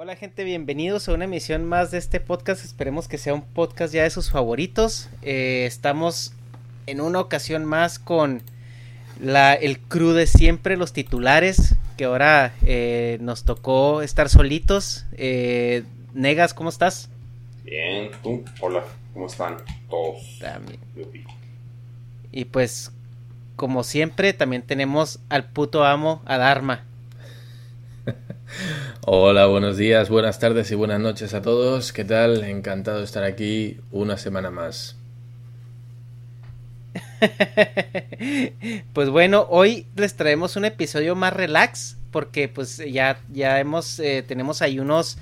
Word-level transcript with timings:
Hola 0.00 0.14
gente, 0.14 0.44
bienvenidos 0.44 1.08
a 1.08 1.12
una 1.12 1.24
emisión 1.24 1.64
más 1.64 1.90
de 1.90 1.98
este 1.98 2.20
podcast. 2.20 2.64
Esperemos 2.64 3.08
que 3.08 3.18
sea 3.18 3.34
un 3.34 3.42
podcast 3.42 3.92
ya 3.92 4.04
de 4.04 4.10
sus 4.10 4.30
favoritos. 4.30 5.10
Eh, 5.22 5.64
estamos 5.66 6.34
en 6.86 7.00
una 7.00 7.18
ocasión 7.18 7.64
más 7.64 7.98
con 7.98 8.40
la, 9.20 9.54
el 9.54 9.80
crew 9.80 10.12
de 10.12 10.28
siempre, 10.28 10.76
los 10.76 10.92
titulares, 10.92 11.74
que 11.96 12.04
ahora 12.04 12.54
eh, 12.64 13.18
nos 13.20 13.42
tocó 13.42 14.00
estar 14.00 14.28
solitos. 14.28 15.04
Eh, 15.14 15.82
Negas, 16.14 16.54
¿cómo 16.54 16.68
estás? 16.68 17.10
Bien, 17.64 18.12
tú, 18.22 18.44
hola, 18.60 18.84
¿cómo 19.12 19.26
están 19.26 19.56
todos? 19.90 20.38
También. 20.38 20.78
Y 22.30 22.44
pues, 22.44 22.92
como 23.56 23.82
siempre, 23.82 24.32
también 24.32 24.62
tenemos 24.62 25.18
al 25.28 25.50
puto 25.50 25.84
amo, 25.84 26.22
a 26.24 26.38
Dharma. 26.38 26.84
Hola, 29.10 29.46
buenos 29.46 29.78
días, 29.78 30.10
buenas 30.10 30.38
tardes 30.38 30.70
y 30.70 30.74
buenas 30.74 31.00
noches 31.00 31.32
a 31.32 31.40
todos. 31.40 31.94
¿Qué 31.94 32.04
tal? 32.04 32.44
Encantado 32.44 32.98
de 32.98 33.04
estar 33.04 33.24
aquí 33.24 33.78
una 33.90 34.18
semana 34.18 34.50
más. 34.50 34.96
pues 38.92 39.08
bueno, 39.08 39.46
hoy 39.48 39.86
les 39.96 40.14
traemos 40.14 40.56
un 40.56 40.66
episodio 40.66 41.16
más 41.16 41.32
relax 41.32 41.96
porque 42.10 42.48
pues 42.48 42.76
ya 42.76 43.18
ya 43.32 43.58
hemos 43.60 43.98
eh, 43.98 44.22
tenemos 44.28 44.60
ahí 44.60 44.78
unos 44.78 45.16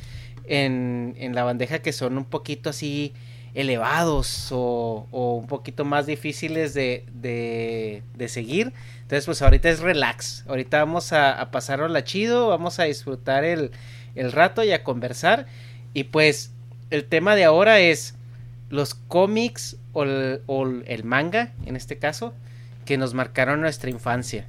en, 0.49 1.15
en, 1.17 1.37
la 1.37 1.45
bandeja 1.45 1.79
que 1.79 1.93
son 1.93 2.19
un 2.19 2.25
poquito 2.25 2.71
así 2.71 3.13
elevados 3.56 4.49
o, 4.53 5.09
un 5.11 5.47
poquito 5.47 5.87
más 5.87 6.05
difíciles 6.05 6.75
de, 6.75 7.06
de, 7.15 8.03
de, 8.15 8.28
seguir. 8.28 8.75
Entonces 8.97 9.25
pues 9.25 9.41
ahorita 9.41 9.71
es 9.71 9.81
relax. 9.81 10.44
Ahorita 10.47 10.78
vamos 10.78 11.15
a, 11.15 11.41
a 11.41 11.50
pasarlo 11.50 11.89
la 11.89 12.05
chido, 12.05 12.49
vamos 12.49 12.78
a 12.78 12.84
disfrutar 12.84 13.45
el, 13.45 13.71
el 14.15 14.31
rato 14.31 14.62
y 14.62 14.72
a 14.72 14.84
conversar. 14.84 15.47
Y 15.95 16.05
pues 16.05 16.53
el 16.91 17.06
tema 17.06 17.34
de 17.34 17.45
ahora 17.45 17.81
es 17.81 18.15
los 18.69 18.95
cómics 18.95 19.78
o 19.95 20.03
el, 20.03 20.43
o 20.45 20.66
el, 20.66 21.05
manga, 21.05 21.53
en 21.65 21.77
este 21.77 21.97
caso, 21.97 22.34
que 22.84 22.99
nos 22.99 23.15
marcaron 23.15 23.62
nuestra 23.62 23.89
infancia. 23.89 24.47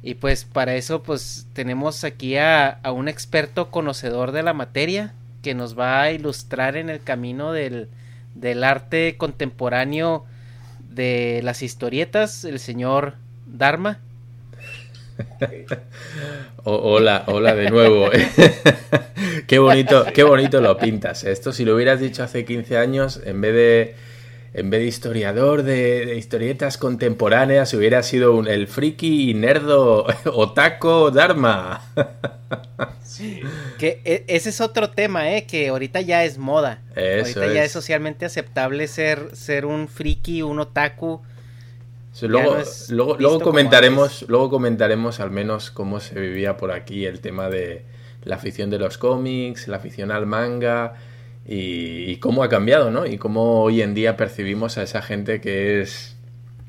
Y 0.00 0.14
pues 0.14 0.44
para 0.44 0.76
eso 0.76 1.02
pues 1.02 1.48
tenemos 1.54 2.04
aquí 2.04 2.36
a, 2.36 2.68
a, 2.68 2.92
un 2.92 3.08
experto 3.08 3.72
conocedor 3.72 4.30
de 4.30 4.44
la 4.44 4.52
materia 4.52 5.12
que 5.42 5.54
nos 5.54 5.76
va 5.76 6.02
a 6.02 6.12
ilustrar 6.12 6.76
en 6.76 6.88
el 6.88 7.02
camino 7.02 7.50
del, 7.50 7.88
del 8.34 8.64
arte 8.64 9.16
contemporáneo 9.16 10.24
de 10.90 11.40
las 11.42 11.62
historietas, 11.62 12.44
el 12.44 12.58
señor 12.58 13.14
Dharma. 13.46 14.00
hola, 16.64 17.24
hola 17.26 17.54
de 17.54 17.70
nuevo. 17.70 18.10
qué 19.46 19.58
bonito, 19.58 20.06
qué 20.12 20.22
bonito 20.22 20.60
lo 20.60 20.76
pintas. 20.76 21.24
Esto 21.24 21.52
si 21.52 21.64
lo 21.64 21.74
hubieras 21.74 22.00
dicho 22.00 22.22
hace 22.22 22.44
15 22.44 22.78
años, 22.78 23.20
en 23.24 23.40
vez 23.40 23.54
de 23.54 23.94
en 24.54 24.70
vez 24.70 24.80
de 24.80 24.86
historiador 24.86 25.64
de, 25.64 26.06
de 26.06 26.16
historietas 26.16 26.78
contemporáneas, 26.78 27.74
hubiera 27.74 28.04
sido 28.04 28.36
un, 28.36 28.46
el 28.46 28.68
friki 28.68 29.34
nerdo 29.34 30.06
otaco 30.32 31.10
Dharma. 31.10 31.82
Sí. 33.02 33.40
Que 33.78 34.00
e, 34.04 34.24
ese 34.28 34.50
es 34.50 34.60
otro 34.60 34.90
tema, 34.90 35.32
¿eh? 35.32 35.44
Que 35.44 35.68
ahorita 35.68 36.00
ya 36.02 36.24
es 36.24 36.38
moda. 36.38 36.82
Eso 36.94 37.40
ahorita 37.40 37.46
es. 37.46 37.54
ya 37.54 37.64
es 37.64 37.72
socialmente 37.72 38.24
aceptable 38.24 38.86
ser, 38.86 39.34
ser 39.34 39.66
un 39.66 39.88
friki, 39.88 40.42
un 40.42 40.60
otaku. 40.60 41.20
Luego, 42.22 42.56
no 42.56 42.64
luego, 42.90 43.16
luego 43.18 43.40
comentaremos, 43.40 44.24
luego 44.28 44.50
comentaremos 44.50 45.18
al 45.18 45.32
menos 45.32 45.72
cómo 45.72 45.98
se 45.98 46.18
vivía 46.20 46.56
por 46.56 46.70
aquí 46.70 47.06
el 47.06 47.18
tema 47.18 47.48
de 47.48 47.82
la 48.22 48.36
afición 48.36 48.70
de 48.70 48.78
los 48.78 48.98
cómics, 48.98 49.66
la 49.66 49.78
afición 49.78 50.12
al 50.12 50.26
manga 50.26 50.94
y, 51.46 52.10
y, 52.10 52.16
cómo 52.16 52.42
ha 52.42 52.48
cambiado, 52.48 52.90
¿no? 52.90 53.06
Y 53.06 53.18
cómo 53.18 53.62
hoy 53.62 53.82
en 53.82 53.94
día 53.94 54.16
percibimos 54.16 54.78
a 54.78 54.82
esa 54.82 55.02
gente 55.02 55.40
que 55.40 55.82
es, 55.82 56.16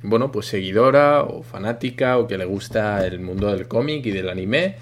bueno, 0.03 0.31
pues 0.31 0.47
seguidora 0.47 1.23
o 1.23 1.43
fanática 1.43 2.17
o 2.17 2.27
que 2.27 2.37
le 2.37 2.45
gusta 2.45 3.05
el 3.05 3.19
mundo 3.19 3.51
del 3.51 3.67
cómic 3.67 4.05
y 4.05 4.11
del 4.11 4.29
anime. 4.29 4.75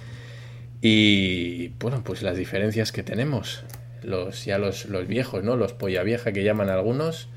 Y, 0.80 1.68
bueno, 1.78 2.02
pues 2.04 2.22
las 2.22 2.36
diferencias 2.36 2.92
que 2.92 3.02
tenemos. 3.02 3.64
Los, 4.02 4.44
ya 4.44 4.58
los, 4.58 4.86
los 4.86 5.06
viejos, 5.06 5.44
¿no? 5.44 5.56
Los 5.56 5.72
polla 5.72 6.02
vieja 6.02 6.32
que 6.32 6.44
llaman 6.44 6.68
algunos. 6.68 7.28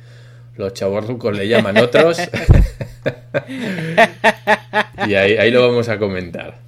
Los 0.58 0.74
chavorrucos 0.74 1.38
le 1.38 1.48
llaman 1.48 1.78
otros. 1.78 2.18
y 5.08 5.14
ahí, 5.14 5.38
ahí 5.38 5.52
lo 5.52 5.68
vamos 5.68 5.88
a 5.90 5.98
comentar. 5.98 6.67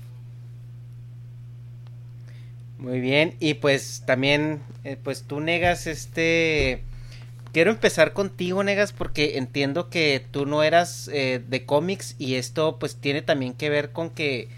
Muy 2.89 3.01
bien, 3.01 3.35
y 3.39 3.53
pues 3.53 4.01
también, 4.07 4.63
eh, 4.83 4.97
pues 5.01 5.22
tú 5.22 5.41
negas 5.41 5.85
este... 5.85 6.81
Quiero 7.53 7.69
empezar 7.69 8.13
contigo, 8.13 8.63
Negas, 8.63 8.94
porque 8.94 9.38
entiendo 9.38 9.91
que 9.91 10.25
tú 10.31 10.47
no 10.47 10.63
eras 10.63 11.07
eh, 11.13 11.39
de 11.47 11.65
cómics 11.68 12.15
y 12.18 12.36
esto 12.36 12.80
pues 12.80 12.95
tiene 12.95 13.21
también 13.21 13.53
que 13.53 13.69
ver 13.69 13.91
con 13.91 14.09
que, 14.09 14.50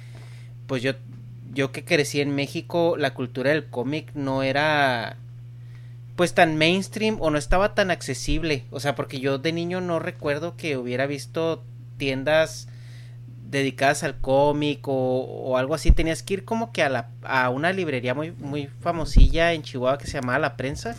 pues 0.65 0.81
yo, 0.81 0.93
yo 1.53 1.73
que 1.73 1.83
crecí 1.83 2.21
en 2.21 2.33
México, 2.33 2.95
la 2.97 3.13
cultura 3.13 3.49
del 3.49 3.65
cómic 3.65 4.13
no 4.13 4.43
era 4.43 5.17
pues 6.15 6.33
tan 6.33 6.57
mainstream 6.57 7.17
o 7.19 7.31
no 7.31 7.37
estaba 7.37 7.75
tan 7.75 7.91
accesible. 7.91 8.63
O 8.71 8.79
sea, 8.79 8.95
porque 8.95 9.19
yo 9.19 9.39
de 9.39 9.51
niño 9.51 9.81
no 9.81 9.99
recuerdo 9.99 10.55
que 10.55 10.77
hubiera 10.77 11.05
visto 11.05 11.65
tiendas 11.97 12.69
dedicadas 13.51 14.03
al 14.03 14.17
cómic 14.17 14.87
o, 14.87 14.93
o, 14.93 15.57
algo 15.57 15.75
así. 15.75 15.91
Tenías 15.91 16.23
que 16.23 16.35
ir 16.35 16.45
como 16.45 16.71
que 16.71 16.81
a, 16.81 16.89
la, 16.89 17.09
a 17.23 17.49
una 17.49 17.73
librería 17.73 18.13
muy, 18.13 18.31
muy 18.31 18.67
famosilla 18.79 19.53
en 19.53 19.61
Chihuahua 19.61 19.97
que 19.97 20.07
se 20.07 20.13
llamaba 20.13 20.39
La 20.39 20.57
Prensa. 20.57 20.95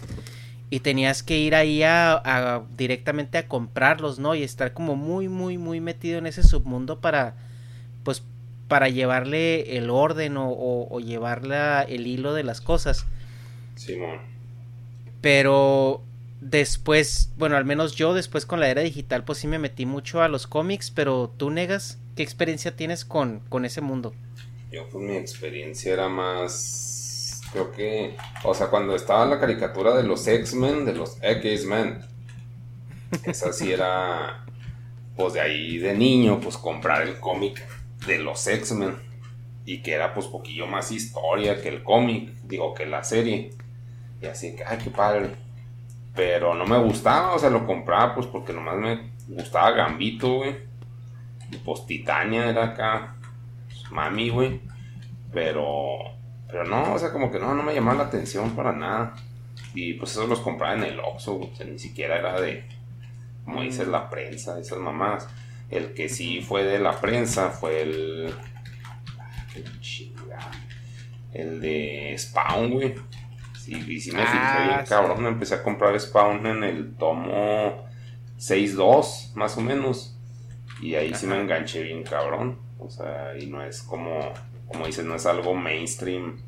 Y 0.70 0.80
tenías 0.80 1.22
que 1.22 1.38
ir 1.38 1.54
ahí 1.54 1.82
a, 1.82 2.12
a, 2.12 2.62
directamente 2.76 3.36
a 3.38 3.48
comprarlos, 3.48 4.18
¿no? 4.18 4.34
Y 4.34 4.42
estar 4.42 4.72
como 4.72 4.96
muy, 4.96 5.28
muy, 5.28 5.58
muy 5.58 5.80
metido 5.80 6.18
en 6.18 6.26
ese 6.26 6.42
submundo 6.42 7.00
para, 7.00 7.34
pues, 8.04 8.22
para 8.68 8.88
llevarle 8.88 9.76
el 9.76 9.90
orden 9.90 10.36
o, 10.36 10.48
o, 10.48 10.88
o 10.94 11.00
llevarle 11.00 11.56
el 11.88 12.06
hilo 12.06 12.32
de 12.32 12.44
las 12.44 12.60
cosas. 12.60 13.06
Simón. 13.74 14.18
Pero 15.20 16.02
después, 16.42 17.30
bueno, 17.38 17.56
al 17.56 17.64
menos 17.64 17.94
yo 17.94 18.14
después 18.14 18.44
con 18.46 18.60
la 18.60 18.68
era 18.68 18.82
digital, 18.82 19.24
pues 19.24 19.38
sí 19.38 19.46
me 19.46 19.58
metí 19.58 19.86
mucho 19.86 20.22
a 20.22 20.28
los 20.28 20.46
cómics, 20.46 20.90
pero 20.90 21.32
tú 21.36 21.50
negas, 21.50 21.98
¿qué 22.16 22.22
experiencia 22.22 22.76
tienes 22.76 23.04
con, 23.04 23.40
con 23.48 23.64
ese 23.64 23.80
mundo? 23.80 24.14
Yo 24.70 24.88
pues 24.88 25.04
mi 25.04 25.16
experiencia 25.16 25.92
era 25.92 26.08
más, 26.08 27.40
creo 27.52 27.72
que, 27.72 28.16
o 28.44 28.54
sea, 28.54 28.68
cuando 28.68 28.94
estaba 28.94 29.26
la 29.26 29.38
caricatura 29.38 29.94
de 29.94 30.02
los 30.02 30.26
X-Men, 30.26 30.84
de 30.84 30.94
los 30.94 31.18
X-Men, 31.20 32.00
esa 33.24 33.52
sí 33.52 33.72
era, 33.72 34.46
pues 35.16 35.34
de 35.34 35.40
ahí 35.40 35.78
de 35.78 35.94
niño, 35.94 36.40
pues 36.40 36.56
comprar 36.56 37.02
el 37.02 37.20
cómic 37.20 37.62
de 38.06 38.18
los 38.18 38.46
X-Men 38.46 38.96
y 39.64 39.82
que 39.82 39.92
era 39.92 40.14
pues 40.14 40.26
poquillo 40.26 40.66
más 40.66 40.90
historia 40.90 41.60
que 41.60 41.68
el 41.68 41.82
cómic, 41.82 42.30
digo 42.44 42.74
que 42.74 42.86
la 42.86 43.04
serie. 43.04 43.50
Y 44.20 44.26
así 44.26 44.56
que, 44.56 44.64
ay, 44.64 44.78
qué 44.82 44.90
padre. 44.90 45.30
Pero 46.14 46.54
no 46.54 46.66
me 46.66 46.78
gustaba, 46.78 47.34
o 47.34 47.38
sea, 47.38 47.50
lo 47.50 47.66
compraba 47.66 48.14
pues 48.14 48.26
porque 48.26 48.52
nomás 48.52 48.76
me 48.76 49.12
gustaba 49.28 49.70
Gambito, 49.72 50.36
güey. 50.36 50.71
Pues 51.64 51.86
Titania 51.86 52.48
era 52.48 52.64
acá, 52.64 53.16
pues, 53.68 53.90
mami, 53.90 54.30
güey. 54.30 54.60
Pero, 55.32 55.98
pero 56.46 56.64
no, 56.64 56.94
o 56.94 56.98
sea, 56.98 57.12
como 57.12 57.30
que 57.30 57.38
no, 57.38 57.54
no 57.54 57.62
me 57.62 57.74
llamaba 57.74 57.98
la 58.02 58.08
atención 58.08 58.54
para 58.56 58.72
nada. 58.72 59.14
Y 59.74 59.94
pues 59.94 60.12
eso 60.12 60.26
los 60.26 60.40
compraba 60.40 60.74
en 60.74 60.84
el 60.84 61.00
Oxxo, 61.00 61.36
o 61.36 61.56
sea, 61.56 61.66
ni 61.66 61.78
siquiera 61.78 62.18
era 62.18 62.40
de, 62.40 62.64
como 63.44 63.62
dices, 63.62 63.88
la 63.88 64.10
prensa, 64.10 64.58
esas 64.58 64.78
mamás. 64.78 65.28
El 65.70 65.94
que 65.94 66.08
sí 66.08 66.42
fue 66.42 66.64
de 66.64 66.78
la 66.78 67.00
prensa 67.00 67.50
fue 67.50 67.82
el... 67.82 68.34
El 71.32 71.60
de 71.62 72.14
Spawn, 72.18 72.70
güey. 72.70 72.94
Sí, 73.58 73.72
y 73.88 74.00
sí 74.00 74.12
me 74.12 74.22
ah, 74.22 74.74
bien 74.74 74.86
cabrón. 74.86 75.24
Empecé 75.24 75.54
a 75.54 75.62
comprar 75.62 75.98
Spawn 75.98 76.46
en 76.46 76.64
el 76.64 76.94
tomo 76.96 77.86
6-2, 78.38 79.34
más 79.34 79.56
o 79.56 79.60
menos. 79.62 80.11
Y 80.82 80.96
ahí 80.96 81.14
sí 81.14 81.26
me 81.26 81.40
enganché 81.40 81.82
bien 81.82 82.02
cabrón. 82.02 82.58
O 82.78 82.90
sea, 82.90 83.38
y 83.38 83.46
no 83.46 83.62
es 83.62 83.82
como, 83.82 84.32
como 84.66 84.86
dices, 84.86 85.04
no 85.04 85.14
es 85.14 85.24
algo 85.24 85.54
mainstream. 85.54 86.38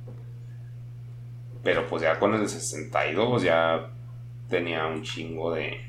Pero 1.63 1.87
pues 1.87 2.03
ya 2.03 2.19
con 2.19 2.35
el 2.35 2.47
62 2.47 3.45
ya 3.45 3.91
tenía 4.51 4.87
un 4.87 5.03
chingo 5.03 5.55
de, 5.55 5.81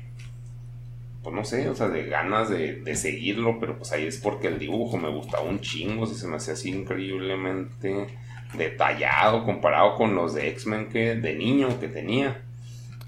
pues 1.22 1.34
no 1.34 1.44
sé, 1.44 1.68
o 1.68 1.74
sea, 1.74 1.88
de 1.88 2.06
ganas 2.06 2.48
de, 2.48 2.76
de, 2.76 2.96
seguirlo, 2.96 3.58
pero 3.60 3.76
pues 3.76 3.92
ahí 3.92 4.06
es 4.06 4.18
porque 4.18 4.46
el 4.46 4.58
dibujo 4.58 4.96
me 4.96 5.10
gustaba 5.10 5.42
un 5.42 5.60
chingo, 5.60 6.06
si 6.06 6.14
se 6.14 6.26
me 6.26 6.36
hacía 6.36 6.54
así 6.54 6.70
increíblemente 6.70 8.06
detallado 8.54 9.44
comparado 9.44 9.96
con 9.96 10.14
los 10.14 10.34
de 10.34 10.48
X-Men 10.48 10.88
que 10.88 11.16
de 11.16 11.34
niño 11.34 11.78
que 11.80 11.88
tenía. 11.88 12.42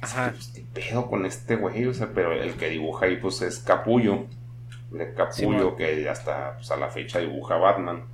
Ajá. 0.01 0.33
Pues, 0.33 0.49
¿Qué 0.49 0.65
pedo 0.73 1.09
con 1.09 1.27
este 1.27 1.57
güey? 1.57 1.87
O 1.87 1.95
sea, 1.95 2.11
pero 2.15 2.33
el 2.33 2.55
que 2.55 2.69
dibuja 2.69 3.07
ahí 3.07 3.17
pues 3.17 3.43
es 3.43 3.59
Capullo. 3.59 4.27
De 4.91 5.13
Capullo 5.13 5.77
que 5.77 6.09
hasta 6.09 6.55
pues, 6.57 6.71
a 6.71 6.77
la 6.77 6.89
fecha 6.89 7.19
dibuja 7.19 7.57
Batman. 7.57 8.05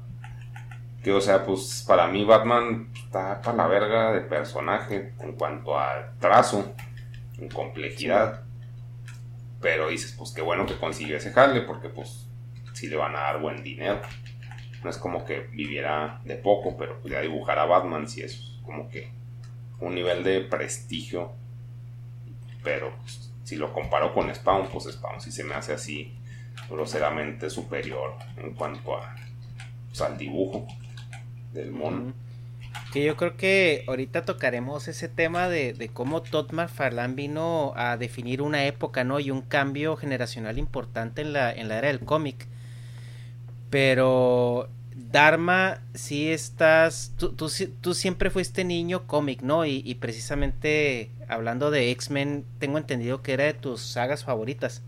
Que 1.03 1.13
o 1.13 1.21
sea, 1.21 1.45
pues 1.45 1.85
para 1.87 2.09
mí 2.09 2.25
Batman 2.25 2.91
está 2.95 3.41
para 3.43 3.57
la 3.59 3.67
verga 3.67 4.13
de 4.13 4.23
personaje 4.23 5.13
en 5.21 5.33
cuanto 5.35 5.79
a 5.79 6.15
trazo, 6.19 6.75
en 7.39 7.49
complejidad. 7.49 8.43
Pero 9.61 9.89
dices, 9.89 10.15
pues 10.19 10.33
qué 10.33 10.43
bueno 10.43 10.67
que 10.67 10.77
consiguió 10.79 11.17
ese 11.17 11.33
jale 11.33 11.61
porque 11.63 11.89
pues 11.89 12.29
sí 12.73 12.89
le 12.89 12.97
van 12.97 13.15
a 13.17 13.21
dar 13.21 13.41
buen 13.41 13.63
dinero. 13.63 14.01
No 14.83 14.91
es 14.91 14.99
como 14.99 15.25
que 15.25 15.41
viviera 15.53 16.21
de 16.25 16.37
poco, 16.37 16.77
pero 16.77 17.01
pues 17.01 17.13
ya 17.13 17.21
dibujar 17.21 17.59
a 17.59 17.65
Batman 17.65 18.09
sí 18.09 18.23
es 18.23 18.59
como 18.65 18.89
que 18.89 19.13
un 19.81 19.95
nivel 19.95 20.25
de 20.25 20.41
prestigio. 20.41 21.33
Pero 22.63 22.95
pues, 22.99 23.33
si 23.45 23.57
lo 23.57 23.73
comparo 23.73 24.13
con 24.13 24.35
Spawn, 24.35 24.69
pues 24.69 24.85
Spawn 24.85 25.21
sí 25.21 25.31
se 25.31 25.45
me 25.45 25.55
hace 25.55 25.75
así 25.75 26.19
groseramente 26.69 27.51
superior 27.51 28.15
en 28.37 28.55
cuanto 28.55 28.97
a 28.97 29.15
al 30.01 30.19
dibujo 30.19 30.67
del 31.53 31.71
mono. 31.71 32.13
Que 32.93 33.05
yo 33.05 33.17
creo 33.17 33.37
que 33.37 33.85
ahorita 33.87 34.25
tocaremos 34.25 34.89
ese 34.89 35.09
tema 35.09 35.49
de, 35.49 35.73
de 35.73 35.89
cómo 35.89 36.23
Todd 36.23 36.51
McFarlane 36.51 37.15
vino 37.15 37.73
a 37.77 37.97
definir 37.97 38.43
una 38.43 38.65
época, 38.67 39.05
¿no? 39.05 39.21
Y 39.21 39.31
un 39.31 39.43
cambio 39.43 39.97
generacional 39.97 40.59
importante 40.59 41.23
en 41.23 41.33
la, 41.33 41.53
en 41.53 41.69
la 41.69 41.79
era 41.79 41.89
del 41.89 42.01
cómic. 42.01 42.49
Pero 43.71 44.69
Dharma, 45.15 45.81
sí 45.95 46.29
estás, 46.31 47.13
tú, 47.17 47.35
tú, 47.35 47.95
siempre 47.95 48.31
fuiste 48.31 48.65
niño 48.65 49.07
cómic, 49.07 49.43
¿no? 49.43 49.65
Y, 49.65 49.95
precisamente 49.97 51.11
hablando 51.29 51.71
de 51.71 51.91
X-Men, 51.93 52.45
tengo 52.59 52.79
entendido 52.79 53.23
que 53.23 53.33
era 53.33 53.45
de 53.45 53.55
tus 53.55 53.81
sagas 53.81 54.25
favoritas. 54.25 54.83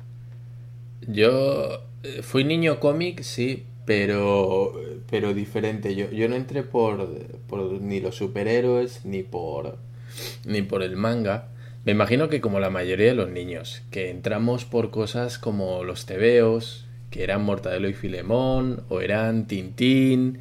Yo 1.06 1.82
eh, 2.02 2.22
fui 2.22 2.44
niño 2.44 2.80
cómic, 2.80 3.22
sí, 3.22 3.64
pero, 3.84 4.80
pero 5.10 5.34
diferente. 5.34 5.94
Yo, 5.94 6.10
yo 6.10 6.28
no 6.28 6.36
entré 6.36 6.62
por, 6.62 7.08
por 7.48 7.80
ni 7.80 8.00
los 8.00 8.16
superhéroes, 8.16 9.04
ni 9.04 9.22
por, 9.22 9.78
ni 10.44 10.62
por 10.62 10.82
el 10.82 10.96
manga. 10.96 11.48
Me 11.84 11.92
imagino 11.92 12.28
que 12.28 12.40
como 12.40 12.58
la 12.58 12.70
mayoría 12.70 13.06
de 13.06 13.14
los 13.14 13.30
niños, 13.30 13.82
que 13.92 14.10
entramos 14.10 14.64
por 14.64 14.90
cosas 14.90 15.38
como 15.38 15.84
los 15.84 16.04
tebeos, 16.04 16.86
que 17.10 17.22
eran 17.22 17.44
Mortadelo 17.44 17.88
y 17.88 17.94
Filemón, 17.94 18.82
o 18.88 19.00
eran 19.00 19.46
Tintín, 19.46 20.40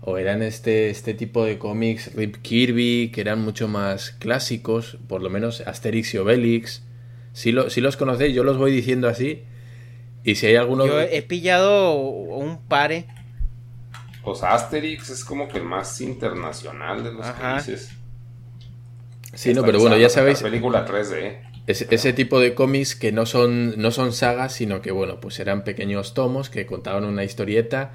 o 0.00 0.18
eran 0.18 0.42
este, 0.42 0.90
este 0.90 1.14
tipo 1.14 1.44
de 1.44 1.58
cómics, 1.58 2.12
Rip 2.14 2.36
Kirby, 2.42 3.12
que 3.14 3.20
eran 3.20 3.40
mucho 3.40 3.68
más 3.68 4.10
clásicos, 4.10 4.98
por 5.08 5.22
lo 5.22 5.30
menos 5.30 5.60
Asterix 5.60 6.14
y 6.14 6.18
Obelix. 6.18 6.82
Si, 7.32 7.52
lo, 7.52 7.70
si 7.70 7.80
los 7.80 7.96
conocéis, 7.96 8.34
yo 8.34 8.42
los 8.42 8.58
voy 8.58 8.72
diciendo 8.72 9.08
así. 9.08 9.44
Y 10.24 10.34
si 10.34 10.46
hay 10.46 10.56
alguno. 10.56 10.86
Yo 10.86 11.00
he 11.00 11.22
pillado 11.22 11.94
un 11.94 12.58
pare. 12.66 13.06
Pues 14.22 14.42
Asterix 14.42 15.10
es 15.10 15.24
como 15.24 15.48
que 15.48 15.58
el 15.58 15.64
más 15.64 16.00
internacional 16.00 17.02
de 17.02 17.12
los 17.12 17.26
países. 17.26 17.90
Sí, 19.32 19.54
no, 19.54 19.62
pero 19.64 19.80
bueno, 19.80 19.96
ya 19.96 20.08
sabéis. 20.08 20.42
película 20.42 20.86
3D 20.86 21.50
ese 21.70 22.12
tipo 22.12 22.40
de 22.40 22.54
cómics 22.54 22.94
que 22.94 23.12
no 23.12 23.26
son, 23.26 23.80
no 23.80 23.90
son 23.90 24.12
sagas, 24.12 24.54
sino 24.54 24.82
que, 24.82 24.90
bueno, 24.90 25.20
pues 25.20 25.38
eran 25.40 25.64
pequeños 25.64 26.14
tomos 26.14 26.50
que 26.50 26.66
contaban 26.66 27.04
una 27.04 27.24
historieta 27.24 27.92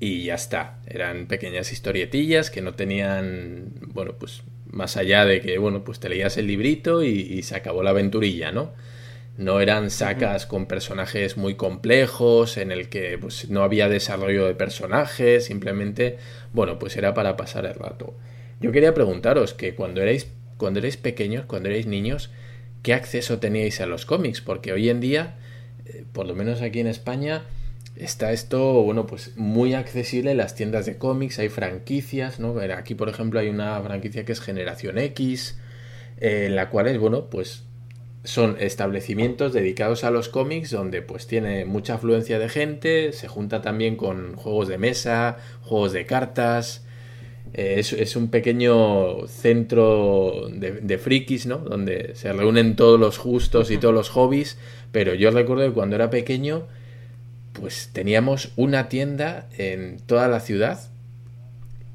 y 0.00 0.24
ya 0.24 0.34
está. 0.34 0.78
Eran 0.86 1.26
pequeñas 1.26 1.72
historietillas 1.72 2.50
que 2.50 2.60
no 2.60 2.74
tenían, 2.74 3.72
bueno, 3.92 4.14
pues 4.18 4.42
más 4.70 4.96
allá 4.96 5.24
de 5.24 5.40
que, 5.40 5.58
bueno, 5.58 5.84
pues 5.84 6.00
te 6.00 6.08
leías 6.08 6.36
el 6.36 6.46
librito 6.46 7.02
y, 7.02 7.42
se 7.42 7.56
acabó 7.56 7.82
la 7.82 7.90
aventurilla, 7.90 8.52
¿no? 8.52 8.72
No 9.36 9.60
eran 9.60 9.90
sacas 9.90 10.46
con 10.46 10.66
personajes 10.66 11.36
muy 11.36 11.56
complejos, 11.56 12.56
en 12.56 12.70
el 12.70 12.88
que 12.88 13.18
pues, 13.18 13.50
no 13.50 13.62
había 13.64 13.88
desarrollo 13.88 14.46
de 14.46 14.54
personajes, 14.54 15.46
simplemente, 15.46 16.18
bueno, 16.52 16.78
pues 16.78 16.96
era 16.96 17.14
para 17.14 17.36
pasar 17.36 17.66
el 17.66 17.74
rato. 17.74 18.14
Yo 18.60 18.70
quería 18.70 18.94
preguntaros 18.94 19.52
que 19.52 19.74
cuando 19.74 20.00
erais, 20.00 20.28
cuando 20.56 20.78
erais 20.78 20.96
pequeños, 20.96 21.46
cuando 21.46 21.68
erais 21.68 21.86
niños, 21.86 22.30
qué 22.82 22.94
acceso 22.94 23.40
teníais 23.40 23.80
a 23.80 23.86
los 23.86 24.06
cómics, 24.06 24.40
porque 24.40 24.72
hoy 24.72 24.88
en 24.88 25.00
día, 25.00 25.34
eh, 25.86 26.04
por 26.12 26.26
lo 26.26 26.36
menos 26.36 26.62
aquí 26.62 26.78
en 26.78 26.86
España, 26.86 27.42
está 27.96 28.32
esto, 28.32 28.82
bueno, 28.82 29.06
pues 29.06 29.36
muy 29.36 29.74
accesible 29.74 30.30
en 30.30 30.36
las 30.36 30.54
tiendas 30.54 30.86
de 30.86 30.96
cómics, 30.96 31.40
hay 31.40 31.48
franquicias, 31.48 32.38
¿no? 32.38 32.54
Aquí, 32.76 32.94
por 32.94 33.08
ejemplo, 33.08 33.40
hay 33.40 33.48
una 33.48 33.80
franquicia 33.82 34.24
que 34.24 34.32
es 34.32 34.40
Generación 34.40 34.98
X, 34.98 35.58
eh, 36.18 36.46
en 36.46 36.56
la 36.56 36.70
cual 36.70 36.86
es, 36.86 36.98
bueno, 36.98 37.30
pues 37.30 37.64
son 38.24 38.56
establecimientos 38.58 39.52
dedicados 39.52 40.02
a 40.02 40.10
los 40.10 40.30
cómics 40.30 40.70
donde 40.70 41.02
pues 41.02 41.26
tiene 41.26 41.66
mucha 41.66 41.94
afluencia 41.94 42.38
de 42.38 42.48
gente, 42.48 43.12
se 43.12 43.28
junta 43.28 43.60
también 43.60 43.96
con 43.96 44.34
juegos 44.34 44.66
de 44.68 44.78
mesa, 44.78 45.36
juegos 45.60 45.92
de 45.92 46.06
cartas, 46.06 46.84
eh, 47.52 47.78
es, 47.78 48.16
un 48.16 48.28
pequeño 48.28 49.28
centro 49.28 50.48
de, 50.50 50.98
frikis, 50.98 51.46
¿no? 51.46 51.58
Donde 51.58 52.16
se 52.16 52.32
reúnen 52.32 52.74
todos 52.74 52.98
los 52.98 53.18
justos 53.18 53.70
y 53.70 53.78
todos 53.78 53.94
los 53.94 54.08
hobbies. 54.08 54.58
Pero 54.90 55.14
yo 55.14 55.30
recuerdo 55.30 55.68
que 55.68 55.72
cuando 55.72 55.94
era 55.94 56.10
pequeño, 56.10 56.66
pues 57.52 57.90
teníamos 57.92 58.52
una 58.56 58.88
tienda 58.88 59.48
en 59.56 59.98
toda 59.98 60.26
la 60.26 60.40
ciudad. 60.40 60.80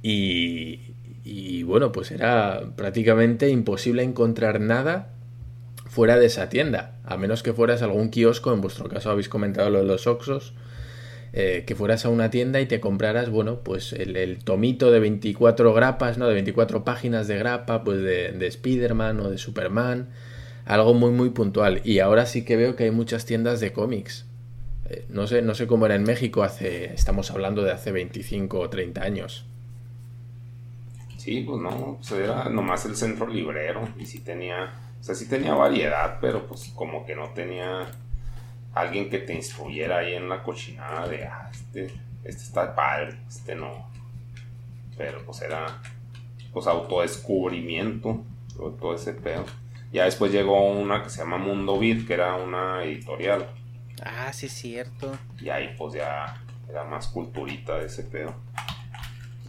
Y, 0.02 0.94
y 1.26 1.64
bueno, 1.64 1.92
pues 1.92 2.12
era 2.12 2.62
prácticamente 2.78 3.50
imposible 3.50 4.04
encontrar 4.04 4.62
nada 4.62 5.10
fuera 6.00 6.18
de 6.18 6.28
esa 6.28 6.48
tienda. 6.48 6.94
A 7.04 7.18
menos 7.18 7.44
que 7.44 7.52
fueras 7.52 7.82
a 7.82 7.86
algún 7.86 8.08
kiosco, 8.08 8.54
en 8.54 8.62
vuestro 8.62 8.88
caso 8.88 9.12
habéis 9.12 9.28
comentado 9.28 9.70
lo 9.70 9.80
de 9.80 9.84
los 9.84 10.08
Oxos 10.08 10.54
eh, 11.34 11.66
que 11.68 11.76
fueras 11.76 12.06
a 12.06 12.10
una 12.10 12.30
tienda 12.30 12.62
y 12.62 12.68
te 12.68 12.80
compraras, 12.80 13.30
bueno, 13.30 13.66
pues 13.66 13.92
el, 13.92 14.40
tomito 14.42 14.92
de 14.92 15.02
24 15.02 15.74
grapas, 15.74 16.18
¿no? 16.18 16.30
De 16.30 16.36
24 16.36 16.86
páginas 16.86 17.28
de 17.28 17.38
grapa, 17.38 17.84
pues 17.84 17.98
de, 17.98 18.32
de 18.32 18.48
Spider-Man 18.48 19.20
o 19.20 19.30
de 19.30 19.38
Superman, 19.38 20.08
algo 20.64 20.94
muy, 20.94 21.12
muy 21.12 21.32
puntual. 21.32 21.82
Y 21.84 22.00
ahora 22.00 22.26
sí 22.26 22.46
que 22.46 22.56
veo 22.56 22.78
que 22.78 22.86
hay 22.86 22.92
muchas 22.92 23.26
tiendas 23.26 23.60
de 23.60 23.74
cómics. 23.74 24.26
Eh, 24.90 25.04
no, 25.10 25.28
sé, 25.28 25.42
no 25.42 25.54
sé 25.54 25.68
cómo 25.68 25.86
era 25.86 25.96
en 25.96 26.04
México 26.04 26.44
hace, 26.44 26.94
estamos 26.94 27.30
hablando 27.30 27.62
de 27.62 27.74
hace 27.74 27.92
25 27.92 28.58
o 28.58 28.70
30 28.70 29.02
años. 29.02 29.46
Sí, 31.18 31.42
pues 31.42 31.62
no, 31.62 31.98
pues 31.98 32.12
era 32.14 32.48
nomás 32.48 32.86
el 32.86 32.96
centro 32.96 33.28
librero 33.28 33.90
y 34.00 34.06
sí 34.06 34.22
tenía 34.22 34.86
O 35.00 35.04
sea, 35.04 35.16
sí 35.16 35.28
tenía 35.28 35.54
variedad, 35.54 36.18
pero 36.20 36.46
pues 36.48 36.72
como 36.76 37.06
que 37.06 37.16
no 37.16 37.30
tenía 37.30 37.88
alguien 38.74 39.10
que 39.10 39.20
te 39.20 39.34
instruyera 39.34 40.00
ahí 40.00 40.14
en 40.14 40.30
la 40.30 40.44
cochinada 40.44 41.08
de, 41.08 41.26
ah, 41.26 41.50
este, 41.52 41.86
este 42.24 42.44
está 42.44 42.76
padre, 42.76 43.18
este 43.28 43.56
no. 43.56 43.90
Pero 44.98 45.24
pues 45.26 45.42
era, 45.42 45.82
pues 46.52 46.68
autodescubrimiento, 46.68 48.24
todo 48.80 48.94
ese 48.94 49.14
pedo. 49.14 49.46
Ya 49.92 50.06
después 50.06 50.32
llegó 50.32 50.70
una 50.70 51.04
que 51.04 51.10
se 51.10 51.20
llama 51.20 51.38
Mundo 51.38 51.80
Beat, 51.80 52.06
que 52.06 52.14
era 52.14 52.36
una 52.36 52.84
editorial. 52.84 53.48
Ah, 54.04 54.32
sí, 54.34 54.46
es 54.46 54.54
cierto. 54.54 55.18
Y 55.42 55.50
ahí 55.50 55.74
pues 55.78 55.94
ya 55.94 56.44
era 56.70 56.84
más 56.84 57.08
culturita 57.08 57.78
de 57.78 57.86
ese 57.86 58.04
pedo. 58.04 58.36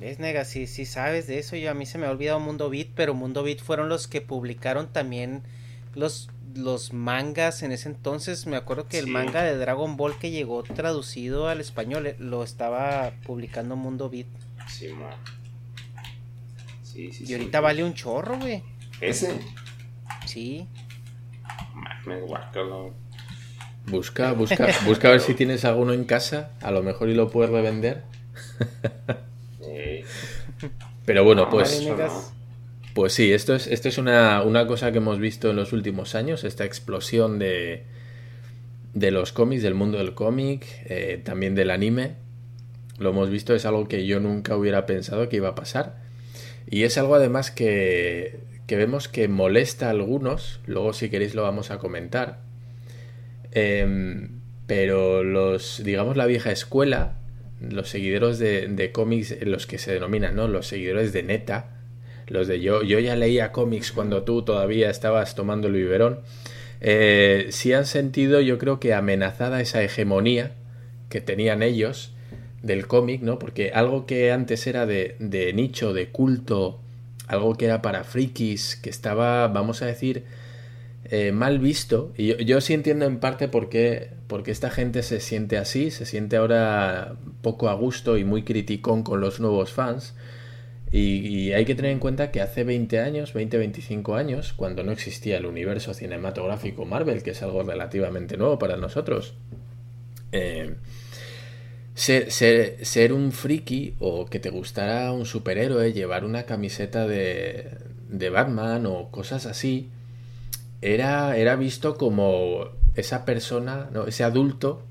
¿Ves, 0.00 0.18
nega? 0.18 0.46
Sí, 0.46 0.66
sí 0.66 0.86
sabes 0.86 1.26
de 1.26 1.38
eso. 1.38 1.56
Yo 1.56 1.70
a 1.70 1.74
mí 1.74 1.84
se 1.84 1.98
me 1.98 2.06
ha 2.06 2.10
olvidado 2.10 2.40
Mundo 2.40 2.70
Beat, 2.70 2.88
pero 2.94 3.12
Mundo 3.12 3.42
Beat 3.42 3.58
fueron 3.58 3.90
los 3.90 4.08
que 4.08 4.22
publicaron 4.22 4.90
también 4.90 5.42
los, 5.94 6.30
los 6.54 6.94
mangas 6.94 7.62
en 7.62 7.70
ese 7.70 7.90
entonces. 7.90 8.46
Me 8.46 8.56
acuerdo 8.56 8.88
que 8.88 8.98
el 8.98 9.08
manga 9.08 9.42
de 9.42 9.58
Dragon 9.58 9.98
Ball 9.98 10.18
que 10.18 10.30
llegó 10.30 10.62
traducido 10.62 11.48
al 11.48 11.60
español 11.60 12.06
eh, 12.06 12.16
lo 12.18 12.42
estaba 12.42 13.12
publicando 13.26 13.76
Mundo 13.76 14.08
Beat. 14.08 14.26
Sí, 14.68 14.88
man. 14.88 15.12
Sí, 16.82 17.12
sí, 17.12 17.24
y 17.28 17.34
ahorita 17.34 17.60
vale 17.60 17.84
un 17.84 17.92
chorro, 17.92 18.38
güey. 18.38 18.62
¿Ese? 19.02 19.38
Sí. 20.24 20.66
Me 22.06 22.22
guacalo. 22.22 22.94
Busca, 23.86 24.32
busca, 24.32 24.66
busca 24.86 25.08
a 25.08 25.10
ver 25.10 25.20
si 25.20 25.34
tienes 25.36 25.66
alguno 25.66 25.92
en 25.92 26.04
casa, 26.04 26.52
a 26.62 26.70
lo 26.70 26.82
mejor 26.82 27.10
y 27.10 27.14
lo 27.14 27.28
puedes 27.28 27.50
revender. 27.50 28.02
Pero 31.04 31.24
bueno, 31.24 31.48
pues. 31.50 31.88
Pues 32.94 33.12
sí, 33.12 33.32
esto 33.32 33.54
es, 33.54 33.68
esto 33.68 33.88
es 33.88 33.98
una, 33.98 34.42
cosa 34.66 34.90
que 34.90 34.98
hemos 34.98 35.20
visto 35.20 35.50
en 35.50 35.56
los 35.56 35.72
últimos 35.72 36.14
años, 36.16 36.42
esta 36.42 36.64
explosión 36.64 37.38
de, 37.38 37.84
de 38.94 39.10
los 39.12 39.32
cómics, 39.32 39.62
del 39.62 39.74
mundo 39.74 39.98
del 39.98 40.14
cómic, 40.14 40.66
eh, 40.86 41.20
también 41.24 41.54
del 41.54 41.70
anime. 41.70 42.16
Lo 42.98 43.10
hemos 43.10 43.30
visto, 43.30 43.54
es 43.54 43.64
algo 43.64 43.86
que 43.86 44.06
yo 44.06 44.18
nunca 44.18 44.56
hubiera 44.56 44.86
pensado 44.86 45.28
que 45.28 45.36
iba 45.36 45.50
a 45.50 45.54
pasar. 45.54 46.02
Y 46.68 46.82
es 46.82 46.98
algo 46.98 47.14
además 47.14 47.50
que, 47.50 48.40
que 48.66 48.76
vemos 48.76 49.08
que 49.08 49.28
molesta 49.28 49.86
a 49.86 49.90
algunos, 49.90 50.60
luego 50.66 50.92
si 50.92 51.10
queréis 51.10 51.34
lo 51.34 51.42
vamos 51.42 51.70
a 51.70 51.78
comentar. 51.78 52.40
Em, 53.52 54.40
pero 54.66 55.24
los, 55.24 55.82
digamos, 55.82 56.16
la 56.16 56.26
vieja 56.26 56.52
escuela, 56.52 57.16
los 57.60 57.88
seguidores 57.88 58.38
de, 58.38 58.68
de 58.68 58.92
cómics, 58.92 59.36
los 59.42 59.66
que 59.66 59.78
se 59.78 59.92
denominan, 59.92 60.34
¿no? 60.34 60.48
Los 60.48 60.66
seguidores 60.66 61.12
de 61.12 61.22
neta, 61.22 61.76
los 62.26 62.48
de 62.48 62.60
yo, 62.60 62.82
yo 62.82 62.98
ya 62.98 63.16
leía 63.16 63.52
cómics 63.52 63.92
cuando 63.92 64.22
tú 64.22 64.42
todavía 64.42 64.88
estabas 64.90 65.34
tomando 65.34 65.68
el 65.68 65.74
biberón, 65.74 66.20
eh, 66.80 67.48
sí 67.50 67.72
han 67.72 67.86
sentido, 67.86 68.40
yo 68.40 68.58
creo 68.58 68.80
que 68.80 68.94
amenazada 68.94 69.60
esa 69.60 69.82
hegemonía 69.82 70.52
que 71.10 71.20
tenían 71.20 71.62
ellos 71.62 72.12
del 72.62 72.86
cómic, 72.86 73.20
¿no? 73.22 73.38
Porque 73.38 73.72
algo 73.74 74.06
que 74.06 74.32
antes 74.32 74.66
era 74.66 74.86
de, 74.86 75.16
de 75.18 75.52
nicho, 75.52 75.92
de 75.92 76.08
culto, 76.08 76.80
algo 77.26 77.54
que 77.56 77.66
era 77.66 77.82
para 77.82 78.04
frikis, 78.04 78.76
que 78.76 78.90
estaba, 78.90 79.48
vamos 79.48 79.82
a 79.82 79.86
decir, 79.86 80.24
eh, 81.12 81.32
mal 81.32 81.58
visto. 81.58 82.12
Y 82.16 82.44
yo, 82.44 82.60
sí 82.60 82.72
entiendo 82.72 83.04
en 83.04 83.18
parte 83.18 83.48
por 83.48 83.68
qué, 83.68 84.10
porque 84.28 84.52
esta 84.52 84.70
gente 84.70 85.02
se 85.02 85.18
siente 85.18 85.58
así, 85.58 85.90
se 85.90 86.06
siente 86.06 86.36
ahora 86.36 87.16
poco 87.42 87.68
a 87.68 87.74
gusto 87.74 88.16
y 88.16 88.24
muy 88.24 88.44
criticón 88.44 89.02
con 89.02 89.20
los 89.20 89.40
nuevos 89.40 89.72
fans. 89.72 90.14
Y, 90.92 91.52
hay 91.52 91.64
que 91.64 91.74
tener 91.74 91.92
en 91.92 91.98
cuenta 91.98 92.30
que 92.30 92.40
hace 92.40 92.64
20 92.64 93.00
años, 93.00 93.32
20, 93.32 93.58
25 93.58 94.14
años, 94.14 94.52
cuando 94.52 94.84
no 94.84 94.92
existía 94.92 95.36
el 95.38 95.46
universo 95.46 95.94
cinematográfico 95.94 96.84
Marvel, 96.84 97.22
que 97.22 97.30
es 97.30 97.42
algo 97.42 97.62
relativamente 97.64 98.36
nuevo 98.36 98.58
para 98.58 98.76
nosotros, 98.76 99.34
eh, 100.32 100.74
ser, 101.94 102.30
ser, 102.30 103.12
un 103.12 103.32
friki 103.32 103.94
o 103.98 104.26
que 104.26 104.40
te 104.40 104.50
gustara 104.50 105.12
un 105.12 105.26
superhéroe, 105.26 105.92
llevar 105.92 106.24
una 106.24 106.44
camiseta 106.44 107.06
de, 107.06 107.68
de 108.08 108.30
Batman 108.30 108.86
o 108.86 109.10
cosas 109.10 109.46
así, 109.46 109.90
era, 110.82 111.36
era 111.36 111.56
visto 111.56 111.96
como 111.96 112.68
esa 112.94 113.24
persona, 113.24 113.88
¿no? 113.92 114.06
ese 114.06 114.24
adulto 114.24 114.82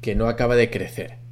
que 0.00 0.14
no 0.14 0.28
acaba 0.28 0.56
de 0.56 0.70
crecer. 0.70 1.22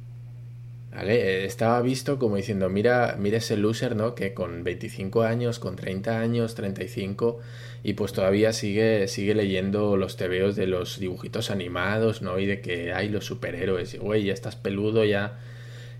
¿Vale? 0.91 1.45
Estaba 1.45 1.81
visto 1.81 2.19
como 2.19 2.35
diciendo, 2.35 2.67
mira, 2.67 3.15
mira 3.17 3.37
ese 3.37 3.55
loser, 3.55 3.95
¿no? 3.95 4.13
Que 4.13 4.33
con 4.33 4.65
25 4.65 5.21
años, 5.21 5.57
con 5.57 5.77
30 5.77 6.19
años, 6.19 6.53
35, 6.53 7.39
y 7.81 7.93
pues 7.93 8.11
todavía 8.11 8.51
sigue, 8.51 9.07
sigue 9.07 9.33
leyendo 9.33 9.95
los 9.95 10.17
tebeos 10.17 10.57
de 10.57 10.67
los 10.67 10.99
dibujitos 10.99 11.49
animados, 11.49 12.21
¿no? 12.21 12.39
Y 12.39 12.45
de 12.45 12.59
que 12.59 12.91
hay 12.91 13.07
los 13.07 13.23
superhéroes, 13.23 13.97
güey, 13.99 14.25
ya 14.25 14.33
estás 14.33 14.57
peludo, 14.57 15.05
ya. 15.05 15.39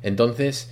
Entonces, 0.03 0.71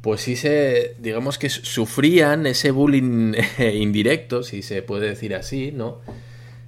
pues 0.00 0.22
sí 0.22 0.36
se, 0.36 0.94
digamos 0.98 1.36
que 1.36 1.50
sufrían 1.50 2.46
ese 2.46 2.70
bullying 2.70 3.34
indirecto, 3.74 4.42
si 4.44 4.62
se 4.62 4.80
puede 4.80 5.10
decir 5.10 5.34
así, 5.34 5.72
¿no? 5.72 6.00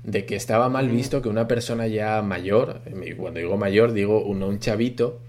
De 0.04 0.24
que 0.24 0.36
estaba 0.36 0.68
mal 0.68 0.88
visto 0.88 1.22
que 1.22 1.28
una 1.28 1.46
persona 1.46 1.86
ya 1.86 2.22
mayor, 2.22 2.80
cuando 3.18 3.40
digo 3.40 3.56
mayor 3.56 3.92
digo 3.92 4.22
un, 4.22 4.42
un 4.42 4.58
chavito, 4.58 5.20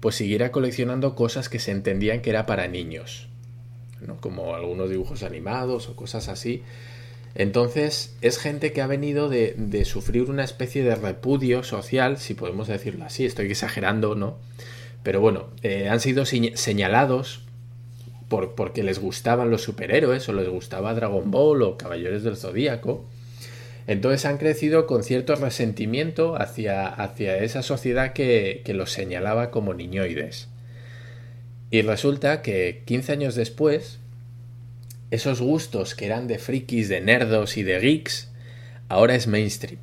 pues 0.00 0.14
siguiera 0.16 0.52
coleccionando 0.52 1.14
cosas 1.14 1.48
que 1.48 1.58
se 1.58 1.70
entendían 1.70 2.22
que 2.22 2.30
era 2.30 2.46
para 2.46 2.68
niños, 2.68 3.28
¿no? 4.00 4.16
como 4.20 4.54
algunos 4.54 4.90
dibujos 4.90 5.22
animados 5.22 5.88
o 5.88 5.96
cosas 5.96 6.28
así. 6.28 6.62
Entonces 7.34 8.14
es 8.20 8.38
gente 8.38 8.72
que 8.72 8.82
ha 8.82 8.86
venido 8.86 9.28
de, 9.28 9.54
de 9.56 9.84
sufrir 9.84 10.30
una 10.30 10.44
especie 10.44 10.84
de 10.84 10.94
repudio 10.94 11.62
social, 11.62 12.18
si 12.18 12.34
podemos 12.34 12.68
decirlo 12.68 13.04
así, 13.04 13.24
estoy 13.24 13.46
exagerando, 13.46 14.14
¿no? 14.14 14.36
Pero 15.02 15.20
bueno, 15.20 15.48
eh, 15.62 15.88
han 15.88 15.98
sido 16.00 16.24
señalados 16.26 17.40
por, 18.28 18.54
porque 18.54 18.82
les 18.82 18.98
gustaban 18.98 19.50
los 19.50 19.62
superhéroes 19.62 20.28
o 20.28 20.32
les 20.32 20.48
gustaba 20.48 20.94
Dragon 20.94 21.30
Ball 21.30 21.62
o 21.62 21.76
Caballeros 21.76 22.22
del 22.22 22.36
Zodíaco 22.36 23.06
entonces 23.86 24.24
han 24.24 24.38
crecido 24.38 24.86
con 24.86 25.02
cierto 25.02 25.34
resentimiento 25.34 26.36
hacia, 26.40 26.86
hacia 26.86 27.38
esa 27.38 27.62
sociedad 27.62 28.12
que, 28.12 28.62
que, 28.64 28.74
los 28.74 28.92
señalaba 28.92 29.50
como 29.50 29.74
niñoides. 29.74 30.48
Y 31.70 31.82
resulta 31.82 32.42
que 32.42 32.82
15 32.84 33.12
años 33.12 33.34
después, 33.34 33.98
esos 35.10 35.40
gustos 35.40 35.94
que 35.94 36.06
eran 36.06 36.28
de 36.28 36.38
frikis, 36.38 36.88
de 36.88 37.00
nerdos 37.00 37.56
y 37.56 37.62
de 37.64 37.80
geeks, 37.80 38.30
ahora 38.88 39.14
es 39.14 39.26
mainstream. 39.26 39.80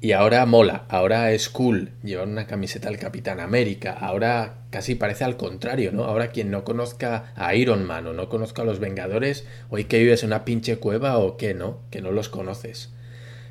Y 0.00 0.12
ahora 0.12 0.46
mola, 0.46 0.84
ahora 0.88 1.32
es 1.32 1.48
cool 1.48 1.90
llevar 2.04 2.28
una 2.28 2.46
camiseta 2.46 2.88
al 2.88 2.98
Capitán 2.98 3.40
América, 3.40 3.92
ahora 3.92 4.58
casi 4.70 4.94
parece 4.94 5.24
al 5.24 5.36
contrario, 5.36 5.90
¿no? 5.90 6.04
Ahora 6.04 6.28
quien 6.28 6.52
no 6.52 6.62
conozca 6.62 7.32
a 7.34 7.54
Iron 7.56 7.84
Man 7.84 8.06
o 8.06 8.12
no 8.12 8.28
conozca 8.28 8.62
a 8.62 8.64
los 8.64 8.78
Vengadores, 8.78 9.44
hoy 9.70 9.84
que 9.84 9.98
vives 9.98 10.22
en 10.22 10.28
una 10.28 10.44
pinche 10.44 10.76
cueva 10.76 11.18
o 11.18 11.36
qué, 11.36 11.54
¿no? 11.54 11.80
Que 11.90 12.00
no 12.00 12.12
los 12.12 12.28
conoces 12.28 12.90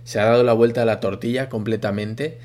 se 0.08 0.22
ha 0.22 0.24
dado 0.24 0.46
la 0.46 0.54
vuelta 0.54 0.84
a 0.84 0.86
la 0.86 1.02
tortilla 1.02 1.50
completamente 1.50 2.38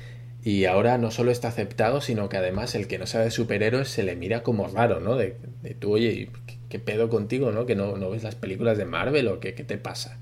y 0.43 0.65
ahora 0.65 0.97
no 0.97 1.11
solo 1.11 1.31
está 1.31 1.47
aceptado, 1.47 2.01
sino 2.01 2.27
que 2.27 2.35
además 2.35 2.75
el 2.75 2.87
que 2.87 2.99
no 2.99 3.07
sabe 3.07 3.31
superhéroes 3.31 3.87
se 3.87 4.03
le 4.03 4.17
mira 4.17 4.43
como 4.43 4.67
raro, 4.67 4.99
¿no? 4.99 5.15
De, 5.15 5.37
de 5.61 5.73
tú, 5.73 5.93
oye, 5.93 6.27
¿qué, 6.67 6.79
pedo 6.79 7.07
contigo, 7.07 7.53
no? 7.53 7.65
Que 7.65 7.75
no, 7.75 7.95
no, 7.95 8.09
ves 8.09 8.21
las 8.21 8.35
películas 8.35 8.77
de 8.77 8.83
Marvel 8.83 9.29
o 9.29 9.39
qué, 9.39 9.53
qué 9.53 9.63
te 9.63 9.77
pasa? 9.77 10.17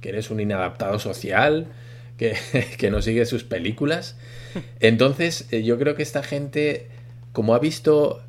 ¿Que 0.00 0.08
eres 0.08 0.30
un 0.30 0.40
inadaptado 0.40 0.98
social? 0.98 1.66
¿Que, 2.16 2.38
que 2.78 2.90
no 2.90 3.02
sigue 3.02 3.26
sus 3.26 3.44
películas? 3.44 4.16
Entonces, 4.80 5.46
eh, 5.50 5.64
yo 5.64 5.78
creo 5.78 5.94
que 5.94 6.02
esta 6.02 6.22
gente, 6.22 6.86
como 7.34 7.54
ha 7.54 7.58
visto, 7.58 8.22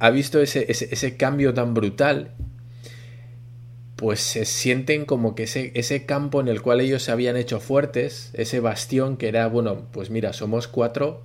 ha 0.00 0.10
visto 0.10 0.38
ese, 0.42 0.66
ese 0.68 1.16
cambio 1.16 1.54
tan 1.54 1.72
brutal 1.72 2.32
pues 4.02 4.18
se 4.18 4.46
sienten 4.46 5.04
como 5.04 5.36
que 5.36 5.44
ese, 5.44 5.70
ese 5.76 6.06
campo 6.06 6.40
en 6.40 6.48
el 6.48 6.60
cual 6.60 6.80
ellos 6.80 7.04
se 7.04 7.12
habían 7.12 7.36
hecho 7.36 7.60
fuertes, 7.60 8.32
ese 8.34 8.58
bastión 8.58 9.16
que 9.16 9.28
era, 9.28 9.46
bueno, 9.46 9.86
pues 9.92 10.10
mira, 10.10 10.32
somos 10.32 10.66
cuatro, 10.66 11.22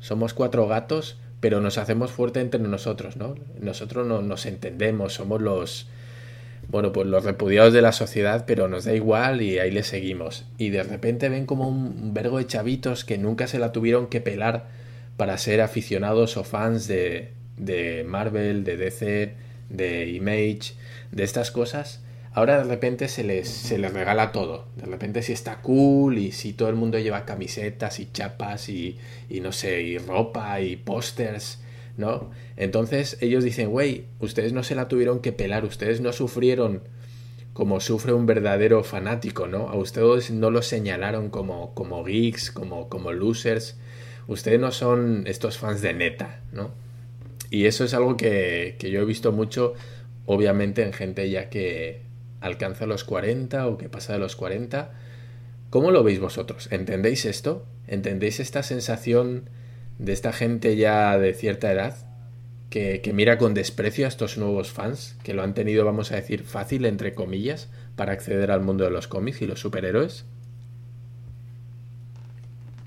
somos 0.00 0.32
cuatro 0.32 0.66
gatos, 0.66 1.18
pero 1.40 1.60
nos 1.60 1.76
hacemos 1.76 2.12
fuerte 2.12 2.40
entre 2.40 2.60
nosotros, 2.60 3.18
¿no? 3.18 3.34
Nosotros 3.60 4.06
no 4.06 4.22
nos 4.22 4.46
entendemos, 4.46 5.12
somos 5.12 5.42
los, 5.42 5.86
bueno, 6.68 6.92
pues 6.92 7.06
los 7.08 7.24
repudiados 7.24 7.74
de 7.74 7.82
la 7.82 7.92
sociedad, 7.92 8.46
pero 8.46 8.68
nos 8.68 8.86
da 8.86 8.94
igual 8.94 9.42
y 9.42 9.58
ahí 9.58 9.70
le 9.70 9.82
seguimos. 9.82 10.46
Y 10.56 10.70
de 10.70 10.82
repente 10.82 11.28
ven 11.28 11.44
como 11.44 11.68
un 11.68 12.14
vergo 12.14 12.38
de 12.38 12.46
chavitos 12.46 13.04
que 13.04 13.18
nunca 13.18 13.48
se 13.48 13.58
la 13.58 13.70
tuvieron 13.70 14.06
que 14.06 14.22
pelar 14.22 14.68
para 15.18 15.36
ser 15.36 15.60
aficionados 15.60 16.38
o 16.38 16.44
fans 16.44 16.88
de, 16.88 17.32
de 17.58 18.02
Marvel, 18.08 18.64
de 18.64 18.78
DC, 18.78 19.34
de 19.68 20.08
Image, 20.08 20.72
de 21.12 21.22
estas 21.22 21.50
cosas 21.50 22.00
Ahora 22.36 22.58
de 22.58 22.64
repente 22.64 23.06
se 23.06 23.22
les, 23.22 23.48
se 23.48 23.78
les 23.78 23.92
regala 23.92 24.32
todo. 24.32 24.66
De 24.74 24.86
repente 24.86 25.22
si 25.22 25.32
está 25.32 25.62
cool 25.62 26.18
y 26.18 26.32
si 26.32 26.52
todo 26.52 26.68
el 26.68 26.74
mundo 26.74 26.98
lleva 26.98 27.24
camisetas 27.24 28.00
y 28.00 28.10
chapas 28.10 28.68
y, 28.68 28.98
y 29.30 29.38
no 29.38 29.52
sé, 29.52 29.82
y 29.82 29.98
ropa 29.98 30.60
y 30.60 30.74
pósters, 30.74 31.62
¿no? 31.96 32.32
Entonces 32.56 33.18
ellos 33.20 33.44
dicen, 33.44 33.70
güey, 33.70 34.06
ustedes 34.18 34.52
no 34.52 34.64
se 34.64 34.74
la 34.74 34.88
tuvieron 34.88 35.20
que 35.20 35.30
pelar, 35.30 35.64
ustedes 35.64 36.00
no 36.00 36.12
sufrieron 36.12 36.82
como 37.52 37.78
sufre 37.78 38.12
un 38.12 38.26
verdadero 38.26 38.82
fanático, 38.82 39.46
¿no? 39.46 39.68
A 39.68 39.76
ustedes 39.76 40.32
no 40.32 40.50
los 40.50 40.66
señalaron 40.66 41.30
como, 41.30 41.72
como 41.74 42.02
geeks, 42.02 42.50
como, 42.50 42.88
como 42.88 43.12
losers. 43.12 43.78
Ustedes 44.26 44.58
no 44.58 44.72
son 44.72 45.24
estos 45.28 45.56
fans 45.56 45.82
de 45.82 45.94
neta, 45.94 46.40
¿no? 46.52 46.72
Y 47.50 47.66
eso 47.66 47.84
es 47.84 47.94
algo 47.94 48.16
que, 48.16 48.74
que 48.80 48.90
yo 48.90 49.02
he 49.02 49.04
visto 49.04 49.30
mucho, 49.30 49.74
obviamente, 50.26 50.82
en 50.82 50.92
gente 50.92 51.30
ya 51.30 51.48
que 51.48 52.02
alcanza 52.44 52.86
los 52.86 53.04
40 53.04 53.66
o 53.66 53.78
que 53.78 53.88
pasa 53.88 54.12
de 54.12 54.18
los 54.18 54.36
40. 54.36 54.92
¿Cómo 55.70 55.90
lo 55.90 56.04
veis 56.04 56.20
vosotros? 56.20 56.68
¿Entendéis 56.70 57.24
esto? 57.24 57.66
¿Entendéis 57.86 58.40
esta 58.40 58.62
sensación 58.62 59.50
de 59.98 60.12
esta 60.12 60.32
gente 60.32 60.76
ya 60.76 61.18
de 61.18 61.34
cierta 61.34 61.72
edad? 61.72 61.96
que, 62.74 63.12
mira 63.14 63.38
con 63.38 63.54
desprecio 63.54 64.04
a 64.04 64.08
estos 64.08 64.36
nuevos 64.36 64.72
fans, 64.72 65.16
que 65.22 65.32
lo 65.32 65.44
han 65.44 65.54
tenido, 65.54 65.84
vamos 65.84 66.10
a 66.10 66.16
decir, 66.16 66.42
fácil, 66.42 66.86
entre 66.86 67.14
comillas, 67.14 67.68
para 67.94 68.12
acceder 68.12 68.50
al 68.50 68.62
mundo 68.62 68.82
de 68.82 68.90
los 68.90 69.06
cómics 69.06 69.42
y 69.42 69.46
los 69.46 69.60
superhéroes? 69.60 70.24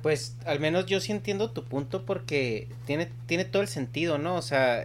Pues 0.01 0.35
al 0.45 0.59
menos 0.59 0.87
yo 0.87 0.99
sí 0.99 1.13
entiendo 1.13 1.51
tu 1.51 1.63
punto 1.63 2.05
porque 2.05 2.67
tiene, 2.85 3.07
tiene 3.27 3.45
todo 3.45 3.61
el 3.61 3.69
sentido, 3.69 4.17
¿no? 4.17 4.35
O 4.35 4.41
sea, 4.41 4.83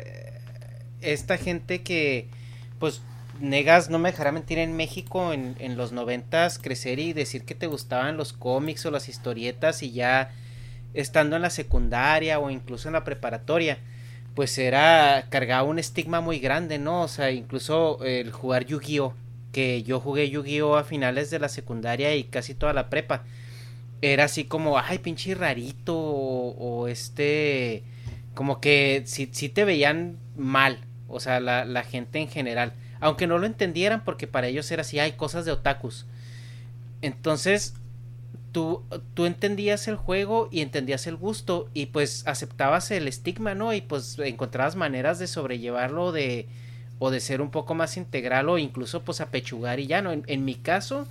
esta 1.00 1.36
gente 1.36 1.82
que, 1.82 2.28
pues, 2.78 3.02
negas, 3.42 3.90
no 3.90 3.98
me 3.98 4.10
dejará 4.10 4.32
mentir, 4.32 4.58
en 4.58 4.76
México 4.76 5.32
en, 5.32 5.56
en 5.58 5.76
los 5.76 5.92
noventas 5.92 6.58
crecer 6.58 6.98
y 6.98 7.12
decir 7.12 7.44
que 7.44 7.54
te 7.54 7.66
gustaban 7.66 8.16
los 8.16 8.32
cómics 8.32 8.86
o 8.86 8.90
las 8.90 9.08
historietas 9.08 9.82
y 9.82 9.92
ya 9.92 10.30
estando 10.94 11.36
en 11.36 11.42
la 11.42 11.50
secundaria 11.50 12.38
o 12.38 12.50
incluso 12.50 12.88
en 12.88 12.94
la 12.94 13.04
preparatoria, 13.04 13.78
pues 14.34 14.56
era 14.58 15.26
cargaba 15.28 15.64
un 15.64 15.78
estigma 15.78 16.20
muy 16.20 16.38
grande, 16.38 16.78
¿no? 16.78 17.02
O 17.02 17.08
sea, 17.08 17.30
incluso 17.30 18.02
el 18.04 18.30
jugar 18.32 18.64
Yu-Gi-Oh, 18.64 19.14
que 19.52 19.82
yo 19.82 20.00
jugué 20.00 20.30
Yu-Gi-Oh 20.30 20.76
a 20.76 20.84
finales 20.84 21.30
de 21.30 21.38
la 21.38 21.48
secundaria 21.48 22.14
y 22.14 22.24
casi 22.24 22.54
toda 22.54 22.72
la 22.72 22.88
prepa. 22.90 23.24
Era 24.02 24.24
así 24.24 24.44
como, 24.44 24.78
ay, 24.78 24.98
pinche 24.98 25.34
rarito 25.34 25.96
o, 25.96 26.88
este 26.88 27.84
como 28.34 28.60
que 28.60 29.02
si, 29.06 29.28
si, 29.32 29.50
te 29.50 29.64
veían 29.64 30.16
mal, 30.36 30.78
o 31.08 31.20
sea, 31.20 31.38
la, 31.38 31.66
la 31.66 31.84
gente 31.84 32.18
en 32.18 32.28
general, 32.28 32.72
aunque 33.02 33.26
no 33.26 33.36
lo 33.36 33.46
entendieran 33.46 34.04
porque 34.04 34.28
para 34.28 34.46
ellos 34.46 34.70
era 34.70 34.82
así, 34.82 35.00
hay 35.00 35.12
cosas 35.12 35.44
de 35.44 35.50
otakus. 35.50 36.06
Entonces, 37.02 37.74
tú, 38.52 38.84
tú 39.14 39.26
entendías 39.26 39.88
el 39.88 39.96
juego 39.96 40.48
y 40.52 40.60
entendías 40.60 41.08
el 41.08 41.16
gusto 41.16 41.68
y 41.74 41.86
pues 41.86 42.22
aceptabas 42.28 42.92
el 42.92 43.08
estigma, 43.08 43.56
¿no? 43.56 43.74
Y 43.74 43.80
pues 43.80 44.16
encontrabas 44.20 44.76
maneras 44.76 45.18
de 45.18 45.26
sobrellevarlo 45.26 46.12
de 46.12 46.46
o 47.00 47.10
de 47.10 47.18
ser 47.18 47.42
un 47.42 47.50
poco 47.50 47.74
más 47.74 47.96
integral 47.96 48.48
o 48.48 48.56
incluso 48.56 49.02
pues 49.02 49.20
apechugar 49.20 49.80
y 49.80 49.88
ya 49.88 50.00
no. 50.00 50.12
En, 50.12 50.44
mi 50.44 50.54
caso 50.54 51.08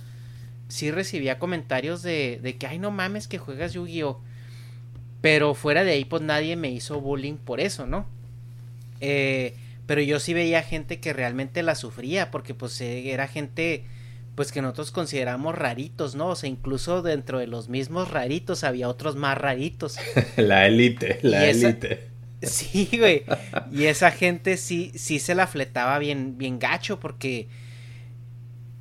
sí 0.68 0.90
recibía 0.90 1.38
comentarios 1.38 2.02
de, 2.02 2.40
de 2.42 2.56
que 2.56 2.66
ay 2.66 2.78
no 2.78 2.90
mames 2.90 3.28
que 3.28 3.36
juegas 3.36 3.74
Yu-Gi-Oh! 3.74 4.18
Pero 5.20 5.52
fuera 5.52 5.84
de 5.84 5.92
ahí 5.92 6.06
pues 6.06 6.22
nadie 6.22 6.56
me 6.56 6.70
hizo 6.70 7.02
bullying 7.02 7.36
por 7.36 7.60
eso, 7.60 7.86
¿no? 7.86 8.06
Eh, 9.00 9.56
pero 9.92 10.00
yo 10.00 10.20
sí 10.20 10.32
veía 10.32 10.62
gente 10.62 11.00
que 11.00 11.12
realmente 11.12 11.62
la 11.62 11.74
sufría 11.74 12.30
porque 12.30 12.54
pues 12.54 12.80
era 12.80 13.28
gente 13.28 13.84
pues 14.34 14.50
que 14.50 14.62
nosotros 14.62 14.90
consideramos 14.90 15.54
raritos, 15.54 16.14
¿no? 16.14 16.28
O 16.28 16.34
sea, 16.34 16.48
incluso 16.48 17.02
dentro 17.02 17.40
de 17.40 17.46
los 17.46 17.68
mismos 17.68 18.10
raritos 18.10 18.64
había 18.64 18.88
otros 18.88 19.16
más 19.16 19.36
raritos. 19.36 19.98
la 20.38 20.66
élite, 20.66 21.18
la 21.20 21.44
élite. 21.44 22.08
Sí, 22.42 22.88
güey. 22.98 23.24
Y 23.70 23.84
esa 23.84 24.10
gente 24.12 24.56
sí, 24.56 24.92
sí 24.94 25.18
se 25.18 25.34
la 25.34 25.46
fletaba 25.46 25.98
bien, 25.98 26.38
bien 26.38 26.58
gacho 26.58 26.98
porque 26.98 27.48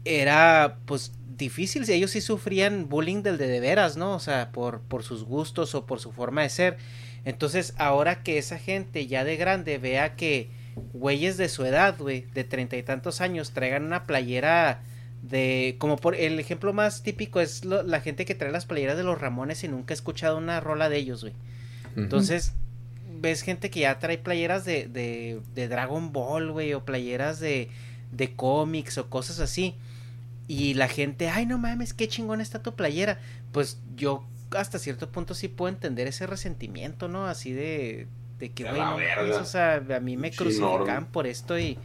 era, 0.05 0.77
pues, 0.85 1.11
difícil. 1.35 1.83
Ellos 1.89 2.11
sí 2.11 2.21
sufrían 2.21 2.87
bullying 2.87 3.21
del 3.21 3.37
de, 3.37 3.47
de 3.47 3.59
veras, 3.59 3.97
¿no? 3.97 4.15
O 4.15 4.19
sea, 4.21 4.53
por, 4.53 4.79
por 4.79 5.03
sus 5.03 5.25
gustos 5.25 5.75
o 5.75 5.85
por 5.85 5.99
su 5.99 6.13
forma 6.13 6.43
de 6.43 6.49
ser. 6.49 6.77
Entonces, 7.25 7.73
ahora 7.77 8.23
que 8.23 8.37
esa 8.37 8.57
gente 8.57 9.07
ya 9.07 9.25
de 9.25 9.35
grande 9.35 9.77
vea 9.77 10.15
que 10.15 10.60
güeyes 10.93 11.37
de 11.37 11.49
su 11.49 11.65
edad, 11.65 11.97
güey, 11.97 12.21
de 12.33 12.43
treinta 12.43 12.77
y 12.77 12.83
tantos 12.83 13.21
años, 13.21 13.51
traigan 13.51 13.83
una 13.83 14.05
playera 14.05 14.81
de 15.21 15.75
como 15.77 15.97
por 15.97 16.15
el 16.15 16.39
ejemplo 16.39 16.73
más 16.73 17.03
típico 17.03 17.39
es 17.41 17.63
la 17.63 18.01
gente 18.01 18.25
que 18.25 18.33
trae 18.33 18.51
las 18.51 18.65
playeras 18.65 18.97
de 18.97 19.03
los 19.03 19.21
Ramones 19.21 19.63
y 19.63 19.67
nunca 19.67 19.93
ha 19.93 19.95
escuchado 19.95 20.37
una 20.37 20.59
rola 20.59 20.89
de 20.89 20.97
ellos, 20.97 21.21
güey. 21.21 21.33
Entonces, 21.95 22.53
ves 23.19 23.41
gente 23.41 23.69
que 23.69 23.81
ya 23.81 23.99
trae 23.99 24.17
playeras 24.17 24.65
de, 24.65 24.87
de, 24.87 25.41
de 25.53 25.67
Dragon 25.67 26.11
Ball, 26.11 26.51
güey, 26.51 26.73
o 26.73 26.85
playeras 26.85 27.39
de, 27.39 27.69
de 28.11 28.33
cómics 28.35 28.97
o 28.97 29.09
cosas 29.09 29.39
así. 29.39 29.75
Y 30.47 30.73
la 30.73 30.87
gente, 30.87 31.29
ay, 31.29 31.45
no 31.45 31.57
mames, 31.57 31.93
qué 31.93 32.07
chingón 32.07 32.41
está 32.41 32.61
tu 32.63 32.75
playera. 32.75 33.19
Pues 33.51 33.79
yo 33.95 34.25
hasta 34.51 34.79
cierto 34.79 35.11
punto 35.11 35.33
sí 35.33 35.47
puedo 35.47 35.69
entender 35.69 36.07
ese 36.07 36.27
resentimiento, 36.27 37.07
¿no? 37.07 37.27
Así 37.27 37.53
de, 37.53 38.07
de 38.41 38.49
que, 38.51 38.65
güey, 38.65 38.81
no, 38.81 38.97
o 39.37 39.45
sea, 39.45 39.75
a 39.75 39.99
mí 40.01 40.17
me 40.17 40.31
crucifican 40.31 41.05
por 41.05 41.27
esto 41.27 41.57
y 41.57 41.77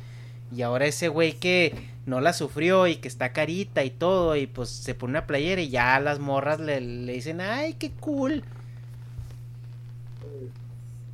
y 0.54 0.62
ahora 0.62 0.86
ese 0.86 1.08
güey 1.08 1.32
que 1.34 1.74
no 2.06 2.20
la 2.20 2.32
sufrió 2.32 2.86
y 2.86 2.96
que 2.96 3.08
está 3.08 3.32
carita 3.32 3.84
y 3.84 3.90
todo, 3.90 4.36
y 4.36 4.46
pues 4.46 4.68
se 4.68 4.94
pone 4.94 5.12
una 5.12 5.26
playera 5.26 5.60
y 5.60 5.70
ya 5.70 5.98
las 5.98 6.18
morras 6.18 6.60
le, 6.60 6.80
le 6.80 7.12
dicen, 7.12 7.40
ay, 7.40 7.74
qué 7.74 7.90
cool. 7.98 8.44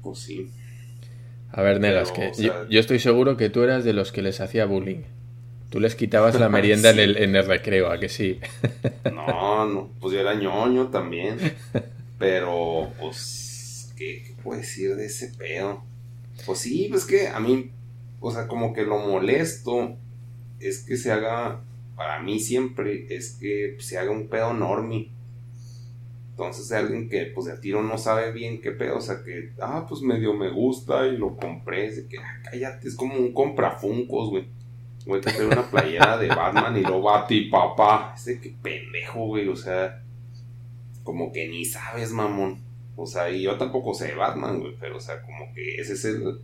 Pues 0.03 0.19
sí. 0.19 0.51
A 1.51 1.63
ver, 1.63 1.81
Negas, 1.81 2.13
que 2.13 2.33
yo, 2.39 2.81
estoy 2.81 2.99
seguro 2.99 3.37
que 3.37 3.51
tú 3.51 3.63
eras 3.63 3.85
de 3.85 3.93
los 3.93 4.13
que 4.13 4.23
les 4.23 4.41
hacía 4.41 4.67
bullying. 4.67 5.03
Tú 5.71 5.81
les 5.81 5.95
quitabas 5.95 6.39
la 6.39 6.49
merienda 6.51 6.91
en, 6.91 6.99
el, 6.99 7.17
en 7.17 7.37
el 7.37 7.47
recreo, 7.47 7.91
¿a 7.91 7.99
que 7.99 8.09
sí? 8.09 8.41
no, 9.11 9.67
no, 9.67 9.91
pues 10.01 10.13
yo 10.13 10.21
era 10.21 10.35
ñoño 10.35 10.89
también. 10.89 11.39
Pero, 12.19 12.91
pues, 13.01 13.42
¿qué, 13.97 14.25
¿qué 14.27 14.35
puedo 14.43 14.61
decir 14.61 14.97
de 14.97 15.07
ese 15.07 15.29
pedo? 15.29 15.83
Pues 16.47 16.61
sí, 16.61 16.89
pues 16.91 17.05
que 17.05 17.29
a 17.29 17.41
mí 17.41 17.71
o 18.23 18.31
sea, 18.31 18.47
como 18.47 18.73
que 18.73 18.85
lo 18.85 18.99
molesto 19.01 19.97
es 20.61 20.85
que 20.85 20.97
se 20.97 21.11
haga, 21.11 21.61
para 21.97 22.23
mí 22.23 22.39
siempre, 22.39 23.07
es 23.11 23.33
que 23.33 23.77
se 23.81 23.99
haga 23.99 24.13
un 24.13 24.29
pedo 24.29 24.53
enorme. 24.53 25.09
Entonces 26.31 26.71
alguien 26.71 27.09
que 27.09 27.27
pues 27.27 27.47
de 27.47 27.59
tiro 27.59 27.83
no 27.83 27.99
sabe 27.99 28.31
bien 28.31 28.61
qué 28.61 28.71
pedo, 28.71 28.99
o 28.99 29.01
sea 29.01 29.25
que, 29.25 29.51
ah, 29.61 29.87
pues 29.89 30.03
medio 30.03 30.35
me 30.35 30.51
gusta 30.51 31.09
y 31.09 31.17
lo 31.17 31.37
compré, 31.37 31.87
es 31.87 31.97
de 31.97 32.07
que, 32.07 32.19
ah, 32.19 32.41
cállate, 32.45 32.87
es 32.87 32.95
como 32.95 33.17
un 33.17 33.35
comprafuncos, 33.35 34.31
güey. 34.31 34.45
Güey, 35.05 35.21
que 35.21 35.33
tener 35.33 35.49
una 35.49 35.69
playera 35.69 36.17
de 36.17 36.29
Batman 36.29 36.77
y 36.77 36.83
lo 36.83 37.03
bati 37.03 37.51
papá. 37.51 38.15
Ese 38.17 38.41
que 38.41 38.55
pendejo, 38.63 39.27
güey, 39.27 39.49
o 39.49 39.57
sea, 39.57 40.01
como 41.03 41.33
que 41.33 41.49
ni 41.49 41.65
sabes, 41.65 42.13
mamón. 42.13 42.61
O 42.97 43.07
sea, 43.07 43.31
y 43.31 43.43
yo 43.43 43.57
tampoco 43.57 43.95
sé 43.95 44.09
de 44.09 44.15
Batman, 44.15 44.61
güey, 44.61 44.77
pero 44.79 44.99
o 44.99 45.01
sea, 45.01 45.23
como 45.23 45.53
que 45.55 45.77
ese 45.77 45.95
es 45.95 46.05
el 46.05 46.41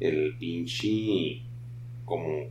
el 0.00 0.36
pinche, 0.38 1.42
como, 2.04 2.46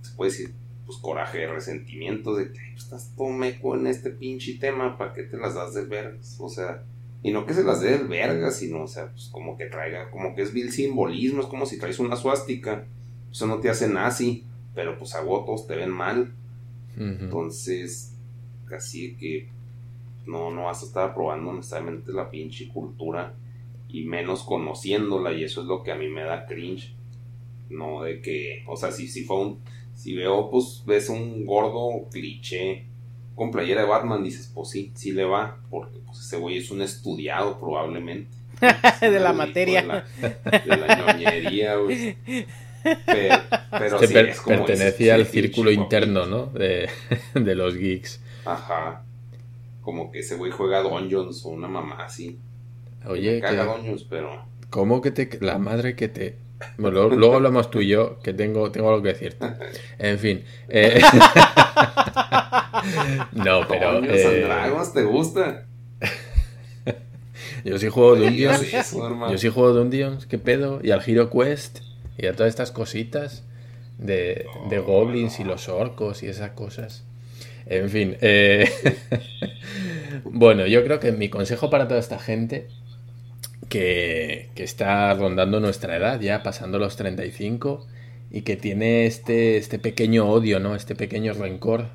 se 0.00 0.16
puede 0.16 0.30
decir, 0.30 0.54
pues 0.86 0.98
coraje, 0.98 1.46
resentimiento 1.46 2.34
de 2.34 2.50
que 2.50 2.60
pues, 2.72 2.84
estás 2.84 3.12
todo 3.16 3.28
meco 3.28 3.76
en 3.76 3.86
este 3.86 4.10
pinche 4.10 4.54
tema, 4.54 4.96
¿para 4.96 5.12
qué 5.12 5.24
te 5.24 5.36
las 5.36 5.54
das 5.54 5.74
de 5.74 5.84
vergas? 5.84 6.36
O 6.40 6.48
sea, 6.48 6.84
y 7.22 7.30
no 7.30 7.44
que 7.44 7.54
se 7.54 7.64
las 7.64 7.80
dé 7.80 7.98
de 7.98 8.04
vergas, 8.04 8.56
sino, 8.56 8.82
o 8.84 8.88
sea, 8.88 9.10
pues 9.12 9.28
como 9.30 9.56
que 9.56 9.66
traiga, 9.66 10.10
como 10.10 10.34
que 10.34 10.42
es 10.42 10.52
vil 10.52 10.72
simbolismo, 10.72 11.42
es 11.42 11.46
como 11.46 11.66
si 11.66 11.78
traes 11.78 11.98
una 11.98 12.16
suástica, 12.16 12.86
eso 13.30 13.46
no 13.46 13.58
te 13.58 13.68
hace 13.68 13.88
nazi, 13.88 14.44
pero 14.74 14.96
pues 14.98 15.14
a 15.14 15.20
te 15.66 15.76
ven 15.76 15.90
mal. 15.90 16.32
Entonces, 16.96 18.14
casi 18.66 19.14
que 19.14 19.48
no, 20.28 20.50
no 20.50 20.64
vas 20.64 20.82
a 20.82 20.86
estar 20.86 21.10
aprobando 21.10 21.52
necesariamente 21.52 22.12
la 22.12 22.30
pinche 22.30 22.68
cultura 22.68 23.34
y 23.88 24.04
menos 24.04 24.42
conociéndola 24.42 25.32
y 25.32 25.44
eso 25.44 25.62
es 25.62 25.66
lo 25.66 25.82
que 25.82 25.90
a 25.90 25.96
mí 25.96 26.08
me 26.08 26.22
da 26.22 26.46
cringe. 26.46 26.94
No 27.70 28.02
de 28.02 28.20
que, 28.20 28.62
o 28.66 28.76
sea, 28.76 28.92
si, 28.92 29.08
si 29.08 29.24
fue 29.24 29.38
un, 29.38 29.60
si 29.94 30.14
veo, 30.14 30.50
pues 30.50 30.82
ves 30.86 31.08
un 31.08 31.44
gordo 31.44 32.08
cliché 32.10 32.84
con 33.34 33.50
playera 33.50 33.82
de 33.82 33.88
Batman, 33.88 34.22
dices, 34.22 34.50
pues 34.54 34.70
sí, 34.70 34.92
sí 34.94 35.12
le 35.12 35.24
va, 35.24 35.60
porque 35.70 35.98
pues 36.04 36.18
ese 36.18 36.36
güey 36.36 36.58
es 36.58 36.70
un 36.70 36.82
estudiado 36.82 37.58
probablemente. 37.58 38.36
de 39.00 39.20
la 39.20 39.32
materia. 39.32 40.04
De 40.20 40.76
la, 40.76 41.12
ñoñería, 41.12 41.76
güey. 41.76 42.16
Pero, 43.06 43.98
sí, 44.00 44.14
pertenecía 44.46 45.14
al 45.14 45.26
círculo 45.26 45.70
interno, 45.70 46.26
¿no? 46.26 46.46
De, 46.46 46.88
de 47.34 47.54
los 47.54 47.76
geeks. 47.76 48.20
Ajá. 48.44 49.04
Como 49.88 50.12
que 50.12 50.18
ese 50.18 50.36
güey 50.36 50.52
juega 50.52 50.82
Dungeons 50.82 51.46
o 51.46 51.48
una 51.48 51.66
mamá 51.66 52.04
así. 52.04 52.38
Oye, 53.06 53.40
pero... 54.10 54.44
¿Cómo 54.68 55.00
que 55.00 55.12
te... 55.12 55.38
La 55.40 55.56
madre 55.56 55.96
que 55.96 56.08
te... 56.08 56.36
Bueno, 56.76 57.08
luego, 57.08 57.36
hablamos 57.36 57.70
tú 57.70 57.80
y 57.80 57.88
yo, 57.88 58.18
que 58.18 58.34
tengo, 58.34 58.70
tengo 58.70 58.90
algo 58.90 59.02
que 59.02 59.14
decirte. 59.14 59.46
En 59.98 60.18
fin. 60.18 60.44
Eh... 60.68 61.00
no, 63.32 63.66
pero... 63.66 64.04
Eh... 64.04 64.42
Dragons 64.42 64.92
te 64.92 65.04
gusta? 65.04 65.66
yo 67.64 67.78
sí 67.78 67.88
juego 67.88 68.16
Dungeons. 68.16 68.70
yo 68.70 69.38
sí 69.38 69.48
juego 69.48 69.72
Dungeons, 69.72 70.26
¿qué 70.26 70.36
pedo? 70.36 70.80
Y 70.82 70.90
al 70.90 71.00
Hero 71.00 71.30
Quest 71.30 71.78
y 72.18 72.26
a 72.26 72.34
todas 72.34 72.50
estas 72.50 72.72
cositas. 72.72 73.42
de, 73.96 74.44
de 74.68 74.78
goblins 74.80 75.40
y 75.40 75.44
los 75.44 75.70
orcos 75.70 76.22
y 76.22 76.26
esas 76.26 76.50
cosas. 76.50 77.06
En 77.68 77.90
fin, 77.90 78.16
eh, 78.20 78.68
bueno, 80.24 80.66
yo 80.66 80.82
creo 80.84 81.00
que 81.00 81.12
mi 81.12 81.28
consejo 81.28 81.68
para 81.68 81.86
toda 81.86 82.00
esta 82.00 82.18
gente 82.18 82.68
que, 83.68 84.48
que, 84.54 84.64
está 84.64 85.12
rondando 85.14 85.60
nuestra 85.60 85.96
edad, 85.96 86.18
ya 86.20 86.42
pasando 86.42 86.78
los 86.78 86.96
35, 86.96 87.86
y 88.30 88.42
que 88.42 88.56
tiene 88.56 89.06
este, 89.06 89.56
este 89.56 89.78
pequeño 89.78 90.28
odio, 90.30 90.60
¿no? 90.60 90.74
Este 90.74 90.94
pequeño 90.94 91.34
rencor, 91.34 91.88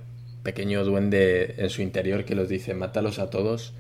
pequeño 0.44 0.84
duende 0.84 1.56
en 1.58 1.70
su 1.70 1.82
interior 1.82 2.26
que 2.26 2.36
los 2.36 2.50
dice, 2.50 2.74
mátalos 2.74 3.20
a 3.20 3.30
todos. 3.30 3.74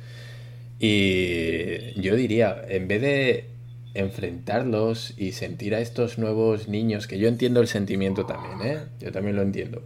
Y 0.79 1.99
yo 2.01 2.15
diría, 2.15 2.60
en 2.67 2.88
vez 2.88 3.01
de 3.01 3.45
enfrentarlos 3.93 5.13
y 5.17 5.34
sentir 5.34 5.75
a 5.75 5.79
estos 5.79 6.17
nuevos 6.17 6.67
niños, 6.67 7.08
que 7.08 7.19
yo 7.19 7.27
entiendo 7.27 7.62
el 7.62 7.67
sentimiento 7.67 8.25
también, 8.25 8.62
¿eh? 8.77 8.79
Yo 8.99 9.12
también 9.12 9.36
lo 9.36 9.43
entiendo. 9.43 9.84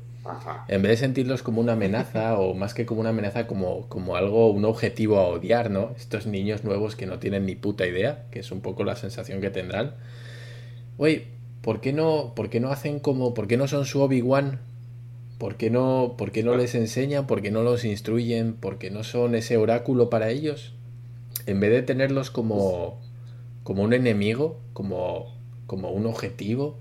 En 0.68 0.82
vez 0.82 0.92
de 0.92 0.98
sentirlos 0.98 1.44
como 1.44 1.62
una 1.62 1.74
amenaza 1.74 2.38
o 2.38 2.54
más 2.54 2.74
que 2.74 2.86
como 2.86 3.02
una 3.02 3.10
amenaza, 3.10 3.48
como, 3.48 3.88
como 3.88 4.16
algo, 4.16 4.50
un 4.52 4.66
objetivo 4.66 5.20
a 5.20 5.28
odiar, 5.28 5.70
¿no? 5.70 5.94
Estos 5.98 6.28
niños 6.28 6.64
nuevos 6.64 6.96
que 6.96 7.06
no 7.06 7.20
tienen 7.20 7.46
ni 7.46 7.56
puta 7.56 7.86
idea, 7.86 8.26
que 8.32 8.40
es 8.40 8.52
un 8.52 8.62
poco 8.62 8.84
la 8.84 8.96
sensación 8.96 9.42
que 9.42 9.50
tendrán. 9.50 9.96
Oye, 10.98 11.28
¿por 11.62 11.82
qué 11.82 11.94
no, 11.94 12.34
por 12.36 12.50
qué 12.50 12.60
no 12.60 12.72
hacen 12.72 13.00
como, 13.00 13.34
por 13.34 13.48
qué 13.48 13.58
no 13.58 13.68
son 13.68 13.86
su 13.86 14.02
Obi-Wan? 14.02 14.60
¿Por 15.38 15.56
qué 15.56 15.70
no, 15.70 16.16
por 16.18 16.32
qué 16.32 16.42
no 16.44 16.56
les 16.56 16.74
enseñan? 16.74 17.28
¿Por 17.28 17.42
qué 17.42 17.52
no 17.52 17.62
los 17.62 17.86
instruyen? 17.86 18.54
¿Por 18.54 18.80
qué 18.80 18.90
no 18.90 19.04
son 19.04 19.36
ese 19.36 19.58
oráculo 19.58 20.10
para 20.10 20.30
ellos? 20.30 20.74
En 21.46 21.60
vez 21.60 21.72
de 21.72 21.84
tenerlos 21.84 22.32
como, 22.32 23.00
como 23.64 23.84
un 23.84 23.94
enemigo, 23.94 24.60
como, 24.74 25.36
como 25.68 25.92
un 25.92 26.08
objetivo, 26.08 26.80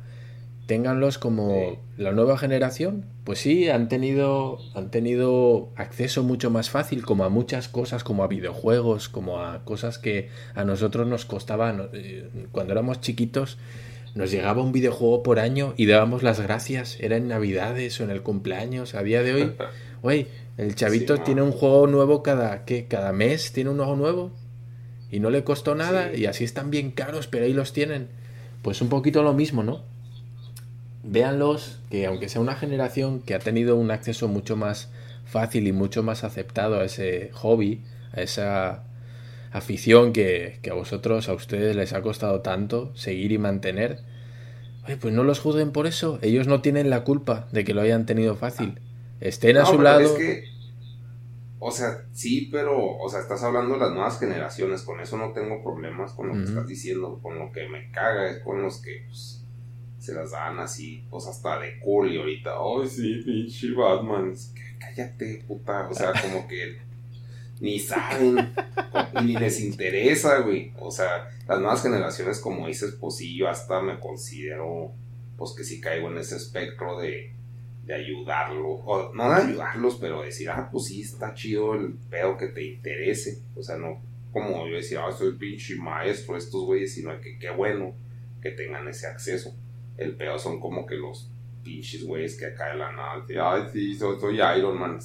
ténganlos 0.67 1.19
como 1.19 1.81
la 1.97 2.13
nueva 2.13 2.37
generación. 2.37 3.07
Pues 3.25 3.39
sí, 3.39 3.69
han 3.69 3.89
tenido, 3.89 4.59
han 4.75 4.91
tenido 4.91 5.71
acceso 5.77 6.23
mucho 6.23 6.51
más 6.51 6.71
fácil 6.71 7.05
como 7.05 7.25
a 7.25 7.29
muchas 7.29 7.69
cosas, 7.69 8.05
como 8.05 8.23
a 8.25 8.29
videojuegos, 8.29 9.09
como 9.09 9.41
a 9.41 9.65
cosas 9.65 9.99
que 9.99 10.29
a 10.55 10.65
nosotros 10.65 11.07
nos 11.07 11.25
costaban. 11.25 11.89
Eh, 11.93 12.29
cuando 12.53 12.73
éramos 12.73 13.01
chiquitos 13.01 13.59
nos 14.15 14.31
llegaba 14.31 14.63
un 14.63 14.73
videojuego 14.73 15.23
por 15.23 15.39
año 15.39 15.75
y 15.77 15.87
dábamos 15.87 16.23
las 16.23 16.41
gracias. 16.41 16.99
Era 17.01 17.17
en 17.17 17.29
Navidades 17.29 18.01
o 18.01 18.05
en 18.05 18.11
el 18.11 18.23
cumpleaños. 18.23 18.95
A 18.95 19.03
día 19.03 19.23
de 19.23 19.35
hoy, 19.35 19.53
güey, 20.03 20.27
el 20.57 20.75
chavito 20.75 21.19
tiene 21.19 21.43
un 21.43 21.53
juego 21.53 21.87
nuevo 21.87 22.23
cada, 22.23 22.65
¿qué? 22.65 22.87
cada 22.87 23.13
mes, 23.13 23.53
tiene 23.53 23.71
un 23.71 23.77
juego 23.77 23.97
nuevo. 23.97 24.31
Y 25.11 25.21
no 25.21 25.31
le 25.31 25.45
costó 25.45 25.75
nada 25.75 26.15
y 26.15 26.27
así 26.27 26.45
están 26.45 26.71
bien 26.71 26.91
caros, 26.91 27.29
pero 27.29 27.45
ahí 27.45 27.53
los 27.53 27.73
tienen. 27.73 28.09
Pues 28.63 28.81
un 28.81 28.89
poquito 28.89 29.23
lo 29.23 29.35
mismo, 29.35 29.63
¿no? 29.63 29.83
Véanlos, 31.07 31.79
que 31.91 32.07
aunque 32.07 32.29
sea 32.29 32.41
una 32.41 32.57
generación 32.57 33.21
que 33.21 33.35
ha 33.35 33.39
tenido 33.39 33.77
un 33.77 33.91
acceso 33.91 34.29
mucho 34.29 34.57
más 34.57 34.91
fácil 35.25 35.67
y 35.67 35.73
mucho 35.73 36.03
más 36.03 36.25
aceptado 36.25 36.81
a 36.81 36.85
ese 36.85 37.31
hobby, 37.33 37.83
a 38.13 38.23
esa 38.23 38.85
afición 39.53 40.13
que, 40.13 40.61
a 40.71 40.75
vosotros, 40.75 41.29
a 41.29 41.35
ustedes 41.35 41.77
les 41.77 41.93
ha 41.93 42.03
costado 42.03 42.41
tanto 42.41 42.95
seguir 42.97 43.33
y 43.33 43.39
mantener, 43.39 44.01
pues 45.01 45.13
no 45.13 45.25
los 45.25 45.41
juzguen 45.41 45.73
por 45.73 45.87
eso. 45.87 46.19
Ellos 46.23 46.47
no 46.47 46.61
tienen 46.61 46.91
la 46.91 47.05
culpa 47.05 47.49
de 47.53 47.65
que 47.65 47.75
lo 47.75 47.81
hayan 47.81 48.07
tenido 48.07 48.37
fácil. 48.37 48.81
Estén 49.21 49.57
a 49.57 49.65
su 49.65 49.81
lado. 49.81 50.15
o 51.59 51.71
sea, 51.71 52.05
sí, 52.13 52.49
pero, 52.53 52.97
o 52.97 53.09
sea, 53.09 53.21
estás 53.21 53.43
hablando 53.43 53.75
de 53.75 53.81
las 53.81 53.93
nuevas 53.93 54.21
generaciones. 54.21 54.83
Con 54.83 55.01
eso 55.01 55.17
no 55.17 55.33
tengo 55.33 55.63
problemas 55.63 56.13
con 56.13 56.29
lo 56.29 56.35
que 56.35 56.45
estás 56.45 56.67
diciendo. 56.69 57.19
Con 57.21 57.39
lo 57.39 57.51
que 57.51 57.69
me 57.69 57.91
caga 57.91 58.29
es 58.29 58.39
con 58.41 58.63
los 58.63 58.81
que 58.81 59.05
pues, 59.07 59.46
se 60.07 60.15
las 60.15 60.31
dan 60.31 60.59
así, 60.61 61.05
pues 61.11 61.27
hasta 61.27 61.59
de 61.59 61.79
cool 61.81 62.17
ahorita, 62.17 62.51
ay, 62.53 62.89
sí, 62.89 63.23
pinche 63.25 63.73
Batman. 63.73 64.35
Cállate, 64.79 65.43
puta. 65.47 65.89
O 65.89 65.95
sea, 65.95 66.13
como 66.23 66.47
que 66.47 66.79
ni 67.61 67.81
saben, 67.81 68.55
ni 69.25 69.37
les 69.37 69.61
interesa, 69.61 70.39
güey. 70.41 70.73
O 70.79 70.91
sea, 70.91 71.31
las 71.49 71.59
nuevas 71.59 71.83
generaciones, 71.83 72.39
como 72.39 72.69
dices, 72.69 72.97
pues 73.01 73.17
sí, 73.17 73.37
yo 73.37 73.49
hasta 73.49 73.81
me 73.81 73.99
considero, 73.99 74.93
pues 75.37 75.53
que 75.57 75.65
sí 75.65 75.81
caigo 75.81 76.09
en 76.11 76.19
ese 76.19 76.37
espectro 76.37 77.01
de, 77.01 77.33
de 77.85 77.95
ayudarlo, 77.95 78.69
o 78.69 79.13
no 79.13 79.31
de 79.31 79.43
ayudarlos, 79.43 79.97
pero 79.97 80.23
decir, 80.23 80.51
ah, 80.51 80.69
pues 80.71 80.87
sí, 80.87 81.03
está 81.03 81.35
chido 81.35 81.75
el 81.75 81.95
pedo 82.11 82.37
que 82.37 82.47
te 82.47 82.65
interese. 82.65 83.41
O 83.57 83.63
sea, 83.63 83.77
no 83.77 84.01
como 84.37 84.69
yo 84.69 84.77
decía, 84.77 85.01
ah, 85.07 85.13
soy 85.13 85.33
pinche 85.33 85.77
maestro 85.77 86.37
estos 86.37 86.63
güeyes, 86.65 86.93
sino 86.93 87.19
que 87.23 87.39
qué 87.39 87.49
bueno 87.49 87.95
que 88.43 88.51
tengan 88.51 88.87
ese 88.87 89.07
acceso. 89.07 89.57
El 89.99 90.17
pedo 90.17 90.39
son 90.39 90.61
como 90.61 90.87
que 90.87 90.97
los 90.97 91.31
pinches 91.63 92.05
güeyes 92.05 92.39
que 92.39 92.47
acá 92.47 92.69
de 92.69 92.77
la 92.77 92.93
nada, 92.93 93.25
ay, 93.53 93.63
sí, 93.73 93.97
soy, 93.97 94.21
soy 94.21 94.37
Iron 94.37 94.79
Man. 94.79 94.99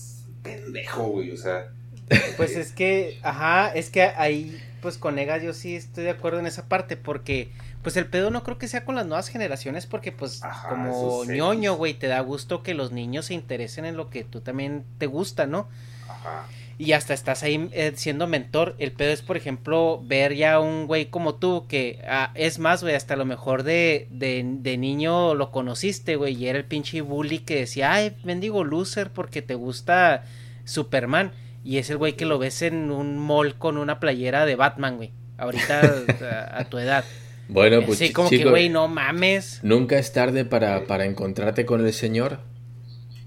Pendejo, 0.43 1.03
güey, 1.03 1.31
o 1.31 1.37
sea 1.37 1.71
pues 2.37 2.55
es 2.55 2.71
que, 2.71 3.19
ajá, 3.23 3.69
es 3.69 3.89
que 3.89 4.03
ahí, 4.03 4.61
pues 4.81 4.97
con 4.97 5.17
Egas 5.17 5.41
yo 5.41 5.53
sí 5.53 5.75
estoy 5.75 6.03
de 6.03 6.09
acuerdo 6.09 6.39
en 6.39 6.45
esa 6.45 6.67
parte, 6.67 6.97
porque, 6.97 7.51
pues 7.83 7.97
el 7.97 8.07
pedo 8.07 8.31
no 8.31 8.43
creo 8.43 8.57
que 8.57 8.67
sea 8.67 8.85
con 8.85 8.95
las 8.95 9.05
nuevas 9.05 9.29
generaciones, 9.29 9.85
porque 9.85 10.11
pues 10.11 10.41
como 10.69 11.25
ñoño, 11.25 11.75
güey, 11.75 11.93
te 11.93 12.07
da 12.07 12.19
gusto 12.19 12.63
que 12.63 12.73
los 12.73 12.91
niños 12.91 13.25
se 13.27 13.33
interesen 13.33 13.85
en 13.85 13.97
lo 13.97 14.09
que 14.09 14.23
tú 14.23 14.41
también 14.41 14.83
te 14.97 15.07
gusta, 15.07 15.47
¿no? 15.47 15.69
Ajá. 16.07 16.45
Y 16.81 16.93
hasta 16.93 17.13
estás 17.13 17.43
ahí 17.43 17.69
eh, 17.73 17.91
siendo 17.93 18.25
mentor. 18.25 18.75
El 18.79 18.91
pedo 18.91 19.11
es, 19.11 19.21
por 19.21 19.37
ejemplo, 19.37 20.01
ver 20.03 20.33
ya 20.33 20.59
un 20.59 20.87
güey 20.87 21.11
como 21.11 21.35
tú, 21.35 21.67
que 21.67 21.99
ah, 22.07 22.31
es 22.33 22.57
más, 22.57 22.81
güey, 22.81 22.95
hasta 22.95 23.15
lo 23.15 23.23
mejor 23.23 23.61
de, 23.61 24.07
de, 24.09 24.43
de 24.43 24.77
niño 24.79 25.35
lo 25.35 25.51
conociste, 25.51 26.15
güey, 26.15 26.33
y 26.33 26.47
era 26.47 26.57
el 26.57 26.65
pinche 26.65 27.01
bully 27.01 27.37
que 27.37 27.57
decía, 27.57 27.93
ay, 27.93 28.13
bendigo 28.23 28.63
loser 28.63 29.11
porque 29.11 29.43
te 29.43 29.53
gusta 29.53 30.23
Superman 30.65 31.33
y 31.63 31.77
es 31.77 31.87
el 31.91 31.97
güey 31.97 32.13
que 32.13 32.25
lo 32.25 32.39
ves 32.39 32.63
en 32.63 32.89
un 32.89 33.19
mall 33.19 33.59
con 33.59 33.77
una 33.77 33.99
playera 33.99 34.47
de 34.47 34.55
Batman, 34.55 34.97
güey. 34.97 35.11
Ahorita 35.37 35.81
a, 36.51 36.65
tu 36.65 36.79
edad. 36.79 37.05
Bueno, 37.47 37.85
pues 37.85 37.99
sí, 37.99 38.11
como 38.11 38.27
que, 38.27 38.43
güey, 38.43 38.69
no 38.69 38.87
mames. 38.87 39.59
Nunca 39.61 39.99
es 39.99 40.13
tarde 40.13 40.45
para, 40.45 40.85
para 40.85 41.05
encontrarte 41.05 41.63
con 41.63 41.85
el 41.85 41.93
señor. 41.93 42.39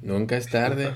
Nunca 0.05 0.37
es 0.37 0.49
tarde. 0.49 0.93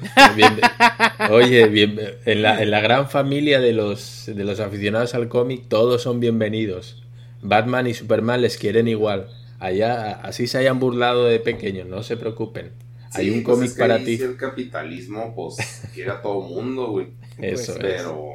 oye, 1.30 1.66
bien, 1.68 1.98
en, 2.26 2.42
la, 2.42 2.62
en 2.62 2.70
la 2.70 2.80
gran 2.80 3.08
familia 3.08 3.58
de 3.58 3.72
los, 3.72 4.24
de 4.26 4.44
los 4.44 4.60
aficionados 4.60 5.14
al 5.14 5.28
cómic, 5.28 5.64
todos 5.66 6.02
son 6.02 6.20
bienvenidos. 6.20 7.02
Batman 7.40 7.86
y 7.86 7.94
Superman 7.94 8.42
les 8.42 8.58
quieren 8.58 8.86
igual. 8.86 9.30
Allá, 9.60 10.12
así 10.22 10.46
se 10.46 10.58
hayan 10.58 10.78
burlado 10.78 11.24
de 11.24 11.40
pequeños, 11.40 11.88
no 11.88 12.02
se 12.02 12.18
preocupen. 12.18 12.70
Hay 13.14 13.30
un 13.30 13.42
pues 13.42 13.56
cómic 13.56 13.78
para 13.78 13.98
ti. 14.04 14.20
el 14.20 14.36
capitalismo, 14.36 15.34
pues, 15.34 15.56
quiere 15.94 16.10
a 16.10 16.20
todo 16.20 16.42
mundo, 16.42 16.88
güey. 16.88 17.08
Eso 17.38 17.76
pero... 17.80 18.28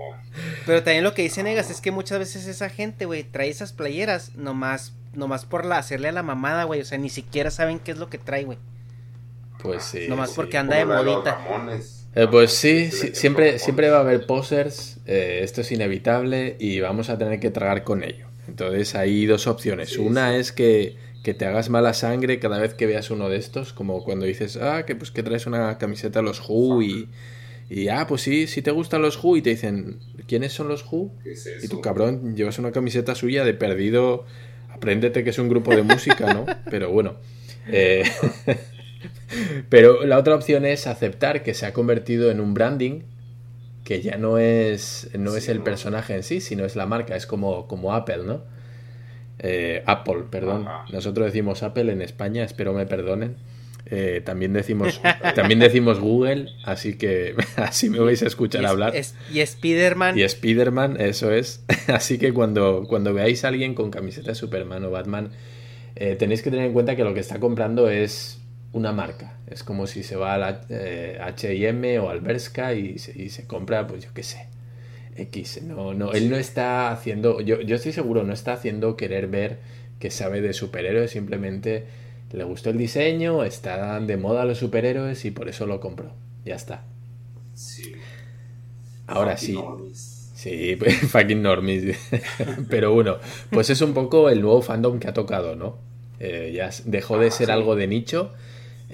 Pero 0.66 0.82
también 0.82 1.04
lo 1.04 1.14
que 1.14 1.22
dice 1.22 1.44
Negas 1.44 1.70
es 1.70 1.82
que 1.82 1.92
muchas 1.92 2.18
veces 2.18 2.48
esa 2.48 2.70
gente, 2.70 3.06
güey, 3.06 3.24
trae 3.24 3.50
esas 3.50 3.74
playeras 3.74 4.36
nomás, 4.36 4.94
nomás 5.14 5.46
por 5.46 5.66
la, 5.66 5.78
hacerle 5.78 6.08
a 6.08 6.12
la 6.12 6.24
mamada, 6.24 6.64
güey. 6.64 6.82
O 6.82 6.86
sea, 6.86 6.98
ni 6.98 7.12
siquiera 7.12 7.52
saben 7.52 7.78
qué 7.78 7.92
es 7.92 8.00
lo 8.00 8.10
que 8.10 8.18
trae, 8.18 8.44
güey. 8.44 8.58
Pues 9.64 9.84
sí. 9.84 10.08
Nomás 10.10 10.34
porque 10.34 10.58
anda 10.58 10.76
de 10.76 10.86
modita. 10.86 11.40
Eh, 12.16 12.28
pues 12.30 12.52
sí, 12.52 12.92
siempre, 12.92 13.58
siempre 13.58 13.90
va 13.90 13.98
a 13.98 14.02
haber 14.02 14.28
posers, 14.28 15.00
eh, 15.08 15.40
esto 15.42 15.62
es 15.62 15.72
inevitable 15.72 16.58
y 16.60 16.80
vamos 16.80 17.10
a 17.10 17.18
tener 17.18 17.40
que 17.40 17.50
tragar 17.50 17.84
con 17.84 18.04
ello. 18.04 18.28
Entonces 18.48 18.94
hay 18.94 19.26
dos 19.26 19.48
opciones. 19.48 19.98
Una 19.98 20.38
es 20.38 20.52
que, 20.52 20.98
que, 21.24 21.34
te 21.34 21.46
hagas 21.46 21.70
mala 21.70 21.94
sangre 21.94 22.40
cada 22.40 22.60
vez 22.60 22.76
que 22.76 22.86
veas 22.86 23.10
uno 23.10 23.30
de 23.30 23.38
estos, 23.38 23.74
como 23.74 24.04
cuando 24.04 24.26
dices, 24.26 24.58
ah, 24.58 24.86
que 24.86 24.96
pues 24.96 25.10
que 25.10 25.24
traes 25.24 25.48
una 25.48 25.78
camiseta 25.80 26.20
de 26.20 26.24
los 26.24 26.42
Who 26.48 26.84
y, 26.84 27.10
y 27.70 27.88
ah, 27.88 28.06
pues 28.06 28.22
sí, 28.22 28.46
si 28.46 28.62
te 28.62 28.70
gustan 28.70 29.02
los 29.02 29.24
Who 29.24 29.38
y 29.38 29.42
te 29.42 29.52
dicen, 29.52 30.00
¿quiénes 30.28 30.54
son 30.54 30.68
los 30.68 30.86
Who? 30.92 31.12
Y 31.64 31.68
tu 31.68 31.82
cabrón 31.82 32.36
llevas 32.36 32.60
una 32.60 32.72
camiseta 32.72 33.16
suya 33.16 33.44
de 33.44 33.54
perdido, 33.56 34.26
apréndete 34.70 35.24
que 35.24 35.32
es 35.32 35.40
un 35.40 35.50
grupo 35.50 35.76
de 35.76 35.82
música, 35.82 36.32
¿no? 36.34 36.46
Pero 36.70 36.92
bueno. 36.92 37.16
Eh, 37.68 38.04
pero 39.70 40.06
la 40.06 40.18
otra 40.18 40.36
opción 40.36 40.66
es 40.66 40.88
aceptar 40.88 41.44
que 41.44 41.54
se 41.54 41.66
ha 41.66 41.74
convertido 41.74 42.32
en 42.32 42.40
un 42.40 42.54
branding 42.54 43.02
que 43.84 44.02
ya 44.02 44.18
no 44.18 44.38
es, 44.38 45.10
no 45.18 45.36
es 45.36 45.50
el 45.50 45.62
personaje 45.62 46.16
en 46.16 46.24
sí, 46.24 46.40
sino 46.40 46.66
es 46.66 46.76
la 46.76 46.86
marca, 46.86 47.16
es 47.16 47.26
como, 47.26 47.68
como 47.68 47.94
Apple, 47.94 48.24
¿no? 48.26 48.42
Eh, 49.40 49.84
Apple, 49.86 50.24
perdón. 50.30 50.66
Nosotros 50.92 51.26
decimos 51.26 51.64
Apple 51.64 51.92
en 51.92 52.02
España, 52.02 52.44
espero 52.44 52.74
me 52.74 52.86
perdonen. 52.86 53.36
Eh, 53.86 54.22
también 54.24 54.54
decimos 54.54 55.02
también 55.36 55.60
decimos 55.60 56.00
Google, 56.00 56.48
así 56.64 56.98
que 56.98 57.36
así 57.58 57.90
me 57.90 58.00
vais 58.00 58.24
a 58.24 58.28
escuchar 58.28 58.66
hablar. 58.66 58.94
y 59.32 59.46
Spiderman. 59.46 60.18
Y 60.18 60.28
Spiderman, 60.28 61.00
eso 61.00 61.32
es. 61.32 61.64
Así 61.88 62.18
que 62.18 62.34
cuando, 62.34 62.86
cuando 62.88 63.14
veáis 63.14 63.44
a 63.44 63.50
alguien 63.50 63.76
con 63.76 63.92
camiseta 63.92 64.30
de 64.30 64.36
Superman 64.36 64.86
o 64.86 64.92
Batman, 64.92 65.32
eh, 65.96 66.16
tenéis 66.16 66.42
que 66.42 66.50
tener 66.50 66.68
en 66.68 66.74
cuenta 66.74 66.96
que 66.96 67.04
lo 67.04 67.14
que 67.14 67.20
está 67.20 67.40
comprando 67.40 67.90
es 67.90 68.40
una 68.74 68.92
marca. 68.92 69.38
Es 69.48 69.64
como 69.64 69.88
si 69.88 70.04
se 70.04 70.16
va 70.16 70.36
a 70.36 71.28
H&M 71.28 72.00
o 72.00 72.10
al 72.10 72.20
Berska 72.20 72.74
y 72.74 72.98
se, 73.00 73.20
y 73.20 73.30
se 73.30 73.48
compra, 73.48 73.88
pues 73.88 74.04
yo 74.04 74.10
qué 74.14 74.24
sé, 74.24 74.48
X. 75.16 75.62
No, 75.64 75.94
no, 75.94 76.12
él 76.12 76.30
no 76.30 76.36
está 76.36 76.92
haciendo, 76.92 77.40
yo, 77.40 77.62
yo 77.62 77.76
estoy 77.76 77.94
seguro, 77.94 78.24
no 78.24 78.34
está 78.34 78.54
haciendo 78.54 78.98
querer 78.98 79.28
ver 79.28 79.60
que 80.00 80.12
sabe 80.12 80.42
de 80.42 80.52
superhéroes, 80.54 81.12
simplemente 81.12 81.86
Le 82.32 82.44
gustó 82.44 82.72
el 82.72 82.78
diseño, 82.78 83.44
están 83.44 84.08
de 84.08 84.18
moda 84.18 84.44
los 84.44 84.58
superhéroes 84.58 85.24
y 85.24 85.32
por 85.32 85.48
eso 85.48 85.68
lo 85.68 85.80
compró. 85.80 86.14
Ya 86.44 86.56
está. 86.56 86.84
Sí. 87.54 87.94
Ahora 89.06 89.38
sí. 89.38 89.58
Sí, 89.94 90.76
fucking 91.10 91.44
normies. 91.44 91.96
Pero 92.70 92.92
bueno, 92.92 93.18
pues 93.52 93.70
es 93.70 93.82
un 93.82 93.94
poco 93.94 94.30
el 94.30 94.42
nuevo 94.42 94.64
fandom 94.64 95.00
que 95.00 95.08
ha 95.08 95.14
tocado, 95.14 95.56
¿no? 95.56 95.78
Eh, 96.20 96.52
ya 96.56 96.72
dejó 96.86 97.20
de 97.20 97.28
ah, 97.28 97.32
ser 97.32 97.52
algo 97.52 97.76
de 97.76 97.88
nicho 97.88 98.34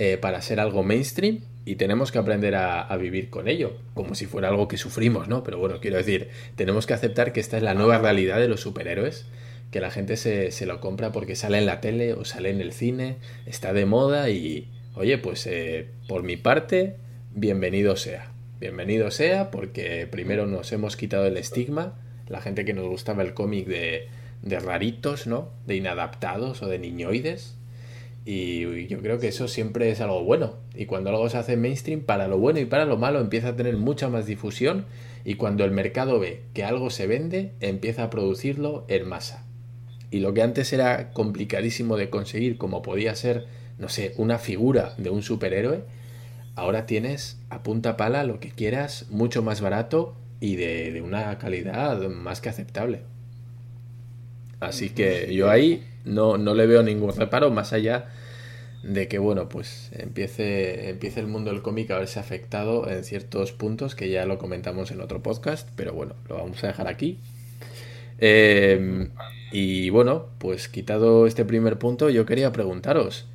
eh, 0.02 0.18
para 0.18 0.42
ser 0.42 0.62
algo 0.62 0.82
mainstream 0.82 1.42
y 1.66 1.76
tenemos 1.76 2.14
que 2.14 2.20
aprender 2.20 2.56
a, 2.56 2.96
vivir 2.96 3.30
con 3.30 3.50
ello, 3.50 3.76
como 3.96 4.16
si 4.16 4.28
fuera 4.28 4.48
algo 4.48 4.70
que 4.70 4.78
sufrimos, 4.78 5.28
¿no? 5.28 5.44
Pero 5.44 5.58
bueno, 5.58 5.82
quiero 5.82 5.98
decir, 5.98 6.30
tenemos 6.56 6.88
que 6.88 6.94
aceptar 6.94 7.34
que 7.34 7.42
esta 7.42 7.58
es 7.58 7.64
la 7.64 7.74
nueva 7.74 7.98
realidad 7.98 8.40
de 8.40 8.48
los 8.48 8.62
superhéroes, 8.62 9.26
que 9.72 9.82
la 9.82 9.92
gente 9.92 10.16
se, 10.16 10.66
lo 10.66 10.80
compra 10.80 11.12
porque 11.12 11.36
sale 11.36 11.58
en 11.58 11.66
la 11.66 11.82
tele 11.82 12.14
o 12.14 12.24
sale 12.24 12.50
en 12.50 12.62
el 12.62 12.72
cine, 12.72 13.18
está 13.46 13.74
de 13.74 13.86
moda 13.86 14.30
y, 14.30 14.70
oye, 14.96 15.18
pues 15.18 15.46
eh, 15.48 15.90
por 16.08 16.24
mi 16.24 16.38
parte, 16.38 16.96
bienvenido 17.36 17.98
sea. 17.98 18.32
Bienvenido 18.62 19.12
sea 19.12 19.52
porque 19.52 20.08
primero 20.08 20.48
nos 20.48 20.72
hemos 20.72 20.96
quitado 20.96 21.26
el 21.26 21.36
estigma, 21.36 22.00
la 22.30 22.40
gente 22.40 22.64
que 22.64 22.74
nos 22.74 22.88
gustaba 22.88 23.22
el 23.22 23.34
cómic 23.34 23.68
de, 23.68 24.08
de 24.44 24.60
raritos, 24.62 25.28
¿no? 25.28 25.50
De 25.68 25.76
inadaptados 25.76 26.64
o 26.64 26.68
de 26.68 26.80
niñoides 26.80 27.59
y 28.26 28.88
yo 28.88 29.00
creo 29.02 29.20
que 29.20 29.30
eso 29.30 29.48
siempre 29.48 29.90
es 29.90 30.02
algo 30.02 30.24
bueno. 30.24 30.58
Y 30.76 30.86
cuando 30.86 31.10
algo 31.10 31.30
se 31.30 31.38
hace 31.38 31.58
mainstream, 31.58 32.02
para 32.02 32.28
lo 32.28 32.38
bueno 32.38 32.60
y 32.60 32.66
para 32.66 32.86
lo 32.86 32.98
malo 32.98 33.20
empieza 33.20 33.50
a 33.50 33.56
tener 33.56 33.78
mucha 33.78 34.10
más 34.10 34.26
difusión. 34.26 34.86
Y 35.26 35.36
cuando 35.36 35.66
el 35.66 35.72
mercado 35.72 36.20
ve 36.20 36.44
que 36.54 36.64
algo 36.64 36.90
se 36.90 37.08
vende, 37.08 37.54
empieza 37.60 38.04
a 38.04 38.10
producirlo 38.10 38.86
en 38.88 39.08
masa. 39.08 39.46
Y 40.12 40.20
lo 40.20 40.34
que 40.34 40.42
antes 40.42 40.74
era 40.74 41.12
complicadísimo 41.12 41.98
de 41.98 42.10
conseguir, 42.10 42.58
como 42.58 42.82
podía 42.82 43.16
ser, 43.16 43.46
no 43.78 43.90
sé, 43.90 44.14
una 44.18 44.38
figura 44.38 44.96
de 44.98 45.10
un 45.10 45.22
superhéroe, 45.22 45.84
ahora 46.56 46.86
tienes 46.86 47.40
a 47.50 47.64
punta 47.64 47.96
pala 47.96 48.24
lo 48.24 48.40
que 48.40 48.50
quieras, 48.50 49.08
mucho 49.10 49.44
más 49.44 49.62
barato 49.62 50.16
y 50.40 50.56
de, 50.56 50.92
de 50.92 51.02
una 51.02 51.38
calidad 51.38 52.00
más 52.10 52.42
que 52.42 52.50
aceptable. 52.50 53.02
Así 54.60 54.90
que 54.90 55.34
yo 55.34 55.50
ahí 55.50 55.84
no, 56.06 56.38
no 56.38 56.54
le 56.54 56.68
veo 56.68 56.84
ningún 56.84 57.16
reparo 57.16 57.50
más 57.52 57.74
allá 57.74 58.10
de 58.84 59.08
que, 59.08 59.20
bueno, 59.20 59.50
pues 59.50 59.92
empiece, 59.94 60.90
empiece 60.90 61.20
el 61.20 61.28
mundo 61.28 61.52
del 61.52 61.62
cómic 61.62 61.92
a 61.92 61.98
verse 61.98 62.20
afectado 62.20 62.90
en 62.90 63.04
ciertos 63.04 63.52
puntos 63.52 63.96
que 63.96 64.10
ya 64.10 64.26
lo 64.26 64.38
comentamos 64.38 64.92
en 64.92 65.02
otro 65.02 65.22
podcast, 65.22 65.68
pero 65.76 65.94
bueno, 65.94 66.16
lo 66.28 66.38
vamos 66.38 66.64
a 66.64 66.68
dejar 66.68 66.88
aquí. 66.88 67.20
Em, 68.20 69.10
y 69.52 69.90
bueno, 69.90 70.28
pues 70.40 70.68
quitado 70.68 71.28
este 71.28 71.46
primer 71.46 71.78
punto, 71.78 72.10
yo 72.10 72.26
quería 72.26 72.52
preguntaros, 72.52 73.28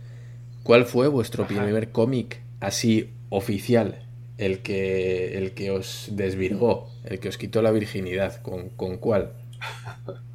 ¿cuál 0.62 0.84
fue 0.86 1.08
vuestro 1.08 1.46
primer 1.46 1.90
cómic 1.90 2.40
así 2.60 3.10
oficial? 3.30 4.00
El 4.36 4.60
que, 4.60 5.38
el 5.38 5.52
que 5.52 5.70
os 5.70 6.08
desvirgó, 6.12 6.90
el 7.04 7.20
que 7.20 7.28
os 7.28 7.38
quitó 7.38 7.62
la 7.62 7.70
virginidad, 7.70 8.42
¿con, 8.42 8.70
con 8.70 8.98
cuál? 8.98 9.32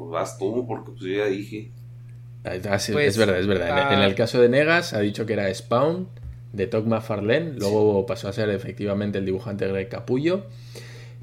pues 0.00 0.10
vas 0.10 0.38
tú, 0.38 0.66
porque 0.66 0.92
pues 0.92 1.02
yo 1.02 1.16
ya 1.16 1.26
dije. 1.26 1.70
Ah, 2.44 2.54
es 2.54 2.90
pues, 2.90 3.18
verdad, 3.18 3.38
es 3.38 3.46
verdad. 3.46 3.92
En, 3.92 4.00
el 4.00 4.12
ah, 4.12 4.14
caso 4.14 4.40
de 4.40 4.48
Negas 4.48 4.94
ha 4.94 5.00
dicho 5.00 5.26
que 5.26 5.34
era 5.34 5.52
Spawn 5.52 6.08
de 6.52 6.66
Todd 6.66 6.86
McFarlane, 6.86 7.52
luego 7.52 8.06
pasó 8.06 8.28
a 8.28 8.32
ser 8.32 8.48
efectivamente 8.50 9.18
el 9.18 9.26
dibujante 9.26 9.68
Greg 9.68 9.88
Capullo, 9.88 10.46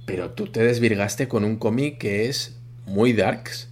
pero 0.06 0.32
tú 0.32 0.48
te 0.48 0.64
desvirgaste 0.64 1.28
con 1.28 1.44
un 1.44 1.58
cómic 1.58 1.98
que 1.98 2.30
es 2.30 2.60
muy 2.86 3.14
darks, 3.14 3.70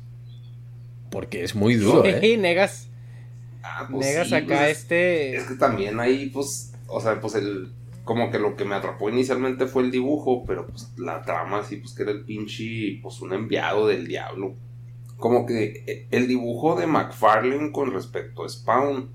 porque 1.12 1.44
es 1.44 1.56
muy 1.56 1.76
duro, 1.76 2.04
¿eh? 2.04 2.38
Negas. 2.38 2.90
Ah, 3.62 3.88
pues 3.90 4.08
Negas 4.08 4.34
acá 4.34 4.58
pues 4.58 4.78
este... 4.78 5.36
Es 5.38 5.44
que 5.44 5.56
también 5.56 6.00
ahí, 6.00 6.30
pues, 6.30 6.74
o 6.88 7.00
sea, 7.00 7.20
pues 7.22 7.36
el... 7.36 7.70
Como 8.04 8.30
que 8.30 8.38
lo 8.38 8.56
que 8.56 8.66
me 8.66 8.76
atrapó 8.76 9.10
inicialmente 9.10 9.66
fue 9.66 9.82
el 9.82 9.90
dibujo, 9.90 10.44
pero 10.46 10.68
pues 10.68 10.92
la 10.98 11.24
trama 11.24 11.64
sí, 11.64 11.78
pues 11.78 11.94
que 11.96 12.04
era 12.04 12.12
el 12.12 12.24
pinche, 12.24 13.00
pues 13.02 13.20
un 13.22 13.34
enviado 13.34 13.88
del 13.88 14.06
diablo 14.06 14.54
como 15.18 15.46
que 15.46 15.84
eh, 15.88 16.08
el 16.12 16.28
dibujo 16.28 16.76
de 16.76 16.88
McFarlane 16.88 17.72
con 17.72 17.92
respecto 17.92 18.44
a 18.44 18.50
Spawn 18.50 19.10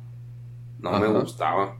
no 0.81 0.99
me 0.99 1.07
gustaba. 1.09 1.77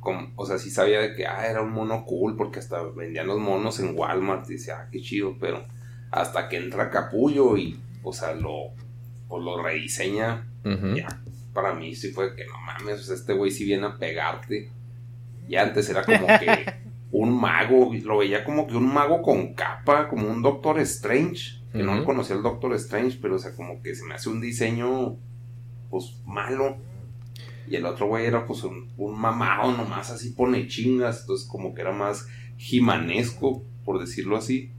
Como, 0.00 0.32
o 0.36 0.44
sea, 0.44 0.58
sí 0.58 0.70
sabía 0.70 1.00
de 1.00 1.14
que 1.14 1.26
ah, 1.26 1.46
era 1.46 1.62
un 1.62 1.72
mono 1.72 2.04
cool 2.04 2.36
porque 2.36 2.58
hasta 2.58 2.82
vendían 2.82 3.26
los 3.26 3.38
monos 3.38 3.80
en 3.80 3.96
Walmart 3.96 4.48
y 4.50 4.54
decía, 4.54 4.80
ah, 4.80 4.88
qué 4.90 5.00
chido, 5.00 5.36
pero 5.40 5.64
hasta 6.10 6.48
que 6.48 6.58
entra 6.58 6.90
Capullo 6.90 7.56
y, 7.56 7.80
o 8.02 8.12
sea, 8.12 8.34
lo, 8.34 8.72
pues 9.28 9.42
lo 9.42 9.62
rediseña, 9.62 10.46
ya, 10.94 11.22
para 11.52 11.74
mí 11.74 11.94
sí 11.94 12.10
fue 12.10 12.34
que 12.34 12.46
no 12.46 12.58
mames, 12.60 13.08
este 13.08 13.32
güey 13.32 13.50
sí 13.50 13.64
viene 13.64 13.86
a 13.86 13.98
pegarte. 13.98 14.70
Y 15.48 15.56
antes 15.56 15.88
era 15.88 16.04
como 16.04 16.26
que 16.26 16.74
un 17.12 17.40
mago, 17.40 17.90
lo 18.02 18.18
veía 18.18 18.44
como 18.44 18.66
que 18.66 18.76
un 18.76 18.92
mago 18.92 19.22
con 19.22 19.54
capa, 19.54 20.08
como 20.08 20.28
un 20.28 20.42
Doctor 20.42 20.80
Strange 20.80 21.63
que 21.74 21.82
no 21.82 22.04
conocía 22.04 22.36
al 22.36 22.42
Doctor 22.42 22.72
Strange, 22.74 23.18
pero 23.20 23.34
o 23.34 23.38
sea, 23.38 23.52
como 23.54 23.82
que 23.82 23.96
se 23.96 24.04
me 24.04 24.14
hace 24.14 24.28
un 24.28 24.40
diseño, 24.40 25.16
pues, 25.90 26.16
malo. 26.24 26.76
Y 27.68 27.74
el 27.74 27.84
otro 27.84 28.06
güey 28.06 28.26
era, 28.26 28.46
pues, 28.46 28.62
un, 28.62 28.90
un 28.96 29.18
mamado 29.18 29.72
nomás, 29.72 30.10
así 30.10 30.30
pone 30.30 30.68
chingas, 30.68 31.22
entonces 31.22 31.48
como 31.48 31.74
que 31.74 31.80
era 31.80 31.92
más 31.92 32.28
jimanesco, 32.58 33.64
por 33.84 33.98
decirlo 33.98 34.36
así. 34.36 34.70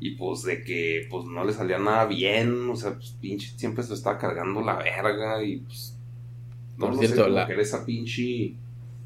Y 0.00 0.16
pues 0.16 0.42
de 0.42 0.62
que, 0.62 1.06
pues, 1.08 1.24
no 1.24 1.42
le 1.44 1.54
salía 1.54 1.78
nada 1.78 2.04
bien, 2.04 2.68
o 2.68 2.76
sea, 2.76 2.94
pues, 2.94 3.16
pinche, 3.18 3.54
siempre 3.56 3.82
se 3.82 3.94
estaba 3.94 4.18
cargando 4.18 4.60
la 4.60 4.76
verga 4.76 5.42
y, 5.42 5.60
pues, 5.60 5.96
no 6.76 6.88
por 6.88 6.98
cierto, 6.98 7.24
sé, 7.24 7.30
la... 7.30 7.46
que 7.46 7.54
era 7.54 7.62
esa 7.62 7.86
pinche... 7.86 8.54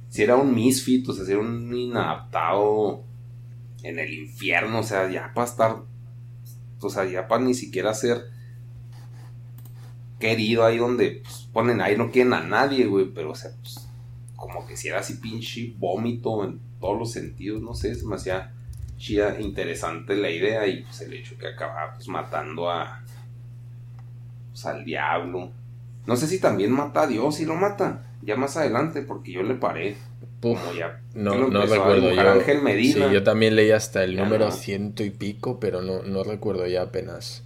Si 0.09 0.23
era 0.23 0.37
un 0.37 0.53
misfit, 0.53 1.09
o 1.09 1.13
sea, 1.13 1.25
si 1.25 1.33
era 1.33 1.41
un 1.41 1.73
inadaptado 1.73 3.03
en 3.85 3.99
el 3.99 4.13
infierno, 4.13 4.81
o 4.81 4.83
sea, 4.83 5.09
ya 5.11 5.33
para 5.35 5.47
estar 5.47 5.77
sea, 6.91 7.05
ya 7.05 7.29
para 7.29 7.43
ni 7.43 7.55
siquiera 7.55 7.95
ser 7.95 8.25
querido 10.19 10.65
ahí 10.65 10.79
donde 10.79 11.23
pues, 11.23 11.49
ponen 11.53 11.81
ahí, 11.81 11.97
no 11.97 12.11
quieren 12.11 12.33
a 12.33 12.41
nadie, 12.41 12.87
güey, 12.87 13.07
pero 13.13 13.33
o 13.33 13.35
sea, 13.35 13.51
pues, 13.61 13.89
como 14.37 14.67
que 14.67 14.77
si 14.77 14.89
era 14.89 15.01
así 15.01 15.15
pinche 15.15 15.75
vómito 15.79 16.45
en 16.45 16.61
todos 16.81 16.99
los 16.99 17.13
sentidos, 17.13 17.63
no 17.63 17.75
sé, 17.75 17.95
se 17.95 18.05
hacía 18.15 18.53
chida, 18.97 19.41
interesante 19.41 20.17
la 20.17 20.31
idea 20.31 20.67
y 20.67 20.83
pues 20.83 21.01
el 21.01 21.13
hecho 21.13 21.37
que 21.39 21.49
acababa 21.49 21.95
pues 21.95 22.09
matando 22.09 22.71
a 22.71 23.03
pues, 24.51 24.65
al 24.67 24.85
diablo. 24.85 25.51
No 26.07 26.17
sé 26.17 26.27
si 26.27 26.39
también 26.39 26.71
mata 26.71 27.03
a 27.03 27.07
Dios 27.07 27.41
y 27.41 27.47
lo 27.47 27.55
mata, 27.55 28.07
ya 28.23 28.37
más 28.37 28.57
adelante, 28.57 29.03
porque 29.03 29.33
yo 29.33 29.43
le 29.43 29.55
paré. 29.55 29.97
Ya, 30.77 31.01
no, 31.15 31.49
no 31.49 31.67
recuerdo 31.67 32.13
yo. 32.13 32.21
Ángel 32.21 32.63
Medina. 32.63 33.09
Sí, 33.09 33.15
yo 33.15 33.23
también 33.23 33.57
leí 33.57 33.71
hasta 33.71 34.05
el 34.05 34.17
número 34.17 34.51
ciento 34.51 35.05
y 35.05 35.11
pico, 35.11 35.59
pero 35.61 35.83
no, 35.83 36.03
no 36.03 36.25
recuerdo 36.25 36.67
ya 36.67 36.83
apenas. 36.83 37.45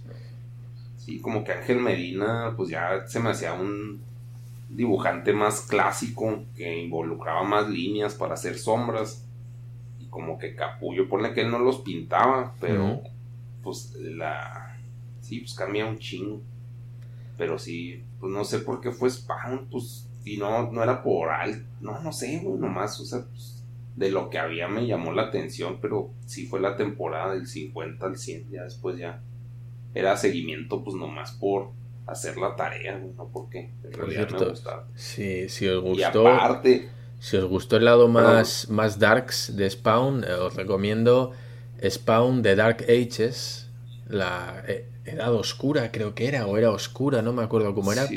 Sí, 0.97 1.19
como 1.19 1.43
que 1.43 1.53
Ángel 1.53 1.79
Medina, 1.79 2.53
pues 2.55 2.69
ya 2.69 3.07
se 3.07 3.19
me 3.19 3.29
hacía 3.29 3.53
un 3.53 4.01
dibujante 4.69 5.33
más 5.33 5.61
clásico, 5.61 6.43
que 6.55 6.83
involucraba 6.83 7.43
más 7.43 7.69
líneas 7.69 8.15
para 8.15 8.35
hacer 8.35 8.57
sombras. 8.57 9.25
Y 9.99 10.05
como 10.07 10.37
que 10.37 10.55
Capullo, 10.55 11.09
pone 11.09 11.33
que 11.33 11.41
él 11.41 11.51
no 11.51 11.59
los 11.59 11.79
pintaba, 11.79 12.53
pero 12.59 13.01
pues 13.63 13.95
la... 13.95 14.77
Sí, 15.21 15.39
pues 15.39 15.53
cambia 15.53 15.85
un 15.85 15.99
chingo. 15.99 16.41
Pero 17.37 17.57
sí, 17.57 18.03
pues 18.19 18.31
no 18.31 18.43
sé 18.43 18.59
por 18.59 18.81
qué 18.81 18.91
fue 18.91 19.09
Spawn, 19.09 19.67
pues 19.69 20.08
y 20.29 20.37
no, 20.37 20.71
no 20.71 20.83
era 20.83 21.01
por 21.01 21.29
alto, 21.29 21.65
no, 21.81 21.99
no 22.01 22.13
sé, 22.13 22.39
güey, 22.43 22.59
nomás, 22.59 22.99
o 22.99 23.05
sea, 23.05 23.25
pues, 23.31 23.63
de 23.95 24.11
lo 24.11 24.29
que 24.29 24.37
había 24.37 24.67
me 24.67 24.85
llamó 24.85 25.11
la 25.11 25.23
atención, 25.23 25.79
pero 25.81 26.11
sí 26.27 26.45
ffue 26.45 26.59
la 26.59 26.77
temporada 26.77 27.33
del 27.33 27.47
50 27.47 28.05
al 28.05 28.17
100, 28.17 28.51
ya 28.51 28.63
después 28.63 28.97
ya 28.97 29.21
era 29.95 30.15
seguimiento, 30.17 30.83
pues 30.83 30.95
nomás 30.95 31.31
por 31.31 31.71
hacer 32.05 32.37
la 32.37 32.55
tarea, 32.55 32.97
no 32.97 33.27
porque 33.33 33.71
en 33.83 33.91
realidad 33.91 34.29
me 34.29 34.49
gustaba. 34.49 34.87
Sí, 34.95 35.49
si 35.49 35.67
os 35.67 35.81
gustó. 35.81 36.27
aparte, 36.27 36.89
si 37.19 37.37
os 37.37 37.45
gustó 37.45 37.77
el 37.77 37.85
lado 37.85 38.07
más, 38.07 38.69
más 38.69 38.99
darks 38.99 39.55
de 39.55 39.67
Spawn, 39.69 40.23
eh, 40.23 40.33
os 40.33 40.55
recomiendo 40.55 41.31
Spawn 41.83 42.43
de 42.43 42.55
Dark 42.55 42.85
Ages, 42.87 43.69
la 44.07 44.63
eh, 44.67 44.87
edad 45.05 45.33
oscura 45.33 45.91
creo 45.91 46.13
que 46.13 46.27
era, 46.27 46.45
o 46.45 46.55
era 46.55 46.69
oscura, 46.69 47.23
no 47.23 47.33
me 47.33 47.41
acuerdo 47.43 47.73
cómo 47.73 47.91
era 47.91 48.07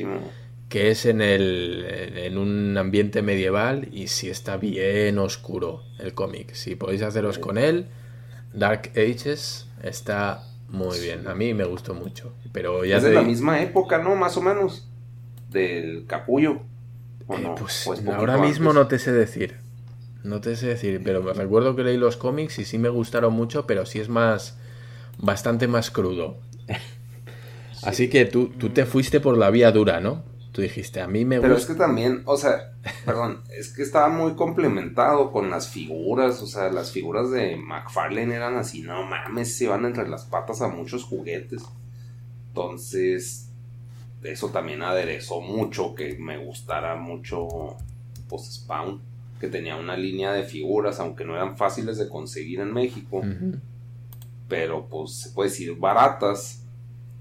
que 0.72 0.90
es 0.90 1.04
en, 1.04 1.20
el, 1.20 1.84
en 2.16 2.38
un 2.38 2.78
ambiente 2.78 3.20
medieval 3.20 3.88
y 3.92 4.06
si 4.06 4.30
está 4.30 4.56
bien 4.56 5.18
oscuro 5.18 5.82
el 5.98 6.14
cómic. 6.14 6.54
Si 6.54 6.76
podéis 6.76 7.02
haceros 7.02 7.38
con 7.38 7.58
él, 7.58 7.88
Dark 8.54 8.90
Ages 8.96 9.68
está 9.82 10.48
muy 10.70 10.98
bien. 10.98 11.28
A 11.28 11.34
mí 11.34 11.52
me 11.52 11.64
gustó 11.64 11.92
mucho. 11.92 12.32
Pero 12.52 12.86
ya 12.86 12.96
es 12.96 13.02
de 13.02 13.12
la 13.12 13.20
misma 13.20 13.60
época, 13.60 13.98
¿no? 13.98 14.16
Más 14.16 14.38
o 14.38 14.40
menos. 14.40 14.88
Del 15.50 16.06
capullo. 16.06 16.62
Eh, 17.28 17.50
pues, 17.58 17.86
ahora 18.06 18.38
mismo 18.38 18.72
no 18.72 18.86
te 18.86 18.98
sé 18.98 19.12
decir. 19.12 19.56
No 20.24 20.40
te 20.40 20.56
sé 20.56 20.68
decir, 20.68 21.02
pero 21.04 21.22
me 21.22 21.34
recuerdo 21.34 21.76
que 21.76 21.84
leí 21.84 21.98
los 21.98 22.16
cómics 22.16 22.58
y 22.60 22.64
sí 22.64 22.78
me 22.78 22.88
gustaron 22.88 23.34
mucho, 23.34 23.66
pero 23.66 23.84
sí 23.84 24.00
es 24.00 24.08
más. 24.08 24.56
bastante 25.18 25.68
más 25.68 25.90
crudo. 25.90 26.38
Así 27.82 28.08
que 28.08 28.24
tú, 28.24 28.46
tú 28.58 28.70
te 28.70 28.86
fuiste 28.86 29.20
por 29.20 29.36
la 29.36 29.50
vía 29.50 29.70
dura, 29.70 30.00
¿no? 30.00 30.31
Tú 30.52 30.60
dijiste, 30.60 31.00
a 31.00 31.08
mí 31.08 31.24
me 31.24 31.38
gusta. 31.38 31.48
Pero 31.48 31.58
es 31.58 31.66
que 31.66 31.74
también, 31.74 32.22
o 32.26 32.36
sea, 32.36 32.74
perdón, 33.06 33.42
es 33.56 33.72
que 33.72 33.82
estaba 33.82 34.10
muy 34.10 34.34
complementado 34.34 35.32
con 35.32 35.50
las 35.50 35.70
figuras, 35.70 36.42
o 36.42 36.46
sea, 36.46 36.70
las 36.70 36.92
figuras 36.92 37.30
de 37.30 37.56
McFarlane 37.56 38.34
eran 38.34 38.56
así, 38.56 38.82
no 38.82 39.02
mames, 39.02 39.56
se 39.56 39.66
van 39.66 39.86
entre 39.86 40.06
las 40.08 40.26
patas 40.26 40.60
a 40.60 40.68
muchos 40.68 41.04
juguetes. 41.04 41.62
Entonces, 42.48 43.48
eso 44.22 44.50
también 44.50 44.82
aderezó 44.82 45.40
mucho 45.40 45.94
que 45.94 46.18
me 46.18 46.36
gustara 46.36 46.96
mucho, 46.96 47.78
pues, 48.28 48.42
Spawn, 48.52 49.00
que 49.40 49.48
tenía 49.48 49.76
una 49.76 49.96
línea 49.96 50.34
de 50.34 50.44
figuras, 50.44 51.00
aunque 51.00 51.24
no 51.24 51.34
eran 51.34 51.56
fáciles 51.56 51.96
de 51.96 52.10
conseguir 52.10 52.60
en 52.60 52.74
México, 52.74 53.22
pero 54.48 54.86
pues 54.86 55.14
se 55.14 55.30
puede 55.30 55.48
decir 55.48 55.74
baratas 55.76 56.62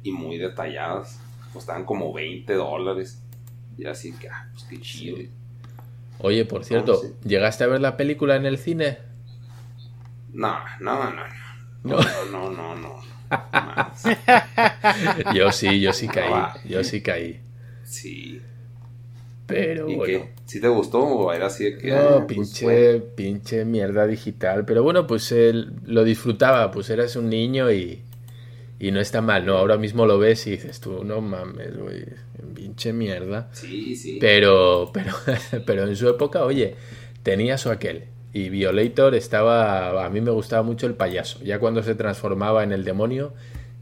y 0.03 0.11
muy 0.11 0.37
detalladas 0.37 1.17
costaban 1.53 1.85
como 1.85 2.13
20 2.13 2.53
dólares. 2.53 3.21
Y 3.77 3.83
era 3.83 3.91
así 3.91 4.13
que, 4.13 4.29
ah, 4.29 4.49
pues 4.53 4.65
qué 4.65 4.79
chido. 4.79 5.17
Oye, 6.19 6.45
por 6.45 6.63
cierto, 6.63 7.01
¿llegaste 7.23 7.63
a 7.63 7.67
ver 7.67 7.81
la 7.81 7.97
película 7.97 8.35
en 8.35 8.45
el 8.45 8.57
cine? 8.57 8.99
No, 10.33 10.57
no, 10.79 11.11
no, 11.11 11.23
no. 11.83 11.97
No, 12.31 12.51
no, 12.51 12.75
no, 12.75 13.01
yo 15.33 15.51
sí, 15.51 15.79
yo 15.79 15.93
sí 15.93 16.07
caí. 16.07 16.33
Yo 16.65 16.83
sí 16.83 17.01
caí. 17.01 17.39
Sí. 17.83 18.41
Pero 19.47 19.89
¿Y 19.89 19.95
bueno. 19.95 20.25
¿Sí 20.45 20.59
te 20.59 20.67
gustó 20.67 20.99
o 20.99 21.33
era 21.33 21.47
así 21.47 21.65
de 21.65 21.77
que.? 21.77 21.91
No, 21.91 22.27
pues, 22.27 22.29
pinche, 22.37 22.99
pinche 22.99 23.65
mierda 23.65 24.05
digital. 24.05 24.65
Pero 24.65 24.83
bueno, 24.83 25.07
pues 25.07 25.31
él 25.31 25.73
lo 25.85 26.03
disfrutaba. 26.03 26.71
Pues 26.71 26.89
eras 26.89 27.15
un 27.15 27.29
niño 27.29 27.71
y 27.71 28.03
y 28.81 28.89
no 28.89 28.99
está 28.99 29.21
mal, 29.21 29.45
¿no? 29.45 29.57
Ahora 29.57 29.77
mismo 29.77 30.07
lo 30.07 30.17
ves 30.17 30.47
y 30.47 30.51
dices 30.51 30.79
tú, 30.79 31.03
no 31.03 31.21
mames, 31.21 31.77
güey, 31.77 32.03
pinche 32.55 32.91
mierda. 32.91 33.47
Sí, 33.51 33.95
sí. 33.95 34.17
Pero, 34.19 34.89
pero, 34.91 35.13
pero 35.67 35.87
en 35.87 35.95
su 35.95 36.09
época, 36.09 36.43
oye, 36.43 36.73
tenía 37.21 37.59
su 37.59 37.69
aquel. 37.69 38.05
Y 38.33 38.49
Violator 38.49 39.13
estaba, 39.13 40.03
a 40.03 40.09
mí 40.09 40.19
me 40.19 40.31
gustaba 40.31 40.63
mucho 40.63 40.87
el 40.87 40.95
payaso. 40.95 41.43
Ya 41.43 41.59
cuando 41.59 41.83
se 41.83 41.93
transformaba 41.93 42.63
en 42.63 42.71
el 42.71 42.83
demonio, 42.83 43.35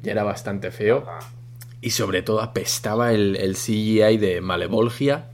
ya 0.03 0.11
era 0.11 0.23
bastante 0.23 0.69
feo. 0.69 1.05
Y 1.79 1.91
sobre 1.91 2.21
todo 2.21 2.41
apestaba 2.41 3.13
el, 3.13 3.37
el 3.37 3.55
CGI 3.55 4.17
de 4.17 4.41
Malevolgia. 4.41 5.29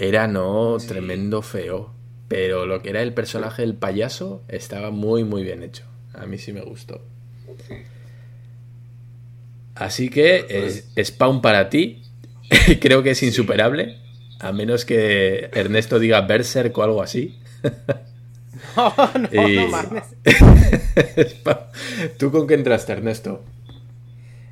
Era, 0.00 0.26
no, 0.26 0.78
tremendo 0.78 1.42
feo. 1.42 1.92
Pero 2.26 2.66
lo 2.66 2.82
que 2.82 2.90
era 2.90 3.02
el 3.02 3.14
personaje 3.14 3.62
del 3.62 3.76
payaso 3.76 4.42
estaba 4.48 4.90
muy, 4.90 5.22
muy 5.22 5.44
bien 5.44 5.62
hecho. 5.62 5.84
A 6.12 6.26
mí 6.26 6.38
sí 6.38 6.52
me 6.52 6.62
gustó. 6.62 7.02
Así 9.78 10.10
que 10.10 10.46
es 10.48 10.88
Spawn 11.08 11.40
para 11.40 11.70
ti. 11.70 12.02
Creo 12.80 13.02
que 13.02 13.10
es 13.10 13.22
insuperable. 13.22 13.98
A 14.40 14.52
menos 14.52 14.84
que 14.84 15.50
Ernesto 15.52 15.98
diga 15.98 16.20
Berserk 16.22 16.76
o 16.76 16.82
algo 16.82 17.02
así. 17.02 17.38
No, 18.76 18.92
no, 19.32 19.48
no 19.48 19.68
mames. 19.68 20.04
¿Tú 22.18 22.30
con 22.30 22.46
qué 22.46 22.54
entraste, 22.54 22.92
Ernesto? 22.92 23.42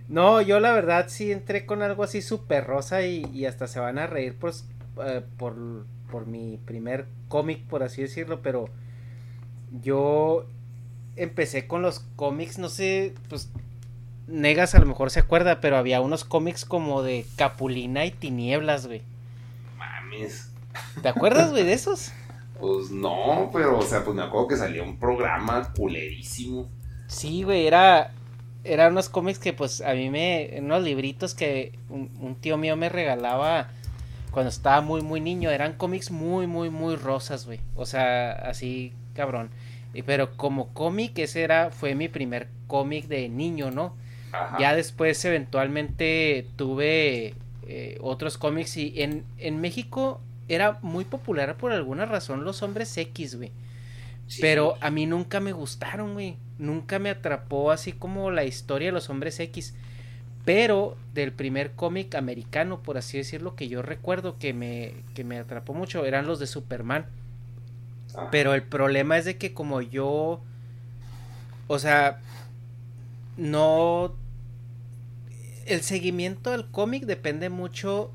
No, 0.09 0.41
yo 0.41 0.59
la 0.59 0.73
verdad 0.73 1.07
sí 1.09 1.31
entré 1.31 1.65
con 1.65 1.83
algo 1.83 2.03
así 2.03 2.23
súper 2.23 2.65
rosa 2.65 3.03
y, 3.03 3.45
hasta 3.47 3.69
se 3.69 3.79
van 3.79 3.99
a 3.99 4.07
reír 4.07 4.37
pues, 4.39 4.65
eh, 5.05 5.23
por, 5.37 5.55
por 6.11 6.27
mi 6.27 6.59
primer 6.65 7.07
cómic, 7.29 7.65
por 7.67 7.83
así 7.83 8.03
decirlo, 8.03 8.43
pero 8.43 8.69
yo 9.83 10.47
empecé 11.17 11.67
con 11.67 11.83
los 11.83 12.01
cómics, 12.17 12.59
no 12.59 12.69
sé, 12.69 13.15
pues 13.29 13.51
Negas 14.27 14.75
a 14.75 14.81
lo 14.81 14.87
mejor 14.87 15.11
se 15.11 15.21
acuerda, 15.21 15.61
pero 15.61 15.77
había 15.77 16.01
unos 16.01 16.25
cómics 16.25 16.65
como 16.65 17.03
de 17.03 17.25
Capulina 17.37 18.05
y 18.05 18.11
Tinieblas, 18.11 18.87
güey. 18.87 19.03
Mames. 19.79 20.51
¿Te 21.01 21.09
acuerdas, 21.09 21.51
güey, 21.51 21.65
de 21.65 21.73
esos? 21.73 22.13
Pues 22.59 22.91
no, 22.91 23.51
pero, 23.53 23.79
o 23.79 23.83
sea, 23.83 24.03
pues 24.03 24.17
me 24.17 24.23
acuerdo 24.23 24.49
que 24.49 24.57
salía 24.57 24.83
un 24.83 24.99
programa 24.99 25.75
culerísimo. 25.75 26.71
Sí, 27.07 27.43
güey, 27.43 27.67
era. 27.67 28.13
Eran 28.65 28.93
unos 28.93 29.11
cómics 29.11 29.39
que, 29.39 29.53
pues, 29.53 29.83
a 29.83 29.93
mí 29.93 30.09
me. 30.09 30.57
Unos 30.59 30.83
libritos 30.83 31.35
que 31.35 31.79
un, 31.91 32.35
tío 32.41 32.57
mío 32.57 32.75
me 32.77 32.89
regalaba 32.89 33.69
cuando 34.31 34.49
estaba 34.49 34.81
muy, 34.81 35.03
muy 35.03 35.21
niño. 35.21 35.51
Eran 35.51 35.75
cómics 35.75 36.11
muy, 36.11 36.47
muy, 36.47 36.71
muy 36.71 36.97
rosas, 36.97 37.45
güey. 37.45 37.61
O 37.75 37.85
sea, 37.85 38.33
así, 38.33 38.95
cabrón. 39.15 39.51
Pero 40.07 40.37
como 40.39 40.73
cómic, 40.73 41.19
ese 41.19 41.43
era. 41.43 41.71
Fue 41.71 41.95
mi 41.95 42.09
primer 42.09 42.49
cómic 42.69 43.07
de 43.07 43.29
niño, 43.29 43.71
¿no? 43.71 43.95
Ya 44.59 44.75
después 44.75 45.25
eventualmente 45.25 46.47
tuve 46.57 47.35
eh, 47.67 47.99
otros 48.01 48.39
cómics 48.39 48.77
y 48.77 49.01
en, 49.03 49.25
en 49.39 49.61
México 49.61 50.21
era 50.49 50.79
muy 50.83 51.05
popular 51.05 51.57
por 51.57 51.73
alguna 51.73 52.07
razón 52.07 52.45
los 52.45 52.63
hombres 52.63 52.97
X, 52.97 53.37
güey. 53.37 53.53
Pero 54.41 54.77
a 54.81 54.91
mí 54.91 55.07
nunca 55.07 55.41
me 55.41 55.53
gustaron, 55.53 56.15
güey. 56.15 56.37
Nunca 56.59 56.99
me 56.99 57.11
atrapó 57.11 57.71
así 57.71 57.93
como 57.93 58.31
la 58.31 58.45
historia 58.45 58.89
de 58.89 58.93
los 58.93 59.09
hombres 59.09 59.39
X. 59.39 59.75
Pero 60.45 60.97
del 61.15 61.33
primer 61.33 61.73
cómic 61.73 62.15
americano, 62.15 62.81
por 62.83 62.99
así 62.99 63.19
decirlo, 63.19 63.57
que 63.57 63.69
yo 63.69 63.83
recuerdo 63.83 64.37
que 64.37 64.53
me, 64.53 64.95
que 65.15 65.25
me 65.25 65.39
atrapó 65.39 65.75
mucho, 65.75 66.05
eran 66.05 66.27
los 66.27 66.39
de 66.39 66.47
Superman. 66.47 67.07
Pero 68.31 68.55
el 68.55 68.63
problema 68.63 69.19
es 69.19 69.25
de 69.25 69.37
que 69.37 69.53
como 69.53 69.81
yo... 69.81 70.41
O 71.69 71.79
sea, 71.79 72.21
no 73.37 74.17
el 75.67 75.83
seguimiento 75.83 76.53
del 76.53 76.67
cómic 76.71 77.05
depende 77.05 77.49
mucho 77.51 78.13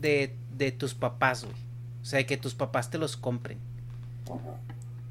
de, 0.00 0.34
de 0.56 0.72
tus 0.72 0.94
papás, 0.94 1.44
güey. 1.44 1.56
O 2.02 2.04
sea, 2.04 2.24
que 2.26 2.36
tus 2.36 2.54
papás 2.54 2.90
te 2.90 2.98
los 2.98 3.16
compren. 3.16 3.58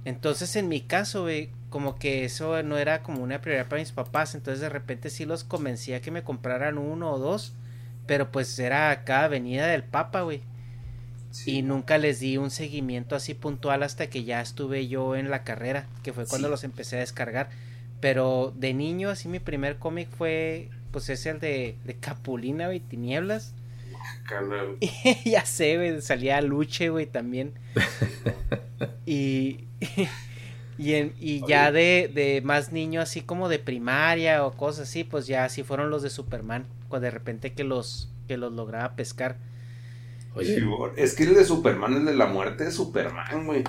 Entonces, 0.06 0.56
en 0.56 0.68
mi 0.68 0.82
caso, 0.82 1.24
güey, 1.24 1.50
como 1.70 1.96
que 1.96 2.26
eso 2.26 2.62
no 2.64 2.78
era 2.78 3.04
como 3.04 3.22
una 3.24 3.42
prioridad 3.42 3.68
para 3.68 3.82
mis 3.82 3.92
papás. 3.92 4.36
Entonces, 4.36 4.62
de 4.62 4.70
repente 4.70 5.10
sí 5.10 5.26
los 5.26 5.44
convencía 5.44 6.02
que 6.02 6.12
me 6.12 6.24
compraran 6.24 6.78
uno 6.78 7.12
o 7.12 7.20
dos. 7.20 7.54
Pero 8.06 8.32
pues 8.32 8.58
era 8.58 9.04
cada 9.04 9.28
venida 9.28 9.68
del 9.68 9.84
papa, 9.84 10.22
güey. 10.22 10.42
Y 11.46 11.62
nunca 11.62 11.98
les 11.98 12.20
di 12.20 12.38
un 12.38 12.52
seguimiento 12.52 13.16
así 13.16 13.34
puntual 13.34 13.84
hasta 13.84 14.08
que 14.08 14.24
ya 14.24 14.42
estuve 14.42 14.88
yo 14.88 15.16
en 15.16 15.30
la 15.30 15.44
carrera, 15.44 15.88
que 16.04 16.14
fue 16.14 16.26
cuando 16.26 16.50
los 16.50 16.64
empecé 16.64 16.96
a 16.96 17.02
descargar. 17.02 17.50
Pero 18.00 18.54
de 18.56 18.74
niño, 18.74 19.10
así 19.10 19.28
mi 19.28 19.40
primer 19.40 19.78
cómic 19.78 20.10
fue 20.10 20.70
pues 20.92 21.10
es 21.10 21.26
el 21.26 21.40
de, 21.40 21.78
de 21.84 21.96
Capulina, 21.96 22.74
y 22.74 22.80
Tinieblas. 22.80 23.54
ya 25.26 25.46
sé, 25.46 25.78
güey, 25.78 26.02
salía 26.02 26.42
Luche, 26.42 26.90
güey, 26.90 27.06
también. 27.06 27.54
y 29.06 29.66
y, 30.78 30.94
y 31.20 31.46
ya 31.48 31.72
de, 31.72 32.12
de, 32.14 32.42
más 32.44 32.72
niño, 32.72 33.02
así 33.02 33.22
como 33.22 33.50
de 33.50 33.60
primaria 33.60 34.46
o 34.46 34.54
cosas 34.54 34.90
así, 34.90 35.04
pues 35.04 35.28
ya 35.28 35.46
así 35.46 35.64
fueron 35.64 35.90
los 35.90 36.04
de 36.04 36.10
Superman, 36.10 36.66
cuando 36.90 37.06
de 37.06 37.12
repente 37.12 37.54
que 37.54 37.64
los, 37.64 38.10
que 38.28 38.38
los 38.38 38.54
lograba 38.54 38.96
pescar. 38.96 39.38
Oye, 40.36 40.64
es 40.98 41.16
que 41.16 41.24
el 41.24 41.34
de 41.34 41.46
Superman, 41.46 41.94
el 41.96 42.06
de 42.06 42.16
la 42.16 42.28
muerte 42.28 42.66
de 42.66 42.72
Superman, 42.72 43.46
güey. 43.46 43.64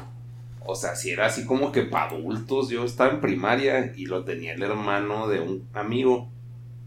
O 0.71 0.75
sea, 0.75 0.95
si 0.97 1.09
era 1.13 1.25
así 1.25 1.47
como 1.47 1.73
que 1.73 1.85
para 1.85 2.11
adultos, 2.11 2.69
yo 2.69 2.85
estaba 2.85 3.11
en 3.11 3.23
primaria 3.23 3.91
y 3.97 4.05
lo 4.05 4.27
tenía 4.27 4.53
el 4.53 4.63
hermano 4.63 5.27
de 5.27 5.41
un 5.41 5.67
amigo. 5.73 6.31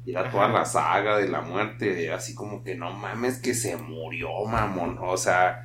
Y 0.06 0.12
era 0.12 0.30
toda 0.30 0.50
la 0.50 0.65
saga 0.65 1.17
de 1.17 1.28
la 1.28 1.41
muerte, 1.41 2.12
así 2.12 2.36
como 2.36 2.63
que 2.63 2.76
no 2.76 2.91
mames 2.91 3.39
que 3.39 3.56
se 3.56 3.78
murió, 3.78 4.30
mamón. 4.46 5.00
O 5.02 5.17
sea, 5.17 5.63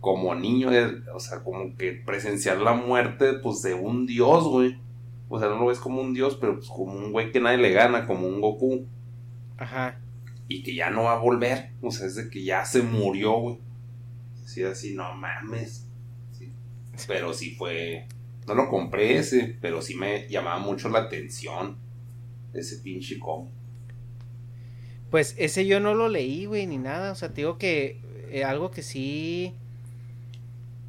como 0.00 0.34
niño, 0.34 0.70
eh, 0.70 1.02
o 1.14 1.18
sea, 1.18 1.42
como 1.42 1.74
que 1.78 1.92
presenciar 1.92 2.58
la 2.58 2.74
muerte, 2.74 3.32
pues 3.42 3.62
de 3.62 3.72
un 3.72 4.04
dios, 4.04 4.44
güey. 4.44 4.78
O 5.30 5.40
sea, 5.40 5.48
no 5.48 5.58
lo 5.58 5.66
ves 5.68 5.78
como 5.78 6.02
un 6.02 6.12
dios, 6.12 6.36
pero 6.38 6.56
pues 6.56 6.68
como 6.68 6.92
un 6.92 7.10
güey 7.10 7.32
que 7.32 7.40
nadie 7.40 7.56
le 7.56 7.72
gana, 7.72 8.06
como 8.06 8.28
un 8.28 8.42
Goku. 8.42 8.86
Ajá. 9.56 9.98
Y 10.46 10.62
que 10.62 10.74
ya 10.74 10.90
no 10.90 11.04
va 11.04 11.14
a 11.14 11.20
volver. 11.20 11.70
O 11.80 11.90
sea, 11.90 12.06
es 12.06 12.16
de 12.16 12.28
que 12.28 12.44
ya 12.44 12.66
se 12.66 12.82
murió, 12.82 13.32
güey. 13.40 13.60
Así, 14.44 14.62
así, 14.62 14.94
no 14.94 15.14
mames. 15.14 15.85
Pero 17.06 17.32
sí 17.34 17.54
fue. 17.54 18.06
No 18.46 18.54
lo 18.54 18.68
compré 18.68 19.18
ese, 19.18 19.56
pero 19.60 19.82
sí 19.82 19.94
me 19.94 20.28
llamaba 20.28 20.58
mucho 20.58 20.88
la 20.88 21.00
atención. 21.00 21.76
Ese 22.54 22.78
pinche 22.78 23.18
cómic. 23.18 23.52
Pues 25.10 25.34
ese 25.38 25.66
yo 25.66 25.80
no 25.80 25.94
lo 25.94 26.08
leí, 26.08 26.46
güey, 26.46 26.66
ni 26.66 26.78
nada. 26.78 27.12
O 27.12 27.14
sea, 27.14 27.28
te 27.28 27.36
digo 27.36 27.58
que 27.58 28.00
eh, 28.30 28.44
algo 28.44 28.70
que 28.70 28.82
sí. 28.82 29.54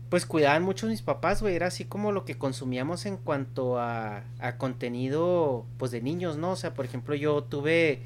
Pues 0.10 0.26
cuidaban 0.26 0.64
mucho 0.64 0.88
mis 0.88 1.02
papás, 1.02 1.42
güey. 1.42 1.56
Era 1.56 1.68
así 1.68 1.84
como 1.84 2.12
lo 2.12 2.26
que 2.26 2.38
consumíamos 2.38 3.06
en 3.06 3.18
cuanto 3.18 3.80
a, 3.80 4.24
a 4.40 4.58
contenido, 4.58 5.66
pues 5.78 5.92
de 5.92 6.02
niños, 6.02 6.38
¿no? 6.38 6.52
O 6.52 6.56
sea, 6.56 6.74
por 6.74 6.86
ejemplo, 6.86 7.16
yo 7.16 7.44
tuve 7.44 8.02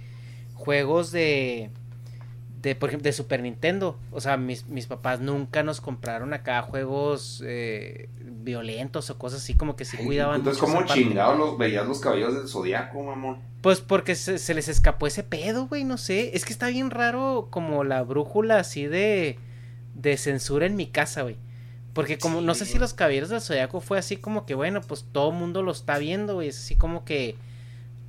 juegos 0.55 1.11
de. 1.11 1.69
De, 2.61 2.75
por 2.75 2.89
ejemplo, 2.89 3.05
de 3.05 3.13
Super 3.13 3.41
Nintendo. 3.41 3.97
O 4.11 4.21
sea, 4.21 4.37
mis, 4.37 4.67
mis 4.67 4.85
papás 4.85 5.19
nunca 5.19 5.63
nos 5.63 5.81
compraron 5.81 6.33
acá 6.33 6.61
juegos 6.61 7.43
eh, 7.45 8.09
violentos 8.19 9.09
o 9.09 9.17
cosas 9.17 9.41
así 9.41 9.55
como 9.55 9.75
que 9.75 9.85
sí 9.85 9.97
cuidaban. 9.97 10.37
Entonces, 10.37 10.61
¿cómo 10.61 10.85
chingados 10.85 11.37
los, 11.37 11.57
veías 11.57 11.87
los 11.87 11.99
caballos 11.99 12.35
del 12.35 12.47
zodiaco, 12.47 13.01
mamón? 13.01 13.39
Pues 13.61 13.81
porque 13.81 14.15
se, 14.15 14.53
les 14.53 14.67
escapó 14.67 15.07
ese 15.07 15.23
pedo, 15.23 15.67
güey, 15.67 15.83
no 15.83 15.97
sé. 15.97 16.35
Es 16.35 16.45
que 16.45 16.53
está 16.53 16.67
bien 16.67 16.91
raro 16.91 17.47
como 17.49 17.83
la 17.83 18.03
brújula 18.03 18.59
así 18.59 18.85
de, 18.85 19.37
de 19.95 20.17
censura 20.17 20.65
en 20.65 20.75
mi 20.75 20.87
casa, 20.87 21.23
güey. 21.23 21.37
Porque 21.93 22.17
como, 22.17 22.41
no 22.41 22.55
sé 22.55 22.65
si 22.65 22.79
los 22.79 22.93
caballeros 22.93 23.29
del 23.29 23.41
zodiaco 23.41 23.81
fue 23.81 23.97
así 23.97 24.15
como 24.15 24.45
que, 24.45 24.55
bueno, 24.55 24.81
pues 24.81 25.05
todo 25.11 25.31
mundo 25.31 25.61
lo 25.61 25.71
está 25.71 25.97
viendo, 25.97 26.35
güey. 26.35 26.47
Es 26.47 26.57
así 26.57 26.75
como 26.75 27.03
que 27.03 27.35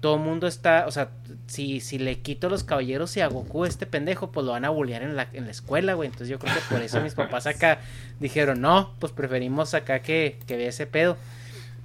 todo 0.02 0.16
el 0.16 0.20
mundo 0.20 0.48
está, 0.48 0.86
o 0.88 0.90
sea, 0.90 1.10
si, 1.46 1.80
si 1.80 1.96
le 1.96 2.18
quito 2.18 2.48
los 2.48 2.64
caballeros 2.64 3.16
y 3.16 3.20
a 3.20 3.28
Goku 3.28 3.64
este 3.64 3.86
pendejo, 3.86 4.32
pues 4.32 4.44
lo 4.44 4.50
van 4.50 4.64
a 4.64 4.70
bullear 4.70 5.02
en 5.02 5.14
la, 5.14 5.28
en 5.32 5.44
la 5.44 5.52
escuela, 5.52 5.94
güey. 5.94 6.08
Entonces 6.08 6.28
yo 6.28 6.40
creo 6.40 6.52
que 6.52 6.60
por 6.68 6.82
eso 6.82 7.00
mis 7.00 7.14
papás 7.14 7.46
acá 7.46 7.78
dijeron, 8.18 8.60
no, 8.60 8.92
pues 8.98 9.12
preferimos 9.12 9.74
acá 9.74 10.00
que, 10.00 10.40
que 10.48 10.56
vea 10.56 10.70
ese 10.70 10.88
pedo. 10.88 11.16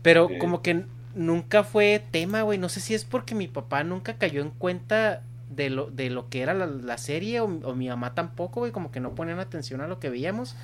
Pero 0.01 0.29
como 0.39 0.63
que 0.63 0.85
nunca 1.13 1.63
fue 1.63 2.03
tema, 2.09 2.41
güey. 2.41 2.57
No 2.57 2.69
sé 2.69 2.79
si 2.79 2.95
es 2.95 3.05
porque 3.05 3.35
mi 3.35 3.47
papá 3.47 3.83
nunca 3.83 4.15
cayó 4.15 4.41
en 4.41 4.49
cuenta 4.49 5.21
de 5.51 5.69
lo, 5.69 5.91
de 5.91 6.09
lo 6.09 6.27
que 6.27 6.41
era 6.41 6.55
la, 6.55 6.97
serie 6.97 7.39
o, 7.39 7.45
o, 7.45 7.75
mi 7.75 7.87
mamá 7.87 8.15
tampoco, 8.15 8.61
güey. 8.61 8.71
Como 8.71 8.89
que 8.91 8.99
no 8.99 9.13
ponían 9.13 9.37
atención 9.37 9.79
a 9.81 9.87
lo 9.87 9.99
que 9.99 10.09
veíamos. 10.09 10.55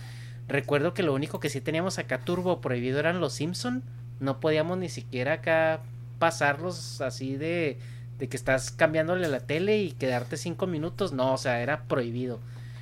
Recuerdo 0.47 0.95
que 0.95 1.03
lo 1.03 1.13
único 1.13 1.39
que 1.39 1.49
sí 1.49 1.61
teníamos 1.61 1.99
acá 1.99 2.17
turbo 2.17 2.61
prohibido 2.61 2.97
eran 2.97 3.21
los 3.21 3.33
Simpson. 3.33 3.83
No 4.19 4.39
podíamos 4.39 4.79
ni 4.79 4.89
siquiera 4.89 5.33
acá 5.33 5.81
pasarlos 6.23 7.01
así 7.01 7.35
de, 7.35 7.77
de 8.17 8.29
que 8.29 8.37
estás 8.37 8.71
cambiándole 8.71 9.27
la 9.27 9.41
tele 9.41 9.79
y 9.79 9.91
quedarte 9.91 10.37
cinco 10.37 10.67
minutos. 10.67 11.11
No, 11.11 11.33
o 11.33 11.37
sea, 11.37 11.61
era 11.61 11.83
prohibido. 11.83 12.39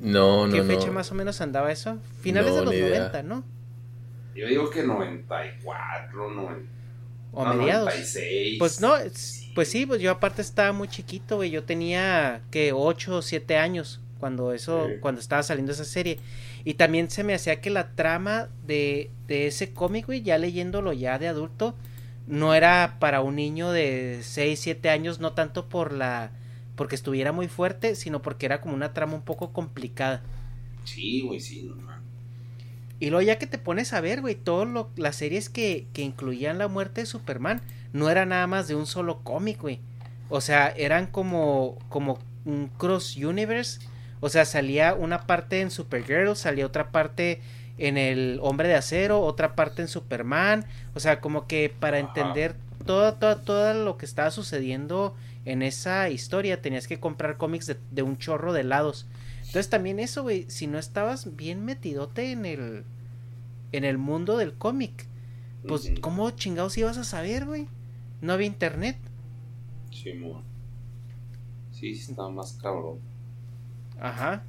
no, 0.00 0.46
no, 0.46 0.52
¿Qué 0.52 0.62
fecha 0.62 0.90
más 0.90 1.10
o 1.12 1.14
menos 1.14 1.40
andaba 1.40 1.72
eso? 1.72 1.96
Finales 2.20 2.54
de 2.54 2.64
los 2.64 2.74
90, 2.74 3.22
¿no? 3.22 3.42
Yo 4.36 4.46
digo 4.46 4.70
que 4.70 4.82
94, 4.82 6.30
90. 6.30 6.70
O 7.32 7.44
no, 7.44 7.54
mediados. 7.54 7.92
Pues 8.58 8.80
no, 8.80 8.94
pues 9.54 9.68
sí, 9.70 9.86
pues 9.86 10.00
yo 10.00 10.10
aparte 10.10 10.42
estaba 10.42 10.72
muy 10.72 10.88
chiquito, 10.88 11.36
güey. 11.36 11.50
Yo 11.50 11.64
tenía 11.64 12.42
que 12.50 12.72
8 12.72 13.16
o 13.16 13.22
7 13.22 13.56
años 13.56 14.00
cuando 14.20 14.52
eso, 14.52 14.88
cuando 15.00 15.20
estaba 15.20 15.42
saliendo 15.42 15.72
esa 15.72 15.84
serie. 15.84 16.18
Y 16.64 16.74
también 16.74 17.10
se 17.10 17.24
me 17.24 17.34
hacía 17.34 17.60
que 17.60 17.70
la 17.70 17.94
trama 17.94 18.48
de, 18.66 19.10
de 19.26 19.46
ese 19.46 19.72
cómic, 19.72 20.06
güey, 20.06 20.22
ya 20.22 20.38
leyéndolo 20.38 20.92
ya 20.92 21.18
de 21.18 21.28
adulto, 21.28 21.74
no 22.26 22.54
era 22.54 22.96
para 22.98 23.20
un 23.20 23.36
niño 23.36 23.70
de 23.70 24.20
6, 24.22 24.58
7 24.58 24.90
años, 24.90 25.20
no 25.20 25.32
tanto 25.32 25.68
por 25.68 25.92
la 25.92 26.32
porque 26.76 26.94
estuviera 26.94 27.32
muy 27.32 27.48
fuerte, 27.48 27.94
sino 27.94 28.20
porque 28.20 28.46
era 28.46 28.60
como 28.60 28.74
una 28.74 28.92
trama 28.92 29.14
un 29.14 29.22
poco 29.22 29.52
complicada. 29.52 30.22
Sí, 30.84 31.22
güey, 31.22 31.40
sí, 31.40 31.62
no, 31.62 31.95
y 32.98 33.10
luego 33.10 33.22
ya 33.22 33.38
que 33.38 33.46
te 33.46 33.58
pones 33.58 33.92
a 33.92 34.00
ver, 34.00 34.20
güey, 34.20 34.34
todas 34.34 34.68
las 34.96 35.16
series 35.16 35.48
que, 35.48 35.86
que 35.92 36.02
incluían 36.02 36.58
la 36.58 36.68
muerte 36.68 37.02
de 37.02 37.06
Superman 37.06 37.60
no 37.92 38.08
era 38.10 38.24
nada 38.24 38.46
más 38.46 38.68
de 38.68 38.74
un 38.74 38.86
solo 38.86 39.20
cómic, 39.22 39.60
güey. 39.60 39.80
O 40.28 40.40
sea, 40.40 40.68
eran 40.68 41.06
como, 41.06 41.78
como 41.88 42.18
un 42.44 42.68
cross 42.68 43.16
universe. 43.16 43.80
O 44.20 44.28
sea, 44.28 44.44
salía 44.44 44.94
una 44.94 45.26
parte 45.26 45.60
en 45.60 45.70
Supergirl, 45.70 46.34
salía 46.36 46.66
otra 46.66 46.90
parte 46.90 47.40
en 47.78 47.98
el 47.98 48.38
Hombre 48.42 48.68
de 48.68 48.74
Acero, 48.74 49.20
otra 49.20 49.54
parte 49.54 49.82
en 49.82 49.88
Superman. 49.88 50.64
O 50.94 51.00
sea, 51.00 51.20
como 51.20 51.46
que 51.46 51.72
para 51.78 51.98
entender 51.98 52.56
todo, 52.86 53.14
todo, 53.14 53.36
todo 53.36 53.74
lo 53.74 53.98
que 53.98 54.06
estaba 54.06 54.30
sucediendo 54.30 55.14
en 55.44 55.62
esa 55.62 56.08
historia 56.08 56.62
tenías 56.62 56.88
que 56.88 56.98
comprar 56.98 57.36
cómics 57.36 57.66
de, 57.66 57.76
de 57.90 58.02
un 58.02 58.16
chorro 58.18 58.52
de 58.52 58.64
lados. 58.64 59.06
Entonces 59.46 59.70
también 59.70 60.00
eso, 60.00 60.22
güey, 60.22 60.44
si 60.48 60.66
no 60.66 60.78
estabas 60.78 61.36
bien 61.36 61.64
metidote 61.64 62.32
en 62.32 62.44
el 62.44 62.84
en 63.72 63.84
el 63.84 63.98
mundo 63.98 64.36
del 64.36 64.54
cómic, 64.54 65.06
pues 65.66 65.92
cómo 66.00 66.30
chingados 66.30 66.76
ibas 66.78 66.98
a 66.98 67.04
saber, 67.04 67.46
güey? 67.46 67.68
No 68.20 68.32
había 68.32 68.46
internet. 68.46 68.96
Sí, 69.90 70.12
Sí, 71.72 71.90
estaba 71.90 72.30
más 72.30 72.54
cabrón. 72.54 72.98
Ajá. 74.00 74.44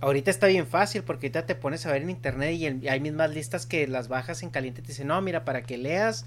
Ahorita 0.00 0.30
está 0.30 0.46
bien 0.46 0.66
fácil 0.66 1.02
porque 1.02 1.26
ahorita 1.26 1.46
te 1.46 1.54
pones 1.54 1.84
a 1.86 1.92
ver 1.92 2.02
en 2.02 2.10
internet 2.10 2.54
y 2.54 2.88
hay 2.88 3.00
mismas 3.00 3.32
listas 3.32 3.66
que 3.66 3.86
las 3.86 4.08
bajas 4.08 4.42
en 4.42 4.50
caliente. 4.50 4.82
Te 4.82 4.88
dicen, 4.88 5.08
no, 5.08 5.20
mira, 5.20 5.44
para 5.44 5.62
que 5.62 5.76
leas, 5.76 6.26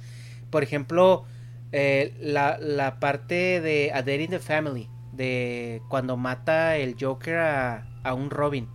por 0.51 0.63
ejemplo, 0.63 1.25
eh, 1.71 2.13
la, 2.21 2.57
la, 2.59 2.99
parte 2.99 3.61
de 3.61 3.91
A 3.93 4.03
Dead 4.03 4.19
in 4.19 4.29
the 4.29 4.39
Family 4.39 4.87
de 5.13 5.81
cuando 5.89 6.17
mata 6.17 6.77
el 6.77 6.95
Joker 6.99 7.37
a, 7.37 7.87
a 8.03 8.13
un 8.13 8.29
Robin. 8.29 8.67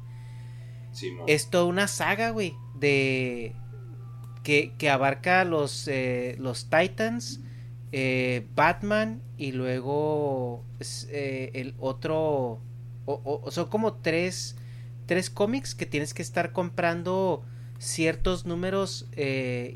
es 1.27 1.51
toda 1.51 1.65
una 1.65 1.87
saga, 1.89 2.31
güey, 2.31 2.55
de 2.79 3.55
que, 4.43 4.73
que 4.79 4.91
abarca 4.91 5.45
los, 5.45 5.87
eh, 5.89 6.37
los 6.39 6.71
Titans, 6.71 7.41
eh, 7.93 8.47
Batman 8.55 9.23
y 9.37 9.53
luego 9.53 10.65
eh, 11.11 11.51
el 11.55 11.75
otro... 11.79 12.61
O, 13.05 13.51
son 13.51 13.69
como 13.69 13.95
tres, 13.95 14.57
tres 15.07 15.31
cómics 15.31 15.75
que 15.75 15.87
tienes 15.87 16.13
que 16.13 16.23
estar 16.23 16.53
comprando 16.53 17.43
ciertos 17.79 18.45
números 18.45 19.07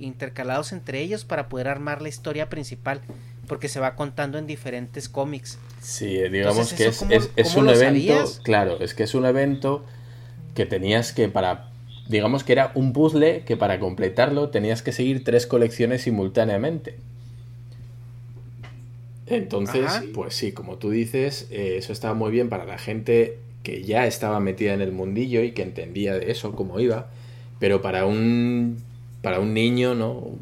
intercalados 0.01 0.73
entre 0.73 1.01
ellos 1.01 1.25
para 1.25 1.49
poder 1.49 1.69
armar 1.69 2.03
la 2.03 2.09
historia 2.09 2.51
principal 2.51 3.01
porque 3.47 3.69
se 3.69 3.81
va 3.81 3.97
contando 3.97 4.39
en 4.39 4.47
diferentes 4.47 5.09
cómics. 5.09 5.59
Sí, 5.81 6.17
eh, 6.17 6.31
digamos 6.31 6.73
que 6.73 6.87
es, 6.87 7.05
es, 7.37 7.57
un 7.57 7.69
evento, 7.69 8.25
claro, 8.43 8.81
es 8.81 8.95
que 8.95 9.03
es 9.03 9.15
un 9.15 9.27
evento 9.27 9.85
que 10.55 10.67
tenías 10.67 11.13
que 11.13 11.29
para, 11.29 11.71
digamos 12.09 12.45
que 12.45 12.53
era 12.53 12.73
un 12.75 12.93
puzzle 12.93 13.43
que 13.45 13.57
para 13.57 13.81
completarlo 13.81 14.51
tenías 14.51 14.83
que 14.83 14.93
seguir 14.93 15.25
tres 15.25 15.47
colecciones 15.47 16.03
simultáneamente. 16.03 16.97
Entonces, 19.27 19.91
pues 20.13 20.35
sí, 20.35 20.53
como 20.53 20.77
tú 20.77 20.91
dices, 20.91 21.49
eh, 21.51 21.77
eso 21.79 21.93
estaba 21.93 22.15
muy 22.15 22.31
bien 22.31 22.49
para 22.49 22.65
la 22.65 22.77
gente 22.77 23.39
que 23.63 23.83
ya 23.83 24.07
estaba 24.07 24.41
metida 24.41 24.75
en 24.75 24.81
el 24.81 24.93
mundillo 24.93 25.43
y 25.43 25.53
que 25.53 25.63
entendía 25.63 26.15
de 26.15 26.31
eso, 26.31 26.53
cómo 26.53 26.81
iba, 26.81 27.09
pero 27.59 27.81
para 27.81 28.05
un 28.05 28.79
para 29.23 29.39
un 29.39 29.55
niño, 29.55 29.95
¿no? 29.95 30.33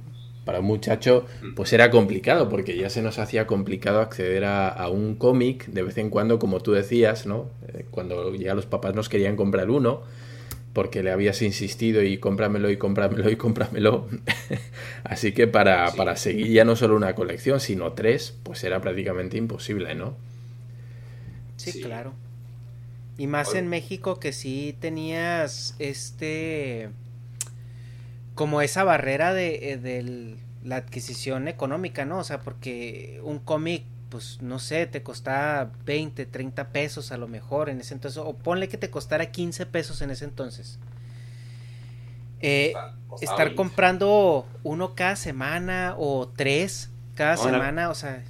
Para 0.51 0.59
un 0.59 0.67
muchacho 0.67 1.27
pues 1.55 1.73
era 1.73 1.93
complicado 1.93 2.49
porque 2.49 2.77
ya 2.77 2.91
se 2.91 3.03
nos 3.03 3.21
hacía 3.21 3.47
complicado 3.47 4.01
acceder 4.01 4.45
a, 4.45 4.89
un 4.89 5.15
cómic 5.15 5.67
de 5.67 5.85
vez 5.85 5.97
en 5.97 6.11
cuando 6.11 6.41
como 6.41 6.59
tú 6.59 6.73
decías 6.73 7.25
no 7.25 7.49
eh, 7.69 7.87
cuando 7.93 8.35
ya 8.35 8.57
los 8.57 8.67
papás 8.67 8.97
nos 8.97 9.09
querían 9.09 9.37
comprar 9.37 9.71
uno 9.71 10.03
porque 10.73 11.05
le 11.05 11.13
habías 11.13 11.41
insistido 11.43 12.03
y 12.03 12.19
cómpramelo 12.19 12.69
y 12.69 12.79
cómpramelo 12.79 13.31
y 13.31 13.37
cómpramelo. 13.37 14.09
Así 15.05 15.31
que 15.31 15.47
para, 15.47 15.93
para 15.93 16.17
seguir 16.17 16.49
ya 16.49 16.65
no 16.65 16.75
solo 16.75 16.97
una 16.97 17.15
colección 17.15 17.61
sino 17.61 17.93
tres 17.93 18.37
pues 18.43 18.65
era 18.65 18.81
prácticamente 18.81 19.37
imposible 19.37 19.95
no 19.95 20.17
sí, 21.59 21.81
claro. 21.81 22.13
Y 23.19 23.29
más 23.29 23.55
en 23.55 23.69
México 23.69 24.19
que 24.19 24.33
sí 24.33 24.77
tenías 24.81 25.77
este 25.79 26.91
como 28.41 28.63
esa 28.63 28.85
barrera 28.85 29.35
de, 29.35 29.75
eh, 29.75 30.37
la 30.65 30.77
adquisición 30.77 31.47
económica, 31.47 32.07
¿no? 32.07 32.21
O 32.21 32.25
sea, 32.25 32.41
porque 32.41 33.21
un 33.23 33.39
cómic, 33.39 33.85
pues 34.09 34.41
no 34.41 34.59
sé, 34.59 34.87
te 34.87 35.03
costaba 35.03 35.71
20, 35.85 36.25
30 36.25 36.69
pesos 36.69 37.13
a 37.13 37.19
lo 37.19 37.29
mejor 37.29 37.69
en 37.69 37.83
ese 37.83 37.93
entonces, 37.93 38.17
o 38.17 38.33
ponle 38.33 38.71
que 38.71 38.79
te 38.79 38.89
costara 38.89 39.31
15 39.31 39.67
pesos 39.67 40.01
en 40.01 40.11
ese 40.11 40.25
entonces. 40.25 40.79
Eh, 42.41 42.73
estar 43.21 43.55
comprando 43.55 44.47
uno 44.63 44.95
cada 44.95 45.17
semana 45.17 45.95
o 45.99 46.27
tres 46.35 46.89
cada 47.17 47.37
semana, 47.37 47.91
o 47.91 47.95
sea... 47.95 48.25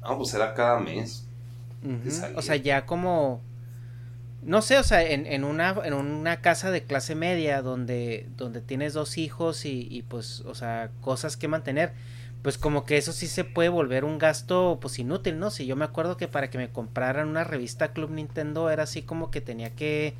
No, 0.00 0.18
pues 0.18 0.34
era 0.34 0.54
cada 0.54 0.80
mes. 0.80 1.24
O 2.34 2.42
sea, 2.42 2.56
ya 2.56 2.84
como 2.84 3.40
no 4.42 4.60
sé, 4.60 4.78
o 4.78 4.82
sea, 4.82 5.02
en, 5.02 5.26
en, 5.26 5.44
una, 5.44 5.76
en 5.84 5.94
una 5.94 6.40
casa 6.40 6.70
de 6.70 6.82
clase 6.82 7.14
media 7.14 7.62
donde, 7.62 8.28
donde 8.36 8.60
tienes 8.60 8.92
dos 8.92 9.16
hijos 9.16 9.64
y, 9.64 9.86
y, 9.90 10.02
pues, 10.02 10.40
o 10.40 10.54
sea, 10.54 10.90
cosas 11.00 11.36
que 11.36 11.46
mantener, 11.46 11.92
pues 12.42 12.58
como 12.58 12.84
que 12.84 12.96
eso 12.96 13.12
sí 13.12 13.28
se 13.28 13.44
puede 13.44 13.68
volver 13.68 14.04
un 14.04 14.18
gasto 14.18 14.78
pues 14.80 14.98
inútil, 14.98 15.38
¿no? 15.38 15.50
Si 15.50 15.64
yo 15.64 15.76
me 15.76 15.84
acuerdo 15.84 16.16
que 16.16 16.26
para 16.26 16.50
que 16.50 16.58
me 16.58 16.70
compraran 16.70 17.28
una 17.28 17.44
revista 17.44 17.92
Club 17.92 18.10
Nintendo 18.10 18.68
era 18.68 18.82
así 18.82 19.02
como 19.02 19.30
que 19.30 19.40
tenía 19.40 19.70
que 19.70 20.14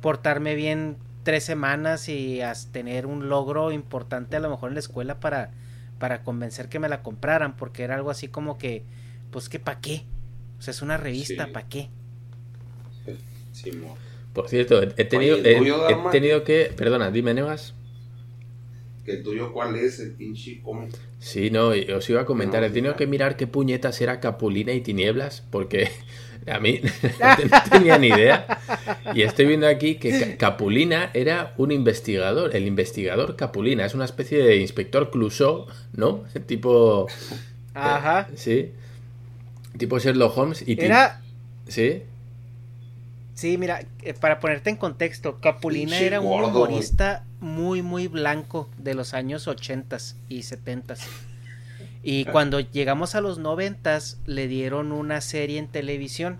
portarme 0.00 0.56
bien 0.56 0.96
tres 1.22 1.44
semanas 1.44 2.08
y 2.08 2.40
tener 2.72 3.06
un 3.06 3.28
logro 3.28 3.70
importante 3.70 4.36
a 4.36 4.40
lo 4.40 4.50
mejor 4.50 4.70
en 4.70 4.74
la 4.74 4.80
escuela 4.80 5.20
para, 5.20 5.52
para 6.00 6.22
convencer 6.24 6.68
que 6.68 6.80
me 6.80 6.88
la 6.88 7.02
compraran, 7.02 7.56
porque 7.56 7.84
era 7.84 7.94
algo 7.94 8.10
así 8.10 8.26
como 8.26 8.58
que, 8.58 8.82
pues 9.30 9.48
que 9.48 9.60
para 9.60 9.80
qué, 9.80 10.04
o 10.58 10.62
sea, 10.62 10.72
es 10.72 10.82
una 10.82 10.96
revista, 10.96 11.48
¿para 11.52 11.68
qué? 11.68 11.90
Por 14.32 14.48
cierto, 14.48 14.80
he 14.82 15.04
tenido, 15.04 15.36
he, 15.38 16.10
tenido 16.12 16.44
que. 16.44 16.72
Perdona, 16.76 17.10
dime, 17.10 17.34
Nevas. 17.34 17.74
¿El 19.06 19.22
tuyo 19.22 19.52
cuál 19.52 19.74
es? 19.76 20.00
¿El 20.00 20.12
pinche 20.12 20.60
cómo? 20.62 20.86
Sí, 21.18 21.50
no, 21.50 21.68
os 21.68 22.10
iba 22.10 22.20
a 22.20 22.24
comentar. 22.26 22.62
he 22.62 22.70
tenido 22.70 22.94
que 22.94 23.06
mirar 23.06 23.36
qué 23.36 23.46
puñetas 23.46 24.00
era 24.00 24.20
Capulina 24.20 24.72
y 24.72 24.82
Tinieblas, 24.82 25.42
porque 25.50 25.90
a 26.46 26.60
mí 26.60 26.80
no 27.50 27.70
tenía 27.70 27.98
ni 27.98 28.08
idea. 28.08 28.46
Y 29.14 29.22
estoy 29.22 29.46
viendo 29.46 29.66
aquí 29.66 29.96
que 29.96 30.36
Capulina 30.36 31.10
era 31.14 31.54
un 31.56 31.72
investigador, 31.72 32.54
el 32.54 32.66
investigador 32.66 33.34
Capulina. 33.34 33.86
Es 33.86 33.94
una 33.94 34.04
especie 34.04 34.42
de 34.42 34.56
inspector 34.56 35.10
Clouseau, 35.10 35.66
¿no? 35.94 36.24
Tipo. 36.46 37.06
Ajá. 37.74 38.28
sí. 38.34 38.72
Tipo 39.78 39.98
Sherlock 39.98 40.36
Holmes. 40.36 40.64
Y 40.66 40.80
era. 40.80 41.22
Sí. 41.66 42.02
Sí, 43.38 43.56
mira, 43.56 43.82
eh, 44.02 44.14
para 44.14 44.40
ponerte 44.40 44.68
en 44.68 44.74
contexto, 44.74 45.38
Capulina 45.40 45.96
era 45.96 46.20
un 46.20 46.42
humorista 46.42 47.22
muy, 47.38 47.82
muy 47.82 48.08
blanco 48.08 48.68
de 48.78 48.94
los 48.94 49.14
años 49.14 49.46
80 49.46 49.96
y 50.28 50.42
70 50.42 50.96
Y 52.02 52.24
cuando 52.32 52.58
llegamos 52.58 53.14
a 53.14 53.20
los 53.20 53.38
90 53.38 53.96
le 54.26 54.48
dieron 54.48 54.90
una 54.90 55.20
serie 55.20 55.60
en 55.60 55.68
televisión 55.68 56.38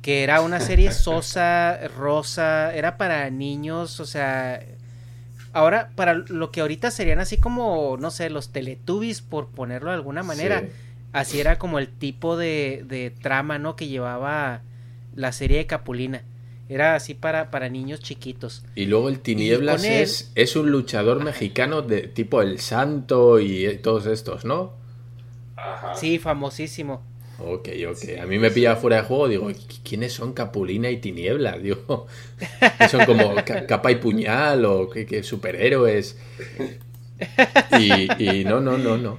que 0.00 0.22
era 0.22 0.40
una 0.40 0.60
serie 0.60 0.92
sosa, 0.92 1.78
rosa, 1.98 2.74
era 2.74 2.96
para 2.96 3.28
niños, 3.28 4.00
o 4.00 4.06
sea, 4.06 4.62
ahora 5.52 5.90
para 5.94 6.14
lo 6.14 6.50
que 6.50 6.62
ahorita 6.62 6.90
serían 6.90 7.18
así 7.18 7.36
como, 7.36 7.98
no 8.00 8.10
sé, 8.10 8.30
los 8.30 8.50
Teletubbies, 8.50 9.20
por 9.20 9.48
ponerlo 9.48 9.90
de 9.90 9.96
alguna 9.96 10.22
manera, 10.22 10.64
así 11.12 11.38
era 11.38 11.58
como 11.58 11.78
el 11.78 11.88
tipo 11.88 12.38
de, 12.38 12.82
de 12.88 13.10
trama, 13.10 13.58
¿no? 13.58 13.76
Que 13.76 13.88
llevaba 13.88 14.62
la 15.18 15.32
serie 15.32 15.58
de 15.58 15.66
Capulina. 15.66 16.22
Era 16.68 16.94
así 16.94 17.14
para, 17.14 17.50
para 17.50 17.68
niños 17.68 18.00
chiquitos. 18.00 18.62
Y 18.76 18.86
luego 18.86 19.08
el 19.08 19.20
Tinieblas 19.20 19.84
es, 19.84 20.30
es 20.34 20.54
un 20.54 20.70
luchador 20.70 21.24
mexicano 21.24 21.82
de 21.82 22.02
tipo 22.02 22.40
El 22.40 22.60
Santo 22.60 23.40
y 23.40 23.78
todos 23.82 24.06
estos, 24.06 24.44
¿no? 24.44 24.74
Sí, 25.96 26.18
famosísimo. 26.18 27.02
Ok, 27.38 27.68
ok. 27.88 28.20
A 28.20 28.26
mí 28.26 28.38
me 28.38 28.50
pilla 28.50 28.76
fuera 28.76 28.98
de 28.98 29.02
juego, 29.02 29.28
digo, 29.28 29.50
¿quiénes 29.82 30.12
son 30.12 30.34
Capulina 30.34 30.90
y 30.90 30.98
Tinieblas? 30.98 31.62
Digo, 31.62 32.06
son 32.90 33.04
como 33.06 33.34
capa 33.66 33.90
y 33.90 33.96
puñal 33.96 34.64
o 34.64 34.88
qué, 34.88 35.22
superhéroes. 35.22 36.16
Y, 37.76 38.22
y 38.22 38.44
no, 38.44 38.60
no, 38.60 38.78
no, 38.78 38.96
no. 38.96 39.18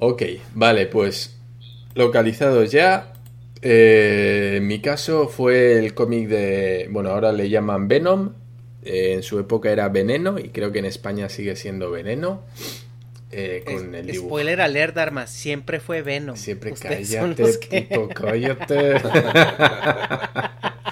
Ok, 0.00 0.22
vale, 0.54 0.86
pues 0.86 1.36
localizados 1.94 2.70
ya. 2.70 3.12
Eh, 3.60 4.54
en 4.58 4.66
mi 4.66 4.80
caso 4.80 5.28
fue 5.28 5.78
el 5.78 5.94
cómic 5.94 6.28
de, 6.28 6.88
bueno, 6.90 7.10
ahora 7.10 7.32
le 7.32 7.48
llaman 7.48 7.88
Venom. 7.88 8.32
Eh, 8.84 9.14
en 9.14 9.22
su 9.22 9.38
época 9.38 9.70
era 9.70 9.88
Veneno 9.88 10.38
y 10.38 10.50
creo 10.50 10.70
que 10.70 10.78
en 10.78 10.84
España 10.84 11.28
sigue 11.28 11.56
siendo 11.56 11.90
Veneno. 11.90 12.42
Eh, 13.30 13.62
con 13.66 13.94
el 13.94 14.14
Spoiler 14.14 14.60
alert, 14.60 14.96
Armas, 14.96 15.30
siempre 15.30 15.80
fue 15.80 16.00
Venom. 16.00 16.36
Siempre 16.36 16.72
cállate, 16.72 17.58
tipo, 17.58 18.08
cállate. 18.08 18.94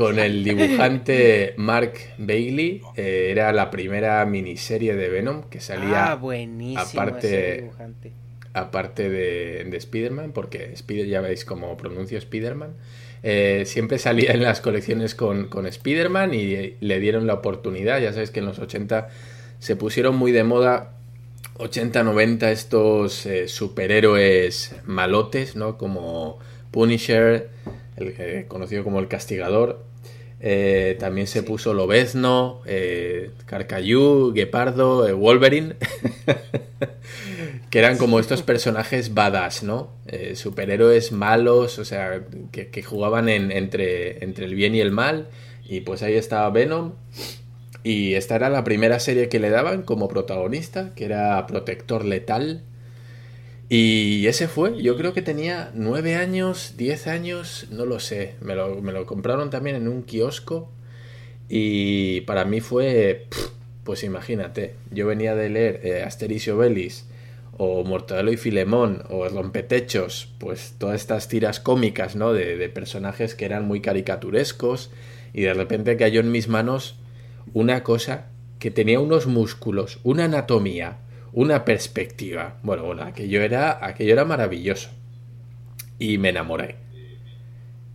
con 0.00 0.18
el 0.18 0.42
dibujante 0.42 1.52
Mark 1.58 1.92
Bailey. 2.16 2.80
Eh, 2.96 3.28
era 3.30 3.52
la 3.52 3.70
primera 3.70 4.24
miniserie 4.24 4.96
de 4.96 5.10
Venom 5.10 5.42
que 5.50 5.60
salía. 5.60 6.12
Ah, 6.12 6.14
buenísimo. 6.14 6.80
Aparte, 6.80 7.70
aparte 8.54 9.10
de, 9.10 9.64
de 9.64 9.76
Spider-Man, 9.76 10.32
porque 10.32 10.72
Spider, 10.72 11.06
ya 11.06 11.20
veis 11.20 11.44
cómo 11.44 11.76
pronuncio 11.76 12.16
Spider-Man. 12.16 12.76
Eh, 13.22 13.64
siempre 13.66 13.98
salía 13.98 14.32
en 14.32 14.42
las 14.42 14.62
colecciones 14.62 15.14
con, 15.14 15.48
con 15.48 15.66
Spider-Man 15.66 16.32
y 16.32 16.76
le 16.80 16.98
dieron 16.98 17.26
la 17.26 17.34
oportunidad. 17.34 18.00
Ya 18.00 18.12
sabéis 18.12 18.30
que 18.30 18.40
en 18.40 18.46
los 18.46 18.58
80 18.58 19.10
se 19.58 19.76
pusieron 19.76 20.16
muy 20.16 20.32
de 20.32 20.44
moda 20.44 20.94
80-90 21.58 22.44
estos 22.44 23.26
eh, 23.26 23.48
superhéroes 23.48 24.76
malotes, 24.86 25.56
¿no? 25.56 25.76
Como 25.76 26.38
Punisher, 26.70 27.50
el, 28.02 28.46
conocido 28.46 28.84
como 28.84 29.00
el 29.00 29.08
Castigador, 29.08 29.84
eh, 30.42 30.96
también 30.98 31.26
se 31.26 31.42
puso 31.42 31.74
Lobezno, 31.74 32.62
eh, 32.64 33.30
Carcayú, 33.44 34.32
Guepardo, 34.32 35.06
eh, 35.06 35.12
Wolverine, 35.12 35.74
que 37.70 37.78
eran 37.78 37.98
como 37.98 38.18
estos 38.18 38.42
personajes 38.42 39.12
badass, 39.12 39.62
¿no? 39.62 39.92
Eh, 40.06 40.34
superhéroes 40.36 41.12
malos, 41.12 41.78
o 41.78 41.84
sea, 41.84 42.22
que, 42.52 42.82
jugaban 42.82 43.28
entre, 43.28 44.24
entre 44.24 44.46
el 44.46 44.54
bien 44.54 44.74
y 44.74 44.80
el 44.80 44.92
mal. 44.92 45.28
Y 45.68 45.82
pues 45.82 46.02
ahí 46.02 46.14
estaba 46.14 46.48
Venom. 46.50 46.94
Y 47.82 48.14
esta 48.14 48.36
era 48.36 48.48
la 48.50 48.64
primera 48.64 48.98
serie 48.98 49.28
que 49.28 49.40
le 49.40 49.50
daban 49.50 49.82
como 49.82 50.08
protagonista, 50.08 50.94
que 50.94 51.04
era 51.04 51.46
Protector 51.46 52.04
Letal. 52.04 52.62
Y 53.72 54.26
ese 54.26 54.48
fue, 54.48 54.82
yo 54.82 54.96
creo 54.96 55.12
que 55.12 55.22
tenía 55.22 55.70
nueve 55.74 56.16
años, 56.16 56.74
diez 56.76 57.06
años, 57.06 57.68
no 57.70 57.86
lo 57.86 58.00
sé. 58.00 58.34
Me 58.40 58.56
lo, 58.56 59.06
compraron 59.06 59.48
también 59.50 59.76
en 59.76 59.86
un 59.86 60.02
kiosco. 60.02 60.68
Y 61.48 62.22
para 62.22 62.44
mí 62.44 62.60
fue, 62.60 63.28
pues 63.84 64.02
imagínate, 64.02 64.74
yo 64.90 65.06
venía 65.06 65.36
de 65.36 65.50
leer 65.50 65.80
eh, 65.84 66.02
Asterix 66.02 66.48
o 67.58 67.84
Mortadelo 67.84 68.32
y 68.32 68.36
Filemón, 68.36 69.04
o 69.08 69.28
Rompetechos, 69.28 70.34
pues 70.38 70.74
todas 70.76 71.00
estas 71.00 71.28
tiras 71.28 71.60
cómicas, 71.60 72.16
¿no? 72.16 72.32
De, 72.32 72.56
de 72.56 72.68
personajes 72.70 73.36
que 73.36 73.44
eran 73.44 73.68
muy 73.68 73.80
caricaturescos. 73.80 74.90
Y 75.32 75.42
de 75.42 75.54
repente 75.54 75.96
cayó 75.96 76.18
en 76.18 76.32
mis 76.32 76.48
manos 76.48 76.96
una 77.54 77.84
cosa 77.84 78.30
que 78.58 78.72
tenía 78.72 78.98
unos 78.98 79.28
músculos, 79.28 80.00
una 80.02 80.24
anatomía, 80.24 80.98
una 81.32 81.64
perspectiva. 81.64 82.58
Bueno, 82.62 82.84
bueno, 82.84 83.02
aquello 83.02 83.42
era, 83.42 83.84
aquello 83.84 84.12
era 84.12 84.24
maravilloso. 84.24 84.90
Y 85.98 86.18
me 86.18 86.30
enamoré. 86.30 86.76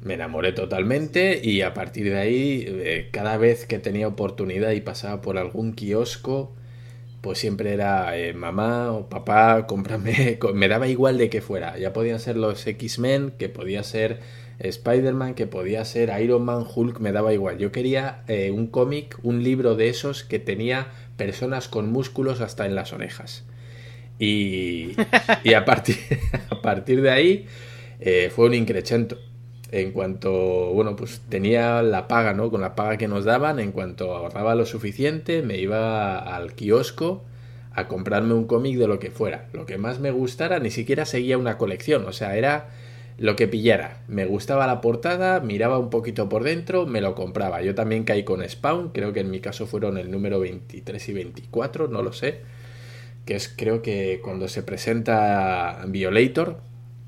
Me 0.02 0.14
enamoré 0.14 0.52
totalmente 0.52 1.40
y 1.44 1.62
a 1.62 1.74
partir 1.74 2.06
de 2.12 2.18
ahí, 2.18 2.66
eh, 2.68 3.10
cada 3.12 3.38
vez 3.38 3.66
que 3.66 3.80
tenía 3.80 4.08
oportunidad 4.08 4.72
y 4.72 4.82
pasaba 4.82 5.22
por 5.22 5.38
algún 5.38 5.74
kiosco, 5.74 6.54
pues 7.22 7.40
siempre 7.40 7.74
era 7.74 8.16
eh, 8.16 8.34
mamá 8.34 8.92
o 8.92 9.10
papá, 9.10 9.66
cómprame, 9.66 10.38
me 10.54 10.68
daba 10.68 10.88
igual 10.88 11.18
de 11.18 11.30
que 11.30 11.42
fuera. 11.42 11.78
Ya 11.80 11.92
podían 11.92 12.20
ser 12.20 12.38
los 12.38 12.68
X-Men, 12.68 13.34
que 13.40 13.50
podía 13.50 13.82
ser 13.82 14.20
Spider-Man, 14.60 15.34
que 15.34 15.48
podía 15.48 15.84
ser 15.86 16.14
Iron 16.22 16.46
Man, 16.46 16.66
Hulk, 16.74 17.00
me 17.00 17.12
daba 17.12 17.34
igual. 17.34 17.58
Yo 17.58 17.72
quería 17.72 18.24
eh, 18.28 18.52
un 18.52 18.68
cómic, 18.68 19.18
un 19.24 19.44
libro 19.44 19.76
de 19.76 19.90
esos 19.90 20.24
que 20.24 20.40
tenía 20.40 20.88
personas 21.18 21.68
con 21.68 21.92
músculos 21.92 22.42
hasta 22.42 22.66
en 22.66 22.76
las 22.76 22.94
orejas. 22.94 23.44
Y, 24.20 24.96
y 25.44 25.54
a, 25.54 25.66
partir, 25.66 25.98
a 26.50 26.62
partir 26.62 27.02
de 27.02 27.12
ahí 27.12 27.46
eh, 28.00 28.32
fue 28.34 28.48
un 28.48 28.54
increchento. 28.54 29.18
En 29.72 29.92
cuanto, 29.92 30.32
bueno, 30.74 30.96
pues 30.96 31.22
tenía 31.28 31.82
la 31.82 32.08
paga, 32.08 32.34
¿no? 32.34 32.50
Con 32.50 32.62
la 32.62 32.76
paga 32.76 32.98
que 32.98 33.08
nos 33.08 33.26
daban, 33.26 33.60
en 33.60 33.72
cuanto 33.72 34.16
ahorraba 34.16 34.56
lo 34.56 34.66
suficiente, 34.66 35.42
me 35.42 35.58
iba 35.58 36.18
al 36.18 36.54
kiosco 36.54 37.24
a 37.74 37.88
comprarme 37.88 38.34
un 38.34 38.46
cómic 38.46 38.78
de 38.78 38.88
lo 38.88 39.00
que 39.00 39.12
fuera. 39.12 39.50
Lo 39.54 39.66
que 39.66 39.78
más 39.78 40.00
me 40.00 40.12
gustara, 40.12 40.60
ni 40.60 40.72
siquiera 40.72 41.06
seguía 41.06 41.38
una 41.38 41.58
colección, 41.58 42.06
o 42.06 42.14
sea, 42.14 42.38
era 42.38 42.70
lo 43.18 43.36
que 43.36 43.48
pillara. 43.48 44.02
Me 44.08 44.26
gustaba 44.26 44.68
la 44.68 44.82
portada, 44.82 45.40
miraba 45.40 45.80
un 45.80 45.90
poquito 45.90 46.28
por 46.30 46.44
dentro, 46.44 46.86
me 46.86 47.02
lo 47.02 47.16
compraba. 47.16 47.62
Yo 47.62 47.76
también 47.76 48.04
caí 48.04 48.24
con 48.24 48.48
Spawn, 48.48 48.90
creo 48.90 49.14
que 49.14 49.22
en 49.22 49.32
mi 49.32 49.40
caso 49.40 49.68
fueron 49.68 49.98
el 49.98 50.12
número 50.12 50.40
23 50.40 51.10
y 51.10 51.14
24, 51.14 51.88
no 51.88 52.02
lo 52.02 52.14
sé. 52.14 52.42
Que 53.26 53.36
es 53.36 53.48
creo 53.50 53.82
que 53.82 54.20
cuando 54.24 54.48
se 54.48 54.64
presenta 54.64 55.84
Violator, 55.88 56.60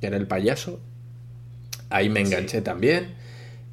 que 0.01 0.07
era 0.07 0.17
el 0.17 0.27
payaso, 0.27 0.79
ahí 1.89 2.09
me 2.09 2.21
enganché 2.21 2.61
también. 2.61 3.15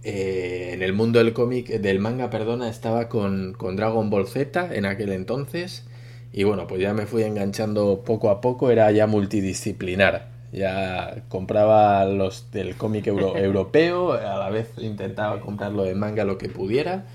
Eh, 0.03 0.73
en 0.75 0.83
el 0.83 0.93
mundo 0.93 1.19
del 1.19 1.33
cómic, 1.33 1.69
del 1.69 1.99
manga, 1.99 2.29
perdona, 2.29 2.69
estaba 2.69 3.09
con, 3.09 3.55
con 3.55 3.77
Dragon 3.77 4.11
Ball 4.11 4.27
Z 4.27 4.75
en 4.75 4.85
aquel 4.85 5.13
entonces. 5.13 5.85
Y 6.33 6.43
bueno, 6.45 6.67
pues 6.67 6.81
ya 6.83 6.93
me 6.95 7.07
fui 7.07 7.23
enganchando 7.23 8.03
poco 8.05 8.29
a 8.31 8.41
poco, 8.41 8.71
era 8.71 8.91
ya 8.91 9.07
multidisciplinar 9.07 10.34
ya 10.55 11.25
compraba 11.29 12.05
los 12.05 12.51
del 12.51 12.77
cómic 12.77 13.07
europeo, 13.09 14.13
a 14.13 14.39
la 14.39 14.51
vez 14.51 14.71
intentaba 14.79 15.41
comprarlo 15.41 15.85
de 15.85 15.95
manga 15.95 16.25
lo 16.25 16.39
que 16.39 16.49
pudiera 16.49 17.07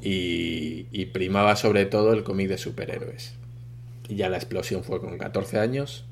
y, 0.00 1.06
primaba 1.06 1.56
sobre 1.56 1.86
todo 1.86 2.12
el 2.12 2.22
cómic 2.22 2.48
de 2.48 2.58
superhéroes. 2.58 3.34
Y 4.08 4.16
ya 4.16 4.28
la 4.28 4.36
explosión 4.36 4.84
fue 4.84 5.00
con 5.00 5.18
14 5.18 5.58
años. 5.58 6.04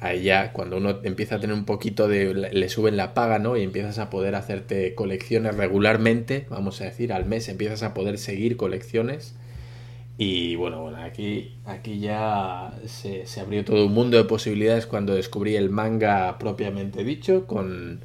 Ahí 0.00 0.24
ya 0.24 0.52
cuando 0.52 0.76
uno 0.76 0.98
empieza 1.04 1.36
a 1.36 1.40
tener 1.40 1.54
un 1.54 1.64
poquito 1.64 2.08
de... 2.08 2.34
le 2.34 2.68
suben 2.68 2.96
la 2.96 3.14
paga, 3.14 3.38
¿no? 3.38 3.56
Y 3.56 3.62
empiezas 3.62 3.98
a 3.98 4.10
poder 4.10 4.34
hacerte 4.34 4.94
colecciones 4.94 5.56
regularmente, 5.56 6.46
vamos 6.50 6.80
a 6.80 6.84
decir, 6.84 7.12
al 7.12 7.24
mes 7.24 7.48
empiezas 7.48 7.82
a 7.82 7.94
poder 7.94 8.18
seguir 8.18 8.56
colecciones 8.56 9.34
y 10.18 10.56
bueno, 10.56 10.82
bueno 10.82 10.98
aquí, 10.98 11.54
aquí 11.64 11.98
ya 11.98 12.78
se, 12.86 13.24
abrió 13.40 13.64
todo 13.64 13.86
un 13.86 13.94
mundo 13.94 14.18
de 14.18 14.24
posibilidades 14.24 14.86
cuando 14.86 15.14
descubrí 15.14 15.56
el 15.56 15.70
manga 15.70 16.38
propiamente 16.38 17.02
dicho, 17.02 17.46
con, 17.46 18.00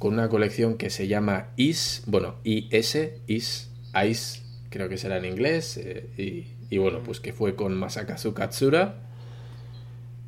una 0.00 0.28
colección 0.28 0.76
que 0.76 0.90
se 0.90 1.08
llama 1.08 1.48
Is, 1.56 2.02
bueno, 2.06 2.36
IS, 2.44 2.98
Is, 3.26 3.70
Ice, 4.06 4.42
creo 4.70 4.88
que 4.88 4.98
será 4.98 5.16
en 5.16 5.24
inglés, 5.24 5.78
eh, 5.78 6.46
y, 6.70 6.78
bueno, 6.78 7.00
pues 7.04 7.18
que 7.18 7.32
fue 7.32 7.56
con 7.56 7.74
Masakazu 7.74 8.34
Katsura. 8.34 8.96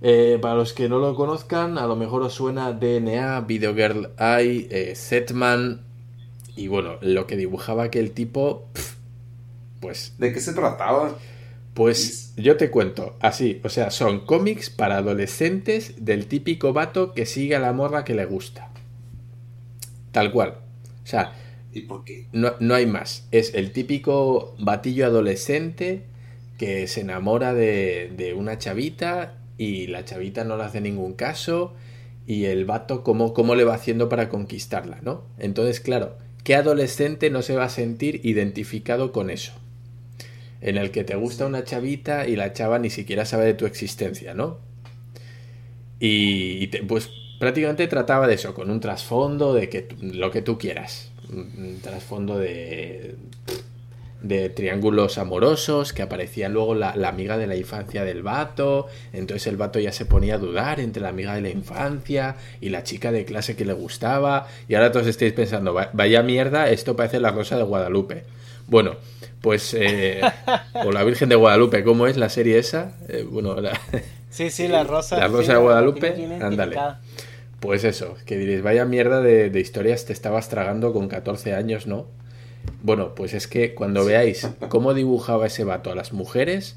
Eh, 0.03 0.39
para 0.41 0.55
los 0.55 0.73
que 0.73 0.89
no 0.89 0.99
lo 0.99 1.15
conozcan, 1.15 1.77
a 1.77 1.87
lo 1.87 1.95
mejor 1.95 2.23
os 2.23 2.33
suena 2.33 2.73
DNA, 2.73 3.43
Video 3.43 3.75
Girl 3.75 4.09
Eye, 4.19 4.67
eh, 4.71 4.95
Setman, 4.97 5.83
y 6.57 6.69
bueno, 6.69 6.97
lo 7.03 7.27
que 7.27 7.37
dibujaba 7.37 7.85
aquel 7.85 8.13
tipo... 8.13 8.67
Pues. 9.81 10.15
¿De 10.19 10.33
qué 10.33 10.41
se 10.41 10.53
trataba? 10.53 11.19
Pues 11.75 12.35
yo 12.37 12.57
te 12.57 12.71
cuento, 12.71 13.17
así, 13.21 13.61
o 13.65 13.69
sea, 13.69 13.91
son 13.91 14.27
cómics 14.27 14.71
para 14.71 14.99
adolescentes 14.99 16.05
del 16.05 16.27
típico 16.27 16.73
vato 16.73 17.15
que 17.15 17.27
sigue 17.27 17.55
a 17.55 17.61
la 17.61 17.73
morra 17.73 18.05
que 18.05 18.15
le 18.15 18.25
gusta. 18.25 18.71
Tal 20.11 20.33
cual. 20.33 20.57
O 21.03 21.07
sea, 21.07 21.33
¿y 21.73 21.83
por 21.83 22.05
qué? 22.05 22.27
No, 22.33 22.55
no 22.59 22.75
hay 22.75 22.87
más. 22.87 23.29
Es 23.31 23.55
el 23.55 23.73
típico 23.73 24.57
batillo 24.59 25.07
adolescente 25.07 26.03
que 26.59 26.89
se 26.89 27.03
enamora 27.03 27.55
de, 27.55 28.13
de, 28.17 28.35
una 28.35 28.59
chavita 28.59 29.39
y 29.57 29.87
la 29.87 30.05
chavita 30.05 30.45
no 30.45 30.57
le 30.57 30.65
hace 30.65 30.81
ningún 30.81 31.15
caso 31.15 31.73
y 32.27 32.47
el 32.47 32.65
vato 32.65 33.03
cómo, 33.03 33.33
cómo 33.33 33.55
le 33.55 33.65
va 33.65 33.75
haciendo 33.75 34.09
para 34.09 34.29
conquistarla, 34.29 34.99
¿no? 35.03 35.25
Entonces, 35.39 35.81
claro, 35.81 36.19
¿qué 36.45 36.57
adolescente 36.57 37.31
no 37.31 37.43
se 37.43 37.55
va 37.55 37.65
a 37.65 37.71
sentir 37.71 38.21
identificado 38.25 39.13
con 39.13 39.31
eso? 39.31 39.53
En 40.61 40.77
el 40.77 40.91
que 40.91 41.05
te 41.05 41.17
gusta 41.17 41.47
una 41.47 41.65
chavita 41.65 42.27
y 42.27 42.37
la 42.37 42.53
chava 42.53 42.79
ni 42.79 42.91
siquiera 42.91 43.25
sabe 43.25 43.47
de 43.47 43.55
tu 43.55 43.67
existencia, 43.67 44.35
¿no? 44.35 44.59
Y 45.99 46.67
pues 46.85 47.11
prácticamente 47.39 47.87
trataba 47.89 48.27
de 48.27 48.35
eso, 48.35 48.55
con 48.55 48.71
un 48.71 48.81
trasfondo 48.81 49.55
de 49.55 49.69
que 49.69 49.89
lo 50.01 50.31
que 50.31 50.43
tú 50.43 50.59
quieras. 50.59 51.13
Un 51.31 51.79
trasfondo 51.83 52.39
de, 52.39 53.15
de 54.23 54.51
triángulos 54.51 55.19
amorosos, 55.19 55.93
que 55.93 56.03
aparecía 56.03 56.49
luego 56.49 56.75
la, 56.75 56.93
amiga 57.09 57.39
de 57.39 57.47
la 57.47 57.57
infancia 57.57 58.05
del 58.05 58.23
vato, 58.23 58.87
entonces 59.13 59.47
el 59.47 59.57
vato 59.57 59.79
ya 59.79 59.93
se 59.93 60.05
ponía 60.05 60.35
a 60.35 60.39
dudar 60.39 60.81
entre 60.81 61.03
la 61.03 61.09
amiga 61.09 61.35
de 61.35 61.41
la 61.41 61.51
infancia 61.51 62.37
y 62.61 62.69
la 62.69 62.83
chica 62.83 63.13
de 63.13 63.25
clase 63.25 63.57
que 63.57 63.65
le 63.65 63.73
gustaba, 63.73 64.49
y 64.69 64.75
ahora 64.75 64.93
todos 64.93 65.07
estáis 65.07 65.33
pensando, 65.33 65.75
vaya 65.93 66.23
mierda, 66.23 66.71
esto 66.71 66.97
parece 66.97 67.21
la 67.21 67.31
rosa 67.31 67.57
de 67.57 67.63
Guadalupe. 67.63 68.25
Bueno, 68.71 68.95
pues, 69.41 69.75
eh, 69.75 70.21
o 70.85 70.93
la 70.93 71.03
Virgen 71.03 71.29
de 71.29 71.35
Guadalupe, 71.35 71.83
¿cómo 71.83 72.07
es 72.07 72.17
la 72.17 72.29
serie 72.29 72.57
esa? 72.57 72.93
Eh, 73.09 73.27
bueno, 73.29 73.57
sí, 74.31 74.51
sí, 74.51 74.69
la 74.69 74.85
Rosa. 74.85 75.19
La 75.19 75.27
Rosa 75.27 75.55
de 75.55 75.59
Guadalupe, 75.59 76.39
ándale. 76.41 76.79
Pues 77.59 77.83
eso, 77.85 78.17
que 78.25 78.39
diréis, 78.39 78.63
vaya 78.63 78.85
mierda 78.87 79.21
de, 79.21 79.51
historias 79.61 80.07
te 80.07 80.13
estabas 80.13 80.49
tragando 80.49 80.93
con 80.93 81.09
14 81.09 81.53
años, 81.53 81.87
¿no? 81.87 82.07
Bueno, 82.83 83.15
pues 83.15 83.35
es 83.35 83.49
que 83.49 83.75
cuando 83.75 84.05
veáis 84.05 84.49
cómo 84.69 84.95
dibujaba 84.95 85.47
ese 85.47 85.65
vato 85.65 85.91
a 85.91 85.95
las 85.95 86.13
mujeres, 86.13 86.77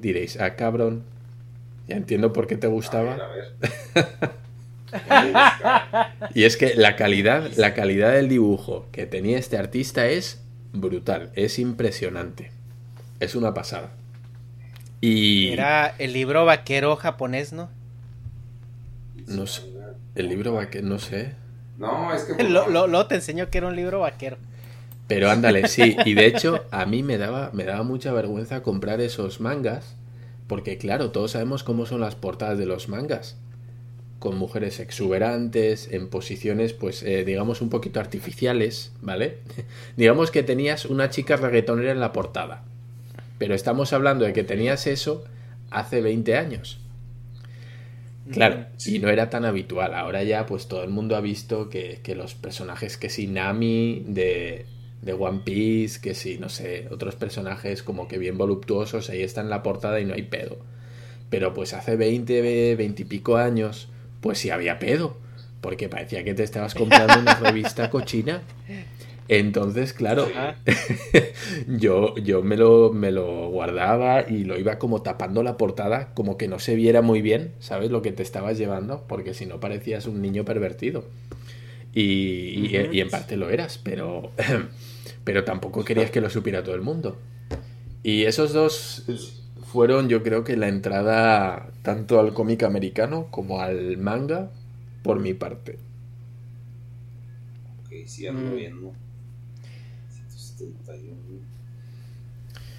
diréis, 0.00 0.40
ah, 0.40 0.56
cabrón, 0.56 1.04
ya 1.86 1.96
entiendo 1.96 2.32
por 2.32 2.46
qué 2.46 2.56
te 2.56 2.68
gustaba. 2.68 3.18
y 6.34 6.44
es 6.44 6.56
que 6.56 6.74
la 6.74 6.96
calidad, 6.96 7.50
la 7.56 7.74
calidad 7.74 8.12
del 8.12 8.28
dibujo 8.28 8.86
que 8.92 9.06
tenía 9.06 9.38
este 9.38 9.58
artista 9.58 10.06
es 10.06 10.43
brutal, 10.74 11.30
es 11.34 11.58
impresionante. 11.58 12.50
Es 13.20 13.34
una 13.34 13.54
pasada. 13.54 13.90
Y... 15.00 15.48
Era 15.48 15.94
el 15.98 16.12
libro 16.12 16.44
vaquero 16.44 16.96
japonés, 16.96 17.52
¿no? 17.52 17.70
No 19.26 19.46
sé. 19.46 19.62
El 20.14 20.28
libro 20.28 20.52
vaquero, 20.52 20.86
no 20.86 20.98
sé. 20.98 21.32
No, 21.78 22.12
es 22.12 22.24
que... 22.24 22.42
Lo, 22.48 23.06
te 23.06 23.14
enseño 23.14 23.48
que 23.50 23.58
era 23.58 23.68
un 23.68 23.76
libro 23.76 24.00
vaquero. 24.00 24.36
Pero 25.08 25.30
ándale, 25.30 25.68
sí. 25.68 25.96
Y 26.04 26.14
de 26.14 26.26
hecho, 26.26 26.64
a 26.70 26.86
mí 26.86 27.02
me 27.02 27.18
daba, 27.18 27.50
me 27.52 27.64
daba 27.64 27.82
mucha 27.82 28.12
vergüenza 28.12 28.62
comprar 28.62 29.00
esos 29.00 29.40
mangas. 29.40 29.96
Porque 30.46 30.76
claro, 30.76 31.10
todos 31.10 31.30
sabemos 31.32 31.64
cómo 31.64 31.86
son 31.86 32.00
las 32.00 32.16
portadas 32.16 32.58
de 32.58 32.66
los 32.66 32.88
mangas 32.88 33.36
con 34.24 34.38
mujeres 34.38 34.80
exuberantes, 34.80 35.90
en 35.92 36.08
posiciones, 36.08 36.72
pues, 36.72 37.02
eh, 37.02 37.26
digamos, 37.26 37.60
un 37.60 37.68
poquito 37.68 38.00
artificiales, 38.00 38.90
¿vale? 39.02 39.36
digamos 39.98 40.30
que 40.30 40.42
tenías 40.42 40.86
una 40.86 41.10
chica 41.10 41.36
reggaetonera 41.36 41.92
en 41.92 42.00
la 42.00 42.12
portada. 42.12 42.64
Pero 43.36 43.54
estamos 43.54 43.92
hablando 43.92 44.24
de 44.24 44.32
que 44.32 44.42
tenías 44.42 44.86
eso 44.86 45.24
hace 45.70 46.00
20 46.00 46.38
años. 46.38 46.78
Claro, 48.32 48.64
y 48.86 48.98
no 48.98 49.10
era 49.10 49.28
tan 49.28 49.44
habitual. 49.44 49.92
Ahora 49.94 50.22
ya, 50.22 50.46
pues 50.46 50.68
todo 50.68 50.82
el 50.84 50.88
mundo 50.88 51.16
ha 51.16 51.20
visto 51.20 51.68
que, 51.68 52.00
que 52.02 52.14
los 52.14 52.34
personajes 52.34 52.96
que 52.96 53.10
si 53.10 53.26
Nami 53.26 54.04
de, 54.08 54.64
de 55.02 55.12
One 55.12 55.42
Piece, 55.44 56.00
que 56.00 56.14
si, 56.14 56.38
no 56.38 56.48
sé, 56.48 56.88
otros 56.90 57.14
personajes 57.14 57.82
como 57.82 58.08
que 58.08 58.16
bien 58.16 58.38
voluptuosos, 58.38 59.10
ahí 59.10 59.20
están 59.20 59.44
en 59.44 59.50
la 59.50 59.62
portada 59.62 60.00
y 60.00 60.06
no 60.06 60.14
hay 60.14 60.22
pedo. 60.22 60.56
Pero 61.28 61.52
pues 61.52 61.74
hace 61.74 61.96
20, 61.96 62.74
20 62.74 63.02
y 63.02 63.04
pico 63.04 63.36
años, 63.36 63.90
pues 64.24 64.38
sí 64.38 64.48
había 64.48 64.78
pedo, 64.78 65.18
porque 65.60 65.90
parecía 65.90 66.24
que 66.24 66.32
te 66.32 66.42
estabas 66.42 66.74
comprando 66.74 67.18
una 67.20 67.34
revista 67.40 67.90
cochina. 67.90 68.40
Entonces, 69.28 69.92
claro, 69.92 70.26
yo, 71.68 72.16
yo 72.16 72.42
me, 72.42 72.56
lo, 72.56 72.90
me 72.90 73.12
lo 73.12 73.50
guardaba 73.50 74.24
y 74.26 74.44
lo 74.44 74.58
iba 74.58 74.78
como 74.78 75.02
tapando 75.02 75.42
la 75.42 75.58
portada, 75.58 76.14
como 76.14 76.38
que 76.38 76.48
no 76.48 76.58
se 76.58 76.74
viera 76.74 77.02
muy 77.02 77.20
bien, 77.20 77.52
¿sabes? 77.60 77.90
Lo 77.90 78.00
que 78.00 78.12
te 78.12 78.22
estabas 78.22 78.56
llevando, 78.56 79.04
porque 79.08 79.34
si 79.34 79.44
no 79.44 79.60
parecías 79.60 80.06
un 80.06 80.22
niño 80.22 80.46
pervertido. 80.46 81.04
Y, 81.92 82.70
y, 82.92 83.00
en 83.00 83.10
parte 83.10 83.36
lo 83.36 83.50
eras, 83.50 83.76
pero, 83.76 84.30
pero 85.24 85.44
tampoco 85.44 85.84
querías 85.84 86.10
que 86.10 86.22
lo 86.22 86.30
supiera 86.30 86.64
todo 86.64 86.74
el 86.74 86.80
mundo. 86.80 87.18
Y 88.02 88.24
esos 88.24 88.54
dos 88.54 89.43
fueron 89.74 90.08
yo 90.08 90.22
creo 90.22 90.44
que 90.44 90.56
la 90.56 90.68
entrada 90.68 91.72
tanto 91.82 92.20
al 92.20 92.32
cómic 92.32 92.62
americano 92.62 93.26
como 93.32 93.60
al 93.60 93.98
manga 93.98 94.52
por 95.02 95.18
mi 95.18 95.34
parte. 95.34 95.80
Ok, 97.80 98.06
sí, 98.06 98.28
ando 98.28 98.52
mm. 98.52 98.56
viendo. 98.56 98.92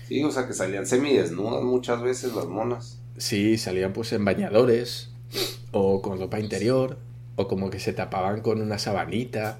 Sí, 0.07 0.23
o 0.23 0.31
sea 0.31 0.47
que 0.47 0.53
salían 0.53 0.87
semidesnudas 0.87 1.61
muchas 1.65 2.01
veces 2.01 2.33
las 2.33 2.45
monas. 2.45 2.97
Sí, 3.17 3.57
salían 3.57 3.91
pues 3.91 4.13
en 4.13 4.23
bañadores 4.23 5.09
o 5.73 6.01
con 6.01 6.17
ropa 6.17 6.39
interior 6.39 6.97
o 7.35 7.49
como 7.49 7.71
que 7.71 7.81
se 7.81 7.91
tapaban 7.91 8.39
con 8.39 8.61
una 8.61 8.77
sabanita. 8.79 9.59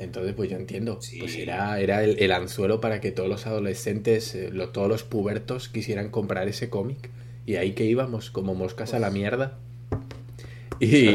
Entonces, 0.00 0.32
pues 0.34 0.48
yo 0.48 0.56
entiendo, 0.56 0.98
pues 1.18 1.36
era, 1.36 1.78
era 1.78 2.02
el, 2.02 2.32
anzuelo 2.32 2.80
para 2.80 3.02
que 3.02 3.12
todos 3.12 3.28
los 3.28 3.46
adolescentes, 3.46 4.34
eh, 4.34 4.50
todos 4.72 4.88
los 4.88 5.02
pubertos 5.02 5.68
quisieran 5.68 6.08
comprar 6.08 6.48
ese 6.48 6.70
cómic. 6.70 7.10
Y 7.44 7.56
ahí 7.56 7.72
que 7.72 7.84
íbamos, 7.84 8.30
como 8.30 8.54
moscas 8.54 8.94
a 8.94 8.98
la 8.98 9.10
mierda. 9.10 9.58
Y 10.80 11.10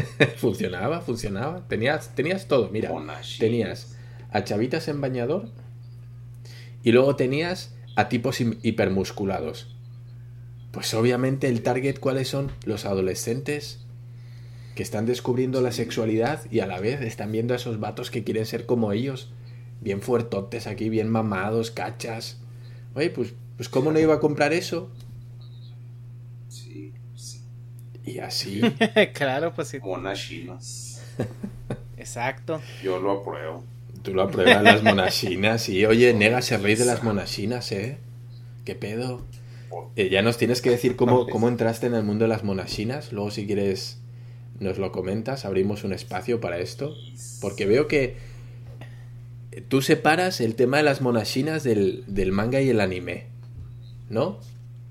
funcionaba, 0.36 1.00
funcionaba. 1.02 1.68
Tenías, 1.68 2.16
tenías 2.16 2.48
todo, 2.48 2.68
mira. 2.70 2.90
Tenías 3.38 3.96
a 4.32 4.42
chavitas 4.42 4.88
en 4.88 5.00
bañador 5.00 5.48
y 6.82 6.90
luego 6.92 7.14
tenías 7.14 7.76
a 7.94 8.08
tipos 8.08 8.40
hipermusculados. 8.40 9.74
Pues 10.72 10.92
obviamente 10.94 11.48
el 11.48 11.62
target, 11.62 12.00
¿cuáles 12.00 12.28
son? 12.28 12.50
Los 12.64 12.84
adolescentes 12.84 13.85
que 14.76 14.82
están 14.82 15.06
descubriendo 15.06 15.62
la 15.62 15.72
sexualidad 15.72 16.42
y 16.50 16.60
a 16.60 16.66
la 16.66 16.78
vez 16.78 17.00
están 17.00 17.32
viendo 17.32 17.54
a 17.54 17.56
esos 17.56 17.80
vatos 17.80 18.10
que 18.10 18.22
quieren 18.22 18.44
ser 18.44 18.66
como 18.66 18.92
ellos. 18.92 19.32
Bien 19.80 20.02
fuertotes 20.02 20.66
aquí, 20.66 20.90
bien 20.90 21.08
mamados, 21.08 21.70
cachas. 21.70 22.38
Oye, 22.94 23.08
pues, 23.08 23.32
pues 23.56 23.70
¿cómo 23.70 23.90
no 23.90 23.98
iba 23.98 24.14
a 24.14 24.20
comprar 24.20 24.52
eso? 24.52 24.90
Sí, 26.50 26.92
sí. 27.14 27.40
Y 28.04 28.18
así. 28.18 28.60
claro, 29.14 29.54
pues 29.54 29.68
sí. 29.68 29.78
Monachinas. 29.80 31.02
Exacto. 31.96 32.60
Yo 32.82 33.00
lo 33.00 33.22
apruebo. 33.22 33.64
Tú 34.02 34.12
lo 34.12 34.22
apruebas 34.22 34.62
las 34.62 34.82
monachinas 34.82 35.70
y 35.70 35.86
oye, 35.86 36.12
Nega 36.12 36.42
se 36.42 36.58
reí 36.58 36.74
de 36.74 36.84
las 36.84 37.02
monachinas, 37.02 37.72
¿eh? 37.72 37.96
¿Qué 38.66 38.74
pedo? 38.74 39.22
Eh, 39.96 40.10
ya 40.10 40.20
nos 40.20 40.36
tienes 40.36 40.60
que 40.60 40.68
decir 40.68 40.96
cómo, 40.96 41.26
cómo 41.30 41.48
entraste 41.48 41.86
en 41.86 41.94
el 41.94 42.02
mundo 42.02 42.24
de 42.24 42.28
las 42.28 42.44
monachinas. 42.44 43.10
Luego, 43.10 43.30
si 43.30 43.46
quieres, 43.46 44.00
nos 44.60 44.78
lo 44.78 44.92
comentas. 44.92 45.44
Abrimos 45.44 45.84
un 45.84 45.92
espacio 45.92 46.40
para 46.40 46.58
esto. 46.58 46.94
Porque 47.40 47.66
veo 47.66 47.88
que 47.88 48.16
tú 49.68 49.82
separas 49.82 50.40
el 50.40 50.54
tema 50.54 50.78
de 50.78 50.82
las 50.82 51.00
monachinas 51.00 51.64
del, 51.64 52.04
manga 52.32 52.60
y 52.60 52.68
el 52.68 52.80
anime. 52.80 53.26
¿No? 54.08 54.38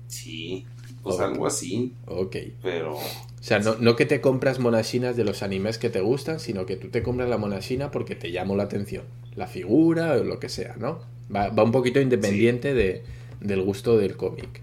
Sí, 0.08 0.66
pues 1.02 1.20
algo 1.20 1.46
así. 1.46 1.94
Ok. 2.06 2.36
Pero. 2.62 2.96
O 2.96 3.02
sea, 3.40 3.60
no, 3.60 3.76
no, 3.76 3.94
que 3.96 4.06
te 4.06 4.20
compras 4.20 4.58
monachinas 4.58 5.16
de 5.16 5.24
los 5.24 5.42
animes 5.42 5.78
que 5.78 5.88
te 5.88 6.00
gustan, 6.00 6.40
sino 6.40 6.66
que 6.66 6.76
tú 6.76 6.88
te 6.88 7.02
compras 7.02 7.28
la 7.28 7.38
monachina 7.38 7.90
porque 7.90 8.16
te 8.16 8.32
llamó 8.32 8.56
la 8.56 8.64
atención. 8.64 9.04
La 9.36 9.46
figura 9.46 10.12
o 10.12 10.24
lo 10.24 10.40
que 10.40 10.48
sea, 10.48 10.74
¿no? 10.76 11.00
Va, 11.34 11.50
un 11.62 11.72
poquito 11.72 12.00
independiente 12.00 12.74
de, 12.74 13.02
del 13.40 13.62
gusto 13.62 13.96
del 13.98 14.16
cómic. 14.16 14.62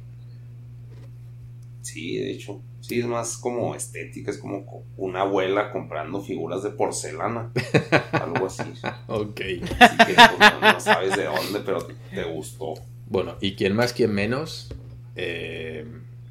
Sí, 1.81 2.17
de 2.17 2.31
hecho. 2.31 2.61
Sí, 2.83 2.99
es 2.99 3.05
más 3.05 3.37
como 3.37 3.75
estética, 3.75 4.29
es 4.29 4.37
como 4.37 4.83
una 4.97 5.21
abuela 5.21 5.71
comprando 5.71 6.21
figuras 6.21 6.63
de 6.63 6.71
porcelana. 6.71 7.49
algo 8.11 8.45
así. 8.47 8.73
ok. 9.07 9.41
Así 9.79 9.97
que 10.05 10.13
pues, 10.15 10.51
no, 10.61 10.79
sabes 10.81 11.15
de 11.15 11.23
dónde, 11.23 11.61
pero 11.65 11.87
te 12.13 12.23
gustó. 12.25 12.73
Bueno, 13.07 13.37
y 13.39 13.55
quién 13.55 13.73
más, 13.73 13.93
quién 13.93 14.13
menos. 14.13 14.69
Eh, 15.15 15.85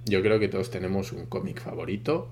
yo 0.04 0.20
creo 0.20 0.38
que 0.38 0.48
todos 0.48 0.70
tenemos 0.70 1.12
un 1.12 1.24
cómic 1.24 1.58
favorito 1.58 2.28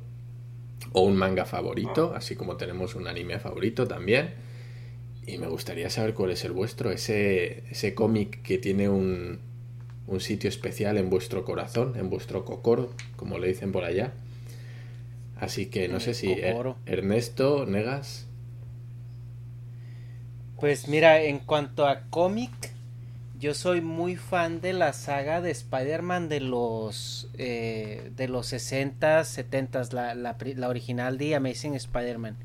o 0.92 1.00
un 1.00 1.16
manga 1.16 1.46
favorito, 1.46 2.12
ah. 2.14 2.18
así 2.18 2.36
como 2.36 2.58
tenemos 2.58 2.94
un 2.96 3.08
anime 3.08 3.38
favorito 3.38 3.88
también. 3.88 4.34
Y 5.26 5.38
me 5.38 5.46
gustaría 5.46 5.88
saber 5.88 6.12
cuál 6.12 6.32
es 6.32 6.44
el 6.44 6.52
vuestro, 6.52 6.90
ese, 6.90 7.64
ese 7.70 7.94
cómic 7.94 8.42
que 8.42 8.58
tiene 8.58 8.90
un, 8.90 9.40
un 10.07 10.20
sitio 10.20 10.48
especial 10.48 10.98
en 10.98 11.11
vuestro 11.11 11.44
corazón, 11.44 11.94
en 11.96 12.11
vuestro 12.11 12.44
cocoro, 12.44 12.92
como 13.16 13.38
le 13.38 13.48
dicen 13.48 13.72
por 13.72 13.84
allá. 13.84 14.12
Así 15.38 15.66
que 15.66 15.88
no 15.88 16.01
sé 16.01 16.14
si 16.14 16.32
er, 16.32 16.74
Ernesto, 16.86 17.64
Negas. 17.66 18.26
Pues 20.59 20.88
mira, 20.88 21.22
en 21.22 21.38
cuanto 21.38 21.86
a 21.86 22.03
cómic, 22.11 22.51
yo 23.38 23.55
soy 23.55 23.80
muy 23.80 24.16
fan 24.16 24.61
de 24.61 24.74
la 24.74 24.92
saga 24.92 25.40
de 25.40 25.51
Spider-Man 25.51 26.28
de 26.28 26.40
los 26.40 27.30
eh, 27.38 28.11
de 28.14 28.28
los 28.28 28.48
60, 28.48 29.24
70, 29.24 29.82
la, 29.92 30.14
la, 30.14 30.36
la 30.57 30.68
original 30.68 31.16
de 31.16 31.34
Amazing 31.34 31.74
Spider-Man. 31.74 32.36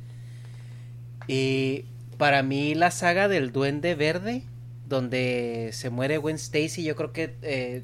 Y 1.28 1.84
para 2.18 2.44
mí 2.44 2.76
la 2.76 2.92
saga 2.92 3.28
del 3.28 3.52
Duende 3.52 3.96
Verde 3.96 4.44
donde 4.88 5.70
se 5.74 5.90
muere 5.90 6.18
Gwen 6.18 6.36
Stacy, 6.36 6.84
yo 6.84 6.96
creo 6.96 7.12
que 7.12 7.36
eh, 7.42 7.84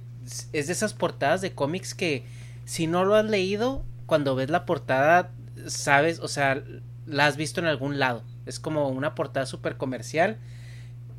es 0.53 0.67
de 0.67 0.73
esas 0.73 0.93
portadas 0.93 1.41
de 1.41 1.53
cómics 1.53 1.93
que 1.93 2.23
si 2.65 2.87
no 2.87 3.05
lo 3.05 3.15
has 3.15 3.25
leído, 3.25 3.83
cuando 4.05 4.35
ves 4.35 4.49
la 4.49 4.65
portada, 4.65 5.31
sabes, 5.67 6.19
o 6.19 6.27
sea, 6.27 6.63
la 7.05 7.27
has 7.27 7.37
visto 7.37 7.59
en 7.59 7.67
algún 7.67 7.99
lado. 7.99 8.23
Es 8.45 8.59
como 8.59 8.89
una 8.89 9.15
portada 9.15 9.45
súper 9.45 9.77
comercial. 9.77 10.37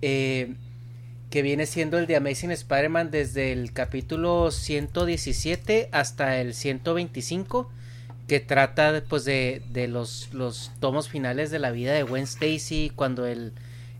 Eh, 0.02 0.54
que 1.32 1.40
viene 1.40 1.64
siendo 1.64 1.98
el 1.98 2.06
de 2.06 2.16
Amazing 2.16 2.50
Spider-Man 2.50 3.10
desde 3.10 3.52
el 3.52 3.72
capítulo 3.72 4.50
117 4.50 5.88
hasta 5.90 6.38
el 6.42 6.52
125, 6.52 7.70
que 8.28 8.38
trata 8.38 9.02
pues, 9.08 9.24
de, 9.24 9.62
de 9.72 9.88
los, 9.88 10.28
los 10.34 10.72
tomos 10.78 11.08
finales 11.08 11.50
de 11.50 11.58
la 11.58 11.70
vida 11.70 11.94
de 11.94 12.02
Gwen 12.02 12.24
Stacy, 12.24 12.92
cuando 12.94 13.24
el, 13.24 13.54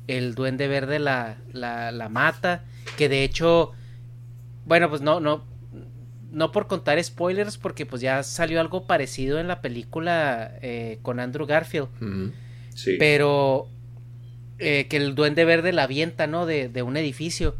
el 0.07 0.35
duende 0.35 0.69
verde 0.69 0.99
la, 0.99 1.37
la, 1.53 2.09
mata, 2.09 2.65
que 2.97 3.09
de 3.09 3.25
hecho, 3.25 3.73
bueno, 4.65 4.89
pues 4.89 5.01
no, 5.01 5.21
no, 5.21 5.45
no 6.31 6.53
por 6.53 6.67
contar 6.67 7.03
spoilers, 7.03 7.59
porque 7.59 7.87
pues 7.87 8.03
ya 8.03 8.23
salió 8.23 8.61
algo 8.61 8.87
parecido 8.87 9.39
en 9.39 9.49
la 9.49 9.61
película 9.61 10.53
eh, 10.63 10.99
con 11.03 11.21
Andrew 11.21 11.47
Garfield. 11.47 11.89
sí. 12.75 12.97
Pero 12.99 13.69
eh, 14.59 14.87
que 14.89 14.97
el 14.97 15.15
duende 15.15 15.45
verde 15.45 15.73
la 15.73 15.85
avienta, 15.85 16.27
¿no? 16.27 16.47
De, 16.47 16.69
de 16.69 16.83
un 16.83 16.97
edificio. 16.97 17.57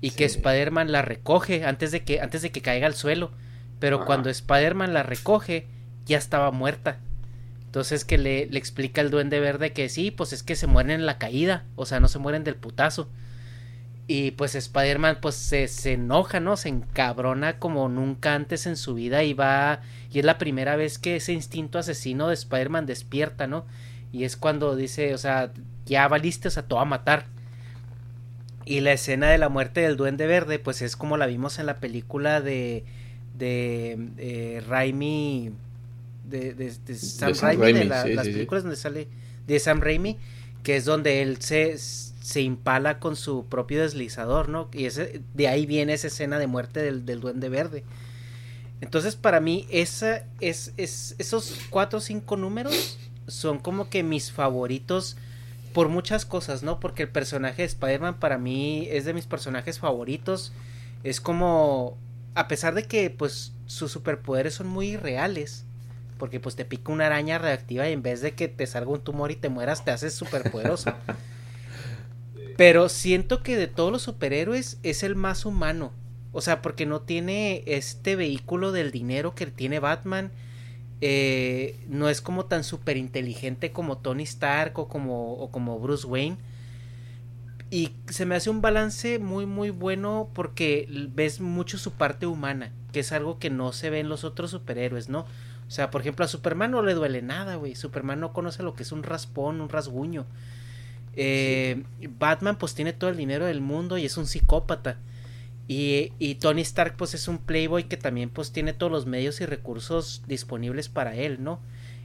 Y 0.00 0.10
que 0.10 0.24
Spider-Man 0.24 0.90
la 0.90 1.00
recoge 1.00 1.64
antes 1.64 1.92
de 1.92 2.02
que, 2.02 2.20
antes 2.20 2.42
de 2.42 2.50
que 2.50 2.60
caiga 2.60 2.86
al 2.86 2.94
suelo. 2.94 3.30
Pero 3.78 4.04
cuando 4.04 4.30
Spider-Man 4.30 4.92
la 4.92 5.02
recoge, 5.02 5.66
ya 6.04 6.18
estaba 6.18 6.50
muerta. 6.50 6.98
Entonces 7.72 8.04
que 8.04 8.18
le, 8.18 8.42
explica 8.54 9.00
el 9.00 9.08
duende 9.08 9.40
verde 9.40 9.72
que 9.72 9.88
sí, 9.88 10.10
pues 10.10 10.34
es 10.34 10.42
que 10.42 10.56
se 10.56 10.66
mueren 10.66 11.00
en 11.00 11.06
la 11.06 11.16
caída, 11.16 11.64
o 11.74 11.86
sea, 11.86 12.00
no 12.00 12.08
se 12.08 12.18
mueren 12.18 12.44
del 12.44 12.56
putazo. 12.56 13.08
Y 14.06 14.32
pues 14.32 14.54
Spider-Man 14.54 15.20
pues 15.22 15.36
se, 15.36 15.68
se, 15.68 15.94
enoja, 15.94 16.38
¿no? 16.38 16.58
Se 16.58 16.68
encabrona 16.68 17.58
como 17.58 17.88
nunca 17.88 18.34
antes 18.34 18.66
en 18.66 18.76
su 18.76 18.92
vida 18.92 19.22
y 19.22 19.32
va... 19.32 19.80
Y 20.12 20.18
es 20.18 20.24
la 20.26 20.36
primera 20.36 20.76
vez 20.76 20.98
que 20.98 21.16
ese 21.16 21.32
instinto 21.32 21.78
asesino 21.78 22.28
de 22.28 22.34
Spider-Man 22.34 22.84
despierta, 22.84 23.46
¿no? 23.46 23.64
Y 24.12 24.24
es 24.24 24.36
cuando 24.36 24.76
dice, 24.76 25.14
o 25.14 25.18
sea, 25.18 25.50
ya 25.86 26.06
valiste, 26.08 26.48
o 26.48 26.50
sea, 26.50 26.64
te 26.64 26.74
va 26.74 26.82
a 26.82 26.84
matar. 26.84 27.24
Y 28.66 28.80
la 28.80 28.92
escena 28.92 29.30
de 29.30 29.38
la 29.38 29.48
muerte 29.48 29.80
del 29.80 29.96
duende 29.96 30.26
verde 30.26 30.58
pues 30.58 30.82
es 30.82 30.94
como 30.94 31.16
la 31.16 31.24
vimos 31.24 31.58
en 31.58 31.64
la 31.64 31.78
película 31.80 32.42
de... 32.42 32.84
de 33.34 33.98
eh, 34.18 34.62
Raimi 34.68 35.52
de, 36.32 36.54
de, 36.54 36.94
Sam, 36.96 37.32
Raimi, 37.40 37.72
de 37.80 37.84
las 37.84 38.26
películas 38.26 38.62
donde 38.64 38.76
sale 38.76 39.08
de 39.46 39.58
Sam 39.58 39.80
Raimi, 39.80 40.18
que 40.62 40.76
es 40.76 40.84
donde 40.84 41.22
él 41.22 41.40
se, 41.40 41.76
se 41.78 42.40
impala 42.40 42.98
con 42.98 43.16
su 43.16 43.46
propio 43.46 43.82
deslizador, 43.82 44.48
¿no? 44.48 44.68
Y 44.72 44.86
ese, 44.86 45.20
de 45.34 45.48
ahí 45.48 45.66
viene 45.66 45.92
esa 45.92 46.06
escena 46.06 46.38
de 46.38 46.46
muerte 46.46 46.80
del, 46.80 47.04
del 47.04 47.20
duende 47.20 47.48
verde. 47.48 47.84
Entonces, 48.80 49.14
para 49.14 49.40
mí, 49.40 49.66
esa, 49.70 50.24
es, 50.40 50.72
es, 50.76 51.14
esos 51.18 51.56
cuatro 51.70 51.98
o 51.98 52.02
cinco 52.02 52.36
números 52.36 52.98
son 53.28 53.60
como 53.60 53.88
que 53.88 54.02
mis 54.02 54.32
favoritos 54.32 55.16
por 55.72 55.88
muchas 55.88 56.24
cosas, 56.26 56.62
¿no? 56.62 56.80
Porque 56.80 57.04
el 57.04 57.08
personaje 57.08 57.62
de 57.62 57.66
Spider-Man 57.66 58.18
para 58.18 58.38
mí 58.38 58.88
es 58.90 59.04
de 59.04 59.14
mis 59.14 59.26
personajes 59.26 59.78
favoritos. 59.78 60.52
Es 61.04 61.20
como, 61.20 61.96
a 62.34 62.48
pesar 62.48 62.74
de 62.74 62.84
que, 62.84 63.08
pues, 63.10 63.52
sus 63.66 63.92
superpoderes 63.92 64.54
son 64.54 64.66
muy 64.66 64.96
reales 64.96 65.64
porque 66.22 66.38
pues 66.38 66.54
te 66.54 66.64
pica 66.64 66.92
una 66.92 67.06
araña 67.06 67.38
reactiva 67.38 67.88
y 67.88 67.92
en 67.92 68.00
vez 68.00 68.20
de 68.20 68.30
que 68.30 68.46
te 68.46 68.64
salga 68.68 68.92
un 68.92 69.00
tumor 69.00 69.32
y 69.32 69.34
te 69.34 69.48
mueras, 69.48 69.84
te 69.84 69.90
haces 69.90 70.14
súper 70.14 70.52
poderoso. 70.52 70.94
Pero 72.56 72.88
siento 72.88 73.42
que 73.42 73.56
de 73.56 73.66
todos 73.66 73.90
los 73.90 74.02
superhéroes 74.02 74.78
es 74.84 75.02
el 75.02 75.16
más 75.16 75.44
humano. 75.44 75.90
O 76.30 76.40
sea, 76.40 76.62
porque 76.62 76.86
no 76.86 77.00
tiene 77.00 77.64
este 77.66 78.14
vehículo 78.14 78.70
del 78.70 78.92
dinero 78.92 79.34
que 79.34 79.46
tiene 79.46 79.80
Batman. 79.80 80.30
Eh, 81.00 81.80
no 81.88 82.08
es 82.08 82.20
como 82.20 82.44
tan 82.44 82.62
súper 82.62 82.98
inteligente 82.98 83.72
como 83.72 83.98
Tony 83.98 84.22
Stark 84.22 84.78
o 84.78 84.86
como, 84.86 85.32
o 85.32 85.50
como 85.50 85.80
Bruce 85.80 86.06
Wayne. 86.06 86.36
Y 87.68 87.96
se 88.08 88.26
me 88.26 88.36
hace 88.36 88.48
un 88.48 88.60
balance 88.60 89.18
muy 89.18 89.44
muy 89.44 89.70
bueno 89.70 90.30
porque 90.34 90.86
ves 91.12 91.40
mucho 91.40 91.78
su 91.78 91.90
parte 91.90 92.28
humana, 92.28 92.70
que 92.92 93.00
es 93.00 93.10
algo 93.10 93.40
que 93.40 93.50
no 93.50 93.72
se 93.72 93.90
ve 93.90 93.98
en 93.98 94.08
los 94.08 94.22
otros 94.22 94.52
superhéroes, 94.52 95.08
¿no? 95.08 95.26
O 95.72 95.74
sea, 95.74 95.90
por 95.90 96.02
ejemplo, 96.02 96.22
a 96.22 96.28
Superman 96.28 96.70
no 96.70 96.82
le 96.82 96.92
duele 96.92 97.22
nada, 97.22 97.54
güey. 97.54 97.74
Superman 97.74 98.20
no 98.20 98.34
conoce 98.34 98.62
lo 98.62 98.74
que 98.74 98.82
es 98.82 98.92
un 98.92 99.02
raspón, 99.02 99.62
un 99.62 99.70
rasguño. 99.70 100.26
Eh, 101.16 101.82
Batman 102.18 102.58
pues 102.58 102.74
tiene 102.74 102.92
todo 102.92 103.08
el 103.08 103.16
dinero 103.16 103.46
del 103.46 103.62
mundo 103.62 103.96
y 103.96 104.04
es 104.04 104.18
un 104.18 104.26
psicópata. 104.26 104.98
Y, 105.68 106.12
y, 106.18 106.34
Tony 106.34 106.60
Stark 106.60 106.96
pues 106.98 107.14
es 107.14 107.26
un 107.26 107.38
playboy 107.38 107.84
que 107.84 107.96
también 107.96 108.28
pues 108.28 108.52
tiene 108.52 108.74
todos 108.74 108.92
los 108.92 109.06
medios 109.06 109.40
y 109.40 109.46
recursos 109.46 110.20
disponibles 110.26 110.90
para 110.90 111.14
él, 111.14 111.42
¿no? 111.42 111.58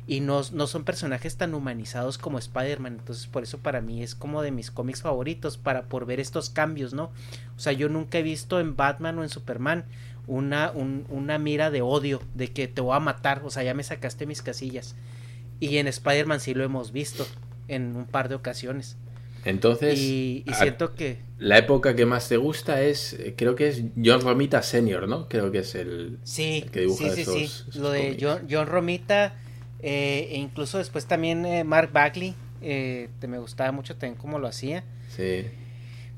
Y 0.07 0.22
no, 0.22 0.43
no 0.53 0.65
son 0.68 0.86
personajes 0.86 1.36
tan 1.36 1.53
humanizados 1.53 2.18
como 2.18 2.39
Spider-Man, 2.39 2.99
entonces 2.99 3.28
por 3.28 3.43
eso 3.43 3.57
para 3.57 3.82
mí 3.82 4.01
es 4.01 4.15
como 4.15 4.43
de 4.43 4.51
mis 4.51 4.72
cómics 4.72 5.01
favoritos, 5.01 5.57
para 5.57 5.89
por 5.89 6.05
ver 6.05 6.22
estos 6.22 6.49
cambios, 6.49 6.93
¿no? 6.93 7.11
O 7.57 7.59
sea, 7.59 7.74
yo 7.74 7.89
nunca 7.89 8.20
he 8.20 8.24
visto 8.24 8.61
en 8.61 8.78
Batman 8.78 9.20
o 9.20 9.24
en 9.24 9.30
Superman 9.30 9.84
una, 10.28 10.71
una 10.71 11.38
mira 11.39 11.71
de 11.71 11.82
odio, 11.82 12.21
de 12.36 12.49
que 12.49 12.67
te 12.67 12.82
voy 12.82 12.95
a 12.95 12.99
matar, 12.99 13.41
o 13.43 13.49
sea, 13.49 13.63
ya 13.63 13.73
me 13.73 13.84
sacaste 13.84 14.25
mis 14.25 14.41
casillas. 14.41 14.95
Y 15.59 15.78
en 15.78 15.88
Spider-Man 15.88 16.39
sí 16.39 16.53
lo 16.53 16.63
hemos 16.63 16.91
visto 16.91 17.25
en 17.67 17.95
un 17.95 18.05
par 18.05 18.30
de 18.30 18.36
ocasiones. 18.36 18.97
Entonces, 19.45 19.97
y, 19.97 20.43
siento 20.53 20.93
que... 20.93 21.19
La 21.38 21.57
época 21.57 21.95
que 21.95 22.05
más 22.05 22.28
te 22.28 22.36
gusta 22.36 22.82
es, 22.82 23.13
eh, 23.13 23.36
creo 23.38 23.55
que 23.55 23.69
es 23.69 23.84
John 24.03 24.21
Romita 24.21 24.61
Senior, 24.61 25.07
¿no? 25.07 25.30
Creo 25.30 25.51
que 25.51 25.59
es 25.59 25.75
el, 25.75 26.19
sí, 26.23 26.65
que 26.71 26.82
dibuja 26.82 27.11
sí, 27.11 27.23
sí, 27.23 27.47
sí. 27.47 27.80
Lo 27.80 27.91
de 27.91 28.17
John, 28.19 28.67
Romita, 28.67 29.36
eh, 29.80 30.28
e 30.32 30.38
incluso 30.38 30.80
después 30.80 31.05
también 31.05 31.45
eh, 31.45 31.63
Mark 31.63 31.91
Bagley, 31.93 32.36
te 32.59 33.28
me 33.28 33.38
gustaba 33.38 33.71
mucho 33.71 33.95
también 33.95 34.19
cómo 34.19 34.39
lo 34.39 34.47
hacía. 34.47 34.84
Sí. 35.15 35.45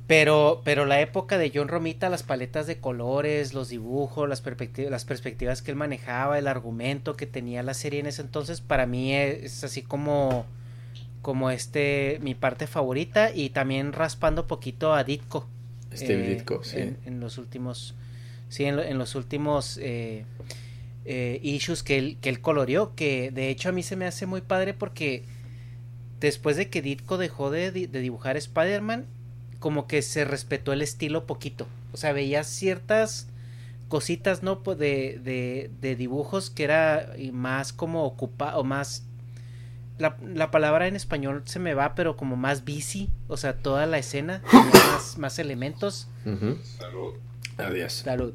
Pero, 0.10 0.64
pero 0.66 0.88
la 0.88 1.02
época 1.02 1.38
de 1.38 1.52
John 1.54 1.68
Romita, 1.68 2.10
las 2.10 2.24
paletas 2.24 2.66
de 2.66 2.80
colores, 2.80 3.54
los 3.54 3.70
dibujos, 3.70 4.28
las, 4.28 4.42
perspectivas, 4.42 4.90
las 4.90 5.06
perspectivas 5.06 5.62
que 5.62 5.70
él 5.70 5.78
manejaba, 5.78 6.40
el 6.40 6.48
argumento 6.48 7.16
que 7.16 7.28
tenía 7.28 7.62
la 7.62 7.76
serie 7.76 8.00
en 8.00 8.08
ese 8.08 8.24
entonces, 8.24 8.60
para 8.60 8.88
mí 8.88 9.14
es, 9.14 9.64
así 9.64 9.84
como, 9.84 10.48
como 11.22 11.52
este, 11.52 12.18
mi 12.24 12.34
parte 12.34 12.66
favorita 12.66 13.30
y 13.32 13.52
también 13.52 13.94
raspando 13.94 14.48
poquito 14.48 14.96
a 14.96 15.04
Ditko. 15.04 15.48
Steve 15.94 16.26
eh, 16.26 16.36
Ditko, 16.38 16.64
sí. 16.64 16.96
En, 17.06 17.20
los 17.20 17.38
últimos, 17.38 17.94
sí, 18.50 18.66
en, 18.66 18.98
los 18.98 19.14
últimos 19.14 19.78
eh, 19.80 20.26
eh, 21.06 21.40
issues 21.44 21.84
que 21.84 22.00
él, 22.00 22.18
que 22.20 22.30
él 22.30 22.42
coloreó, 22.42 22.96
que 22.96 23.30
de 23.30 23.50
hecho 23.50 23.70
a 23.70 23.74
mí 23.74 23.84
se 23.84 23.96
me 23.96 24.08
hace 24.08 24.26
muy 24.26 24.42
padre 24.42 24.74
porque 24.74 25.26
después 26.20 26.58
de 26.58 26.68
que 26.72 26.82
Ditko 26.82 27.20
dejó 27.20 27.52
de, 27.52 27.70
de 27.72 28.00
dibujar 28.02 28.38
Spider-Man, 28.38 29.06
como 29.60 29.88
que 29.88 30.02
se 30.02 30.26
respetó 30.26 30.74
el 30.74 30.82
estilo 30.82 31.26
poquito. 31.26 31.68
O 31.94 31.98
sea, 31.98 32.14
veías 32.14 32.48
ciertas 32.48 33.28
cositas, 33.90 34.44
¿no? 34.44 34.56
De, 34.56 35.20
de, 35.22 35.70
de 35.82 35.96
dibujos 35.96 36.50
que 36.50 36.64
era 36.64 37.14
más 37.34 37.74
como 37.74 38.06
ocupado, 38.06 38.60
o 38.60 38.64
más... 38.64 39.04
La, 39.98 40.16
la, 40.34 40.50
palabra 40.50 40.88
en 40.88 40.96
español 40.96 41.42
se 41.44 41.60
me 41.60 41.74
va, 41.74 41.94
pero 41.94 42.16
como 42.16 42.38
más 42.38 42.64
busy, 42.64 43.10
o 43.28 43.36
sea, 43.36 43.58
toda 43.58 43.86
la 43.86 43.98
escena 43.98 44.42
tenía 44.50 44.72
más, 44.94 45.18
más 45.18 45.40
elementos. 45.40 46.08
Salud. 46.24 47.16
Adiós. 47.58 47.92
Salud. 47.92 48.34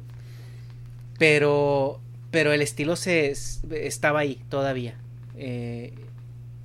Pero, 1.17 1.99
pero 2.29 2.53
el 2.53 2.61
estilo 2.61 2.95
se 2.95 3.31
estaba 3.31 4.19
ahí 4.19 4.43
todavía. 4.49 4.93
Eh, 5.37 5.95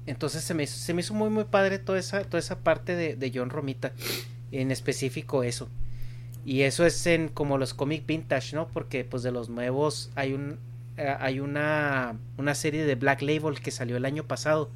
entonces 0.05 0.45
se 0.45 0.53
me, 0.53 0.67
se 0.67 0.93
me 0.93 1.01
hizo 1.01 1.15
muy 1.15 1.31
muy 1.31 1.45
padre 1.45 1.79
toda 1.79 1.99
esa, 1.99 2.25
toda 2.25 2.39
esa 2.39 2.59
parte 2.59 2.95
de, 2.95 3.17
de 3.17 3.33
John 3.35 3.49
Romita 3.49 3.93
en 4.53 4.71
específico 4.71 5.43
eso. 5.43 5.69
Y 6.45 6.63
eso 6.63 6.87
es 6.87 7.07
en 7.07 7.29
como 7.29 7.59
los 7.59 7.75
cómics 7.75 8.07
vintage, 8.07 8.57
¿no? 8.57 8.69
Porque 8.69 9.05
pues 9.05 9.23
de 9.23 9.31
los 9.31 9.49
nuevos 9.49 10.11
hay 10.15 10.33
un 10.33 10.59
eh, 10.97 11.15
hay 11.19 11.41
una, 11.41 12.19
una 12.37 12.55
serie 12.55 12.85
de 12.85 12.95
Black 12.95 13.23
Label 13.23 13.61
que 13.61 13.71
salió 13.71 13.97
el 13.97 14.05
año 14.05 14.25
pasado 14.25 14.71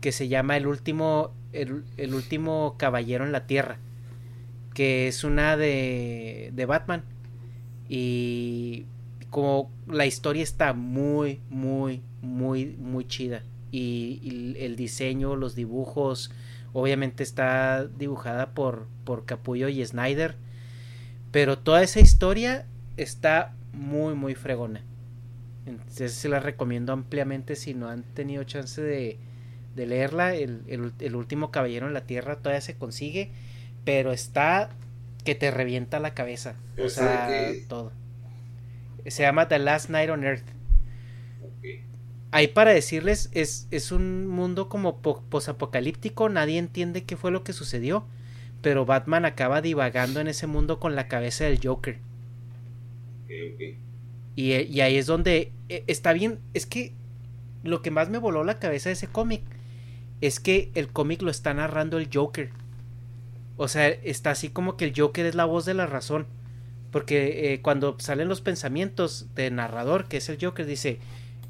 que 0.00 0.10
se 0.10 0.28
llama 0.28 0.56
El 0.56 0.66
último 0.66 1.32
el, 1.52 1.84
el, 1.98 2.14
último 2.14 2.76
caballero 2.78 3.24
en 3.24 3.32
la 3.32 3.46
tierra, 3.46 3.78
que 4.72 5.06
es 5.06 5.22
una 5.22 5.56
de 5.56 6.50
de 6.54 6.66
Batman 6.66 7.04
y 7.88 8.86
como 9.30 9.70
la 9.86 10.06
historia 10.06 10.42
está 10.42 10.72
muy 10.72 11.40
muy 11.50 12.02
muy 12.22 12.76
muy 12.78 13.04
chida 13.06 13.42
y, 13.70 14.20
y 14.22 14.56
el 14.64 14.76
diseño, 14.76 15.36
los 15.36 15.54
dibujos, 15.54 16.30
Obviamente 16.74 17.22
está 17.22 17.86
dibujada 17.86 18.50
por, 18.50 18.88
por 19.04 19.24
Capullo 19.24 19.68
y 19.68 19.84
Snyder. 19.86 20.34
Pero 21.30 21.56
toda 21.56 21.82
esa 21.82 22.00
historia 22.00 22.66
está 22.96 23.54
muy, 23.72 24.14
muy 24.14 24.34
fregona. 24.34 24.82
Entonces 25.66 26.12
se 26.12 26.28
la 26.28 26.40
recomiendo 26.40 26.92
ampliamente 26.92 27.56
si 27.56 27.74
no 27.74 27.88
han 27.88 28.02
tenido 28.02 28.42
chance 28.42 28.82
de, 28.82 29.18
de 29.76 29.86
leerla. 29.86 30.34
El, 30.34 31.14
último 31.14 31.52
caballero 31.52 31.86
en 31.86 31.94
la 31.94 32.06
tierra 32.06 32.36
todavía 32.36 32.60
se 32.60 32.74
consigue. 32.74 33.30
Pero 33.84 34.12
está 34.12 34.70
que 35.24 35.36
te 35.36 35.52
revienta 35.52 36.00
la 36.00 36.12
cabeza. 36.12 36.56
O 36.76 36.88
sea, 36.88 37.30
todo. 37.68 37.92
Se 39.06 39.22
llama 39.22 39.46
The 39.46 39.60
Last 39.60 39.90
Night 39.90 40.10
on 40.10 40.24
Earth 40.24 40.53
ahí 42.34 42.48
para 42.48 42.74
decirles, 42.74 43.30
es, 43.32 43.68
es 43.70 43.92
un 43.92 44.26
mundo 44.26 44.68
como 44.68 45.00
posapocalíptico, 45.00 46.28
nadie 46.28 46.58
entiende 46.58 47.04
qué 47.04 47.16
fue 47.16 47.30
lo 47.30 47.44
que 47.44 47.52
sucedió, 47.52 48.04
pero 48.60 48.84
Batman 48.84 49.24
acaba 49.24 49.62
divagando 49.62 50.18
en 50.18 50.26
ese 50.26 50.48
mundo 50.48 50.80
con 50.80 50.96
la 50.96 51.06
cabeza 51.06 51.44
del 51.44 51.60
Joker. 51.62 51.98
Y, 54.34 54.52
y, 54.52 54.80
ahí 54.80 54.96
es 54.96 55.06
donde 55.06 55.52
e, 55.68 55.84
está 55.86 56.12
bien, 56.12 56.40
es 56.54 56.66
que 56.66 56.92
lo 57.62 57.82
que 57.82 57.92
más 57.92 58.10
me 58.10 58.18
voló 58.18 58.42
la 58.42 58.58
cabeza 58.58 58.88
de 58.88 58.94
ese 58.94 59.06
cómic 59.06 59.42
es 60.20 60.40
que 60.40 60.72
el 60.74 60.88
cómic 60.88 61.22
lo 61.22 61.30
está 61.30 61.54
narrando 61.54 61.98
el 61.98 62.08
Joker. 62.12 62.50
O 63.56 63.68
sea, 63.68 63.86
está 63.88 64.32
así 64.32 64.48
como 64.48 64.76
que 64.76 64.86
el 64.86 64.92
Joker 64.96 65.24
es 65.24 65.36
la 65.36 65.44
voz 65.44 65.66
de 65.66 65.74
la 65.74 65.86
razón. 65.86 66.26
Porque 66.90 67.52
eh, 67.52 67.60
cuando 67.62 67.96
salen 68.00 68.26
los 68.26 68.40
pensamientos 68.40 69.28
del 69.36 69.54
narrador, 69.54 70.06
que 70.08 70.16
es 70.16 70.28
el 70.28 70.38
Joker, 70.40 70.66
dice, 70.66 70.98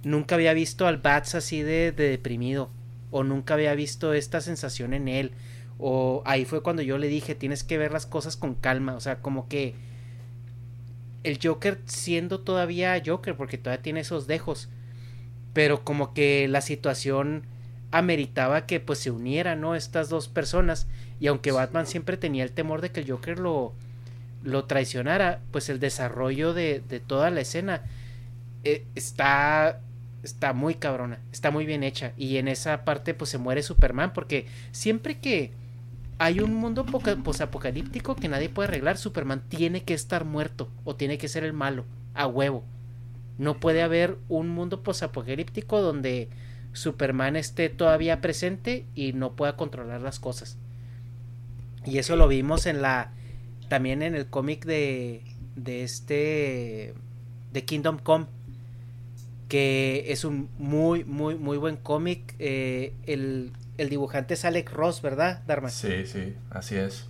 nunca 0.04 0.34
había 0.34 0.52
visto 0.52 0.86
al 0.86 0.98
Bats 0.98 1.34
así 1.34 1.62
de, 1.62 1.92
deprimido 1.92 2.70
o 3.10 3.24
nunca 3.24 3.54
había 3.54 3.74
visto 3.74 4.12
esta 4.12 4.40
sensación 4.40 4.92
en 4.94 5.08
él 5.08 5.32
o 5.78 6.22
ahí 6.24 6.44
fue 6.44 6.62
cuando 6.62 6.82
yo 6.82 6.98
le 6.98 7.08
dije 7.08 7.34
tienes 7.34 7.64
que 7.64 7.78
ver 7.78 7.92
las 7.92 8.06
cosas 8.06 8.36
con 8.36 8.54
calma 8.54 8.94
o 8.94 9.00
sea 9.00 9.20
como 9.20 9.48
que 9.48 9.74
el 11.22 11.38
Joker 11.42 11.80
siendo 11.86 12.40
todavía 12.40 13.00
Joker 13.04 13.36
porque 13.36 13.58
todavía 13.58 13.82
tiene 13.82 14.00
esos 14.00 14.26
dejos 14.26 14.68
pero 15.52 15.84
como 15.84 16.14
que 16.14 16.48
la 16.48 16.60
situación 16.60 17.44
ameritaba 17.90 18.66
que 18.66 18.80
pues 18.80 18.98
se 18.98 19.10
unieran 19.10 19.60
no 19.60 19.74
estas 19.74 20.08
dos 20.08 20.28
personas 20.28 20.86
y 21.20 21.28
aunque 21.28 21.52
Batman 21.52 21.86
siempre 21.86 22.16
tenía 22.16 22.44
el 22.44 22.52
temor 22.52 22.80
de 22.80 22.90
que 22.90 23.00
el 23.00 23.10
Joker 23.10 23.38
lo 23.38 23.72
lo 24.42 24.64
traicionara 24.66 25.40
pues 25.50 25.68
el 25.70 25.80
desarrollo 25.80 26.52
de, 26.52 26.82
de 26.86 27.00
toda 27.00 27.30
la 27.30 27.40
escena 27.40 27.82
eh, 28.64 28.84
está 28.94 29.80
está 30.24 30.52
muy 30.52 30.74
cabrona, 30.74 31.20
está 31.32 31.50
muy 31.50 31.66
bien 31.66 31.82
hecha. 31.82 32.12
Y 32.16 32.36
en 32.38 32.48
esa 32.48 32.84
parte 32.84 33.14
pues 33.14 33.30
se 33.30 33.38
muere 33.38 33.62
Superman 33.62 34.12
porque 34.12 34.46
siempre 34.72 35.18
que 35.18 35.52
hay 36.18 36.40
un 36.40 36.54
mundo 36.54 36.84
posapocalíptico 36.86 38.16
que 38.16 38.28
nadie 38.28 38.48
puede 38.48 38.68
arreglar, 38.68 38.96
Superman 38.96 39.42
tiene 39.48 39.82
que 39.82 39.94
estar 39.94 40.24
muerto 40.24 40.70
o 40.84 40.96
tiene 40.96 41.18
que 41.18 41.28
ser 41.28 41.44
el 41.44 41.52
malo, 41.52 41.84
a 42.14 42.26
huevo. 42.26 42.64
No 43.38 43.58
puede 43.58 43.82
haber 43.82 44.16
un 44.28 44.48
mundo 44.48 44.82
posapocalíptico 44.82 45.80
donde 45.80 46.28
Superman 46.72 47.36
esté 47.36 47.68
todavía 47.68 48.20
presente 48.20 48.86
y 48.94 49.12
no 49.12 49.34
pueda 49.34 49.56
controlar 49.56 50.00
las 50.00 50.20
cosas. 50.20 50.56
Y 51.84 51.98
eso 51.98 52.16
lo 52.16 52.28
vimos 52.28 52.66
en 52.66 52.80
la 52.80 53.12
también 53.68 54.02
en 54.02 54.14
el 54.14 54.26
cómic 54.26 54.64
de 54.64 55.22
de 55.56 55.82
este 55.82 56.94
de 57.52 57.64
Kingdom 57.64 57.98
Come 57.98 58.26
que 59.48 60.06
es 60.08 60.24
un 60.24 60.48
muy, 60.58 61.04
muy, 61.04 61.34
muy 61.34 61.56
buen 61.56 61.76
cómic. 61.76 62.34
Eh, 62.38 62.92
el, 63.06 63.52
dibujante 63.76 64.34
es 64.34 64.44
Alex 64.44 64.72
Ross, 64.72 65.02
¿verdad, 65.02 65.42
Dharma? 65.46 65.70
Sí, 65.70 66.06
sí, 66.06 66.34
así 66.50 66.76
es. 66.76 67.06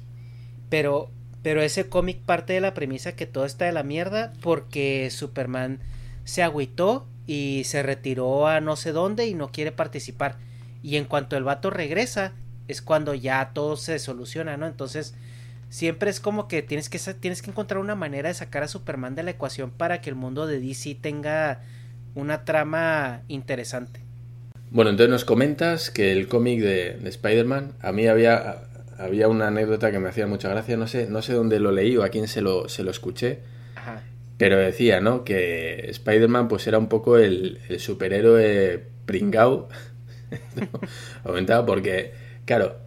Pero, 0.71 1.11
pero 1.43 1.63
ese 1.63 1.89
cómic 1.89 2.21
parte 2.21 2.53
de 2.53 2.61
la 2.61 2.75
premisa 2.75 3.13
que 3.13 3.27
todo 3.27 3.45
está 3.45 3.67
de 3.67 3.73
la 3.73 3.83
mierda 3.83 4.33
porque 4.41 5.09
Superman 5.11 5.81
se 6.25 6.43
agüitó 6.43 7.07
y 7.27 7.63
se 7.65 7.83
retiró 7.83 8.47
a 8.47 8.61
no 8.61 8.77
sé 8.77 8.93
dónde 8.93 9.27
y 9.27 9.35
no 9.35 9.49
quiere 9.49 9.73
participar. 9.73 10.39
Y 10.83 10.97
en 10.97 11.05
cuanto 11.05 11.37
el 11.37 11.45
vato 11.45 11.71
regresa, 11.71 12.33
es 12.69 12.83
cuando 12.83 13.15
ya 13.15 13.53
todo 13.55 13.77
se 13.77 13.99
soluciona, 13.99 14.57
¿no? 14.57 14.67
Entonces, 14.67 15.15
siempre 15.69 16.11
es 16.11 16.21
como 16.21 16.49
que 16.49 16.63
tienes 16.63 16.89
que, 16.89 16.99
tienes 17.15 17.43
que 17.43 17.51
encontrar 17.51 17.81
una 17.81 17.95
manera 17.95 18.29
de 18.29 18.35
sacar 18.35 18.63
a 18.63 18.69
Superman 18.69 19.15
de 19.15 19.23
la 19.23 19.33
ecuación 19.33 19.71
para 19.71 20.01
que 20.01 20.11
el 20.11 20.17
mundo 20.17 20.47
de 20.47 20.61
DC 20.61 20.97
tenga 20.97 21.63
una 22.15 22.45
trama 22.45 23.23
interesante. 23.29 24.01
Bueno, 24.71 24.91
entonces 24.91 25.11
nos 25.11 25.25
comentas 25.25 25.91
que 25.91 26.13
el 26.13 26.27
cómic 26.27 26.61
de, 26.61 26.99
Spider-Man, 27.05 27.75
a 27.81 27.93
mí 27.93 28.07
había, 28.07 28.65
había 28.99 29.29
una 29.29 29.49
anécdota 29.49 29.93
que 29.93 30.01
me 30.01 30.09
hacía 30.09 30.27
mucha 30.27 30.49
gracia, 30.49 30.77
no 30.77 30.87
sé, 30.89 31.07
no 31.09 31.23
sé 31.23 31.33
dónde 31.33 31.61
lo 31.61 31.71
leí 31.71 31.97
o 31.97 32.03
a 32.03 32.09
quién 32.09 32.27
se 32.27 32.41
lo, 32.41 32.69
se 32.69 32.83
lo 32.83 32.91
escuché, 32.91 33.39
pero 34.37 34.59
decía, 34.59 35.01
¿no? 35.01 35.23
Que 35.23 35.91
Spider-Man 35.91 36.49
pues 36.49 36.67
era 36.67 36.79
un 36.79 36.89
poco 36.89 37.19
el, 37.19 37.61
superhéroe 37.79 38.85
pringao, 39.07 39.69
Aumentaba 41.25 41.65
porque, 41.65 42.13
claro, 42.45 42.79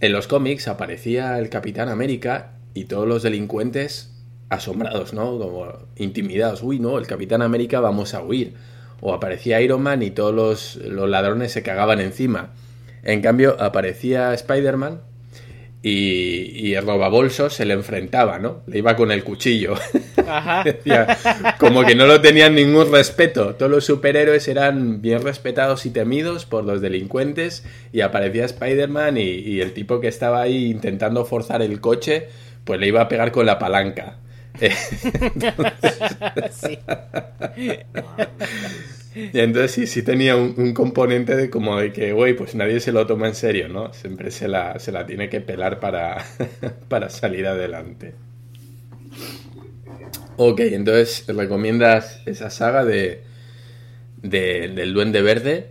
en 0.00 0.12
los 0.12 0.26
cómics 0.26 0.66
aparecía 0.66 1.38
el 1.38 1.48
Capitán 1.48 1.88
América 1.88 2.54
y 2.74 2.86
todos 2.86 3.06
los 3.06 3.22
delincuentes 3.22 4.17
asombrados, 4.50 5.12
¿no? 5.12 5.38
Como 5.38 5.72
intimidados. 5.96 6.62
Uy, 6.62 6.78
no, 6.78 6.98
el 6.98 7.06
Capitán 7.06 7.42
América 7.42 7.80
vamos 7.80 8.14
a 8.14 8.22
huir. 8.22 8.54
O 9.00 9.14
aparecía 9.14 9.60
Iron 9.60 9.82
Man 9.82 10.02
y 10.02 10.10
todos 10.10 10.34
los, 10.34 10.76
los 10.76 11.08
ladrones 11.08 11.52
se 11.52 11.62
cagaban 11.62 12.00
encima. 12.00 12.50
En 13.04 13.22
cambio, 13.22 13.56
aparecía 13.60 14.34
Spider-Man 14.34 15.00
y, 15.80 16.74
el 16.74 16.84
robabolsos 16.84 17.54
se 17.54 17.64
le 17.64 17.74
enfrentaba, 17.74 18.38
¿no? 18.38 18.62
Le 18.66 18.78
iba 18.78 18.96
con 18.96 19.12
el 19.12 19.22
cuchillo. 19.22 19.74
Ajá. 20.26 20.64
como 21.58 21.84
que 21.84 21.94
no 21.94 22.06
lo 22.06 22.20
tenían 22.20 22.54
ningún 22.54 22.90
respeto. 22.90 23.54
Todos 23.54 23.70
los 23.70 23.84
superhéroes 23.84 24.48
eran 24.48 25.00
bien 25.00 25.22
respetados 25.22 25.86
y 25.86 25.90
temidos 25.90 26.46
por 26.46 26.64
los 26.64 26.80
delincuentes 26.80 27.64
y 27.92 28.00
aparecía 28.00 28.44
Spider-Man 28.44 29.16
y, 29.18 29.60
el 29.60 29.72
tipo 29.72 30.00
que 30.00 30.08
estaba 30.08 30.42
ahí 30.42 30.66
intentando 30.66 31.24
forzar 31.24 31.62
el 31.62 31.80
coche, 31.80 32.28
pues 32.64 32.80
le 32.80 32.88
iba 32.88 33.00
a 33.02 33.08
pegar 33.08 33.30
con 33.30 33.46
la 33.46 33.58
palanca. 33.58 34.16
Sí. 36.50 36.78
Y 39.32 39.40
entonces 39.40 39.72
sí, 39.72 39.86
sí 39.86 40.02
tenía 40.02 40.36
un, 40.36 40.72
componente 40.74 41.34
de 41.34 41.50
como 41.50 41.76
de 41.78 41.92
que, 41.92 42.12
güey, 42.12 42.34
pues 42.34 42.54
nadie 42.54 42.78
se 42.80 42.92
lo 42.92 43.06
toma 43.06 43.26
en 43.26 43.34
serio, 43.34 43.68
¿no? 43.68 43.92
Siempre 43.92 44.30
se 44.30 44.46
la, 44.46 44.78
se 44.78 44.92
la 44.92 45.06
tiene 45.06 45.28
que 45.28 45.40
pelar 45.40 45.80
para, 45.80 46.24
para 46.88 47.10
salir 47.10 47.46
adelante. 47.46 48.14
Ok, 50.36 50.60
entonces 50.60 51.24
recomiendas 51.26 52.20
esa 52.26 52.48
saga 52.50 52.84
de, 52.84 53.22
del 54.22 54.94
Duende 54.94 55.20
Verde. 55.20 55.70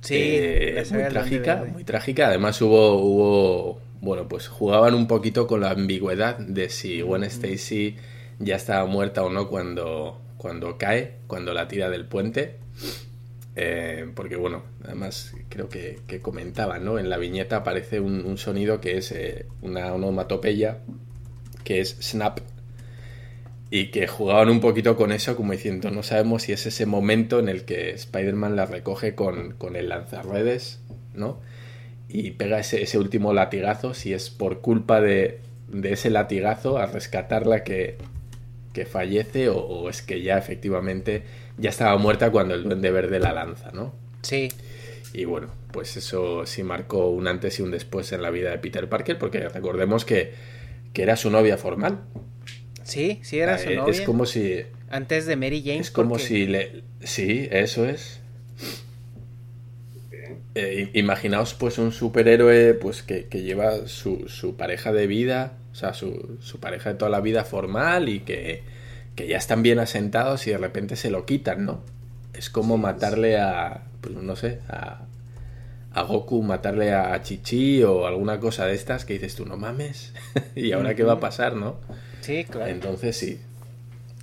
Sí, 0.00 0.16
eh, 0.18 0.84
muy 0.90 1.04
trágica, 1.04 1.64
muy 1.72 1.84
trágica. 1.84 2.26
Además 2.28 2.60
hubo, 2.60 2.96
hubo, 2.96 3.80
bueno, 4.00 4.26
pues 4.28 4.48
jugaban 4.48 4.94
un 4.94 5.06
poquito 5.06 5.46
con 5.46 5.60
la 5.60 5.70
ambigüedad 5.70 6.36
de 6.38 6.68
si 6.68 7.00
Gwen 7.00 7.22
Stacy 7.24 7.96
ya 8.38 8.56
estaba 8.56 8.86
muerta 8.86 9.24
o 9.24 9.30
no 9.30 9.48
cuando, 9.48 10.20
cuando 10.36 10.78
cae, 10.78 11.16
cuando 11.26 11.52
la 11.52 11.68
tira 11.68 11.90
del 11.90 12.06
puente. 12.06 12.56
Eh, 13.60 14.08
porque 14.14 14.36
bueno, 14.36 14.62
además 14.84 15.34
creo 15.48 15.68
que, 15.68 15.98
comentaban, 16.22 16.84
¿no? 16.84 16.98
En 16.98 17.10
la 17.10 17.16
viñeta 17.18 17.56
aparece 17.56 17.98
un, 17.98 18.38
sonido 18.38 18.80
que 18.80 18.98
es 18.98 19.10
eh, 19.10 19.46
una 19.62 19.92
onomatopeya, 19.92 20.78
que 21.64 21.80
es 21.80 21.96
snap, 22.00 22.38
y 23.70 23.90
que 23.90 24.06
jugaban 24.06 24.48
un 24.48 24.60
poquito 24.60 24.96
con 24.96 25.10
eso 25.10 25.34
como 25.36 25.52
diciendo, 25.52 25.90
no 25.90 26.04
sabemos 26.04 26.44
si 26.44 26.52
es 26.52 26.66
ese 26.66 26.86
momento 26.86 27.40
en 27.40 27.48
el 27.48 27.64
que 27.64 27.90
Spider-Man 27.90 28.54
la 28.54 28.64
recoge 28.64 29.16
con, 29.16 29.54
con 29.54 29.74
el 29.74 29.88
lanzarredes, 29.88 30.80
¿no? 31.14 31.40
Y 32.08 32.30
pega 32.32 32.60
ese, 32.60 32.82
ese, 32.82 32.96
último 32.96 33.32
latigazo, 33.32 33.92
si 33.92 34.14
es 34.14 34.30
por 34.30 34.60
culpa 34.60 35.00
de, 35.00 35.40
de 35.66 35.92
ese 35.92 36.10
latigazo 36.10 36.78
a 36.78 36.86
rescatarla 36.86 37.64
que, 37.64 37.98
que 38.78 38.86
fallece 38.86 39.48
o, 39.48 39.90
es 39.90 40.02
que 40.02 40.22
ya 40.22 40.38
efectivamente 40.38 41.24
ya 41.56 41.70
estaba 41.70 41.98
muerta 41.98 42.30
cuando 42.30 42.54
el 42.54 42.62
duende 42.62 42.92
verde 42.92 43.18
la 43.18 43.32
lanza, 43.32 43.72
¿no? 43.72 43.92
Sí. 44.22 44.48
Y 45.12 45.24
bueno, 45.24 45.48
pues 45.72 45.96
eso 45.96 46.46
sí 46.46 46.62
marcó 46.62 47.08
un 47.08 47.26
antes 47.26 47.58
y 47.58 47.62
un 47.62 47.72
después 47.72 48.12
en 48.12 48.22
la 48.22 48.30
vida 48.30 48.52
de 48.52 48.58
Peter 48.58 48.88
Parker, 48.88 49.18
porque 49.18 49.48
recordemos 49.48 50.04
que, 50.04 50.32
que 50.92 51.02
era 51.02 51.16
su 51.16 51.28
novia 51.28 51.56
formal. 51.56 52.04
Sí, 52.84 53.18
sí 53.22 53.40
era 53.40 53.58
su 53.58 53.70
novia. 53.70 53.90
Es 53.90 54.02
como 54.02 54.26
si... 54.26 54.62
Antes 54.90 55.26
de 55.26 55.34
Mary 55.34 55.60
Jane. 55.60 55.80
Es 55.80 55.90
como 55.90 56.20
si 56.20 56.46
le... 56.46 56.84
Sí, 57.02 57.48
eso 57.50 57.84
es. 57.84 58.17
Eh, 60.60 60.90
imaginaos 60.94 61.54
pues 61.54 61.78
un 61.78 61.92
superhéroe 61.92 62.74
pues 62.74 63.04
que, 63.04 63.26
que 63.26 63.42
lleva 63.42 63.86
su, 63.86 64.26
su, 64.26 64.56
pareja 64.56 64.92
de 64.92 65.06
vida, 65.06 65.52
o 65.70 65.76
sea, 65.76 65.94
su, 65.94 66.36
su, 66.40 66.58
pareja 66.58 66.90
de 66.90 66.96
toda 66.96 67.12
la 67.12 67.20
vida 67.20 67.44
formal 67.44 68.08
y 68.08 68.20
que, 68.20 68.64
que, 69.14 69.28
ya 69.28 69.36
están 69.36 69.62
bien 69.62 69.78
asentados 69.78 70.48
y 70.48 70.50
de 70.50 70.58
repente 70.58 70.96
se 70.96 71.10
lo 71.10 71.26
quitan, 71.26 71.64
¿no? 71.64 71.84
Es 72.34 72.50
como 72.50 72.76
matarle 72.76 73.38
a, 73.38 73.84
pues 74.00 74.16
no 74.16 74.34
sé, 74.34 74.58
a, 74.68 75.02
a 75.92 76.02
Goku, 76.02 76.42
matarle 76.42 76.92
a 76.92 77.22
Chichi 77.22 77.84
o 77.84 78.08
alguna 78.08 78.40
cosa 78.40 78.66
de 78.66 78.74
estas 78.74 79.04
que 79.04 79.12
dices 79.12 79.36
tú, 79.36 79.46
no 79.46 79.56
mames, 79.56 80.12
y 80.56 80.72
ahora 80.72 80.96
qué 80.96 81.04
va 81.04 81.12
a 81.12 81.20
pasar, 81.20 81.54
¿no? 81.54 81.76
Sí, 82.20 82.42
claro. 82.50 82.66
Entonces 82.66 83.16
sí, 83.16 83.38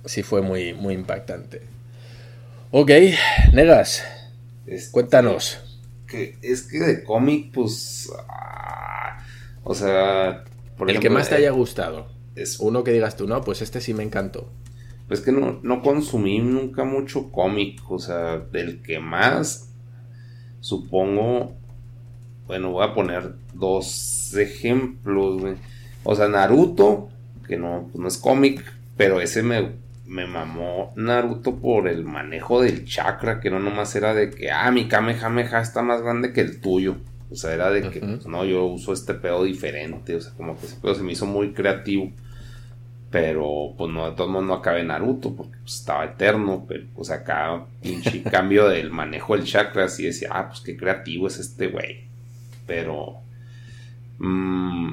sí 0.04 0.22
fue 0.22 0.42
muy, 0.42 0.74
muy 0.74 0.92
impactante. 0.92 1.62
Ok, 2.72 2.90
Negas, 3.54 4.04
cuéntanos 4.90 5.65
que 6.06 6.38
es 6.42 6.62
que 6.62 6.78
de 6.78 7.04
cómic, 7.04 7.52
pues. 7.52 8.12
Ah, 8.28 9.18
o 9.64 9.74
sea. 9.74 10.44
el 10.86 11.00
que 11.00 11.10
más 11.10 11.28
te 11.28 11.36
haya 11.36 11.50
gustado. 11.50 12.08
Es 12.34 12.60
uno 12.60 12.84
que 12.84 12.92
digas 12.92 13.16
tú, 13.16 13.26
no, 13.26 13.40
pues 13.42 13.62
este 13.62 13.80
sí 13.80 13.94
me 13.94 14.02
encantó. 14.02 14.50
Pues 15.08 15.20
que 15.20 15.32
no, 15.32 15.60
no 15.62 15.82
consumí 15.82 16.38
nunca 16.40 16.84
mucho 16.84 17.30
cómic. 17.30 17.80
O 17.90 17.98
sea, 17.98 18.38
del 18.38 18.82
que 18.82 18.98
más. 18.98 19.70
Supongo. 20.60 21.54
Bueno, 22.46 22.70
voy 22.70 22.84
a 22.84 22.94
poner 22.94 23.34
dos 23.54 24.34
ejemplos, 24.36 25.42
O 26.04 26.14
sea, 26.14 26.28
Naruto, 26.28 27.08
que 27.48 27.56
no, 27.56 27.88
pues 27.90 28.00
no 28.00 28.06
es 28.06 28.18
cómic, 28.18 28.64
pero 28.96 29.20
ese 29.20 29.42
me 29.42 29.72
me 30.06 30.26
mamó 30.26 30.92
Naruto 30.96 31.56
por 31.56 31.88
el 31.88 32.04
manejo 32.04 32.62
del 32.62 32.84
chakra, 32.84 33.40
que 33.40 33.50
no 33.50 33.58
nomás 33.58 33.94
era 33.96 34.14
de 34.14 34.30
que, 34.30 34.50
ah, 34.50 34.70
mi 34.70 34.88
Kamehameha 34.88 35.60
está 35.60 35.82
más 35.82 36.02
grande 36.02 36.32
que 36.32 36.40
el 36.40 36.60
tuyo. 36.60 36.96
O 37.30 37.34
sea, 37.34 37.52
era 37.52 37.70
de 37.70 37.90
que, 37.90 38.00
pues, 38.00 38.26
no, 38.26 38.44
yo 38.44 38.64
uso 38.66 38.92
este 38.92 39.14
pedo 39.14 39.44
diferente. 39.44 40.14
O 40.14 40.20
sea, 40.20 40.32
como 40.36 40.58
que 40.58 40.66
ese 40.66 40.76
pedo 40.76 40.94
se 40.94 41.02
me 41.02 41.12
hizo 41.12 41.26
muy 41.26 41.52
creativo. 41.52 42.12
Pero, 43.10 43.74
pues 43.76 43.92
no, 43.92 44.08
de 44.08 44.16
todos 44.16 44.30
modos 44.30 44.46
no 44.46 44.54
acabé 44.54 44.84
Naruto, 44.84 45.34
porque 45.34 45.56
pues, 45.60 45.74
estaba 45.74 46.04
eterno. 46.04 46.64
Pero, 46.68 46.84
pues 46.94 47.10
acá, 47.10 47.64
pinche 47.82 48.22
cambio 48.30 48.68
del 48.68 48.90
manejo 48.90 49.36
del 49.36 49.44
chakra, 49.44 49.86
así 49.86 50.04
decía, 50.04 50.28
ah, 50.32 50.48
pues 50.48 50.60
qué 50.60 50.76
creativo 50.76 51.26
es 51.26 51.38
este 51.38 51.66
güey. 51.66 52.04
Pero, 52.66 53.16
mmm, 54.18 54.92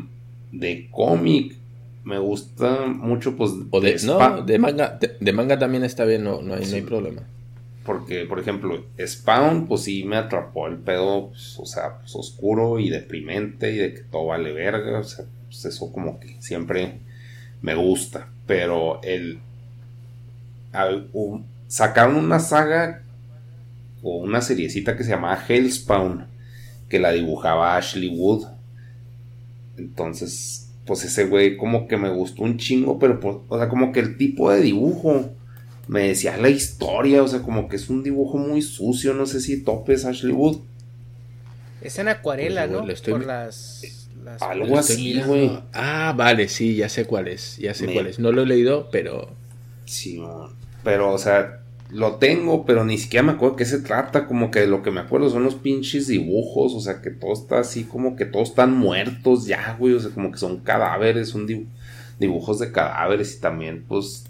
de 0.51 0.87
cómic, 0.91 1.55
me 2.03 2.19
gusta 2.19 2.85
mucho, 2.87 3.35
pues. 3.35 3.51
O 3.71 3.79
de, 3.79 3.97
no, 4.03 4.43
de 4.43 4.59
manga, 4.59 4.99
de, 5.19 5.33
manga 5.33 5.57
también 5.57 5.83
está 5.83 6.05
bien, 6.05 6.23
no, 6.23 6.41
no, 6.41 6.55
hay, 6.55 6.65
no 6.65 6.75
hay 6.75 6.81
problema. 6.81 7.21
Porque, 7.85 8.25
por 8.25 8.39
ejemplo, 8.39 8.85
Spawn, 9.05 9.67
pues 9.67 9.81
sí 9.81 10.03
me 10.05 10.15
atrapó 10.15 10.67
el 10.67 10.77
pedo, 10.77 11.29
pues, 11.29 11.57
o 11.59 11.65
sea, 11.65 11.99
pues, 11.99 12.15
oscuro 12.15 12.79
y 12.79 12.89
deprimente 12.89 13.71
y 13.71 13.77
de 13.77 13.93
que 13.93 14.01
todo 14.01 14.27
vale 14.27 14.53
verga, 14.53 14.99
o 14.99 15.03
sea, 15.03 15.25
pues 15.45 15.65
eso 15.65 15.91
como 15.91 16.19
que 16.19 16.41
siempre 16.41 16.99
me 17.61 17.75
gusta. 17.75 18.29
Pero 18.47 19.01
el. 19.03 19.39
sacaron 21.67 22.15
una 22.15 22.39
saga 22.39 23.03
o 24.01 24.17
una 24.17 24.41
seriecita 24.41 24.97
que 24.97 25.03
se 25.03 25.11
llamaba 25.11 25.43
Hellspawn, 25.47 26.27
que 26.89 26.99
la 26.99 27.11
dibujaba 27.11 27.77
Ashley 27.77 28.09
Wood. 28.09 28.45
Entonces, 29.77 30.62
pues 30.85 31.03
ese 31.05 31.25
güey 31.25 31.57
como 31.57 31.87
que 31.87 31.97
me 31.97 32.09
gustó 32.09 32.43
un 32.43 32.57
chingo, 32.57 32.99
pero 32.99 33.19
pues, 33.19 33.37
o 33.47 33.57
sea, 33.57 33.69
como 33.69 33.91
que 33.91 33.99
el 33.99 34.17
tipo 34.17 34.51
de 34.51 34.61
dibujo 34.61 35.29
me 35.87 36.07
decía 36.07 36.37
la 36.37 36.49
historia, 36.49 37.23
o 37.23 37.27
sea, 37.27 37.41
como 37.41 37.67
que 37.67 37.75
es 37.75 37.89
un 37.89 38.03
dibujo 38.03 38.37
muy 38.37 38.61
sucio, 38.61 39.13
no 39.13 39.25
sé 39.25 39.39
si 39.41 39.63
topes 39.63 40.05
Ashley 40.05 40.33
Wood. 40.33 40.59
Es 41.81 41.99
en 41.99 42.07
acuarela, 42.07 42.67
pues, 42.67 42.81
¿no? 42.81 42.89
Estoy... 42.89 43.13
Por 43.13 43.25
las, 43.25 43.81
Algo 44.39 44.77
así, 44.77 45.21
güey. 45.21 45.51
Ah, 45.73 46.13
vale, 46.15 46.47
sí, 46.47 46.75
ya 46.75 46.89
sé 46.89 47.05
cuál 47.05 47.27
es, 47.27 47.57
ya 47.57 47.73
sé 47.73 47.91
cuál 47.91 48.07
es. 48.07 48.19
No 48.19 48.31
lo 48.31 48.43
he 48.43 48.45
leído, 48.45 48.89
pero... 48.91 49.29
Sí, 49.85 50.21
pero, 50.83 51.11
o 51.11 51.17
sea, 51.17 51.62
lo 51.89 52.15
tengo, 52.15 52.65
pero 52.65 52.85
ni 52.85 52.97
siquiera 52.97 53.23
me 53.23 53.33
acuerdo 53.33 53.55
qué 53.55 53.65
se 53.65 53.79
trata. 53.79 54.25
Como 54.25 54.49
que 54.49 54.65
lo 54.65 54.81
que 54.81 54.91
me 54.91 55.01
acuerdo 55.01 55.29
son 55.29 55.43
los 55.43 55.55
pinches 55.55 56.07
dibujos. 56.07 56.73
O 56.73 56.79
sea, 56.79 57.01
que 57.01 57.11
todo 57.11 57.33
está 57.33 57.59
así, 57.59 57.83
como 57.83 58.15
que 58.15 58.25
todos 58.25 58.49
están 58.49 58.73
muertos 58.73 59.45
ya, 59.45 59.75
güey. 59.79 59.93
O 59.93 59.99
sea, 59.99 60.11
como 60.11 60.31
que 60.31 60.37
son 60.37 60.59
cadáveres, 60.61 61.29
son 61.29 61.47
dibujos 62.19 62.59
de 62.59 62.71
cadáveres. 62.71 63.35
Y 63.35 63.41
también, 63.41 63.85
pues, 63.87 64.25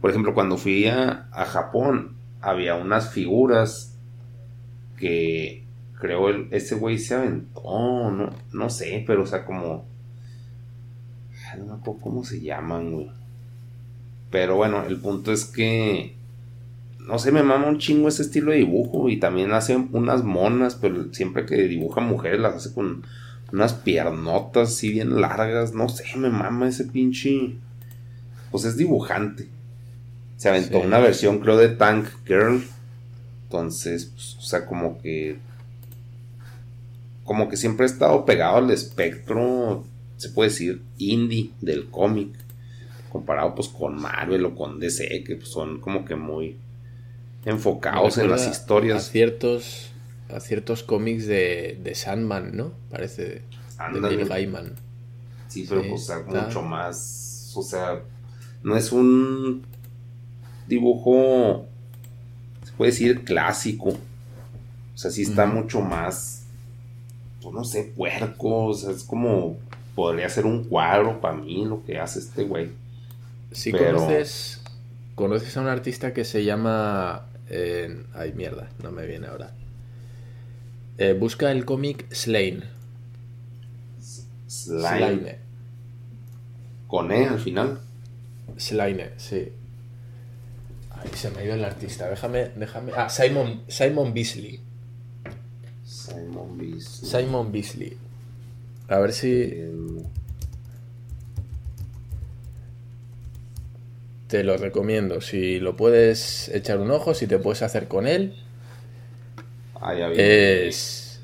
por 0.00 0.10
ejemplo, 0.10 0.34
cuando 0.34 0.56
fui 0.56 0.86
a, 0.86 1.28
Japón, 1.32 2.16
había 2.40 2.74
unas 2.74 3.10
figuras 3.10 3.96
que 4.98 5.64
creo 6.00 6.28
el, 6.28 6.48
ese 6.50 6.74
güey 6.74 6.98
se 6.98 7.14
aventó. 7.14 8.10
No, 8.10 8.30
no 8.52 8.70
sé, 8.70 9.04
pero, 9.06 9.22
o 9.22 9.26
sea, 9.26 9.44
como. 9.44 9.84
No 11.56 11.66
me 11.66 11.72
acuerdo 11.74 12.00
cómo 12.00 12.24
se 12.24 12.40
llaman, 12.40 12.92
güey. 12.92 13.10
Pero 14.30 14.56
bueno, 14.56 14.86
el 14.86 14.98
punto 14.98 15.30
es 15.30 15.44
que 15.44 16.16
no 17.06 17.18
sé, 17.18 17.32
me 17.32 17.42
mama 17.42 17.68
un 17.68 17.78
chingo 17.78 18.08
ese 18.08 18.22
estilo 18.22 18.52
de 18.52 18.58
dibujo 18.58 19.08
y 19.08 19.18
también 19.18 19.52
hace 19.52 19.76
unas 19.76 20.22
monas, 20.22 20.76
pero 20.76 21.12
siempre 21.12 21.46
que 21.46 21.56
dibuja 21.64 22.00
mujeres 22.00 22.40
las 22.40 22.54
hace 22.54 22.72
con 22.72 23.04
unas 23.52 23.74
piernotas 23.74 24.70
así 24.70 24.90
bien 24.90 25.20
largas, 25.20 25.74
no 25.74 25.88
sé, 25.88 26.04
me 26.16 26.30
mama 26.30 26.68
ese 26.68 26.84
pinche... 26.84 27.56
Pues 28.50 28.66
es 28.66 28.76
dibujante. 28.76 29.48
Se 30.36 30.50
aventó 30.50 30.78
una 30.80 30.98
versión 30.98 31.38
creo 31.38 31.56
de 31.56 31.70
Tank 31.70 32.06
Girl. 32.26 32.62
Entonces, 33.44 34.06
pues, 34.06 34.36
o 34.36 34.42
sea, 34.42 34.66
como 34.66 35.00
que... 35.00 35.38
Como 37.24 37.48
que 37.48 37.56
siempre 37.56 37.86
he 37.86 37.88
estado 37.88 38.26
pegado 38.26 38.58
al 38.58 38.70
espectro, 38.70 39.84
se 40.18 40.28
puede 40.30 40.50
decir, 40.50 40.82
indie 40.98 41.50
del 41.60 41.88
cómic. 41.88 42.28
comparado 43.10 43.54
pues 43.54 43.68
con 43.68 44.00
Marvel 44.00 44.44
o 44.44 44.54
con 44.54 44.78
DC, 44.78 45.24
que 45.24 45.40
son 45.42 45.80
como 45.80 46.04
que 46.04 46.14
muy 46.14 46.56
enfocados 47.44 48.18
en 48.18 48.30
las 48.30 48.46
historias. 48.48 49.08
A 49.08 49.10
ciertos, 49.10 49.90
a 50.32 50.40
ciertos 50.40 50.82
cómics 50.82 51.26
de, 51.26 51.78
de 51.82 51.94
Sandman, 51.94 52.56
¿no? 52.56 52.72
Parece 52.90 53.42
de 53.92 54.00
Neil 54.00 54.26
Gaiman. 54.26 54.74
Sí, 55.48 55.66
pero 55.68 55.82
pues 55.82 56.10
mucho 56.26 56.62
más, 56.62 57.52
o 57.54 57.62
sea, 57.62 58.00
no 58.62 58.76
es 58.76 58.90
un 58.90 59.66
dibujo, 60.66 61.66
se 62.64 62.72
puede 62.72 62.90
decir 62.90 63.24
clásico, 63.24 63.90
o 63.90 64.98
sea, 64.98 65.10
sí 65.10 65.22
está 65.22 65.44
mucho 65.44 65.82
más, 65.82 66.44
pues 67.42 67.54
no 67.54 67.64
sé, 67.64 67.92
puerco, 67.94 68.66
o 68.66 68.74
sea, 68.74 68.92
es 68.92 69.02
como, 69.04 69.58
podría 69.94 70.28
ser 70.30 70.46
un 70.46 70.64
cuadro 70.64 71.20
para 71.20 71.36
mí 71.36 71.66
lo 71.66 71.84
que 71.84 71.98
hace 71.98 72.20
este 72.20 72.44
güey. 72.44 72.70
Si 73.50 73.72
conoces, 73.72 74.62
conoces 75.14 75.54
a 75.58 75.60
un 75.60 75.68
artista 75.68 76.14
que 76.14 76.24
se 76.24 76.44
llama, 76.44 77.26
eh, 77.52 78.04
ay 78.14 78.32
mierda, 78.32 78.70
no 78.82 78.90
me 78.90 79.06
viene 79.06 79.26
ahora. 79.26 79.52
Eh, 80.98 81.12
busca 81.12 81.52
el 81.52 81.64
cómic 81.64 82.06
Slain. 82.12 82.64
Slime. 84.46 85.38
Con 86.86 87.12
E 87.12 87.26
al 87.26 87.38
final. 87.38 87.80
Slaine, 88.56 89.12
sí. 89.16 89.48
Ay, 90.90 91.10
se 91.14 91.30
me 91.30 91.40
ha 91.40 91.44
ido 91.44 91.54
el 91.54 91.64
artista. 91.64 92.08
Déjame, 92.08 92.50
déjame. 92.56 92.92
Ah, 92.96 93.08
Simon, 93.08 93.62
Simon 93.68 94.12
Beasley. 94.14 94.60
Simon 95.84 96.58
Beasley. 96.58 97.10
Simon 97.10 97.52
Beasley. 97.52 97.96
A 98.88 98.98
ver 98.98 99.12
si. 99.12 99.54
Te 104.32 104.44
lo 104.44 104.56
recomiendo. 104.56 105.20
Si 105.20 105.60
lo 105.60 105.76
puedes 105.76 106.48
echar 106.54 106.80
un 106.80 106.90
ojo, 106.90 107.12
si 107.12 107.26
te 107.26 107.38
puedes 107.38 107.60
hacer 107.60 107.86
con 107.86 108.06
él. 108.06 108.34
Ah, 109.78 109.92
ya 109.92 110.08
es 110.10 111.20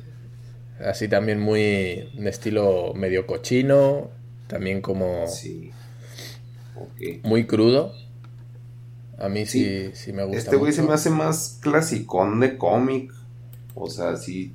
Así 0.78 1.08
también 1.08 1.40
muy 1.40 2.10
de 2.12 2.28
estilo 2.28 2.92
medio 2.94 3.26
cochino, 3.26 4.10
también 4.46 4.82
como 4.82 5.26
sí. 5.26 5.70
muy 7.22 7.46
crudo. 7.46 7.94
A 9.18 9.30
mí 9.30 9.46
sí, 9.46 9.88
sí, 9.94 10.12
me 10.12 10.24
gusta. 10.24 10.36
Este 10.36 10.56
güey 10.56 10.74
se 10.74 10.82
me 10.82 10.92
hace 10.92 11.08
más 11.08 11.60
clasicón 11.62 12.40
de 12.40 12.58
cómic. 12.58 13.10
O 13.74 13.88
sea, 13.88 14.18
sí, 14.18 14.52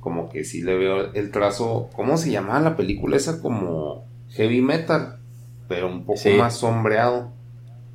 como 0.00 0.28
que 0.28 0.44
sí 0.44 0.60
le 0.60 0.76
veo 0.76 1.14
el 1.14 1.30
trazo. 1.30 1.88
¿Cómo 1.94 2.18
se 2.18 2.30
llamaba 2.30 2.60
la 2.60 2.76
película 2.76 3.16
esa? 3.16 3.40
Como 3.40 4.04
heavy 4.32 4.60
metal, 4.60 5.20
pero 5.68 5.86
un 5.86 6.04
poco 6.04 6.28
más 6.36 6.58
sombreado. 6.58 7.32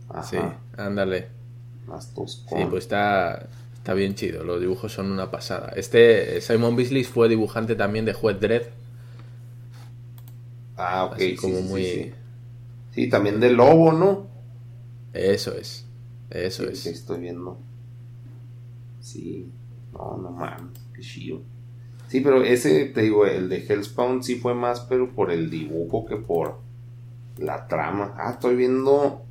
Ajá. 0.10 0.24
Sí, 0.24 0.38
ándale. 0.78 1.28
Tosco. 2.14 2.56
Sí, 2.56 2.66
pues 2.70 2.84
está, 2.84 3.48
Está 3.80 3.94
bien 3.94 4.14
chido, 4.14 4.44
los 4.44 4.60
dibujos 4.60 4.92
son 4.92 5.10
una 5.10 5.32
pasada. 5.32 5.72
Este 5.76 6.42
Simon 6.42 6.76
Beasley 6.76 7.06
fue 7.06 7.30
dibujante 7.30 7.76
también 7.76 8.04
de 8.04 8.14
Juez 8.14 8.40
Dredd. 8.40 8.64
Ah, 10.76 11.06
ok. 11.06 11.18
como 11.40 11.62
muy. 11.62 12.14
Sí, 12.92 13.10
también 13.10 13.40
de 13.40 13.52
Lobo, 13.52 13.94
¿no? 13.94 14.28
Eso 15.14 15.56
es. 15.56 15.86
Eso 16.30 16.68
es. 16.68 16.86
estoy 16.86 17.22
viendo. 17.22 17.58
Sí. 19.00 19.50
No, 19.94 20.18
no 20.22 20.30
mames, 20.30 20.80
qué 20.94 21.02
chido. 21.02 21.42
Sí, 22.10 22.20
pero 22.20 22.44
ese, 22.44 22.86
te 22.86 23.02
digo, 23.02 23.26
el 23.26 23.48
de 23.48 23.66
Hellspawn 23.66 24.24
sí 24.24 24.36
fue 24.36 24.54
más, 24.54 24.82
pero 24.82 25.10
por 25.16 25.32
el 25.32 25.50
dibujo 25.50 26.06
que 26.06 26.18
por 26.18 26.60
la 27.38 27.66
trama. 27.68 28.14
Ah, 28.18 28.32
estoy 28.34 28.56
viendo 28.56 29.24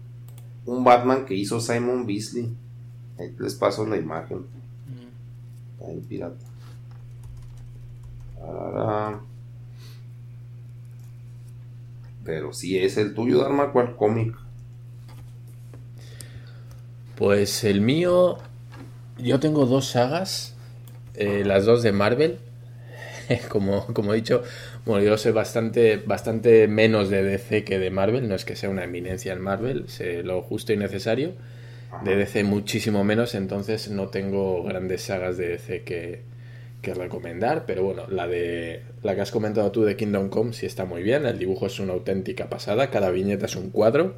un 0.69 0.85
Batman 0.85 1.25
que 1.25 1.35
hizo 1.35 1.61
Simon 1.61 2.07
Beasley. 2.07 2.55
Ahí 3.19 3.35
les 3.39 3.55
paso 3.55 3.87
la 3.87 3.97
imagen. 3.97 4.45
Ahí, 5.81 6.01
pirata. 6.07 6.37
Pero 12.23 12.53
si 12.53 12.79
es 12.79 12.99
el 12.99 13.15
tuyo, 13.15 13.39
Dharma, 13.39 13.73
¿cuál 13.73 13.97
cómic? 13.97 14.37
Pues 17.17 17.65
el 17.65 17.81
mío, 17.81 18.37
yo 19.17 19.41
tengo 19.41 19.65
dos 19.65 19.89
sagas, 19.89 20.55
eh, 21.15 21.45
las 21.47 21.65
dos 21.65 21.83
de 21.83 21.93
Marvel. 21.93 22.39
como, 23.49 23.87
como 23.87 24.13
he 24.13 24.17
dicho, 24.17 24.43
bueno, 24.89 25.05
yo 25.05 25.17
sé 25.17 25.31
bastante, 25.31 25.99
bastante 25.99 26.67
menos 26.67 27.11
de 27.11 27.23
DC 27.23 27.63
que 27.63 27.79
de 27.79 27.91
Marvel, 27.91 28.29
no 28.29 28.35
es 28.35 28.45
que 28.45 28.57
sea 28.57 28.71
una 28.71 28.85
eminencia 28.85 29.33
en 29.33 29.41
Marvel, 29.41 29.89
sé 29.89 30.23
lo 30.23 30.43
justo 30.43 30.73
y 30.73 30.77
necesario 30.77 31.35
de 32.05 32.17
DC 32.17 32.45
muchísimo 32.45 33.05
menos, 33.05 33.35
entonces 33.35 33.91
no 33.91 34.09
tengo 34.09 34.63
grandes 34.63 35.03
sagas 35.03 35.37
de 35.37 35.49
DC 35.49 35.83
que, 35.83 36.39
recomendar, 36.95 37.67
pero 37.67 37.83
bueno, 37.83 38.05
la 38.09 38.27
de 38.27 38.81
la 39.03 39.15
que 39.15 39.21
has 39.21 39.31
comentado 39.31 39.71
tú 39.71 39.85
de 39.85 39.95
Kingdom 39.95 40.31
Come 40.31 40.55
sí 40.55 40.65
está 40.65 40.87
muy 40.87 41.03
bien, 41.03 41.27
el 41.27 41.39
dibujo 41.39 41.67
es 41.67 41.79
una 41.81 41.93
auténtica 41.93 42.49
pasada, 42.49 42.89
cada 42.89 43.11
viñeta 43.11 43.45
es 43.45 43.57
un 43.57 43.69
cuadro. 43.69 44.15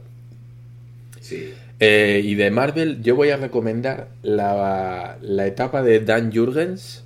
Sí. 1.21 1.53
Eh, 1.81 2.21
y 2.23 2.37
de 2.37 2.53
Marvel 2.53 3.03
yo 3.03 3.17
voy 3.17 3.31
a 3.31 3.39
recomendar 3.39 4.07
la, 4.23 5.19
la 5.21 5.47
etapa 5.49 5.83
de 5.83 5.99
Dan 5.99 6.33
Jurgens 6.33 7.03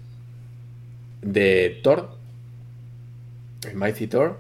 de 1.22 1.80
Thor, 1.82 2.13
Mighty 3.72 4.06
Thor, 4.06 4.38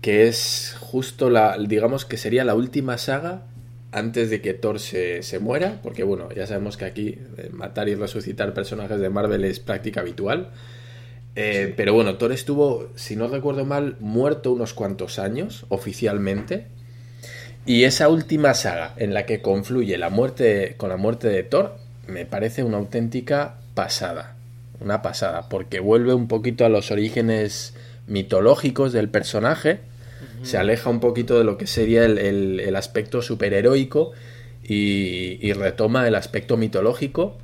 que 0.00 0.28
es 0.28 0.76
justo 0.78 1.28
la, 1.28 1.56
digamos 1.58 2.04
que 2.04 2.16
sería 2.16 2.44
la 2.44 2.54
última 2.54 2.98
saga 2.98 3.42
antes 3.90 4.30
de 4.30 4.40
que 4.40 4.54
Thor 4.54 4.78
se, 4.80 5.22
muera, 5.40 5.80
porque 5.82 6.04
bueno, 6.04 6.28
ya 6.34 6.46
sabemos 6.46 6.76
que 6.76 6.84
aquí 6.84 7.18
eh, 7.36 7.50
matar 7.52 7.88
y 7.88 7.94
resucitar 7.94 8.54
personajes 8.54 9.00
de 9.00 9.08
Marvel 9.10 9.44
es 9.44 9.60
práctica 9.60 10.00
habitual. 10.00 10.50
Eh, 11.36 11.72
pero 11.76 11.94
bueno, 11.94 12.16
Thor 12.16 12.32
estuvo, 12.32 12.88
si 12.96 13.16
no 13.16 13.28
recuerdo 13.28 13.64
mal, 13.64 13.96
muerto 14.00 14.52
unos 14.52 14.74
cuantos 14.74 15.18
años 15.18 15.66
oficialmente. 15.68 16.66
Y 17.64 17.84
esa 17.84 18.08
última 18.08 18.54
saga 18.54 18.94
en 18.96 19.14
la 19.14 19.26
que 19.26 19.42
confluye 19.42 19.98
la 19.98 20.10
muerte 20.10 20.74
con 20.76 20.88
la 20.88 20.96
muerte 20.96 21.28
de 21.28 21.42
Thor 21.42 21.76
me 22.06 22.24
parece 22.24 22.64
una 22.64 22.78
auténtica 22.78 23.56
pasada. 23.74 24.36
Una 24.80 25.02
pasada, 25.02 25.48
porque 25.48 25.80
vuelve 25.80 26.14
un 26.14 26.28
poquito 26.28 26.64
a 26.64 26.68
los 26.68 26.90
orígenes 26.90 27.74
mitológicos 28.08 28.92
del 28.92 29.08
personaje 29.08 29.80
se 30.42 30.56
aleja 30.56 30.90
un 30.90 31.00
poquito 31.00 31.38
de 31.38 31.44
lo 31.44 31.56
que 31.58 31.66
sería 31.66 32.04
el, 32.04 32.76
aspecto 32.76 33.22
superheroico 33.22 34.12
y, 34.64 35.38
y, 35.40 35.52
retoma 35.52 36.08
el 36.08 36.14
aspecto 36.14 36.56
mitológico 36.56 37.36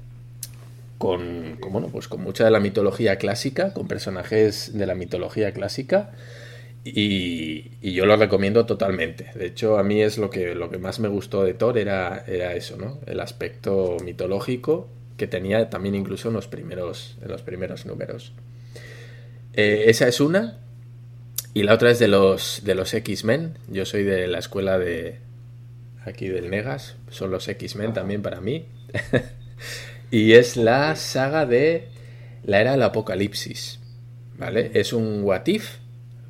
con, 0.99 1.59
bueno, 1.71 1.89
pues 1.89 2.09
con 2.09 2.23
mucha 2.23 2.45
de 2.45 2.51
la 2.51 2.61
mitología 2.61 3.17
clásica, 3.17 3.75
con 3.75 3.89
personajes 3.89 4.77
de 4.77 4.87
la 4.87 4.95
mitología 4.95 5.53
clásica. 5.53 6.13
Y, 6.85 7.71
yo 7.93 8.07
lo 8.07 8.17
recomiendo 8.17 8.67
totalmente. 8.67 9.31
De 9.35 9.47
hecho, 9.47 9.79
a 9.79 9.83
mí 9.83 10.01
es 10.01 10.19
lo 10.19 10.31
que, 10.31 10.55
lo 10.55 10.71
que 10.71 10.79
más 10.79 11.01
me 11.01 11.09
gustó 11.09 11.45
de 11.45 11.55
Thor 11.55 11.79
era, 11.79 12.25
era 12.27 12.55
eso, 12.55 12.77
¿no? 12.77 13.01
El 13.07 13.21
aspecto 13.21 13.97
mitológico 14.05 14.89
que 15.17 15.27
tenía 15.27 15.71
también 15.71 15.95
incluso 15.95 16.29
en 16.29 16.35
los 16.35 16.49
primeros, 16.49 17.17
en 17.23 17.29
los 17.29 17.43
primeros 17.43 17.87
números. 17.87 18.33
Eh, 19.57 19.85
esa 19.87 20.09
es 20.09 20.21
una. 20.21 20.59
Y 21.53 21.63
la 21.63 21.75
otra 21.75 21.91
es 21.91 21.99
de 21.99 22.09
los, 22.09 22.63
de 22.65 22.75
los 22.75 22.93
X-Men. 22.93 23.59
Yo 23.69 23.85
soy 23.85 24.03
de 24.03 24.27
la 24.27 24.39
escuela 24.39 24.79
de 24.79 25.21
aquí 26.05 26.29
del 26.29 26.51
Negas. 26.51 26.97
Son 27.11 27.31
los 27.31 27.47
X-Men 27.47 27.93
también 27.93 28.23
para 28.23 28.41
mí. 28.41 28.67
y 30.11 30.33
es 30.33 30.57
la 30.57 30.97
saga 30.97 31.47
de 31.47 31.89
la 32.43 32.61
era 32.61 32.73
del 32.73 32.83
apocalipsis. 32.83 33.81
¿Vale? 34.37 34.73
Es 34.75 34.93
un 34.93 35.23
what 35.23 35.47
if. 35.47 35.79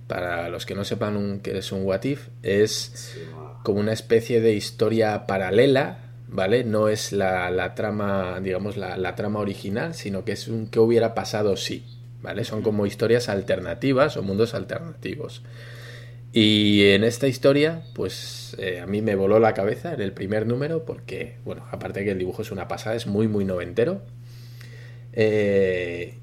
Para 0.07 0.51
los 0.51 0.67
que 0.67 0.75
no 0.75 0.85
sepan 0.85 1.41
qué 1.41 1.57
es 1.57 1.73
un 1.73 1.85
what 1.85 2.05
if, 2.05 2.29
es 2.43 3.17
como 3.63 3.81
una 3.81 3.95
especie 3.95 4.43
de 4.43 4.53
historia 4.53 5.27
paralela, 5.27 6.11
¿vale? 6.29 6.63
No 6.63 6.91
es 6.91 7.11
la, 7.13 7.75
trama, 7.75 8.39
digamos, 8.43 8.77
la, 8.77 8.99
la, 8.99 9.15
trama 9.15 9.41
original, 9.41 9.95
sino 9.95 10.23
que 10.23 10.33
es 10.33 10.47
un 10.47 10.67
qué 10.67 10.79
hubiera 10.79 11.15
pasado 11.15 11.57
si. 11.57 11.94
Son 12.45 12.63
como 12.63 12.87
historias 12.87 13.29
alternativas 13.29 14.17
o 14.17 14.23
mundos 14.23 14.55
alternativos. 14.55 15.43
Y 16.33 16.87
en 16.87 17.05
esta 17.05 17.29
historia, 17.29 17.83
pues 17.95 18.57
eh, 18.59 18.81
a 18.81 18.87
mí 18.87 19.03
me 19.03 19.15
voló 19.15 19.39
la 19.39 19.55
cabeza 19.55 19.95
en 19.95 20.01
el 20.01 20.13
primer 20.13 20.49
número 20.49 20.85
porque, 20.85 21.37
bueno, 21.45 21.65
aparte 21.71 22.01
de 22.01 22.07
que 22.07 22.11
el 22.11 22.19
dibujo 22.19 22.43
es 22.43 22.51
una 22.51 22.67
pasada, 22.67 22.97
es 22.97 23.07
muy, 23.07 23.29
muy 23.29 23.45
noventero. 23.45 24.03
Eh, 25.13 26.15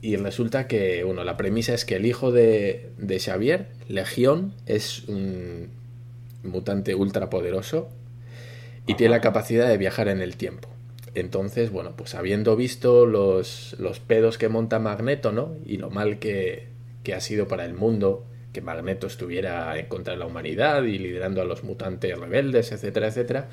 y 0.00 0.16
resulta 0.16 0.66
que, 0.66 1.04
bueno, 1.04 1.24
la 1.24 1.36
premisa 1.36 1.74
es 1.74 1.84
que 1.84 1.96
el 1.96 2.06
hijo 2.06 2.32
de, 2.32 2.88
de 2.96 3.20
Xavier, 3.20 3.66
Legión, 3.86 4.54
es 4.64 5.06
un 5.08 5.68
mutante 6.42 6.94
ultra 6.94 7.28
poderoso 7.28 7.90
y 8.86 8.94
tiene 8.94 9.10
la 9.10 9.20
capacidad 9.20 9.68
de 9.68 9.76
viajar 9.76 10.08
en 10.08 10.22
el 10.22 10.36
tiempo. 10.36 10.69
Entonces, 11.14 11.70
bueno, 11.70 11.94
pues 11.96 12.14
habiendo 12.14 12.56
visto 12.56 13.06
los, 13.06 13.74
los 13.78 13.98
pedos 14.00 14.38
que 14.38 14.48
monta 14.48 14.78
Magneto, 14.78 15.32
¿no? 15.32 15.56
Y 15.64 15.76
lo 15.78 15.90
mal 15.90 16.18
que, 16.18 16.68
ha 17.12 17.20
sido 17.20 17.48
para 17.48 17.64
el 17.64 17.74
mundo 17.74 18.24
que 18.52 18.60
Magneto 18.60 19.08
estuviera 19.08 19.76
en 19.76 19.86
contra 19.86 20.12
de 20.12 20.20
la 20.20 20.26
humanidad 20.26 20.84
y 20.84 20.98
liderando 20.98 21.42
a 21.42 21.44
los 21.44 21.64
mutantes 21.64 22.16
rebeldes, 22.16 22.70
etcétera, 22.70 23.08
etcétera, 23.08 23.48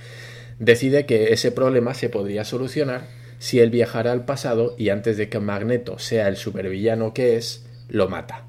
decide 0.60 1.08
que 1.08 1.34
ese 1.34 1.52
problema 1.52 1.96
se 1.96 2.10
podría 2.10 2.44
solucionar 2.44 3.08
si 3.40 3.60
él 3.60 3.72
viajara 3.72 4.12
al 4.12 4.26
pasado 4.26 4.76
y 4.78 4.90
antes 4.90 5.18
de 5.18 5.30
que 5.30 5.40
Magneto 5.40 5.98
sea 5.98 6.28
el 6.28 6.38
supervillano 6.38 7.14
que 7.14 7.38
es, 7.38 7.66
lo 7.90 8.08
mata. 8.10 8.46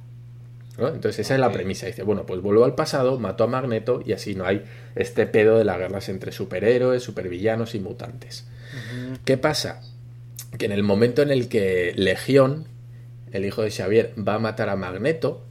Entonces 0.78 1.20
esa 1.20 1.34
es 1.34 1.40
la 1.40 1.52
premisa. 1.52 1.86
Dice, 1.86 2.02
bueno, 2.02 2.24
pues 2.24 2.40
vuelvo 2.40 2.64
al 2.64 2.74
pasado, 2.74 3.18
mato 3.18 3.44
a 3.44 3.46
Magneto 3.46 4.02
y 4.04 4.12
así 4.12 4.34
no 4.34 4.44
hay 4.44 4.64
este 4.94 5.26
pedo 5.26 5.58
de 5.58 5.64
las 5.64 5.78
guerras 5.78 6.08
entre 6.08 6.32
superhéroes, 6.32 7.02
supervillanos 7.02 7.74
y 7.74 7.80
mutantes. 7.80 8.46
¿Qué 9.24 9.36
pasa? 9.36 9.82
Que 10.58 10.66
en 10.66 10.72
el 10.72 10.82
momento 10.82 11.22
en 11.22 11.30
el 11.30 11.48
que 11.48 11.92
Legión, 11.96 12.66
el 13.32 13.44
hijo 13.44 13.62
de 13.62 13.70
Xavier, 13.70 14.14
va 14.16 14.34
a 14.34 14.38
matar 14.38 14.68
a 14.68 14.76
Magneto, 14.76 15.44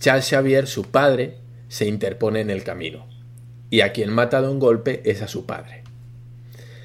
Charles 0.00 0.28
Xavier, 0.28 0.66
su 0.66 0.84
padre, 0.84 1.36
se 1.68 1.86
interpone 1.86 2.40
en 2.40 2.50
el 2.50 2.64
camino. 2.64 3.06
Y 3.70 3.80
a 3.80 3.92
quien 3.92 4.10
mata 4.10 4.42
de 4.42 4.48
un 4.48 4.58
golpe 4.58 5.02
es 5.04 5.22
a 5.22 5.28
su 5.28 5.46
padre. 5.46 5.82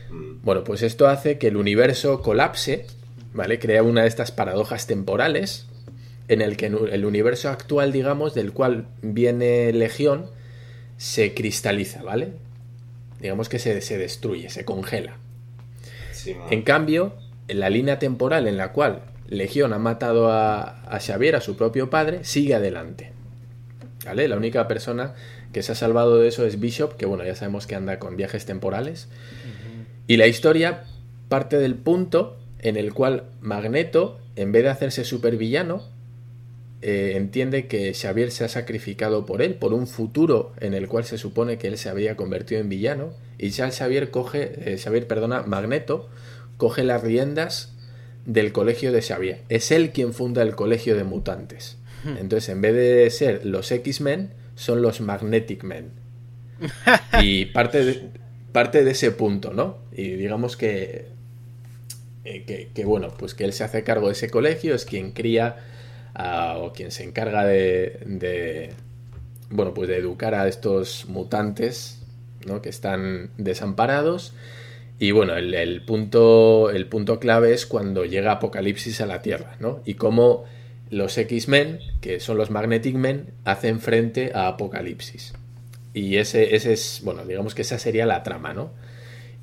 Mm. 0.09 0.43
Bueno, 0.43 0.63
pues 0.63 0.81
esto 0.81 1.07
hace 1.07 1.37
que 1.37 1.47
el 1.47 1.57
universo 1.57 2.21
colapse, 2.21 2.85
¿vale? 3.33 3.59
Crea 3.59 3.83
una 3.83 4.03
de 4.03 4.07
estas 4.07 4.31
paradojas 4.31 4.87
temporales 4.87 5.67
en 6.27 6.41
el 6.41 6.55
que 6.55 6.67
el 6.67 7.05
universo 7.05 7.49
actual, 7.49 7.91
digamos, 7.91 8.33
del 8.33 8.53
cual 8.53 8.87
viene 9.01 9.73
Legión, 9.73 10.27
se 10.97 11.33
cristaliza, 11.33 12.03
¿vale? 12.03 12.29
Digamos 13.19 13.49
que 13.49 13.59
se, 13.59 13.81
se 13.81 13.97
destruye, 13.97 14.49
se 14.49 14.63
congela. 14.63 15.17
En 16.49 16.61
cambio, 16.63 17.13
en 17.47 17.59
la 17.59 17.69
línea 17.69 17.99
temporal 17.99 18.47
en 18.47 18.57
la 18.57 18.71
cual 18.71 19.03
Legión 19.27 19.73
ha 19.73 19.79
matado 19.79 20.31
a, 20.31 20.81
a 20.83 20.99
Xavier, 20.99 21.35
a 21.35 21.41
su 21.41 21.55
propio 21.55 21.89
padre, 21.89 22.23
sigue 22.23 22.55
adelante. 22.55 23.13
¿Vale? 24.05 24.27
La 24.27 24.37
única 24.37 24.67
persona 24.67 25.13
que 25.53 25.63
se 25.63 25.73
ha 25.73 25.75
salvado 25.75 26.17
de 26.17 26.27
eso 26.27 26.45
es 26.45 26.59
Bishop, 26.59 26.95
que 26.95 27.05
bueno, 27.05 27.23
ya 27.23 27.35
sabemos 27.35 27.67
que 27.67 27.75
anda 27.75 27.99
con 27.99 28.15
viajes 28.17 28.45
temporales. 28.45 29.09
Y 30.07 30.17
la 30.17 30.27
historia 30.27 30.83
parte 31.29 31.57
del 31.57 31.75
punto 31.75 32.37
en 32.59 32.77
el 32.77 32.93
cual 32.93 33.23
Magneto, 33.41 34.19
en 34.35 34.51
vez 34.51 34.63
de 34.63 34.69
hacerse 34.69 35.03
supervillano, 35.03 35.83
eh, 36.81 37.13
entiende 37.15 37.67
que 37.67 37.93
Xavier 37.93 38.31
se 38.31 38.43
ha 38.43 38.47
sacrificado 38.47 39.25
por 39.27 39.43
él, 39.43 39.53
por 39.53 39.73
un 39.73 39.85
futuro 39.85 40.53
en 40.59 40.73
el 40.73 40.87
cual 40.87 41.05
se 41.05 41.19
supone 41.19 41.59
que 41.59 41.67
él 41.67 41.77
se 41.77 41.89
había 41.89 42.15
convertido 42.15 42.59
en 42.59 42.69
villano, 42.69 43.13
y 43.37 43.49
ya 43.49 43.69
Xavier 43.71 44.09
coge, 44.09 44.73
eh, 44.73 44.77
Xavier, 44.77 45.05
perdona, 45.05 45.43
Magneto, 45.43 46.09
coge 46.57 46.83
las 46.83 47.03
riendas 47.03 47.73
del 48.25 48.51
colegio 48.51 48.91
de 48.91 49.01
Xavier. 49.03 49.41
Es 49.49 49.71
él 49.71 49.91
quien 49.91 50.13
funda 50.13 50.41
el 50.41 50.55
colegio 50.55 50.95
de 50.95 51.03
mutantes. 51.03 51.77
Hmm. 52.03 52.17
Entonces, 52.17 52.49
en 52.49 52.61
vez 52.61 52.73
de 52.73 53.09
ser 53.11 53.45
los 53.45 53.71
X-Men, 53.71 54.31
son 54.55 54.81
los 54.81 55.01
Magnetic 55.01 55.63
Men. 55.63 55.91
y 57.21 57.45
parte 57.45 57.85
de, 57.85 58.09
parte 58.51 58.83
de 58.83 58.91
ese 58.91 59.11
punto, 59.11 59.53
¿no? 59.53 59.77
Y 59.91 60.11
digamos 60.11 60.57
que, 60.57 61.07
eh, 62.23 62.43
que, 62.45 62.69
que, 62.73 62.85
bueno, 62.85 63.09
pues 63.19 63.35
que 63.35 63.43
él 63.43 63.53
se 63.53 63.63
hace 63.63 63.83
cargo 63.83 64.07
de 64.07 64.13
ese 64.13 64.31
colegio, 64.31 64.73
es 64.73 64.85
quien 64.85 65.11
cría 65.11 65.57
o 66.15 66.73
quien 66.73 66.91
se 66.91 67.03
encarga 67.03 67.45
de, 67.45 68.73
bueno, 69.49 69.73
pues 69.73 69.89
de 69.89 69.97
educar 69.97 70.35
a 70.35 70.47
estos 70.47 71.05
mutantes, 71.07 72.01
¿no? 72.45 72.61
Que 72.61 72.69
están 72.69 73.31
desamparados. 73.37 74.33
Y 74.99 75.11
bueno, 75.11 75.35
el, 75.35 75.81
punto, 75.83 76.69
el 76.69 76.87
punto 76.87 77.19
clave 77.19 77.53
es 77.53 77.65
cuando 77.65 78.05
llega 78.05 78.33
Apocalipsis 78.33 79.01
a 79.01 79.07
la 79.07 79.21
Tierra, 79.21 79.55
¿no? 79.59 79.81
Y 79.85 79.95
cómo 79.95 80.45
los 80.89 81.17
X-Men, 81.17 81.79
que 82.01 82.19
son 82.19 82.37
los 82.37 82.51
Magnetic 82.51 82.95
Men, 82.95 83.31
hacen 83.43 83.79
frente 83.79 84.31
a 84.35 84.47
Apocalipsis. 84.47 85.33
Y 85.93 86.17
ese, 86.17 86.55
ese 86.55 86.73
es, 86.73 87.01
bueno, 87.03 87.25
digamos 87.25 87.55
que 87.55 87.63
esa 87.63 87.79
sería 87.79 88.05
la 88.05 88.23
trama, 88.23 88.53
¿no? 88.53 88.71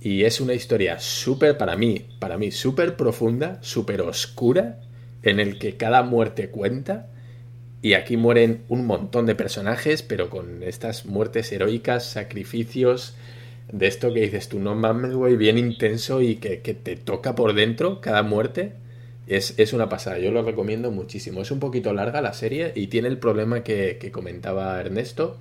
Y 0.00 0.24
es 0.24 0.40
una 0.40 0.54
historia 0.54 1.00
súper, 1.00 1.58
para 1.58 1.76
mí, 1.76 2.06
para 2.20 2.38
mí, 2.38 2.52
súper 2.52 2.96
profunda, 2.96 3.58
súper 3.62 4.02
oscura, 4.02 4.78
en 5.28 5.40
el 5.40 5.58
que 5.58 5.76
cada 5.76 6.02
muerte 6.02 6.48
cuenta. 6.48 7.08
Y 7.80 7.94
aquí 7.94 8.16
mueren 8.16 8.62
un 8.68 8.86
montón 8.86 9.26
de 9.26 9.34
personajes, 9.34 10.02
pero 10.02 10.30
con 10.30 10.62
estas 10.62 11.06
muertes 11.06 11.52
heroicas, 11.52 12.04
sacrificios, 12.04 13.14
de 13.72 13.86
esto 13.86 14.12
que 14.12 14.22
dices 14.22 14.48
tú, 14.48 14.58
no 14.58 14.74
mames, 14.74 15.12
güey, 15.12 15.36
bien 15.36 15.58
intenso 15.58 16.22
y 16.22 16.36
que, 16.36 16.56
te 16.56 16.96
toca 16.96 17.34
por 17.34 17.54
dentro 17.54 18.00
cada 18.00 18.22
muerte. 18.22 18.72
Es, 19.26 19.54
es, 19.58 19.74
una 19.74 19.90
pasada, 19.90 20.18
yo 20.18 20.30
lo 20.32 20.42
recomiendo 20.42 20.90
muchísimo. 20.90 21.42
Es 21.42 21.50
un 21.50 21.60
poquito 21.60 21.92
larga 21.92 22.22
la 22.22 22.32
serie 22.32 22.72
y 22.74 22.86
tiene 22.86 23.08
el 23.08 23.18
problema 23.18 23.62
que, 23.62 23.98
que 24.00 24.10
comentaba 24.10 24.80
Ernesto, 24.80 25.36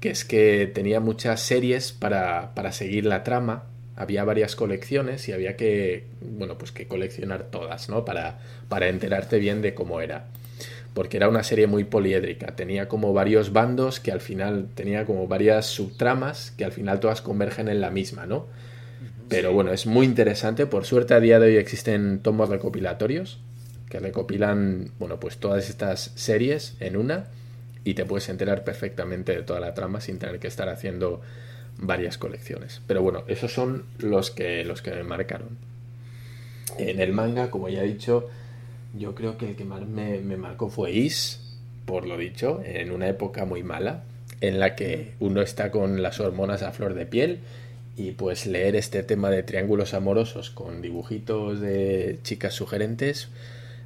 que 0.00 0.10
es 0.10 0.24
que 0.24 0.66
tenía 0.72 0.98
muchas 0.98 1.40
series 1.42 1.92
para, 1.92 2.54
para 2.54 2.72
seguir 2.72 3.04
la 3.04 3.22
trama 3.22 3.71
había 4.02 4.24
varias 4.24 4.56
colecciones 4.56 5.28
y 5.28 5.32
había 5.32 5.56
que, 5.56 6.04
bueno, 6.20 6.58
pues 6.58 6.72
que 6.72 6.86
coleccionar 6.86 7.44
todas, 7.44 7.88
¿no? 7.88 8.04
Para, 8.04 8.40
para 8.68 8.88
enterarte 8.88 9.38
bien 9.38 9.62
de 9.62 9.74
cómo 9.74 10.00
era. 10.00 10.26
Porque 10.94 11.16
era 11.16 11.28
una 11.28 11.42
serie 11.42 11.66
muy 11.66 11.84
poliédrica, 11.84 12.54
tenía 12.54 12.88
como 12.88 13.14
varios 13.14 13.52
bandos 13.52 13.98
que 13.98 14.12
al 14.12 14.20
final 14.20 14.68
tenía 14.74 15.06
como 15.06 15.26
varias 15.26 15.66
subtramas 15.66 16.52
que 16.56 16.64
al 16.66 16.72
final 16.72 17.00
todas 17.00 17.22
convergen 17.22 17.68
en 17.68 17.80
la 17.80 17.90
misma, 17.90 18.26
¿no? 18.26 18.46
Pero 19.28 19.54
bueno, 19.54 19.72
es 19.72 19.86
muy 19.86 20.04
interesante, 20.04 20.66
por 20.66 20.84
suerte 20.84 21.14
a 21.14 21.20
día 21.20 21.40
de 21.40 21.46
hoy 21.46 21.56
existen 21.56 22.18
tomos 22.18 22.50
recopilatorios 22.50 23.38
que 23.88 23.98
recopilan, 23.98 24.90
bueno, 24.98 25.18
pues 25.18 25.38
todas 25.38 25.70
estas 25.70 26.12
series 26.14 26.76
en 26.80 26.96
una 26.96 27.24
y 27.84 27.94
te 27.94 28.04
puedes 28.04 28.28
enterar 28.28 28.64
perfectamente 28.64 29.32
de 29.34 29.42
toda 29.42 29.60
la 29.60 29.74
trama 29.74 30.00
sin 30.00 30.18
tener 30.18 30.38
que 30.38 30.48
estar 30.48 30.68
haciendo 30.68 31.20
varias 31.78 32.18
colecciones. 32.18 32.80
Pero 32.86 33.02
bueno, 33.02 33.24
esos 33.28 33.52
son 33.52 33.84
los 33.98 34.30
que, 34.30 34.64
los 34.64 34.82
que 34.82 34.92
me 34.92 35.02
marcaron. 35.02 35.58
En 36.78 37.00
el 37.00 37.12
manga, 37.12 37.50
como 37.50 37.68
ya 37.68 37.82
he 37.82 37.86
dicho, 37.86 38.28
yo 38.96 39.14
creo 39.14 39.36
que 39.36 39.50
el 39.50 39.56
que 39.56 39.64
más 39.64 39.86
me, 39.86 40.20
marcó 40.36 40.68
fue 40.68 40.92
Is, 40.92 41.40
por 41.84 42.06
lo 42.06 42.16
dicho, 42.16 42.62
en 42.64 42.90
una 42.90 43.08
época 43.08 43.44
muy 43.44 43.62
mala, 43.62 44.04
en 44.40 44.58
la 44.58 44.74
que 44.74 45.14
uno 45.20 45.42
está 45.42 45.70
con 45.70 46.02
las 46.02 46.20
hormonas 46.20 46.62
a 46.62 46.72
flor 46.72 46.94
de 46.94 47.06
piel 47.06 47.40
y 47.96 48.12
pues 48.12 48.46
leer 48.46 48.76
este 48.76 49.02
tema 49.02 49.30
de 49.30 49.42
triángulos 49.42 49.92
amorosos 49.94 50.50
con 50.50 50.80
dibujitos 50.80 51.60
de 51.60 52.18
chicas 52.22 52.54
sugerentes, 52.54 53.28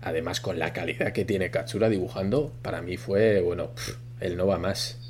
además 0.03 0.41
con 0.41 0.59
la 0.59 0.73
calidad 0.73 1.13
que 1.13 1.25
tiene 1.25 1.51
Katsura 1.51 1.89
dibujando, 1.89 2.53
para 2.63 2.83
mí 2.83 2.97
fue, 2.97 3.41
bueno, 3.41 3.71
el 4.21 4.37
no 4.37 4.47
va 4.47 4.59
más 4.59 5.06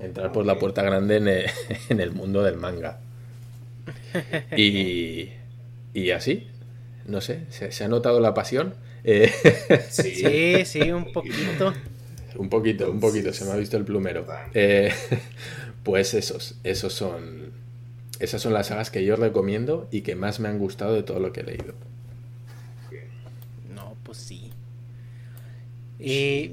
entrar 0.00 0.32
por 0.32 0.46
la 0.46 0.58
puerta 0.58 0.82
grande 0.82 1.16
en 1.88 2.00
el, 2.00 2.12
mundo 2.12 2.42
del 2.42 2.56
manga. 2.56 3.00
Y, 4.56 5.30
y 5.94 6.10
así, 6.10 6.46
no 7.06 7.20
sé, 7.20 7.46
¿se, 7.50 7.84
ha 7.84 7.88
notado 7.88 8.20
la 8.20 8.34
pasión? 8.34 8.74
Eh, 9.04 9.32
sí, 9.90 10.64
sí, 10.64 10.92
un 10.92 11.12
poquito. 11.12 11.72
Un 12.36 12.48
poquito, 12.48 12.90
un 12.90 13.00
poquito, 13.00 13.32
se 13.32 13.44
me 13.44 13.52
ha 13.52 13.56
visto 13.56 13.76
el 13.76 13.84
plumero. 13.84 14.26
Eh, 14.54 14.92
pues 15.82 16.14
esos, 16.14 16.56
esos 16.64 16.92
son. 16.92 17.52
Esas 18.20 18.42
son 18.42 18.52
las 18.52 18.66
sagas 18.66 18.90
que 18.90 19.04
yo 19.04 19.16
recomiendo 19.16 19.88
y 19.90 20.02
que 20.02 20.16
más 20.16 20.40
me 20.40 20.48
han 20.48 20.58
gustado 20.58 20.94
de 20.94 21.02
todo 21.02 21.20
lo 21.20 21.32
que 21.32 21.40
he 21.40 21.44
leído. 21.44 21.74
No, 23.74 23.96
pues 24.02 24.18
sí. 24.18 24.50
Y 25.98 26.50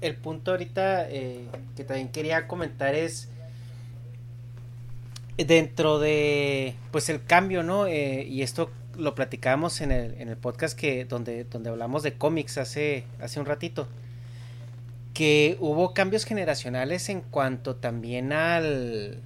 el 0.00 0.16
punto 0.16 0.50
ahorita 0.52 1.08
eh, 1.10 1.46
que 1.76 1.84
también 1.84 2.08
quería 2.08 2.46
comentar 2.46 2.94
es 2.94 3.28
dentro 5.36 5.98
de 5.98 6.74
pues 6.90 7.08
el 7.08 7.24
cambio, 7.24 7.62
¿no? 7.62 7.86
Eh, 7.86 8.24
y 8.24 8.42
esto 8.42 8.70
lo 8.96 9.14
platicábamos 9.14 9.80
en 9.80 9.92
el, 9.92 10.14
en 10.20 10.28
el 10.28 10.36
podcast 10.36 10.78
que 10.78 11.04
donde, 11.04 11.44
donde 11.44 11.70
hablamos 11.70 12.02
de 12.02 12.14
cómics 12.14 12.58
hace, 12.58 13.04
hace 13.20 13.40
un 13.40 13.46
ratito. 13.46 13.88
Que 15.12 15.56
hubo 15.60 15.94
cambios 15.94 16.24
generacionales 16.24 17.08
en 17.08 17.22
cuanto 17.22 17.76
también 17.76 18.32
al, 18.32 19.20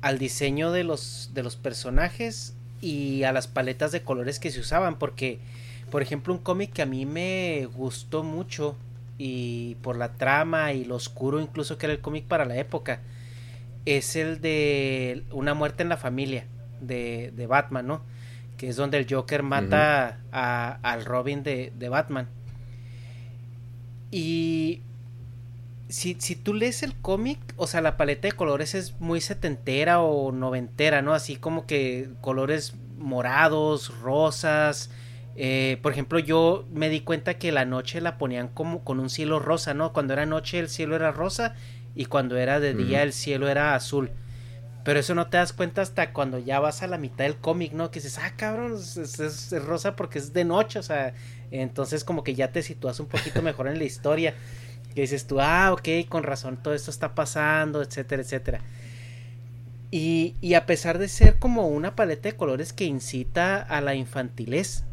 al 0.00 0.18
diseño 0.18 0.72
de 0.72 0.84
los, 0.84 1.30
de 1.32 1.42
los 1.42 1.56
personajes 1.56 2.54
y 2.80 3.22
a 3.22 3.32
las 3.32 3.46
paletas 3.46 3.92
de 3.92 4.02
colores 4.02 4.40
que 4.40 4.50
se 4.50 4.60
usaban. 4.60 4.98
Porque, 4.98 5.38
por 5.90 6.02
ejemplo, 6.02 6.32
un 6.34 6.40
cómic 6.40 6.72
que 6.72 6.82
a 6.82 6.86
mí 6.86 7.06
me 7.06 7.68
gustó 7.72 8.24
mucho 8.24 8.76
y 9.22 9.74
por 9.82 9.98
la 9.98 10.14
trama 10.14 10.72
y 10.72 10.86
lo 10.86 10.94
oscuro 10.94 11.42
incluso 11.42 11.76
que 11.76 11.84
era 11.84 11.92
el 11.92 12.00
cómic 12.00 12.24
para 12.24 12.46
la 12.46 12.56
época 12.56 13.00
es 13.84 14.16
el 14.16 14.40
de 14.40 15.24
una 15.30 15.52
muerte 15.52 15.82
en 15.82 15.90
la 15.90 15.98
familia 15.98 16.46
de, 16.80 17.30
de 17.36 17.46
Batman, 17.46 17.86
¿no? 17.86 18.00
Que 18.56 18.68
es 18.70 18.76
donde 18.76 18.96
el 18.96 19.06
Joker 19.08 19.42
mata 19.42 20.20
a, 20.32 20.78
al 20.82 21.04
Robin 21.04 21.42
de, 21.42 21.70
de 21.78 21.88
Batman. 21.90 22.28
Y 24.10 24.80
si, 25.88 26.16
si, 26.18 26.34
tú 26.34 26.54
lees 26.54 26.82
el 26.82 26.94
cómic, 26.94 27.38
o 27.56 27.66
sea, 27.66 27.82
la 27.82 27.98
paleta 27.98 28.26
de 28.26 28.32
colores 28.32 28.74
es 28.74 29.00
muy 29.00 29.20
setentera 29.20 30.00
o 30.00 30.32
noventera, 30.32 31.02
¿no? 31.02 31.12
Así 31.12 31.36
como 31.36 31.66
que 31.66 32.08
colores 32.22 32.74
morados, 32.98 33.98
rosas, 34.00 34.90
Eh, 35.36 35.78
por 35.82 35.92
ejemplo, 35.92 36.18
yo 36.18 36.66
me 36.72 36.88
di 36.88 37.00
cuenta 37.00 37.34
que 37.34 37.52
la 37.52 37.64
noche 37.64 38.00
la 38.00 38.18
ponían 38.18 38.48
como 38.48 38.84
con 38.84 39.00
un 39.00 39.10
cielo 39.10 39.38
rosa, 39.38 39.74
¿no? 39.74 39.92
Cuando 39.92 40.12
era 40.12 40.26
noche 40.26 40.58
el 40.58 40.68
cielo 40.68 40.96
era 40.96 41.12
rosa 41.12 41.54
y 41.94 42.06
cuando 42.06 42.36
era 42.36 42.60
de 42.60 42.74
día 42.74 43.02
el 43.02 43.12
cielo 43.12 43.48
era 43.48 43.74
azul. 43.74 44.10
Pero 44.84 44.98
eso 44.98 45.14
no 45.14 45.28
te 45.28 45.36
das 45.36 45.52
cuenta 45.52 45.82
hasta 45.82 46.12
cuando 46.12 46.38
ya 46.38 46.58
vas 46.58 46.82
a 46.82 46.86
la 46.86 46.98
mitad 46.98 47.24
del 47.24 47.36
cómic, 47.36 47.72
¿no? 47.72 47.90
Que 47.90 48.00
dices, 48.00 48.18
ah, 48.18 48.32
cabrón, 48.36 48.74
es, 48.74 49.52
rosa 49.64 49.94
porque 49.94 50.18
es 50.18 50.32
de 50.32 50.44
noche, 50.44 50.78
o 50.78 50.82
sea, 50.82 51.14
entonces 51.50 52.02
como 52.02 52.24
que 52.24 52.34
ya 52.34 52.50
te 52.50 52.62
sitúas 52.62 52.98
un 52.98 53.06
poquito 53.06 53.42
mejor 53.42 53.68
en 53.68 53.78
la 53.78 53.84
historia. 53.84 54.34
Que 54.94 55.02
dices 55.02 55.26
tú, 55.26 55.40
ah, 55.40 55.72
ok, 55.72 56.08
con 56.08 56.22
razón, 56.22 56.56
todo 56.62 56.74
esto 56.74 56.90
está 56.90 57.14
pasando, 57.14 57.82
etcétera, 57.82 58.22
etcétera. 58.22 58.60
Y, 59.92 60.36
y 60.40 60.54
a 60.54 60.66
pesar 60.66 60.98
de 60.98 61.08
ser 61.08 61.38
como 61.38 61.68
una 61.68 61.94
paleta 61.94 62.28
de 62.28 62.36
colores 62.36 62.72
que 62.72 62.84
incita 62.84 63.60
a 63.60 63.80
la 63.80 63.94
infantilez, 63.94 64.84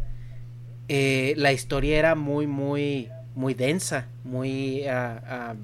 eh, 0.90 1.34
la 1.38 1.52
historia 1.52 1.98
era 1.98 2.16
muy, 2.16 2.48
muy, 2.48 3.10
muy 3.36 3.54
densa, 3.54 4.08
muy, 4.24 4.86
ah, 4.88 5.22
ah, 5.26 5.56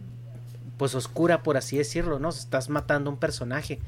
pues 0.78 0.96
oscura, 0.96 1.44
por 1.44 1.58
así 1.58 1.78
decirlo, 1.78 2.20
¿no? 2.20 2.30
Estás 2.30 2.70
matando 2.70 3.10
un 3.10 3.18
personaje. 3.18 3.80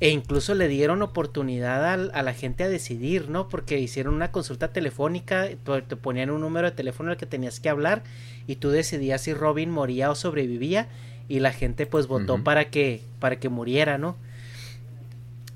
E 0.00 0.10
incluso 0.10 0.54
le 0.54 0.68
dieron 0.68 1.02
oportunidad 1.02 1.84
a, 1.92 2.22
la 2.22 2.32
gente 2.32 2.62
a 2.62 2.68
decidir, 2.68 3.28
¿no? 3.28 3.48
Porque 3.48 3.80
hicieron 3.80 4.14
una 4.14 4.30
consulta 4.30 4.72
telefónica, 4.72 5.48
te 5.48 5.96
ponían 5.96 6.30
un 6.30 6.40
número 6.40 6.70
de 6.70 6.76
teléfono 6.76 7.10
al 7.10 7.16
que 7.16 7.26
tenías 7.26 7.58
que 7.58 7.68
hablar 7.68 8.04
y 8.46 8.56
tú 8.56 8.70
decidías 8.70 9.22
si 9.22 9.34
Robin 9.34 9.70
moría 9.70 10.10
o 10.10 10.14
sobrevivía 10.14 10.86
y 11.28 11.40
la 11.40 11.52
gente 11.52 11.84
pues 11.86 12.06
votó 12.06 12.44
para 12.44 12.70
que 12.70 13.02
para 13.18 13.40
que 13.40 13.48
muriera, 13.48 13.98
¿no? 13.98 14.16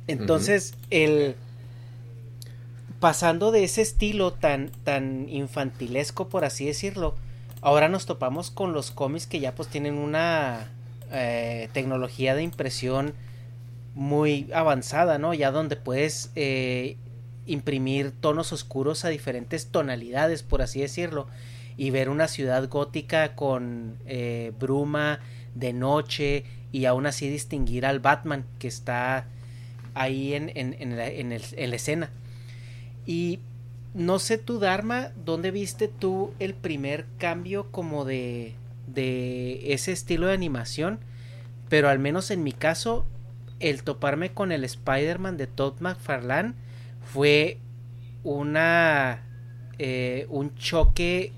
Entonces, 0.09 0.75
el 0.91 1.37
pasando 3.03 3.51
de 3.51 3.65
ese 3.65 3.83
estilo 3.83 4.33
tan, 4.33 4.71
tan 4.85 5.29
infantilesco, 5.29 6.29
por 6.29 6.45
así 6.45 6.67
decirlo, 6.67 7.17
ahora 7.61 7.89
nos 7.89 8.07
topamos 8.07 8.53
con 8.53 8.73
los 8.73 8.93
cómics 8.93 9.27
que 9.27 9.41
ya 9.41 9.57
pues 9.57 9.69
tienen 9.69 9.95
una 9.95 10.71
eh, 11.11 11.69
tecnología 11.73 12.37
de 12.37 12.45
impresión 12.45 13.13
muy 13.97 14.49
avanzada, 14.55 15.19
¿no? 15.19 15.35
Ya 15.35 15.51
donde 15.51 15.75
puedes 15.75 16.31
eh, 16.37 16.97
imprimir 17.45 18.13
tonos 18.13 18.53
oscuros 18.53 19.05
a 19.05 19.09
diferentes 19.09 19.67
tonalidades, 19.67 20.45
por 20.45 20.63
así 20.63 20.81
decirlo, 20.81 21.27
y 21.77 21.91
ver 21.91 22.09
una 22.09 22.29
ciudad 22.29 22.69
gótica 22.69 23.35
con 23.35 23.97
eh, 24.07 24.53
bruma 24.61 25.19
de 25.57 25.73
noche 25.73 26.45
y 26.71 26.85
aún 26.85 27.07
así 27.07 27.29
distinguir 27.29 27.85
al 27.85 27.99
Batman 27.99 28.45
que 28.61 28.69
está 28.69 29.27
ahí 29.95 30.35
en, 30.35 30.53
en, 30.55 30.77
en, 30.79 30.97
la, 30.97 31.09
en 31.09 31.31
la 31.71 31.77
escena. 31.77 32.13
Y 33.07 33.41
no 33.95 34.19
sé 34.19 34.39
tu 34.39 34.59
Dharma, 34.59 35.11
¿dónde 35.25 35.51
viste 35.51 35.89
tú 35.89 36.33
el 36.39 36.55
primer 36.55 37.07
cambio 37.19 37.71
como 37.71 38.05
de, 38.05 38.55
de 38.87 39.73
ese 39.73 39.93
estilo 39.93 40.29
de 40.29 40.35
animación? 40.35 41.01
Pero 41.69 41.89
al 41.89 41.99
menos 41.99 42.31
en 42.31 42.43
mi 42.43 42.53
caso, 42.53 43.07
el 43.61 43.83
toparme 43.83 44.33
con 44.33 44.53
el 44.53 44.65
Spider-Man 44.65 45.37
de 45.37 45.47
Todd 45.47 45.81
McFarlane 45.81 46.55
fue 47.05 47.59
una 48.25 49.23
eh, 49.79 50.27
un 50.29 50.55
choque 50.55 51.33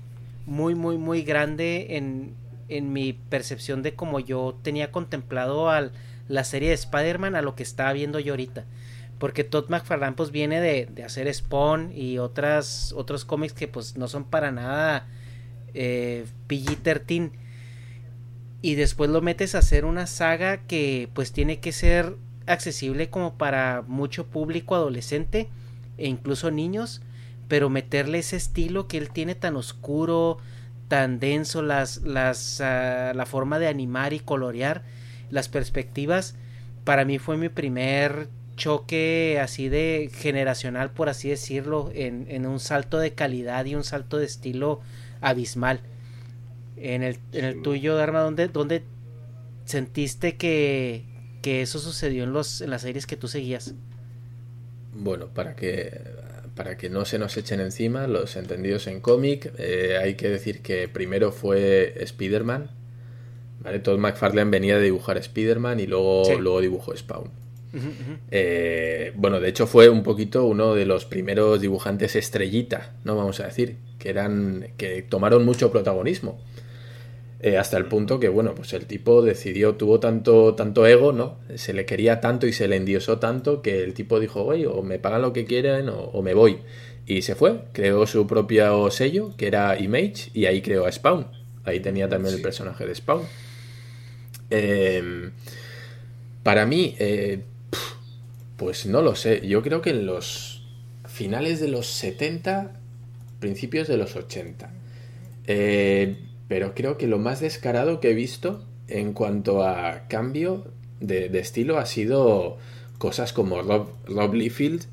muy 0.45 0.75
muy 0.75 0.97
muy 0.97 1.23
grande 1.23 1.97
en, 1.97 2.33
en 2.69 2.93
mi 2.93 3.13
percepción 3.13 3.81
de 3.81 3.95
cómo 3.95 4.19
yo 4.19 4.57
tenía 4.61 4.91
contemplado 4.91 5.69
al, 5.69 5.91
la 6.27 6.43
serie 6.43 6.69
de 6.69 6.75
Spider-Man 6.75 7.35
a 7.35 7.41
lo 7.41 7.55
que 7.55 7.63
estaba 7.63 7.93
viendo 7.93 8.19
yo 8.19 8.33
ahorita 8.33 8.65
porque 9.25 9.43
Todd 9.43 9.69
McFarlane 9.69 10.15
pues 10.15 10.29
viene 10.29 10.61
de, 10.61 10.85
de, 10.85 11.03
hacer 11.03 11.33
Spawn 11.33 11.91
y 11.91 12.19
otras 12.19 12.93
otros 12.95 13.25
cómics 13.25 13.53
que 13.53 13.67
pues 13.67 13.97
no 13.97 14.07
son 14.07 14.25
para 14.25 14.51
nada 14.51 15.07
eh, 15.73 16.27
PG-13 16.47 17.31
y 18.61 18.75
después 18.75 19.09
lo 19.09 19.23
metes 19.23 19.55
a 19.55 19.57
hacer 19.57 19.83
una 19.83 20.05
saga 20.05 20.57
que 20.67 21.09
pues 21.15 21.31
tiene 21.31 21.59
que 21.59 21.71
ser 21.71 22.17
accesible 22.45 23.09
como 23.09 23.35
para 23.35 23.81
mucho 23.87 24.27
público 24.27 24.75
adolescente 24.75 25.49
e 25.97 26.07
incluso 26.07 26.51
niños 26.51 27.01
pero 27.47 27.71
meterle 27.71 28.19
ese 28.19 28.35
estilo 28.35 28.87
que 28.87 28.99
él 28.99 29.09
tiene 29.09 29.33
tan 29.33 29.55
oscuro 29.55 30.37
tan 30.87 31.17
denso 31.17 31.63
las 31.63 32.03
las 32.03 32.59
uh, 32.59 33.17
la 33.17 33.25
forma 33.25 33.57
de 33.57 33.69
animar 33.69 34.13
y 34.13 34.19
colorear 34.19 34.83
las 35.31 35.49
perspectivas 35.49 36.35
para 36.83 37.05
mí 37.05 37.17
fue 37.17 37.37
mi 37.37 37.49
primer 37.49 38.29
choque 38.55 39.39
así 39.41 39.69
de 39.69 40.09
generacional, 40.13 40.91
por 40.91 41.09
así 41.09 41.29
decirlo, 41.29 41.91
en, 41.93 42.25
en, 42.29 42.45
un 42.45 42.59
salto 42.59 42.97
de 42.99 43.13
calidad 43.13 43.65
y 43.65 43.75
un 43.75 43.83
salto 43.83 44.17
de 44.17 44.25
estilo 44.25 44.81
abismal. 45.21 45.81
En 46.77 47.03
el, 47.03 47.17
en 47.31 47.45
el 47.45 47.61
tuyo, 47.61 47.95
Dharma, 47.95 48.19
¿dónde, 48.21 48.47
dónde 48.47 48.83
sentiste 49.65 50.35
que, 50.35 51.03
que 51.41 51.61
eso 51.61 51.79
sucedió 51.79 52.23
en, 52.23 52.33
los, 52.33 52.61
en 52.61 52.69
las 52.69 52.81
series 52.81 53.05
que 53.05 53.17
tú 53.17 53.27
seguías? 53.27 53.73
Bueno, 54.93 55.27
para 55.27 55.55
que, 55.55 55.99
para 56.55 56.77
que 56.77 56.89
no 56.89 57.05
se 57.05 57.19
nos 57.19 57.35
echen 57.37 57.59
encima 57.59 58.07
los 58.07 58.35
entendidos 58.35 58.87
en 58.87 59.01
cómic, 59.01 59.53
eh, 59.57 59.97
hay 60.01 60.15
que 60.15 60.29
decir 60.29 60.61
que 60.61 60.87
primero 60.87 61.31
fue 61.31 61.95
Spider-Man. 62.03 62.69
¿vale? 63.61 63.79
Todd 63.79 63.99
McFarlane 63.99 64.51
venía 64.51 64.77
de 64.77 64.85
dibujar 64.85 65.17
Spider-Man 65.17 65.79
y 65.79 65.87
luego, 65.87 66.23
luego 66.39 66.61
dibujó 66.61 66.95
Spawn. 66.95 67.44
Eh, 68.31 69.11
bueno, 69.15 69.39
de 69.39 69.49
hecho 69.49 69.67
fue 69.67 69.89
un 69.89 70.03
poquito 70.03 70.45
uno 70.45 70.75
de 70.75 70.85
los 70.85 71.05
primeros 71.05 71.61
dibujantes 71.61 72.15
estrellita, 72.15 72.93
¿no? 73.03 73.15
Vamos 73.15 73.39
a 73.39 73.45
decir, 73.45 73.77
que 73.99 74.09
eran. 74.09 74.67
que 74.77 75.01
tomaron 75.01 75.45
mucho 75.45 75.71
protagonismo. 75.71 76.39
Eh, 77.41 77.57
hasta 77.57 77.77
el 77.77 77.85
punto 77.85 78.19
que, 78.19 78.27
bueno, 78.27 78.55
pues 78.55 78.73
el 78.73 78.87
tipo 78.87 79.21
decidió, 79.21 79.75
tuvo 79.75 79.99
tanto, 79.99 80.55
tanto 80.55 80.87
ego, 80.87 81.11
¿no? 81.11 81.37
Se 81.55 81.73
le 81.73 81.85
quería 81.85 82.19
tanto 82.19 82.47
y 82.47 82.53
se 82.53 82.67
le 82.67 82.75
endiosó 82.77 83.19
tanto 83.19 83.61
que 83.61 83.83
el 83.83 83.93
tipo 83.93 84.19
dijo, 84.19 84.43
oye, 84.43 84.65
o 84.65 84.81
me 84.81 84.97
pagan 84.97 85.21
lo 85.21 85.31
que 85.31 85.45
quieren 85.45 85.89
o, 85.89 86.21
me 86.23 86.33
voy. 86.33 86.59
Y 87.05 87.21
se 87.21 87.35
fue, 87.35 87.65
creó 87.71 88.07
su 88.07 88.25
propio 88.25 88.89
sello, 88.89 89.35
que 89.37 89.45
era 89.45 89.77
Image, 89.79 90.31
y 90.33 90.45
ahí 90.45 90.63
creó 90.63 90.87
a 90.87 90.91
Spawn. 90.91 91.27
Ahí 91.65 91.81
tenía 91.81 92.09
también 92.09 92.33
el 92.33 92.41
personaje 92.41 92.85
de 92.87 92.95
Spawn. 92.95 93.21
Em, 94.49 95.31
para 96.41 96.65
mí, 96.65 96.95
eh, 96.97 97.41
pues 98.57 98.85
no 98.85 99.01
lo 99.01 99.15
sé. 99.15 99.45
Yo 99.47 99.61
creo 99.61 99.81
que 99.81 99.91
en 99.91 100.05
los 100.05 100.63
finales 101.07 101.59
de 101.59 101.67
los 101.67 101.87
70, 101.87 102.73
principios 103.39 103.87
de 103.87 103.97
los 103.97 104.15
80. 104.15 104.71
Eh, 105.47 106.17
pero 106.47 106.73
creo 106.73 106.97
que 106.97 107.07
lo 107.07 107.19
más 107.19 107.39
descarado 107.39 107.99
que 107.99 108.11
he 108.11 108.13
visto 108.13 108.63
en 108.87 109.13
cuanto 109.13 109.63
a 109.63 110.07
cambio 110.07 110.65
de, 110.99 111.25
estilo 111.39 111.77
ha 111.77 111.85
sido 111.85 112.57
cosas 112.97 113.33
como 113.33 113.61
Rob, 113.61 113.89
Rob 114.05 114.33
Liefeld, 114.33 114.83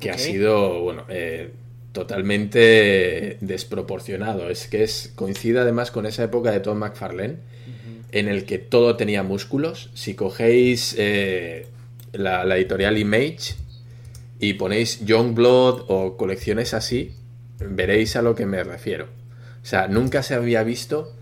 que 0.00 0.10
ha 0.10 0.18
sido, 0.18 0.80
bueno, 0.82 1.04
eh, 1.08 1.50
totalmente 1.92 3.38
desproporcionado. 3.40 4.50
Es 4.50 4.68
que 4.68 4.84
es 4.84 5.12
coincide 5.14 5.60
además 5.60 5.90
con 5.90 6.06
esa 6.06 6.24
época 6.24 6.52
de 6.52 6.60
Tom 6.60 6.78
McFarlane, 6.78 7.36
en 8.12 8.28
el 8.28 8.44
que 8.44 8.58
todo 8.58 8.96
tenía 8.96 9.22
músculos. 9.22 9.90
Si 9.94 10.14
cogéis 10.14 10.94
eh, 10.98 11.66
la, 12.12 12.42
editorial 12.56 12.98
Image 12.98 13.54
y 14.38 14.54
ponéis 14.54 15.04
Youngblood 15.04 15.84
o 15.88 16.16
colecciones 16.16 16.74
así, 16.74 17.14
veréis 17.58 18.16
a 18.16 18.22
lo 18.22 18.34
que 18.34 18.46
me 18.46 18.62
refiero. 18.62 19.06
O 19.62 19.66
sea, 19.66 19.88
nunca 19.88 20.22
se 20.22 20.34
había 20.34 20.62
visto 20.62 21.14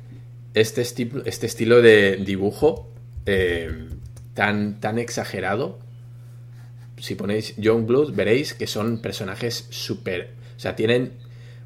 este, 0.55 0.83
este 0.83 1.47
estilo 1.47 1.83
de 1.83 2.17
dibujo 2.17 2.91
eh, 3.25 3.89
tan, 4.35 4.81
tan 4.81 4.99
exagerado. 4.99 5.79
Si 6.99 7.15
ponéis 7.15 7.57
Youngblood, 7.57 8.15
veréis 8.15 8.55
que 8.55 8.67
son 8.67 9.01
personajes 9.01 9.67
súper. 9.71 10.35
O 10.57 10.61
sea, 10.61 10.77
tienen 10.77 11.13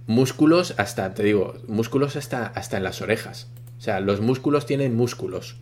músculos 0.06 0.74
hasta, 0.76 1.14
te 1.14 1.22
digo, 1.22 1.54
músculos 1.68 2.16
hasta, 2.16 2.46
hasta 2.46 2.76
en 2.76 2.84
las 2.84 3.00
orejas. 3.00 3.48
O 3.78 3.80
sea, 3.80 4.00
los 4.00 4.20
músculos 4.20 4.66
tienen 4.66 4.96
músculos. 4.96 5.56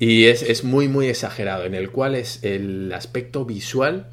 Y 0.00 0.28
es, 0.28 0.64
muy, 0.64 0.88
muy 0.88 1.08
exagerado, 1.08 1.66
en 1.66 1.74
el 1.74 1.90
cual 1.90 2.14
es 2.14 2.42
el 2.42 2.90
aspecto 2.94 3.44
visual 3.44 4.08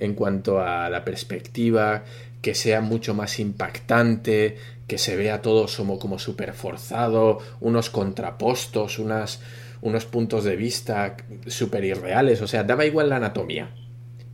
en 0.00 0.14
cuanto 0.14 0.58
a 0.58 0.90
la 0.90 1.04
perspectiva, 1.04 2.02
que 2.42 2.56
sea 2.56 2.80
mucho 2.80 3.14
más 3.14 3.38
impactante, 3.38 4.56
que 4.88 4.98
se 4.98 5.14
vea 5.14 5.40
todo 5.40 5.68
como, 5.76 6.00
como 6.00 6.18
súper 6.18 6.52
forzado, 6.52 7.38
unos 7.60 7.90
contrapostos, 7.90 8.98
unas, 8.98 9.40
unos 9.82 10.04
puntos 10.04 10.42
de 10.42 10.56
vista 10.56 11.16
súper 11.46 11.84
irreales, 11.84 12.42
o 12.42 12.48
sea, 12.48 12.64
daba 12.64 12.84
igual 12.84 13.10
la 13.10 13.18
anatomía. 13.18 13.70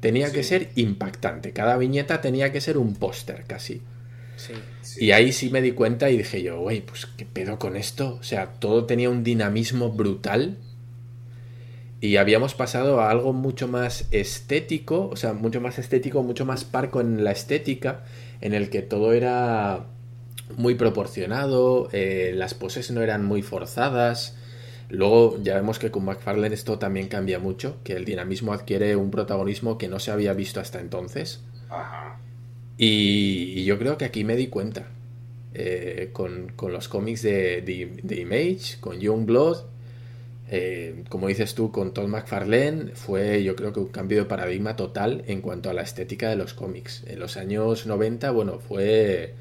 Tenía 0.01 0.32
que 0.32 0.43
ser 0.43 0.70
impactante, 0.77 1.52
cada 1.52 1.77
viñeta 1.77 2.23
tenía 2.23 2.52
que 2.52 2.62
ser 2.62 2.78
un 2.78 2.94
póster 2.94 3.44
casi. 3.47 3.82
Y 4.98 5.10
ahí 5.10 5.31
sí 5.32 5.51
me 5.51 5.60
di 5.60 5.73
cuenta 5.73 6.09
y 6.09 6.16
dije 6.16 6.43
yo, 6.43 6.59
güey, 6.59 6.81
pues 6.81 7.05
qué 7.05 7.27
pedo 7.27 7.59
con 7.59 7.77
esto. 7.77 8.16
O 8.18 8.23
sea, 8.23 8.52
todo 8.60 8.86
tenía 8.86 9.10
un 9.10 9.23
dinamismo 9.23 9.90
brutal 9.90 10.56
y 12.01 12.16
habíamos 12.16 12.55
pasado 12.55 13.01
a 13.01 13.10
algo 13.10 13.32
mucho 13.32 13.68
más 13.68 14.06
estético, 14.10 15.09
o 15.09 15.16
sea, 15.16 15.32
mucho 15.32 15.60
más 15.60 15.78
estético, 15.78 16.23
mucho 16.23 16.44
más 16.44 16.64
parco 16.64 17.01
en 17.01 17.24
la 17.24 17.32
estética, 17.32 18.05
en 18.40 18.52
el 18.52 18.68
que 18.68 18.82
todo 18.82 19.12
era 19.12 19.86
muy 20.56 20.74
proporcionado, 20.74 21.89
eh, 21.93 22.32
las 22.35 22.55
poses 22.55 22.90
no 22.90 23.02
eran 23.02 23.24
muy 23.24 23.43
forzadas. 23.43 24.36
Luego 24.89 25.39
ya 25.43 25.55
vemos 25.56 25.78
que 25.78 25.90
con 25.90 26.05
McFarlane 26.05 26.55
esto 26.55 26.78
también 26.78 27.09
cambia 27.09 27.39
mucho, 27.39 27.78
que 27.82 27.94
el 27.94 28.05
dinamismo 28.05 28.52
adquiere 28.52 28.94
un 28.94 29.10
protagonismo 29.10 29.78
que 29.78 29.89
no 29.89 29.98
se 29.98 30.12
había 30.12 30.32
visto 30.32 30.60
hasta 30.60 30.81
entonces. 30.81 31.43
Y, 32.78 33.64
yo 33.64 33.78
creo 33.78 33.97
que 33.98 34.05
aquí 34.05 34.23
me 34.23 34.36
di 34.36 34.47
cuenta. 34.48 34.89
Eh, 35.59 36.10
con, 36.12 36.52
los 36.68 36.89
cómics 36.89 37.23
de, 37.23 37.62
de, 37.62 38.20
Image, 38.20 38.78
con 38.78 39.01
Youngblood, 39.01 39.64
eh, 40.48 41.05
como 41.09 41.27
dices 41.27 41.55
tú, 41.55 41.73
con 41.73 41.93
Todd 41.93 42.06
McFarlane, 42.06 42.94
fue 42.94 43.43
yo 43.43 43.56
creo 43.56 43.73
que 43.73 43.81
un 43.81 43.89
cambio 43.89 44.18
de 44.18 44.24
paradigma 44.27 44.77
total 44.77 45.24
en 45.27 45.40
cuanto 45.40 45.70
a 45.70 45.73
la 45.73 45.82
estética 45.82 46.28
de 46.28 46.36
los 46.36 46.55
cómics. 46.55 47.02
En 47.06 47.18
los 47.18 47.36
años 47.36 47.86
90, 47.86 48.31
bueno, 48.31 48.60
fue 48.60 49.35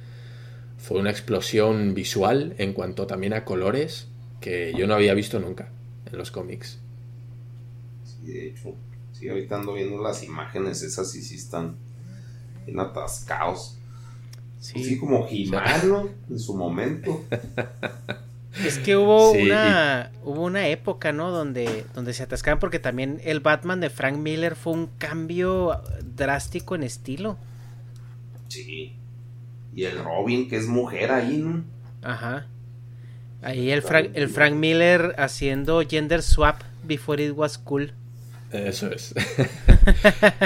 fue 0.77 0.99
una 0.99 1.09
explosión 1.09 1.93
visual 1.93 2.53
en 2.57 2.73
cuanto 2.73 3.07
también 3.07 3.33
a 3.33 3.45
colores 3.45 4.07
que 4.39 4.73
yo 4.77 4.87
no 4.87 4.93
había 4.93 5.13
visto 5.13 5.39
nunca 5.39 5.69
en 6.11 6.17
los 6.17 6.31
cómics. 6.31 6.79
Sí, 8.03 8.31
de 8.31 8.47
hecho, 8.49 8.75
sí, 9.13 9.29
ahorita 9.29 9.55
ando 9.55 9.73
viendo 9.73 10.01
las 10.01 10.23
imágenes 10.23 10.81
esas 10.81 11.13
y 11.15 11.21
sí 11.21 11.35
están 11.35 11.75
en 12.67 12.79
atascados. 12.79 13.77
Sí, 14.59 14.83
sí 14.83 14.97
como 14.97 15.27
Jimano 15.27 16.09
en 16.29 16.39
su 16.39 16.55
momento. 16.55 17.23
Es 18.63 18.77
que 18.79 18.95
hubo 18.95 19.31
una 19.31 20.11
hubo 20.23 20.43
una 20.43 20.67
época, 20.67 21.11
¿no? 21.11 21.31
Donde 21.31 21.85
donde 21.93 22.13
se 22.13 22.23
atascaban 22.23 22.59
porque 22.59 22.79
también 22.79 23.19
el 23.23 23.39
Batman 23.39 23.81
de 23.81 23.89
Frank 23.89 24.17
Miller 24.17 24.55
fue 24.55 24.73
un 24.73 24.87
cambio 24.97 25.81
drástico 26.15 26.75
en 26.75 26.83
estilo. 26.83 27.37
Sí. 28.47 28.95
Y 29.73 29.83
el 29.83 29.97
Robin, 29.97 30.47
que 30.47 30.55
es 30.55 30.67
mujer 30.67 31.11
ahí, 31.11 31.37
¿no? 31.37 31.63
Ajá. 32.01 32.47
Ahí 33.41 33.71
el 33.71 33.81
Frank, 33.81 34.11
el 34.13 34.29
Frank 34.29 34.55
Miller 34.55 35.15
haciendo 35.17 35.81
gender 35.87 36.23
swap 36.23 36.61
before 36.83 37.23
it 37.23 37.33
was 37.35 37.57
cool. 37.57 37.91
Eso 38.51 38.91
es. 38.91 39.13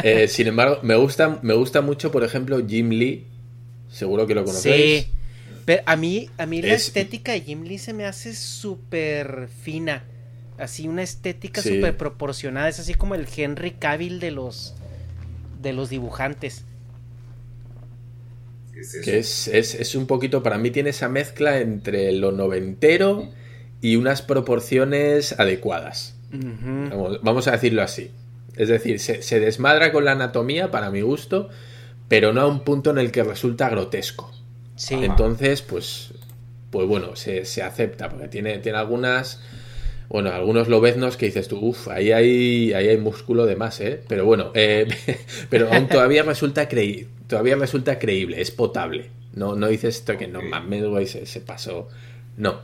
Eh, 0.04 0.28
sin 0.28 0.48
embargo, 0.48 0.80
me 0.84 0.96
gusta, 0.96 1.40
me 1.42 1.54
gusta 1.54 1.80
mucho, 1.80 2.12
por 2.12 2.26
ejemplo, 2.26 2.60
Jim 2.68 2.90
Lee. 2.90 3.26
Seguro 3.90 4.28
que 4.28 4.36
lo 4.36 4.44
conocéis. 4.44 5.04
Sí. 5.04 5.12
Pero 5.70 5.84
a 5.86 5.96
mí, 5.96 6.32
a 6.40 6.48
mí 6.48 6.64
la 6.64 6.74
estética 6.74 7.34
de 7.34 7.42
Jim 7.42 7.62
Lee 7.64 7.78
se 7.78 7.94
me 7.94 8.06
hace 8.06 8.34
súper 8.34 9.50
fina. 9.62 10.04
Así 10.58 10.88
una 10.88 11.04
estética 11.04 11.62
súper 11.62 11.96
proporcionada. 11.96 12.70
Es 12.70 12.80
así 12.80 12.96
como 12.96 13.14
el 13.14 13.28
Henry 13.38 13.72
Cavill 13.72 14.20
de 14.20 14.32
los 14.32 14.74
de 15.62 15.74
los 15.74 15.90
dibujantes 15.90 16.64
que 19.04 19.20
es, 19.20 19.96
un 19.96 20.08
poquito, 20.08 20.44
para 20.44 20.58
mí 20.58 20.72
tiene 20.72 20.90
esa 20.92 21.10
mezcla 21.10 21.60
entre 21.60 22.12
lo 22.14 22.32
noventero 22.32 23.30
y 23.82 23.96
unas 23.96 24.22
proporciones 24.22 25.40
adecuadas. 25.40 26.16
vamos, 27.22 27.48
a 27.48 27.52
decirlo 27.52 27.82
así. 27.82 28.12
Es 28.56 28.70
decir, 28.70 29.00
se, 29.00 29.40
desmadra 29.40 29.92
con 29.92 30.06
la 30.06 30.14
anatomía, 30.14 30.72
para 30.72 30.92
mi 30.92 31.02
gusto, 31.02 31.50
pero 32.08 32.34
no 32.34 32.42
a 32.42 32.48
un 32.48 32.64
punto 32.64 32.90
en 32.92 32.98
el 32.98 33.12
que 33.12 33.24
resulta 33.24 33.70
grotesco. 33.70 34.32
Entonces, 34.90 35.62
pues, 35.62 36.14
pues 36.72 36.88
bueno, 36.88 37.16
se, 37.16 37.42
acepta, 37.62 38.10
porque 38.10 38.28
tiene, 38.28 38.60
tiene 38.60 38.78
algunas 38.78 39.42
bueno, 40.10 40.32
algunos 40.32 40.68
lobeznos 40.68 41.18
que 41.18 41.28
dices 41.28 41.48
tú, 41.48 41.60
uff, 41.60 41.88
ahí 41.88 42.12
hay, 42.12 42.74
ahí 42.74 42.88
hay 42.88 42.98
músculo 42.98 43.46
de 43.46 43.56
más, 43.56 43.80
¿eh? 43.80 44.02
Pero 44.08 44.26
bueno, 44.26 44.52
eh, 44.56 44.88
pero 45.52 45.72
aún 45.72 45.88
todavía 45.88 46.24
resulta, 46.24 46.68
creí, 46.68 47.08
todavía 47.28 47.56
resulta 47.56 48.00
creíble, 48.00 48.42
es 48.42 48.50
potable. 48.50 49.12
No, 49.36 49.56
no 49.56 49.68
dices 49.68 49.98
esto 49.98 50.18
que 50.18 50.28
no 50.28 50.42
mames, 50.42 50.84
güey, 50.84 51.06
se, 51.06 51.42
pasó. 51.42 51.88
No. 52.38 52.62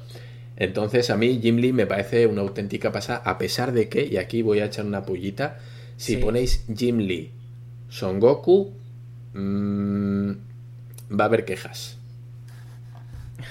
Entonces 0.58 1.12
a 1.12 1.18
mí 1.18 1.40
Jim 1.40 1.58
Lee 1.58 1.72
me 1.72 1.86
parece 1.86 2.26
una 2.26 2.42
auténtica 2.42 2.92
pasada, 2.92 3.22
a 3.24 3.38
pesar 3.38 3.74
de 3.74 3.90
que, 3.90 4.08
y 4.08 4.18
aquí 4.18 4.42
voy 4.42 4.60
a 4.60 4.66
echar 4.66 4.86
una 4.86 5.04
pullita, 5.04 5.60
si 5.98 6.18
ponéis 6.18 6.66
Jim 6.76 6.98
Lee, 6.98 7.32
Son 7.90 8.20
Goku, 8.20 8.74
mm, 9.34 10.32
va 11.12 11.26
a 11.26 11.28
haber 11.28 11.46
quejas. 11.46 12.00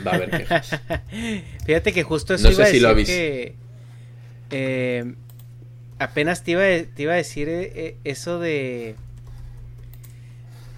Va 0.07 0.13
a 0.13 0.15
haber 0.17 0.31
quejas. 0.31 0.81
Fíjate 1.67 1.93
que 1.93 2.03
justo 2.03 2.35
eso 2.35 2.51
iba 2.51 2.65
a 2.65 2.69
decir 2.69 3.07
que 3.07 3.55
eh, 4.51 5.15
apenas 5.99 6.43
te 6.43 6.53
iba, 6.53 6.63
te 6.63 7.03
iba 7.03 7.13
a 7.13 7.17
decir 7.17 7.49
eh, 7.49 7.97
eso 8.05 8.39
de 8.39 8.97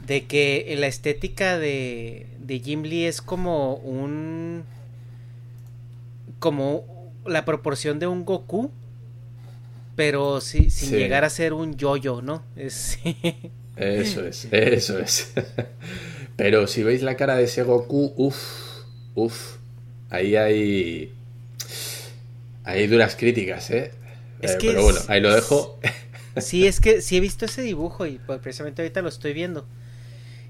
de 0.07 0.25
que 0.27 0.73
la 0.79 0.87
estética 0.87 1.59
de, 1.59 2.27
de 2.39 2.61
Jim 2.61 2.83
Lee 2.83 3.07
es 3.07 3.23
como 3.23 3.75
un 3.75 4.65
como 6.39 7.13
la 7.27 7.45
proporción 7.45 7.99
de 7.99 8.07
un 8.07 8.25
Goku 8.25 8.71
pero 9.97 10.41
sin 10.43 10.69
llegar 10.91 11.25
a 11.25 11.31
ser 11.31 11.55
un 11.55 11.77
yoyo, 11.77 12.21
¿no? 12.21 12.43
Es, 12.55 12.99
Eso 13.77 14.25
es, 14.27 14.49
eso 14.51 14.99
es. 14.99 15.33
Pero 16.37 16.67
si 16.67 16.83
veis 16.83 17.03
la 17.03 17.17
cara 17.17 17.37
de 17.37 17.45
ese 17.45 17.63
Goku, 17.63 18.13
uff, 18.17 18.66
uff, 19.17 19.57
ahí 20.11 20.37
hay 20.37 21.13
hay 22.63 22.87
duras 22.87 23.17
críticas, 23.17 23.71
¿eh? 23.71 23.91
Es 24.41 24.53
eh, 24.53 24.59
que 24.59 24.69
pero 24.69 24.83
bueno, 24.85 25.01
ahí 25.09 25.21
lo 25.21 25.35
dejo. 25.35 25.81
Sí, 26.39 26.67
es 26.67 26.81
que 26.81 27.01
sí 27.01 27.17
he 27.17 27.21
visto 27.21 27.47
ese 27.47 27.63
dibujo 27.63 28.05
y 28.05 28.19
pues 28.19 28.41
precisamente 28.41 28.83
ahorita 28.83 29.01
lo 29.01 29.09
estoy 29.09 29.33
viendo. 29.33 29.65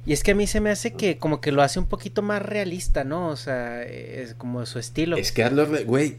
Y 0.05 0.13
es 0.13 0.25
que 0.25 0.33
a 0.33 0.35
mí 0.35 0.49
se 0.49 0.61
me 0.61 0.71
hace 0.71 0.95
que 0.95 1.17
como 1.17 1.41
que 1.41 1.53
lo 1.53 1.63
hace 1.63 1.79
un 1.79 1.87
poquito 1.87 2.23
más 2.23 2.43
realista, 2.43 3.05
¿no? 3.05 3.29
O 3.29 3.37
sea, 3.37 3.85
es 3.85 4.35
como 4.35 4.67
su 4.67 4.81
estilo. 4.81 5.17
Es 5.17 5.31
que 5.31 5.45
hazlo, 5.45 5.69
güey, 5.85 6.17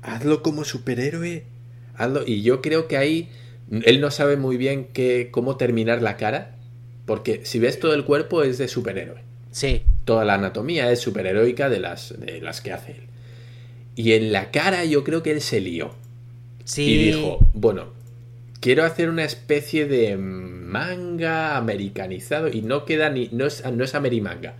hazlo 0.00 0.42
como 0.42 0.64
superhéroe. 0.64 1.44
Hazlo. 1.96 2.22
Y 2.26 2.40
yo 2.40 2.62
creo 2.62 2.88
que 2.88 2.96
ahí 2.96 3.28
él 3.70 4.00
no 4.00 4.10
sabe 4.10 4.38
muy 4.38 4.56
bien 4.56 4.88
qué, 4.92 5.28
cómo 5.30 5.56
terminar 5.58 6.00
la 6.00 6.16
cara. 6.16 6.56
Porque 7.04 7.44
si 7.44 7.58
ves 7.58 7.78
todo 7.78 7.92
el 7.92 8.06
cuerpo 8.06 8.42
es 8.42 8.56
de 8.56 8.68
superhéroe. 8.68 9.22
Sí. 9.50 9.82
Toda 10.04 10.24
la 10.24 10.34
anatomía 10.34 10.90
es 10.90 11.00
superheroica 11.00 11.68
de 11.68 11.80
las, 11.80 12.18
de 12.18 12.40
las 12.40 12.60
que 12.60 12.72
hace 12.72 12.92
él. 12.92 13.02
Y 13.96 14.12
en 14.12 14.32
la 14.32 14.50
cara 14.50 14.84
yo 14.84 15.04
creo 15.04 15.22
que 15.22 15.32
él 15.32 15.40
se 15.40 15.60
lió. 15.60 15.94
Sí. 16.64 16.82
Y 16.82 17.04
dijo, 17.04 17.38
bueno, 17.52 17.92
quiero 18.60 18.84
hacer 18.84 19.08
una 19.08 19.24
especie 19.24 19.86
de 19.86 20.16
manga 20.16 21.56
americanizado 21.56 22.48
y 22.48 22.62
no 22.62 22.84
queda 22.84 23.10
ni, 23.10 23.28
no 23.32 23.46
es, 23.46 23.64
no 23.70 23.84
es 23.84 23.94
amerimanga. 23.94 24.54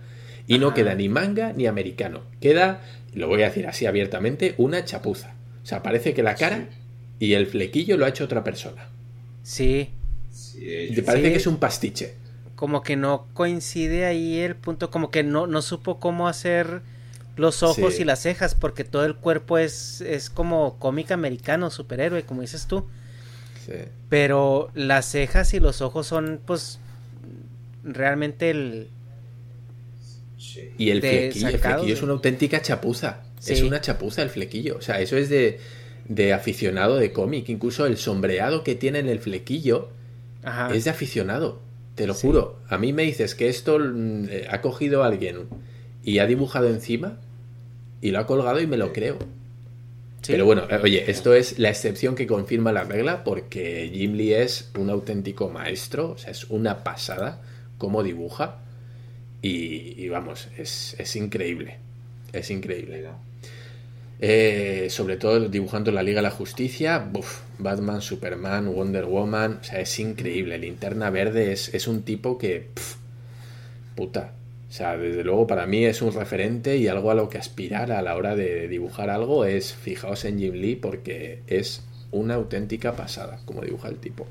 Y 0.47 0.59
no 0.59 0.73
queda 0.73 0.95
ni 0.95 1.07
manga 1.07 1.53
ni 1.53 1.65
americano. 1.65 2.21
Queda, 2.41 2.81
lo 3.13 3.27
voy 3.27 3.43
a 3.43 3.45
decir 3.45 3.67
así 3.67 3.85
abiertamente, 3.85 4.55
una 4.57 4.83
chapuza. 4.83 5.33
O 5.63 5.65
sea, 5.65 5.81
parece 5.81 6.13
que 6.13 6.23
la 6.23 6.35
cara 6.35 6.67
y 7.19 7.33
el 7.33 7.47
flequillo 7.47 7.95
lo 7.95 8.05
ha 8.05 8.09
hecho 8.09 8.25
otra 8.25 8.43
persona. 8.43 8.89
Sí. 9.43 9.89
sí 10.31 10.91
Te 10.93 11.03
parece 11.03 11.31
que 11.31 11.37
es 11.37 11.47
un 11.47 11.57
pastiche. 11.57 12.15
Como 12.61 12.83
que 12.83 12.95
no 12.95 13.25
coincide 13.33 14.05
ahí 14.05 14.37
el 14.37 14.55
punto, 14.55 14.91
como 14.91 15.09
que 15.09 15.23
no, 15.23 15.47
no 15.47 15.63
supo 15.63 15.99
cómo 15.99 16.27
hacer 16.27 16.83
los 17.35 17.63
ojos 17.63 17.99
y 17.99 18.03
las 18.03 18.19
cejas, 18.19 18.53
porque 18.53 18.83
todo 18.83 19.03
el 19.03 19.15
cuerpo 19.15 19.57
es, 19.57 20.01
es 20.01 20.29
como 20.29 20.77
cómic 20.77 21.09
americano, 21.09 21.71
superhéroe, 21.71 22.21
como 22.21 22.41
dices 22.41 22.67
tú. 22.67 22.85
Pero 24.09 24.69
las 24.75 25.07
cejas 25.07 25.55
y 25.55 25.59
los 25.59 25.81
ojos 25.81 26.05
son, 26.05 26.39
pues, 26.45 26.77
realmente 27.83 28.51
el. 28.51 28.89
Y 30.77 30.91
el 30.91 31.01
flequillo, 31.01 31.95
es 31.95 32.03
una 32.03 32.13
auténtica 32.13 32.61
chapuza. 32.61 33.23
Es 33.43 33.63
una 33.63 33.81
chapuza 33.81 34.21
el 34.21 34.29
flequillo. 34.29 34.77
O 34.77 34.81
sea, 34.81 35.01
eso 35.01 35.17
es 35.17 35.29
de, 35.29 35.59
de 36.07 36.31
aficionado 36.31 36.97
de 36.97 37.11
cómic. 37.11 37.49
Incluso 37.49 37.87
el 37.87 37.97
sombreado 37.97 38.63
que 38.63 38.75
tiene 38.75 38.99
en 38.99 39.09
el 39.09 39.17
flequillo 39.17 39.89
es 40.71 40.83
de 40.83 40.91
aficionado. 40.91 41.70
Te 42.01 42.07
lo 42.07 42.15
juro. 42.15 42.55
A 42.67 42.79
mí 42.79 42.93
me 42.93 43.03
dices 43.03 43.35
que 43.35 43.47
esto 43.47 43.77
mm, 43.77 44.25
eh, 44.27 44.47
ha 44.49 44.59
cogido 44.61 45.03
alguien 45.03 45.41
y 46.03 46.17
ha 46.17 46.25
dibujado 46.25 46.67
encima 46.67 47.19
y 48.01 48.09
lo 48.09 48.17
ha 48.17 48.25
colgado 48.25 48.59
y 48.59 48.65
me 48.65 48.75
lo 48.75 48.91
creo. 48.91 49.19
Pero 50.25 50.45
bueno, 50.45 50.63
eh, 50.67 50.79
oye, 50.81 51.11
esto 51.11 51.35
es 51.35 51.59
la 51.59 51.69
excepción 51.69 52.15
que 52.15 52.25
confirma 52.25 52.71
la 52.71 52.85
regla 52.85 53.23
porque 53.23 53.91
Jim 53.93 54.13
Lee 54.13 54.33
es 54.33 54.71
un 54.79 54.89
auténtico 54.89 55.49
maestro, 55.49 56.13
o 56.13 56.17
sea, 56.17 56.31
es 56.31 56.45
una 56.45 56.83
pasada 56.83 57.39
cómo 57.77 58.01
dibuja 58.01 58.57
y, 59.43 60.09
vamos, 60.09 60.47
es, 60.57 61.15
increíble, 61.15 61.77
es 62.33 62.49
increíble. 62.49 63.05
Eh, 64.23 64.87
sobre 64.91 65.17
todo 65.17 65.49
dibujando 65.49 65.91
la 65.91 66.03
Liga 66.03 66.19
de 66.19 66.27
la 66.27 66.31
Justicia, 66.31 67.09
Batman, 67.57 68.01
Superman, 68.01 68.71
Wonder 68.71 69.05
Woman, 69.05 69.57
o 69.61 69.63
sea, 69.63 69.79
es 69.79 69.99
increíble. 69.99 70.59
Linterna 70.59 71.09
Verde 71.09 71.51
es, 71.51 71.73
es 71.73 71.87
un 71.87 72.03
tipo 72.03 72.37
que, 72.37 72.67
puta, 73.95 74.33
o 74.69 74.73
sea, 74.73 74.95
desde 74.95 75.23
luego 75.23 75.47
para 75.47 75.65
mí 75.65 75.83
es 75.85 76.03
un 76.03 76.13
referente 76.13 76.77
y 76.77 76.87
algo 76.87 77.09
a 77.09 77.15
lo 77.15 77.29
que 77.29 77.39
aspirar 77.39 77.91
a 77.91 78.01
la 78.01 78.15
hora 78.15 78.35
de 78.35 78.67
dibujar 78.67 79.09
algo 79.09 79.43
es 79.43 79.73
fijaos 79.73 80.23
en 80.23 80.39
Jim 80.39 80.53
Lee 80.53 80.75
porque 80.75 81.41
es 81.47 81.83
una 82.11 82.35
auténtica 82.35 82.95
pasada, 82.95 83.41
como 83.45 83.61
dibuja 83.61 83.89
el 83.89 83.97
tipo. 83.97 84.27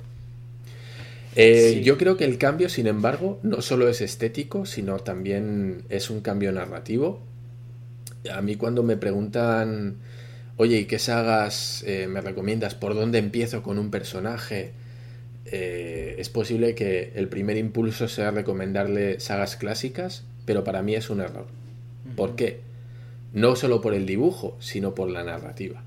Eh, 1.36 1.82
yo 1.84 1.98
creo 1.98 2.16
que 2.16 2.24
el 2.24 2.38
cambio, 2.38 2.68
sin 2.68 2.86
embargo, 2.86 3.38
no 3.42 3.60
solo 3.60 3.88
es 3.88 4.00
estético, 4.00 4.66
sino 4.66 4.98
también 4.98 5.82
es 5.88 6.10
un 6.10 6.20
cambio 6.20 6.52
narrativo. 6.52 7.20
A 8.32 8.42
mí 8.42 8.56
cuando 8.56 8.82
me 8.82 8.96
preguntan, 8.96 9.96
oye, 10.56 10.78
¿y 10.80 10.84
qué 10.84 10.98
sagas 10.98 11.84
eh, 11.86 12.06
me 12.08 12.20
recomiendas? 12.20 12.74
¿Por 12.74 12.94
dónde 12.94 13.18
empiezo 13.18 13.62
con 13.62 13.78
un 13.78 13.90
personaje? 13.90 14.72
Eh, 15.46 16.16
es 16.18 16.28
posible 16.28 16.74
que 16.74 17.12
el 17.14 17.28
primer 17.28 17.56
impulso 17.56 18.08
sea 18.08 18.30
recomendarle 18.30 19.20
sagas 19.20 19.56
clásicas, 19.56 20.24
pero 20.44 20.64
para 20.64 20.82
mí 20.82 20.94
es 20.94 21.10
un 21.10 21.20
error. 21.20 21.46
¿Por 22.16 22.36
qué? 22.36 22.60
No 23.32 23.56
solo 23.56 23.80
por 23.80 23.94
el 23.94 24.06
dibujo, 24.06 24.56
sino 24.60 24.94
por 24.94 25.08
la 25.08 25.24
narrativa 25.24 25.82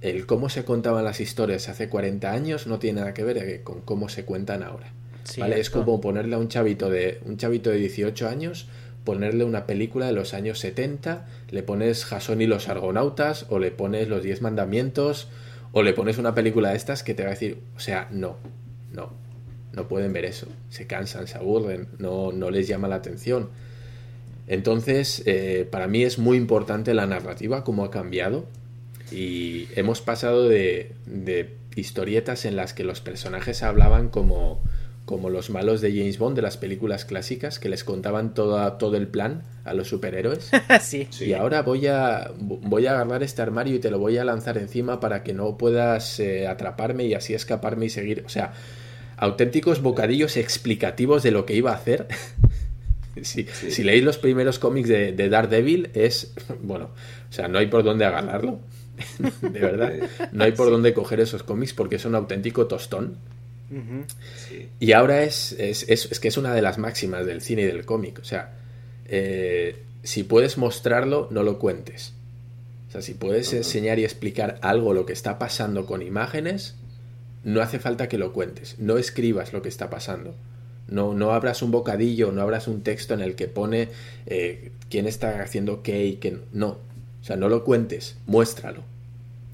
el 0.00 0.26
cómo 0.26 0.48
se 0.48 0.64
contaban 0.64 1.04
las 1.04 1.20
historias 1.20 1.68
hace 1.68 1.88
40 1.88 2.32
años 2.32 2.66
no 2.66 2.78
tiene 2.78 3.00
nada 3.00 3.14
que 3.14 3.24
ver 3.24 3.62
con 3.62 3.80
cómo 3.82 4.08
se 4.08 4.24
cuentan 4.24 4.62
ahora. 4.62 4.92
¿vale? 5.38 5.60
Es 5.60 5.70
como 5.70 6.00
ponerle 6.00 6.36
a 6.36 6.38
un 6.38 6.48
chavito 6.48 6.88
de 6.88 7.20
un 7.26 7.36
chavito 7.36 7.70
de 7.70 7.76
18 7.76 8.28
años 8.28 8.68
ponerle 9.04 9.44
una 9.44 9.66
película 9.66 10.06
de 10.06 10.12
los 10.12 10.34
años 10.34 10.58
70, 10.58 11.26
le 11.50 11.62
pones 11.62 12.04
Jason 12.04 12.40
y 12.40 12.46
los 12.46 12.68
argonautas 12.68 13.46
o 13.48 13.58
le 13.58 13.70
pones 13.70 14.08
los 14.08 14.22
10 14.22 14.42
mandamientos 14.42 15.28
o 15.72 15.82
le 15.82 15.92
pones 15.92 16.18
una 16.18 16.34
película 16.34 16.70
de 16.70 16.76
estas 16.76 17.02
que 17.02 17.14
te 17.14 17.22
va 17.22 17.28
a 17.28 17.32
decir, 17.32 17.58
o 17.76 17.80
sea, 17.80 18.08
no, 18.10 18.36
no, 18.92 19.12
no 19.72 19.88
pueden 19.88 20.12
ver 20.12 20.24
eso, 20.24 20.46
se 20.68 20.86
cansan, 20.86 21.26
se 21.26 21.38
aburren, 21.38 21.88
no, 21.98 22.32
no 22.32 22.50
les 22.50 22.66
llama 22.66 22.88
la 22.88 22.96
atención. 22.96 23.50
Entonces, 24.46 25.22
eh, 25.26 25.68
para 25.70 25.86
mí 25.86 26.02
es 26.02 26.18
muy 26.18 26.36
importante 26.36 26.92
la 26.92 27.06
narrativa, 27.06 27.62
cómo 27.62 27.84
ha 27.84 27.90
cambiado, 27.90 28.46
y 29.12 29.68
hemos 29.76 30.00
pasado 30.00 30.48
de, 30.48 30.92
historietas 31.76 32.44
en 32.44 32.56
las 32.56 32.74
que 32.74 32.82
los 32.82 33.00
personajes 33.00 33.62
hablaban 33.62 34.08
como, 34.08 34.60
como 35.10 35.28
los 35.28 35.50
malos 35.50 35.80
de 35.80 35.90
James 35.90 36.18
Bond 36.18 36.36
de 36.36 36.42
las 36.42 36.56
películas 36.56 37.04
clásicas 37.04 37.58
que 37.58 37.68
les 37.68 37.82
contaban 37.82 38.32
todo, 38.32 38.74
todo 38.74 38.96
el 38.96 39.08
plan 39.08 39.42
a 39.64 39.74
los 39.74 39.88
superhéroes. 39.88 40.52
sí. 40.80 41.08
Y 41.18 41.32
ahora 41.32 41.62
voy 41.62 41.88
a, 41.88 42.30
voy 42.38 42.86
a 42.86 42.92
agarrar 42.92 43.24
este 43.24 43.42
armario 43.42 43.74
y 43.74 43.80
te 43.80 43.90
lo 43.90 43.98
voy 43.98 44.18
a 44.18 44.24
lanzar 44.24 44.56
encima 44.56 45.00
para 45.00 45.24
que 45.24 45.34
no 45.34 45.58
puedas 45.58 46.20
eh, 46.20 46.46
atraparme 46.46 47.06
y 47.06 47.14
así 47.14 47.34
escaparme 47.34 47.86
y 47.86 47.90
seguir. 47.90 48.22
O 48.24 48.28
sea, 48.28 48.52
auténticos 49.16 49.82
bocadillos 49.82 50.36
explicativos 50.36 51.24
de 51.24 51.32
lo 51.32 51.44
que 51.44 51.56
iba 51.56 51.72
a 51.72 51.74
hacer. 51.74 52.06
Si 53.22 53.82
leéis 53.82 54.04
los 54.04 54.18
primeros 54.18 54.60
cómics 54.60 54.88
de, 54.88 55.12
de 55.12 55.28
Daredevil, 55.28 55.90
es. 55.94 56.32
Bueno, 56.62 56.90
o 57.28 57.32
sea, 57.32 57.48
no 57.48 57.58
hay 57.58 57.66
por 57.66 57.82
dónde 57.82 58.04
agarrarlo. 58.04 58.60
de 59.42 59.60
verdad. 59.60 59.92
No 60.30 60.44
hay 60.44 60.52
por 60.52 60.70
dónde 60.70 60.94
coger 60.94 61.18
esos 61.18 61.42
cómics 61.42 61.74
porque 61.74 61.96
es 61.96 62.04
un 62.04 62.14
auténtico 62.14 62.68
tostón. 62.68 63.18
Y 64.80 64.92
ahora 64.92 65.22
es, 65.22 65.52
es, 65.52 66.20
que 66.20 66.28
es 66.28 66.36
una 66.36 66.54
de 66.54 66.62
las 66.62 66.78
máximas 66.78 67.26
del 67.26 67.40
cine 67.40 67.62
y 67.62 67.66
del 67.66 67.84
cómic. 67.84 68.18
O 68.20 68.24
sea, 68.24 68.52
eh, 69.06 69.76
si 70.02 70.24
puedes 70.24 70.58
mostrarlo, 70.58 71.28
no 71.30 71.42
lo 71.42 71.58
cuentes. 71.58 72.14
O 72.88 72.92
sea, 72.92 73.02
si 73.02 73.14
puedes 73.14 73.52
enseñar 73.52 73.98
y 73.98 74.04
explicar 74.04 74.58
algo 74.62 74.94
lo 74.94 75.06
que 75.06 75.12
está 75.12 75.38
pasando 75.38 75.86
con 75.86 76.02
imágenes, 76.02 76.74
no 77.44 77.60
hace 77.60 77.78
falta 77.78 78.08
que 78.08 78.18
lo 78.18 78.32
cuentes. 78.32 78.76
No 78.78 78.98
escribas 78.98 79.52
lo 79.52 79.62
que 79.62 79.68
está 79.68 79.90
pasando. 79.90 80.34
No, 80.88 81.14
no 81.14 81.32
abras 81.32 81.62
un 81.62 81.70
bocadillo, 81.70 82.32
no 82.32 82.42
abras 82.42 82.66
un 82.66 82.82
texto 82.82 83.14
en 83.14 83.20
el 83.20 83.36
que 83.36 83.46
pone 83.46 83.88
eh, 84.26 84.72
quién 84.90 85.06
está 85.06 85.40
haciendo 85.40 85.82
qué 85.82 86.04
y 86.04 86.16
qué 86.16 86.38
no. 86.52 86.78
O 87.20 87.24
sea, 87.24 87.36
no 87.36 87.48
lo 87.48 87.64
cuentes, 87.64 88.16
muéstralo. 88.26 88.82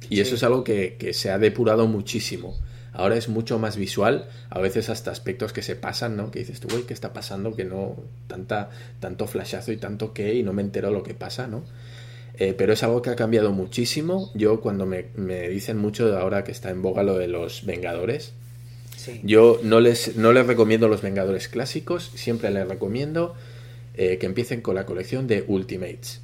Y 0.09 0.21
eso 0.21 0.37
es 0.37 0.43
algo 0.43 0.65
que, 0.65 0.97
se 1.13 1.31
ha 1.31 1.39
depurado 1.39 1.87
muchísimo. 1.87 2.57
Ahora 2.97 3.17
es 3.17 3.29
mucho 3.29 3.59
más 3.59 3.77
visual, 3.77 4.29
a 4.51 4.59
veces 4.59 4.89
hasta 4.89 5.11
aspectos 5.11 5.53
que 5.53 5.63
se 5.63 5.77
pasan, 5.77 6.17
¿no? 6.17 6.31
Que 6.31 6.41
dices 6.41 6.61
tú, 6.61 6.69
güey, 6.69 6.85
¿qué 6.85 6.95
está 6.95 7.13
pasando? 7.13 7.55
Que 7.55 7.65
no, 7.65 7.97
tanta, 8.27 8.71
tanto 9.01 9.27
flashazo 9.27 9.73
y 9.73 9.77
tanto 9.77 10.13
que, 10.13 10.35
y 10.35 10.43
no 10.43 10.53
me 10.53 10.63
entero 10.63 10.91
lo 10.91 11.03
que 11.03 11.15
pasa, 11.15 11.47
¿no? 11.47 11.63
Eh, 12.39 12.55
pero 12.57 12.73
es 12.73 12.83
algo 12.83 13.03
que 13.03 13.11
ha 13.11 13.17
cambiado 13.17 13.53
muchísimo. 13.53 14.31
Yo 14.35 14.61
cuando 14.61 14.87
me, 14.87 15.05
dicen 15.49 15.79
mucho 15.79 16.11
de 16.11 16.19
ahora 16.19 16.45
que 16.45 16.53
está 16.53 16.71
en 16.71 16.83
boga 16.83 17.03
lo 17.03 17.17
de 17.17 17.29
los 17.29 17.65
Vengadores, 17.65 18.33
yo 19.23 19.61
no 19.63 19.79
les, 19.79 20.17
no 20.17 20.33
les 20.33 20.47
recomiendo 20.47 20.89
los 20.89 21.03
Vengadores 21.03 21.49
clásicos, 21.49 22.11
siempre 22.15 22.51
les 22.51 22.67
recomiendo 22.67 23.35
eh, 23.95 24.19
que 24.19 24.27
empiecen 24.27 24.63
con 24.63 24.75
la 24.75 24.85
colección 24.85 25.27
de 25.29 25.45
Ultimates 25.47 26.23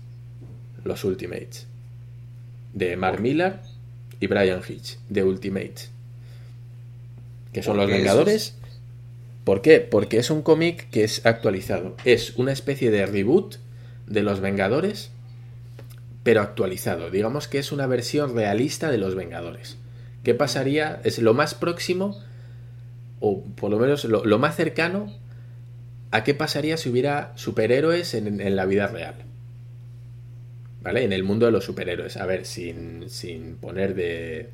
los 0.85 1.05
Ultimates, 1.05 1.67
de 2.75 2.97
Mark 2.97 3.21
Millar 3.21 3.63
y 4.21 4.27
Brian 4.27 4.61
Hitch, 4.67 4.99
de 5.09 5.25
Ultimates, 5.25 5.91
que 7.53 7.63
son 7.63 7.77
los 7.77 7.89
Vengadores. 7.89 8.57
¿Por 9.45 9.61
qué? 9.61 9.81
Porque 9.81 10.19
es 10.19 10.31
un 10.31 10.43
cómic 10.43 10.89
que 10.91 11.05
es 11.05 11.27
actualizado. 11.27 11.97
Es 12.05 12.37
una 12.37 12.53
especie 12.53 12.91
de 12.91 13.07
reboot 13.07 13.57
de 14.07 14.23
los 14.23 14.41
Vengadores, 14.41 15.11
pero 16.23 16.41
actualizado. 16.41 17.11
Digamos 17.11 17.49
que 17.49 17.59
es 17.59 17.73
una 17.73 17.87
versión 17.87 18.35
realista 18.35 18.91
de 18.91 18.99
los 18.99 19.15
Vengadores. 19.15 19.77
¿Qué 20.23 20.35
pasaría? 20.35 21.01
Es 21.03 21.19
lo 21.19 21.35
más 21.35 21.55
próximo, 21.55 22.23
o 23.19 23.43
por 23.43 23.71
lo 23.71 23.79
menos 23.79 24.05
lo, 24.05 24.39
más 24.39 24.55
cercano, 24.55 25.13
a 26.13 26.23
qué 26.23 26.35
pasaría 26.35 26.77
si 26.77 26.89
hubiera 26.89 27.33
superhéroes 27.37 28.15
en 28.15 28.57
la 28.57 28.67
vida 28.67 28.87
real. 28.87 29.25
¿vale? 30.83 31.05
En 31.05 31.13
el 31.13 31.25
mundo 31.25 31.47
de 31.47 31.53
los 31.53 31.65
superhéroes. 31.65 32.17
A 32.17 32.27
ver, 32.27 32.45
sin, 32.45 33.09
sin 33.09 33.57
poner 33.57 33.95
de... 33.95 34.51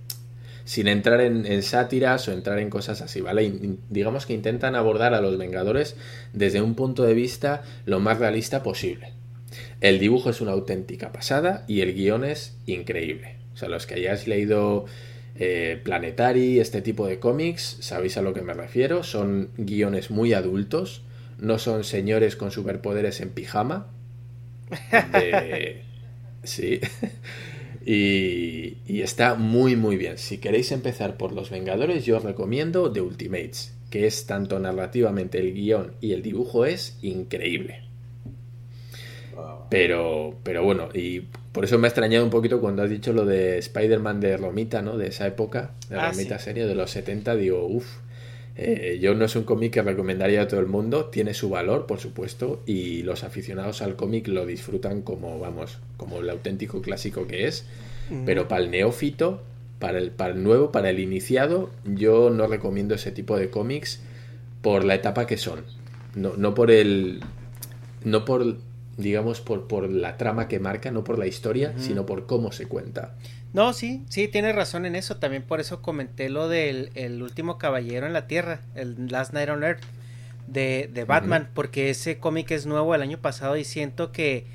Sin 0.69 0.87
entrar 0.87 1.23
en, 1.23 1.63
sátiras 1.63 2.29
o 2.29 2.33
entrar 2.33 2.59
en 2.59 2.69
cosas 2.69 3.01
así, 3.01 3.23
¿vale? 3.23 3.51
digamos 3.89 4.27
que 4.27 4.35
intentan 4.35 4.75
abordar 4.75 5.15
a 5.15 5.23
los 5.23 5.39
Vengadores 5.39 5.97
desde 6.35 6.61
un 6.61 6.75
punto 6.75 7.05
de 7.05 7.15
vista 7.15 7.63
lo 7.87 8.01
más 8.01 8.19
realista 8.19 8.63
posible. 8.63 9.15
El 9.81 9.99
dibujo 9.99 10.29
es 10.29 10.43
una 10.43 10.53
auténtica 10.53 11.11
pasada 11.11 11.65
y 11.69 11.81
el 11.81 11.95
guion 11.95 12.23
es 12.23 12.55
increíble. 12.67 13.37
O 13.55 13.57
sea, 13.57 13.71
los 13.71 13.87
que 13.87 13.95
hayáis 13.95 14.29
leído 14.29 14.85
eh, 15.37 15.81
Planetary, 15.83 16.61
este 16.61 16.83
tipo 16.83 17.07
de 17.07 17.19
cómics, 17.19 17.79
sabéis 17.81 18.19
a 18.19 18.23
lo 18.23 18.35
que 18.35 18.43
me 18.43 18.53
refiero. 18.53 19.05
Son 19.05 19.49
guiones 19.57 20.11
muy 20.11 20.35
adultos, 20.35 21.01
no 21.39 21.59
son 21.59 21.83
señores 21.83 22.37
con 22.37 22.51
superpoderes 22.51 23.23
en 23.23 23.31
pijama. 23.31 23.87
De, 24.91 25.83
Sí. 26.45 26.81
y, 27.91 29.01
está 29.01 29.35
muy 29.35 29.75
muy 29.75 29.97
bien. 29.97 30.19
Si 30.19 30.37
queréis 30.39 30.73
empezar 30.73 31.17
por 31.17 31.33
Los 31.33 31.49
Vengadores, 31.49 32.05
yo 32.05 32.19
os 32.19 32.23
recomiendo 32.23 32.93
The 32.93 33.01
Ultimates, 33.01 33.75
que 33.89 34.07
es 34.07 34.27
tanto 34.27 34.59
narrativamente 34.59 35.39
el 35.39 35.55
guion 35.55 35.95
y 36.03 36.13
el 36.13 36.23
dibujo 36.23 36.67
es 36.67 36.99
increíble. 37.01 37.85
Pero, 39.71 40.35
pero 40.43 40.63
bueno, 40.65 40.91
y 40.93 41.21
por 41.53 41.65
eso 41.65 41.79
me 41.79 41.87
ha 41.87 41.91
extrañado 41.91 42.25
un 42.25 42.31
poquito 42.31 42.61
cuando 42.61 42.83
has 42.83 42.91
dicho 42.91 43.15
lo 43.15 43.25
de 43.25 43.57
Spider-Man 43.59 44.21
de 44.21 44.37
Romita, 44.37 44.83
¿no? 44.83 44.99
De 44.99 45.07
esa 45.09 45.27
época, 45.27 45.73
de 45.89 45.97
la 45.97 46.09
ah, 46.09 46.11
Romita 46.11 46.39
serie 46.39 46.67
de 46.67 46.75
los 46.75 46.91
70, 46.91 47.37
digo, 47.37 47.67
uff, 47.67 47.87
eh, 48.61 48.99
yo 49.01 49.15
no 49.15 49.25
es 49.25 49.37
un 49.37 49.45
cómic 49.45 49.75
que 49.75 49.83
recomendaría 49.83 50.43
a 50.43 50.49
todo 50.49 50.59
el 50.59 50.67
mundo, 50.67 51.07
tiene 51.07 51.33
su 51.33 51.49
valor, 51.49 51.87
por 51.87 52.01
supuesto, 52.01 52.61
y 52.67 53.05
los 53.05 53.23
aficionados 53.23 53.83
al 53.83 53.95
cómic 53.95 54.27
lo 54.27 54.47
disfrutan 54.47 55.03
como, 55.03 55.39
vamos, 55.39 55.79
como 55.97 56.19
el 56.19 56.29
auténtico 56.29 56.83
clásico 56.83 57.29
que 57.29 57.47
es, 57.47 57.67
pero 58.27 58.49
para 58.49 58.65
el 58.65 58.73
neófito, 58.73 59.43
para 59.79 59.99
el, 59.99 60.11
para 60.11 60.35
el 60.35 60.43
nuevo, 60.43 60.73
para 60.73 60.91
el 60.91 60.99
iniciado, 60.99 61.71
yo 61.85 62.31
no 62.31 62.49
recomiendo 62.49 62.97
ese 62.97 63.13
tipo 63.13 63.37
de 63.37 63.49
cómics 63.49 64.01
por 64.61 64.83
la 64.85 64.97
etapa 64.97 65.29
que 65.29 65.37
son, 65.37 65.63
no, 66.17 66.37
no 66.37 66.55
por 66.55 66.73
el... 66.73 67.21
no 68.03 68.25
por 68.25 68.57
digamos, 68.99 69.41
por, 69.41 69.69
por 69.69 69.89
la 69.89 70.17
trama 70.17 70.49
que 70.49 70.59
marca, 70.59 70.91
no 70.91 71.05
por 71.05 71.19
la 71.19 71.27
historia, 71.27 71.73
sino 71.79 72.05
por 72.05 72.27
cómo 72.27 72.51
se 72.51 72.67
cuenta. 72.67 73.15
No, 73.53 73.73
sí, 73.73 74.05
sí, 74.09 74.27
tienes 74.27 74.57
razón 74.57 74.85
en 74.87 74.97
eso. 74.97 75.17
También 75.17 75.45
por 75.45 75.61
eso 75.61 75.81
comenté 75.81 76.29
lo 76.29 76.49
del 76.49 76.91
el 76.95 77.23
último 77.23 77.59
caballero 77.59 78.07
en 78.07 78.13
la 78.13 78.27
Tierra, 78.27 78.61
el 78.75 79.07
Last 79.09 79.33
Night 79.33 79.49
on 79.49 79.63
Earth 79.63 79.85
de, 80.49 80.91
de 80.93 81.05
Batman, 81.05 81.49
porque 81.55 81.91
ese 81.91 82.19
cómic 82.19 82.51
es 82.51 82.67
nuevo 82.67 82.95
el 82.95 83.01
año 83.03 83.19
pasado 83.19 83.57
y 83.57 83.65
siento 83.65 84.11
que 84.11 84.47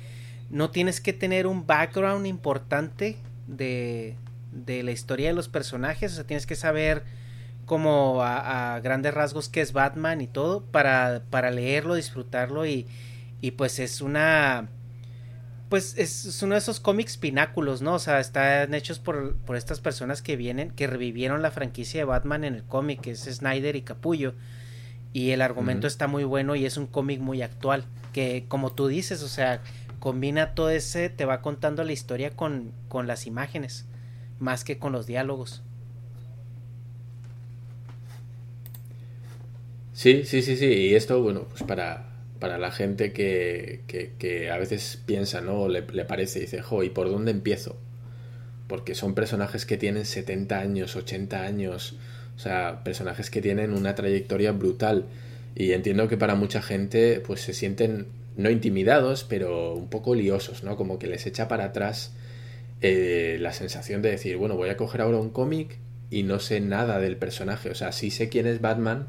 no 0.50 0.70
tienes 0.70 1.00
que 1.00 1.14
tener 1.14 1.46
un 1.46 1.66
background 1.66 2.26
importante 2.26 3.16
de, 3.46 4.14
de 4.52 4.82
la 4.82 4.90
historia 4.90 5.28
de 5.28 5.34
los 5.34 5.48
personajes, 5.48 6.12
o 6.12 6.14
sea, 6.16 6.24
tienes 6.24 6.46
que 6.46 6.54
saber 6.54 7.02
como 7.64 8.22
a, 8.22 8.74
a 8.74 8.80
grandes 8.80 9.14
rasgos 9.14 9.48
qué 9.48 9.62
es 9.62 9.72
Batman 9.72 10.20
y 10.20 10.26
todo 10.26 10.62
para, 10.64 11.22
para 11.30 11.50
leerlo, 11.50 11.94
disfrutarlo 11.94 12.66
y, 12.66 12.86
y 13.44 13.50
pues 13.50 13.78
es 13.78 14.00
una. 14.00 14.70
Pues 15.68 15.98
es, 15.98 16.42
uno 16.42 16.54
de 16.54 16.60
esos 16.60 16.80
cómics 16.80 17.18
pináculos, 17.18 17.82
¿no? 17.82 17.92
O 17.92 17.98
sea, 17.98 18.18
están 18.18 18.72
hechos 18.72 19.00
por, 19.00 19.36
por, 19.36 19.56
estas 19.56 19.82
personas 19.82 20.22
que 20.22 20.36
vienen, 20.36 20.70
que 20.70 20.86
revivieron 20.86 21.42
la 21.42 21.50
franquicia 21.50 22.00
de 22.00 22.04
Batman 22.06 22.44
en 22.44 22.54
el 22.54 22.64
cómic, 22.64 23.02
que 23.02 23.10
es 23.10 23.24
Snyder 23.24 23.76
y 23.76 23.82
Capullo. 23.82 24.32
Y 25.12 25.32
el 25.32 25.42
argumento 25.42 25.86
está 25.86 26.06
muy 26.06 26.24
bueno 26.24 26.56
y 26.56 26.64
es 26.64 26.78
un 26.78 26.86
cómic 26.86 27.20
muy 27.20 27.42
actual. 27.42 27.84
Que, 28.14 28.46
como 28.48 28.72
tú 28.72 28.86
dices, 28.86 29.22
o 29.22 29.28
sea, 29.28 29.60
combina 29.98 30.54
todo 30.54 30.70
ese, 30.70 31.10
te 31.10 31.26
va 31.26 31.42
contando 31.42 31.84
la 31.84 31.92
historia 31.92 32.30
con, 32.30 32.72
con 32.88 33.06
las 33.06 33.26
imágenes, 33.26 33.84
más 34.38 34.64
que 34.64 34.78
con 34.78 34.90
los 34.92 35.06
diálogos. 35.06 35.62
Sí, 39.92 40.24
sí, 40.24 40.40
sí, 40.40 40.56
sí. 40.56 40.64
Y 40.64 40.94
esto, 40.94 41.20
bueno, 41.20 41.42
pues 41.42 41.62
para 41.62 42.13
para 42.44 42.58
la 42.58 42.70
gente 42.70 43.14
que, 43.14 43.80
que, 44.18 44.50
a 44.50 44.58
veces 44.58 44.98
piensa, 45.06 45.40
¿no? 45.40 45.66
Le, 45.66 45.80
le 45.80 46.04
parece, 46.04 46.40
dice, 46.40 46.60
jo, 46.60 46.82
¿y 46.82 46.90
por 46.90 47.08
dónde 47.08 47.30
empiezo? 47.30 47.78
Porque 48.68 48.94
son 48.94 49.14
personajes 49.14 49.64
que 49.64 49.78
tienen 49.78 50.04
70 50.04 50.58
años, 50.58 50.94
80 50.94 51.40
años, 51.40 51.96
o 52.36 52.38
sea, 52.38 52.84
personajes 52.84 53.30
que 53.30 53.40
tienen 53.40 53.72
una 53.72 53.94
trayectoria 53.94 54.52
brutal. 54.52 55.06
Y 55.54 55.72
entiendo 55.72 56.06
que 56.06 56.18
para 56.18 56.34
mucha 56.34 56.60
gente, 56.60 57.22
pues 57.26 57.40
se 57.40 57.54
sienten 57.54 58.08
no 58.36 58.50
intimidados, 58.50 59.24
pero 59.24 59.72
un 59.72 59.88
poco 59.88 60.14
liosos, 60.14 60.64
¿no? 60.64 60.76
Como 60.76 60.98
que 60.98 61.06
les 61.06 61.24
echa 61.24 61.48
para 61.48 61.64
atrás 61.64 62.12
eh, 62.82 63.38
la 63.40 63.54
sensación 63.54 64.02
de 64.02 64.10
decir, 64.10 64.36
bueno, 64.36 64.54
voy 64.54 64.68
a 64.68 64.76
coger 64.76 65.00
ahora 65.00 65.16
un 65.16 65.30
cómic 65.30 65.78
y 66.10 66.24
no 66.24 66.40
sé 66.40 66.60
nada 66.60 67.00
del 67.00 67.16
personaje. 67.16 67.70
O 67.70 67.74
sea, 67.74 67.90
sí 67.90 68.10
sé 68.10 68.28
quién 68.28 68.46
es 68.46 68.60
Batman, 68.60 69.08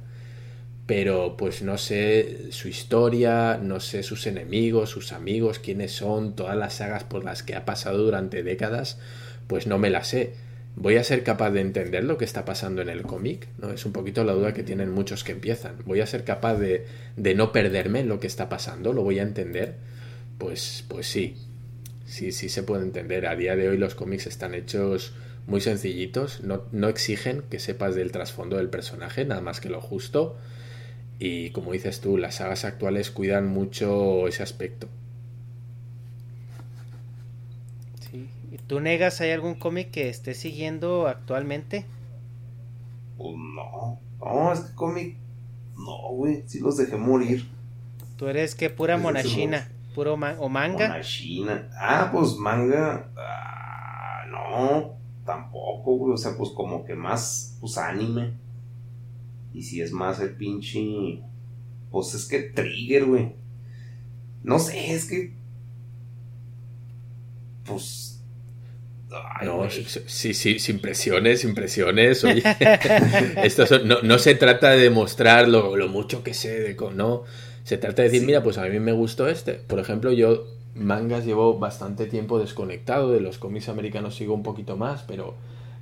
pero 0.85 1.35
pues 1.35 1.63
no 1.63 1.77
sé 1.77 2.51
su 2.51 2.67
historia, 2.67 3.59
no 3.61 3.79
sé 3.79 4.03
sus 4.03 4.27
enemigos, 4.27 4.91
sus 4.91 5.13
amigos, 5.13 5.57
quiénes 5.57 5.91
son, 5.91 6.35
todas 6.35 6.55
las 6.55 6.75
sagas 6.75 7.03
por 7.03 7.23
las 7.23 7.41
que 7.41 7.55
ha 7.55 7.65
pasado 7.65 7.97
durante 8.03 8.43
décadas, 8.43 8.99
pues 9.47 9.65
no 9.65 9.79
me 9.79 9.89
las 9.89 10.07
sé. 10.07 10.33
¿Voy 10.75 10.97
a 10.97 11.03
ser 11.03 11.23
capaz 11.23 11.51
de 11.51 11.61
entender 11.61 12.03
lo 12.03 12.17
que 12.17 12.25
está 12.25 12.45
pasando 12.45 12.81
en 12.81 12.89
el 12.89 13.01
cómic? 13.03 13.47
¿no? 13.57 13.71
Es 13.71 13.85
un 13.85 13.93
poquito 13.93 14.23
la 14.23 14.33
duda 14.33 14.53
que 14.53 14.61
tienen 14.61 14.91
muchos 14.91 15.23
que 15.23 15.31
empiezan. 15.31 15.77
¿Voy 15.85 16.01
a 16.01 16.07
ser 16.07 16.23
capaz 16.23 16.55
de, 16.57 16.85
de 17.15 17.33
no 17.33 17.51
perderme 17.51 18.01
en 18.01 18.09
lo 18.09 18.19
que 18.19 18.27
está 18.27 18.49
pasando? 18.49 18.93
¿Lo 18.93 19.01
voy 19.01 19.19
a 19.19 19.23
entender? 19.23 19.75
Pues, 20.37 20.83
pues 20.87 21.07
sí, 21.07 21.37
sí, 22.05 22.31
sí 22.31 22.49
se 22.49 22.61
puede 22.61 22.83
entender. 22.83 23.25
A 23.25 23.35
día 23.35 23.55
de 23.55 23.69
hoy 23.69 23.77
los 23.77 23.95
cómics 23.95 24.27
están 24.27 24.53
hechos 24.53 25.13
muy 25.47 25.61
sencillitos, 25.61 26.41
no, 26.41 26.63
no 26.71 26.89
exigen 26.89 27.43
que 27.49 27.59
sepas 27.59 27.95
del 27.95 28.11
trasfondo 28.11 28.57
del 28.57 28.69
personaje, 28.69 29.25
nada 29.25 29.41
más 29.41 29.61
que 29.61 29.69
lo 29.69 29.79
justo 29.79 30.37
y 31.19 31.51
como 31.51 31.71
dices 31.71 32.01
tú, 32.01 32.17
las 32.17 32.35
sagas 32.35 32.65
actuales 32.65 33.11
cuidan 33.11 33.47
mucho 33.47 34.27
ese 34.27 34.43
aspecto. 34.43 34.87
Sí. 38.11 38.29
¿Y 38.51 38.57
tú 38.57 38.79
negas, 38.79 39.21
hay 39.21 39.31
algún 39.31 39.55
cómic 39.55 39.91
que 39.91 40.09
estés 40.09 40.37
siguiendo 40.37 41.07
actualmente? 41.07 41.85
Pues 43.17 43.35
no. 43.37 43.99
No, 44.19 44.51
es 44.51 44.59
que 44.59 44.75
cómic. 44.75 45.17
No, 45.77 46.09
güey. 46.11 46.43
Sí 46.47 46.59
los 46.59 46.77
dejé 46.77 46.97
morir. 46.97 47.47
¿Tú 48.17 48.27
eres 48.27 48.55
que 48.55 48.69
pura 48.69 48.97
monachina? 48.97 49.69
¿Puro 49.93 50.13
o 50.13 50.49
manga? 50.49 50.87
Monachina. 50.89 51.69
Ah, 51.79 52.09
pues 52.11 52.35
manga. 52.35 53.09
Ah, 53.15 54.25
no, 54.29 54.93
tampoco, 55.25 55.97
güey. 55.97 56.13
O 56.13 56.17
sea, 56.17 56.35
pues 56.37 56.49
como 56.51 56.83
que 56.85 56.95
más, 56.95 57.57
pues 57.61 57.77
anime. 57.77 58.33
Y 59.55 59.63
si 59.63 59.81
es 59.81 59.93
más 59.93 60.19
el 60.19 60.35
pinche. 60.35 61.21
Pues 61.89 62.13
es 62.13 62.25
que 62.25 62.41
Trigger, 62.41 63.05
güey. 63.05 63.35
No 64.43 64.59
sé, 64.59 64.93
es 64.93 65.05
que. 65.05 65.33
Pues. 67.63 68.21
no, 69.43 69.67
sí, 69.69 70.33
sí, 70.33 70.59
sin 70.59 70.79
presiones, 70.79 71.39
sin 71.39 71.55
presiones. 71.55 72.25
Oye, 72.25 72.43
esto 73.43 73.63
no, 74.03 74.19
se 74.19 74.35
trata 74.35 74.71
de 74.71 74.83
demostrar 74.83 75.47
lo, 75.47 75.73
mucho 75.87 76.21
que 76.21 76.33
sé 76.33 76.59
de. 76.59 76.75
No, 76.93 77.23
se 77.63 77.77
trata 77.77 78.01
de 78.01 78.09
decir, 78.09 78.27
mira, 78.27 78.43
pues 78.43 78.57
a 78.57 78.65
mí 78.65 78.79
me 78.81 78.91
gustó 78.91 79.29
este. 79.29 79.53
Por 79.53 79.79
ejemplo, 79.79 80.11
yo 80.11 80.47
mangas 80.75 81.25
llevo 81.25 81.57
bastante 81.59 82.07
tiempo 82.07 82.39
desconectado 82.39 83.13
de 83.13 83.21
los 83.21 83.37
cómics 83.37 83.69
americanos, 83.69 84.15
sigo 84.15 84.33
un 84.33 84.43
poquito 84.43 84.75
más, 84.75 85.03
pero 85.03 85.35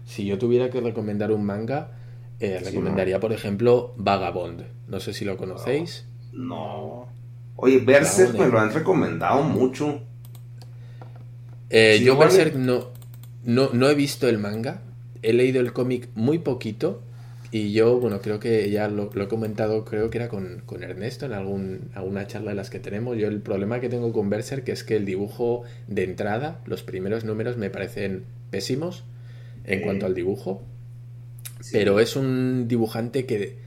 si 0.06 0.26
yo 0.26 0.38
tuviera 0.38 0.70
que 0.70 0.80
recomendar 0.80 1.32
un 1.32 1.44
manga, 1.44 2.03
eh, 2.40 2.60
recomendaría, 2.64 3.20
por 3.20 3.34
ejemplo, 3.34 3.94
Vagabond. 3.98 4.64
No 4.88 5.00
sé 5.00 5.14
si 5.14 5.26
lo 5.26 5.38
conocéis. 5.38 6.06
No. 6.32 7.08
Oye, 7.56 7.80
Berserk 7.80 8.38
me 8.38 8.48
lo 8.48 8.60
han 8.60 8.74
recomendado 8.74 9.44
mucho. 9.44 10.02
Eh, 11.70 12.02
yo 12.04 12.18
Berserk 12.18 12.56
no, 12.56 12.90
no, 13.44 13.70
no 13.74 13.90
he 13.90 13.96
visto 13.96 14.28
el 14.28 14.38
manga. 14.38 14.82
He 15.22 15.34
leído 15.34 15.62
el 15.62 15.74
cómic 15.74 16.10
muy 16.16 16.40
poquito. 16.40 17.02
Y 17.54 17.72
yo, 17.72 18.00
bueno, 18.00 18.20
creo 18.20 18.40
que 18.40 18.72
ya 18.72 18.88
lo, 18.88 19.12
he 19.14 19.28
comentado, 19.28 19.86
creo 19.86 20.10
que 20.10 20.18
era 20.18 20.28
con, 20.28 20.64
Ernesto 20.82 21.28
en 21.28 21.34
algún, 21.34 21.92
alguna 21.94 22.26
charla 22.26 22.50
de 22.50 22.56
las 22.56 22.72
que 22.72 22.80
tenemos. 22.80 23.16
Yo 23.16 23.28
el 23.28 23.42
problema 23.42 23.80
que 23.80 23.90
tengo 23.90 24.12
con 24.12 24.28
Berserk 24.32 24.68
es 24.70 24.84
que 24.84 24.96
el 24.96 25.06
dibujo 25.06 25.62
de 25.88 26.04
entrada, 26.04 26.62
los 26.66 26.82
primeros 26.82 27.26
números 27.26 27.56
me 27.58 27.70
parecen 27.70 28.24
pésimos 28.50 29.04
en 29.66 29.82
cuanto 29.82 30.08
al 30.08 30.16
dibujo. 30.16 30.64
Pero 31.72 32.00
es 32.00 32.16
un 32.16 32.68
dibujante 32.68 33.26
que 33.26 33.58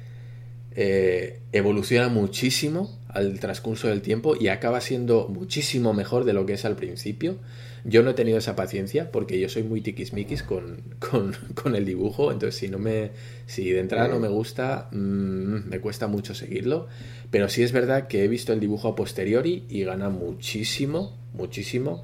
eh, 0.79 1.41
evoluciona 1.53 2.09
muchísimo 2.09 2.99
al 3.09 3.41
transcurso 3.41 3.89
del 3.89 4.03
tiempo 4.03 4.37
y 4.39 4.49
acaba 4.49 4.83
siendo 4.83 5.27
muchísimo 5.29 5.95
mejor 5.95 6.25
de 6.25 6.35
lo 6.35 6.45
que 6.45 6.53
es 6.53 6.67
al 6.67 6.77
principio. 6.77 7.37
Yo 7.85 8.03
no 8.03 8.11
he 8.11 8.15
tenido 8.15 8.37
esa 8.37 8.57
paciencia 8.57 9.11
porque 9.11 9.41
yo 9.41 9.49
soy 9.49 9.63
muy 9.63 9.81
tiquismiquis 9.81 10.43
con, 10.43 10.83
con, 10.99 11.35
con 11.55 11.75
el 11.77 11.87
dibujo, 11.87 12.31
entonces 12.31 12.61
si 12.61 12.69
no 12.69 12.79
me 12.79 13.13
si 13.47 13.71
de 13.71 13.81
entrada 13.81 14.09
no 14.09 14.21
me 14.21 14.29
gusta, 14.29 14.89
mm, 14.93 15.69
me 15.69 15.81
cuesta 15.81 16.09
mucho 16.09 16.35
seguirlo, 16.35 16.89
pero 17.31 17.49
sí 17.49 17.63
es 17.63 17.73
verdad 17.73 18.07
que 18.09 18.25
he 18.25 18.29
visto 18.29 18.53
el 18.53 18.61
dibujo 18.61 18.89
a 18.89 18.97
posteriori 18.97 19.65
y 19.71 19.85
gana 19.85 20.11
muchísimo, 20.11 21.17
muchísimo. 21.33 22.03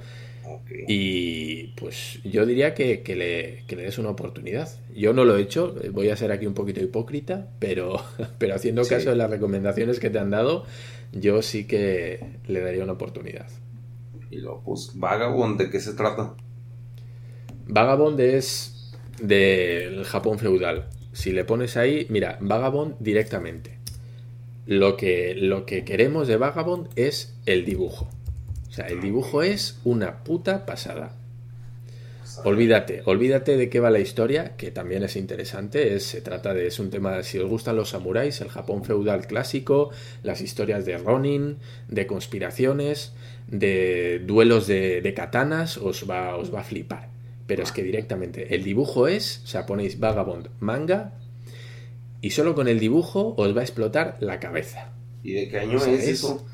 Y 0.89 1.69
pues 1.77 2.21
yo 2.25 2.47
diría 2.47 2.75
que, 2.75 3.03
le, 3.17 3.65
que, 3.67 3.77
le, 3.77 3.83
des 3.83 3.99
una 3.99 4.11
oportunidad. 4.11 4.69
Yo 4.95 5.13
no 5.13 5.25
lo 5.25 5.37
he 5.37 5.43
hecho, 5.43 5.75
voy 5.93 6.11
a 6.11 6.17
ser 6.17 6.33
aquí 6.33 6.47
un 6.47 6.55
poquito 6.55 6.81
hipócrita, 6.81 7.49
pero, 7.59 8.03
pero 8.39 8.55
haciendo 8.55 8.85
caso 8.85 9.11
de 9.11 9.17
las 9.17 9.31
recomendaciones 9.31 10.01
que 10.01 10.11
te 10.11 10.19
han 10.19 10.31
dado, 10.31 10.65
yo 11.13 11.43
sí 11.43 11.67
que 11.67 12.39
le 12.47 12.61
daría 12.61 12.83
una 12.83 12.95
oportunidad. 12.95 13.47
Y 14.31 14.39
luego, 14.39 14.63
pues, 14.65 14.93
Vagabond, 14.95 15.61
¿de 15.61 15.71
qué 15.71 15.79
se 15.79 15.93
trata? 15.93 16.35
Vagabond 17.67 18.19
es 18.21 18.93
del 19.21 20.05
Japón 20.05 20.39
feudal. 20.39 20.89
Si 21.13 21.33
le 21.33 21.45
pones 21.45 21.77
ahí, 21.77 22.07
mira, 22.09 22.39
Vagabond 22.41 22.97
directamente. 22.99 23.79
Lo 24.67 24.97
que, 24.97 25.35
lo 25.35 25.67
que 25.67 25.85
queremos 25.85 26.29
de 26.29 26.37
Vagabond 26.37 26.89
es 26.97 27.35
el 27.47 27.65
dibujo. 27.65 28.09
O 28.73 28.75
sea, 28.75 28.87
el 28.87 29.03
dibujo 29.03 29.43
es 29.43 29.79
una 29.85 30.25
puta 30.25 30.65
pasada. 30.65 31.15
Olvídate, 32.43 33.03
olvídate 33.05 33.59
de 33.59 33.69
qué 33.69 33.81
va 33.81 33.91
la 33.91 33.99
historia, 33.99 34.57
que 34.57 34.71
también 34.71 35.03
es 35.03 35.17
interesante. 35.17 35.95
Es, 35.95 36.05
se 36.05 36.23
trata 36.23 36.55
de, 36.55 36.69
es 36.69 36.79
un 36.79 36.89
tema, 36.89 37.23
si 37.23 37.39
os 37.39 37.51
gustan 37.51 37.77
los 37.77 37.91
samuráis, 37.91 38.41
el 38.41 38.49
Japón 38.49 38.83
feudal 38.83 39.27
clásico, 39.27 39.91
las 40.23 40.41
historias 40.41 40.87
de 40.87 40.97
Ronin, 40.97 41.59
de 41.89 42.07
conspiraciones, 42.07 43.13
de 43.47 44.23
duelos 44.25 44.67
de, 44.67 45.13
katanas, 45.15 45.77
os 45.77 46.09
va, 46.09 46.35
os 46.39 46.55
va 46.55 46.61
a 46.61 46.65
flipar. 46.65 47.11
Pero 47.47 47.65
es 47.65 47.73
que 47.73 47.83
directamente 47.83 48.55
el 48.55 48.65
dibujo 48.65 49.07
es, 49.07 49.43
o 49.45 49.49
sea, 49.49 49.67
ponéis 49.67 50.01
Vagabond 50.01 50.49
manga 50.61 51.13
y 52.23 52.31
solo 52.31 52.55
con 52.55 52.69
el 52.69 52.81
dibujo 52.81 53.35
os 53.37 53.55
va 53.55 53.61
a 53.61 53.65
explotar 53.65 54.17
la 54.21 54.41
cabeza. 54.41 54.93
¿Y 55.23 55.33
de 55.33 55.49
qué 55.51 55.59
año 55.59 55.77
es 55.77 56.09
eso? 56.09 56.47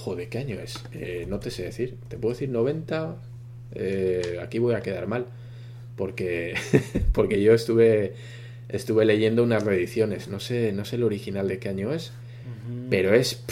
Joder, 0.00 0.30
¿qué 0.30 0.38
año 0.38 0.58
es? 0.58 0.82
Eh, 0.92 1.26
no 1.28 1.40
te 1.40 1.50
sé 1.50 1.64
decir. 1.64 1.98
Te 2.08 2.16
puedo 2.16 2.32
decir 2.32 2.48
90. 2.48 3.16
Eh, 3.72 4.38
aquí 4.42 4.58
voy 4.58 4.74
a 4.74 4.80
quedar 4.80 5.06
mal. 5.06 5.26
Porque, 5.94 6.54
porque 7.12 7.42
yo 7.42 7.52
estuve, 7.52 8.14
estuve 8.70 9.04
leyendo 9.04 9.42
unas 9.42 9.62
reediciones. 9.62 10.28
No 10.28 10.40
sé, 10.40 10.72
no 10.72 10.86
sé 10.86 10.96
el 10.96 11.02
original 11.02 11.48
de 11.48 11.58
qué 11.58 11.68
año 11.68 11.92
es. 11.92 12.12
Pero 12.88 13.14
es. 13.14 13.44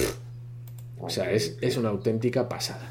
o 0.99 1.11
sea, 1.11 1.31
es, 1.33 1.59
es, 1.61 1.77
una 1.77 1.91
auténtica 1.91 2.49
pasada. 2.49 2.89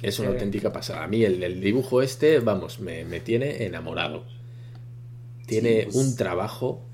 es 0.00 0.18
una 0.20 0.28
auténtica 0.28 0.72
pasada. 0.72 1.02
A 1.02 1.08
mí 1.08 1.24
el, 1.24 1.60
dibujo 1.60 2.02
este, 2.02 2.38
vamos, 2.38 2.78
me, 2.78 3.04
tiene 3.20 3.64
enamorado. 3.64 4.24
Tiene 5.46 5.84
pues 5.84 5.96
un 5.96 6.14
trabajo. 6.14 6.84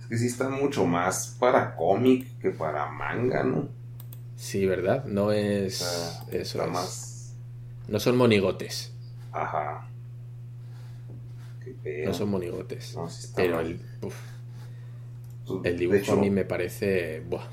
Es 0.00 0.06
que 0.06 0.16
sí 0.16 0.26
está 0.26 0.48
mucho 0.48 0.86
más 0.86 1.36
para 1.38 1.76
cómic 1.76 2.38
que 2.40 2.50
para 2.50 2.90
manga, 2.90 3.44
¿no? 3.44 3.81
Sí, 4.42 4.66
¿verdad? 4.66 5.04
No 5.04 5.30
es. 5.30 6.20
eso 6.32 6.66
más. 6.66 7.32
No 7.86 8.00
son 8.00 8.16
monigotes. 8.16 8.92
Ajá. 9.30 9.88
No 12.04 12.12
son 12.12 12.28
monigotes. 12.28 12.98
pero 13.36 13.60
el. 13.60 13.80
Pues, 14.00 14.14
el 15.62 15.78
dibujo 15.78 16.14
a 16.14 16.16
mí 16.16 16.28
me 16.30 16.44
parece. 16.44 17.20
Buah. 17.20 17.46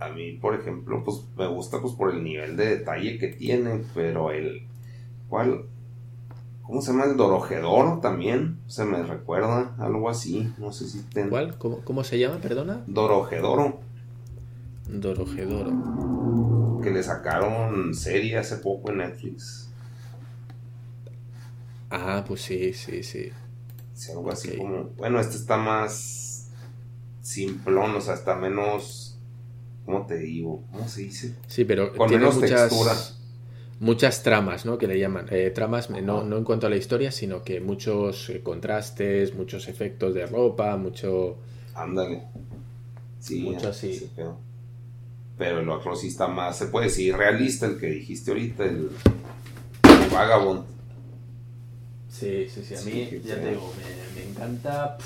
A 0.00 0.08
mí, 0.08 0.32
por 0.32 0.54
ejemplo, 0.54 1.04
pues 1.04 1.24
me 1.36 1.46
gusta 1.46 1.82
pues 1.82 1.92
por 1.92 2.14
el 2.14 2.24
nivel 2.24 2.56
de 2.56 2.78
detalle 2.78 3.18
que 3.18 3.28
tiene, 3.28 3.84
pero 3.94 4.30
el. 4.30 4.62
¿Cuál? 5.28 5.66
¿Cómo 6.62 6.80
se 6.80 6.92
llama? 6.92 7.04
El 7.04 7.18
Dorojedoro 7.18 7.98
también. 8.00 8.60
Se 8.66 8.86
me 8.86 9.02
recuerda, 9.02 9.76
algo 9.78 10.08
así. 10.08 10.54
No 10.56 10.72
sé 10.72 10.88
si 10.88 11.02
ten... 11.02 11.28
¿Cuál? 11.28 11.58
¿Cómo, 11.58 11.80
¿Cómo, 11.84 12.02
se 12.02 12.18
llama? 12.18 12.38
Perdona. 12.38 12.82
Dorojedoro. 12.86 13.87
Dorojedoro. 14.88 15.72
Que 16.82 16.90
le 16.90 17.02
sacaron 17.04 17.94
serie 17.94 18.38
hace 18.38 18.56
poco 18.58 18.90
en 18.90 18.98
Netflix. 18.98 19.70
Ah, 21.90 22.24
pues 22.26 22.42
sí, 22.42 22.72
sí, 22.72 23.02
sí. 23.02 23.30
Sí, 23.94 24.12
algo 24.12 24.30
así 24.30 24.56
como. 24.56 24.84
Bueno, 24.96 25.20
este 25.20 25.36
está 25.36 25.56
más. 25.56 26.50
simplón, 27.20 27.96
o 27.96 28.00
sea, 28.00 28.14
está 28.14 28.34
menos. 28.36 29.18
¿Cómo 29.84 30.06
te 30.06 30.18
digo? 30.18 30.64
¿Cómo 30.72 30.88
se 30.88 31.02
dice? 31.02 31.34
Sí, 31.46 31.64
pero 31.64 31.94
Con 31.94 32.08
tiene 32.08 32.28
menos 32.28 32.36
muchas, 32.36 32.68
textura. 32.68 32.94
muchas 33.80 34.22
tramas, 34.22 34.64
¿no? 34.66 34.78
Que 34.78 34.86
le 34.86 34.98
llaman. 34.98 35.26
Eh, 35.30 35.50
tramas, 35.50 35.90
no, 35.90 36.24
no 36.24 36.36
en 36.38 36.44
cuanto 36.44 36.66
a 36.66 36.70
la 36.70 36.76
historia, 36.76 37.10
sino 37.12 37.42
que 37.42 37.60
muchos 37.60 38.30
eh, 38.30 38.42
contrastes, 38.42 39.34
muchos 39.34 39.68
efectos 39.68 40.14
de 40.14 40.26
ropa, 40.26 40.76
mucho. 40.76 41.38
Ándale. 41.74 42.22
Sí, 43.20 43.40
Mucho 43.42 43.68
así. 43.68 44.10
Pero 45.38 45.60
el 45.60 45.68
otro 45.68 45.94
sí 45.96 46.08
está 46.08 46.26
más, 46.28 46.58
se 46.58 46.66
puede 46.66 46.86
decir, 46.86 47.16
realista, 47.16 47.66
el 47.66 47.78
que 47.78 47.86
dijiste 47.86 48.32
ahorita, 48.32 48.64
el, 48.64 48.90
el 49.84 50.10
Vagabond. 50.12 50.64
Sí, 52.08 52.48
sí, 52.52 52.62
sí. 52.64 52.74
A 52.74 52.80
mí, 52.82 53.08
ya 53.24 53.34
sea. 53.34 53.42
te 53.44 53.50
digo, 53.50 53.72
me, 53.78 54.20
me 54.20 54.28
encanta. 54.30 54.98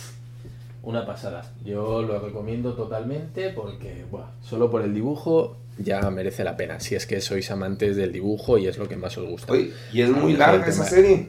una 0.83 1.05
pasada. 1.07 1.53
Yo 1.65 2.03
lo 2.03 2.19
recomiendo 2.19 2.75
totalmente 2.75 3.51
porque, 3.51 4.05
buah, 4.11 4.31
solo 4.41 4.71
por 4.71 4.83
el 4.83 4.95
dibujo 4.95 5.59
ya 5.79 6.11
merece 6.11 6.45
la 6.45 6.57
pena. 6.57 6.81
Si 6.81 6.95
es 6.95 7.07
que 7.07 7.21
sois 7.21 7.51
amantes 7.51 7.97
del 7.97 8.13
dibujo 8.13 8.59
y 8.59 8.67
es 8.67 8.79
lo 8.79 8.89
que 8.89 8.97
más 8.97 9.17
os 9.19 9.29
gusta. 9.29 9.53
Oye, 9.53 9.73
y 9.93 10.03
es 10.03 10.11
muy 10.11 10.35
larga 10.35 10.67
esa 10.67 10.85
serie. 10.85 11.29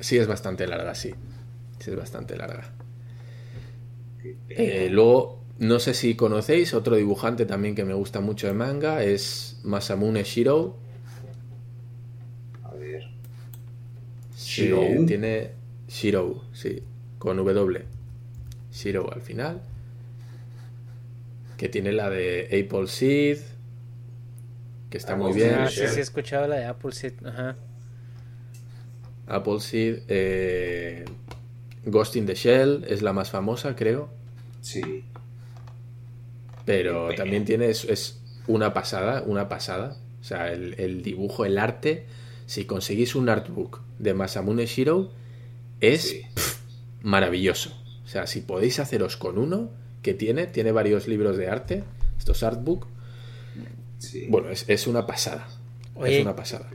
Sí, 0.00 0.18
es 0.18 0.26
bastante 0.26 0.66
larga, 0.66 0.94
sí. 0.94 1.14
Sí, 1.78 1.90
es 1.90 1.96
bastante 1.96 2.36
larga. 2.36 2.70
Eh, 4.48 4.88
luego, 4.90 5.39
no 5.60 5.78
sé 5.78 5.92
si 5.92 6.14
conocéis, 6.16 6.72
otro 6.72 6.96
dibujante 6.96 7.44
también 7.44 7.74
que 7.74 7.84
me 7.84 7.92
gusta 7.94 8.20
mucho 8.20 8.46
de 8.46 8.54
manga 8.54 9.04
es 9.04 9.60
Masamune 9.62 10.22
Shiro. 10.24 10.78
A 12.64 12.72
ver. 12.72 13.04
Sí, 14.34 14.62
¿Shirou? 14.62 15.04
tiene 15.04 15.50
Shiro, 15.86 16.44
sí, 16.54 16.82
con 17.18 17.36
W. 17.36 17.84
Shiro 18.72 19.12
al 19.12 19.20
final. 19.20 19.60
Que 21.58 21.68
tiene 21.68 21.92
la 21.92 22.08
de 22.08 22.46
Apple 22.46 22.88
Seed. 22.88 23.38
Que 24.88 24.96
está 24.96 25.14
muy 25.14 25.34
bien. 25.34 25.56
Ah, 25.58 25.68
sí, 25.68 25.86
sí, 25.86 25.98
he 25.98 26.00
escuchado 26.00 26.48
la 26.48 26.56
de 26.56 26.64
Apple 26.64 26.92
Seed. 26.92 27.12
Ajá. 27.26 27.56
Apple 29.26 29.60
Seed. 29.60 29.98
eh, 30.08 31.04
Ghost 31.84 32.16
in 32.16 32.24
the 32.24 32.34
Shell 32.34 32.84
es 32.88 33.02
la 33.02 33.12
más 33.12 33.30
famosa, 33.30 33.76
creo. 33.76 34.08
Sí. 34.62 35.04
Pero 36.64 37.14
también 37.14 37.44
tiene, 37.44 37.66
es, 37.70 37.84
es 37.84 38.20
una 38.46 38.72
pasada, 38.74 39.22
una 39.26 39.48
pasada. 39.48 39.96
O 40.20 40.24
sea, 40.24 40.52
el, 40.52 40.74
el 40.78 41.02
dibujo, 41.02 41.44
el 41.44 41.58
arte. 41.58 42.06
Si 42.46 42.64
conseguís 42.64 43.14
un 43.14 43.28
artbook 43.28 43.80
de 43.98 44.12
Masamune 44.14 44.66
Shiro, 44.66 45.10
es 45.80 46.02
Sí. 46.02 46.22
maravilloso. 47.02 47.70
O 48.04 48.08
sea, 48.08 48.26
si 48.26 48.40
podéis 48.40 48.80
haceros 48.80 49.16
con 49.16 49.38
uno 49.38 49.70
que 50.02 50.14
tiene, 50.14 50.46
tiene 50.46 50.72
varios 50.72 51.06
libros 51.06 51.36
de 51.36 51.48
arte, 51.48 51.84
estos 52.18 52.42
artbook, 52.42 52.86
Sí. 53.98 54.26
bueno, 54.28 54.50
es, 54.50 54.64
es 54.68 54.86
una 54.86 55.06
pasada. 55.06 55.46
Oye, 55.94 56.16
es 56.16 56.22
una 56.22 56.34
pasada. 56.34 56.70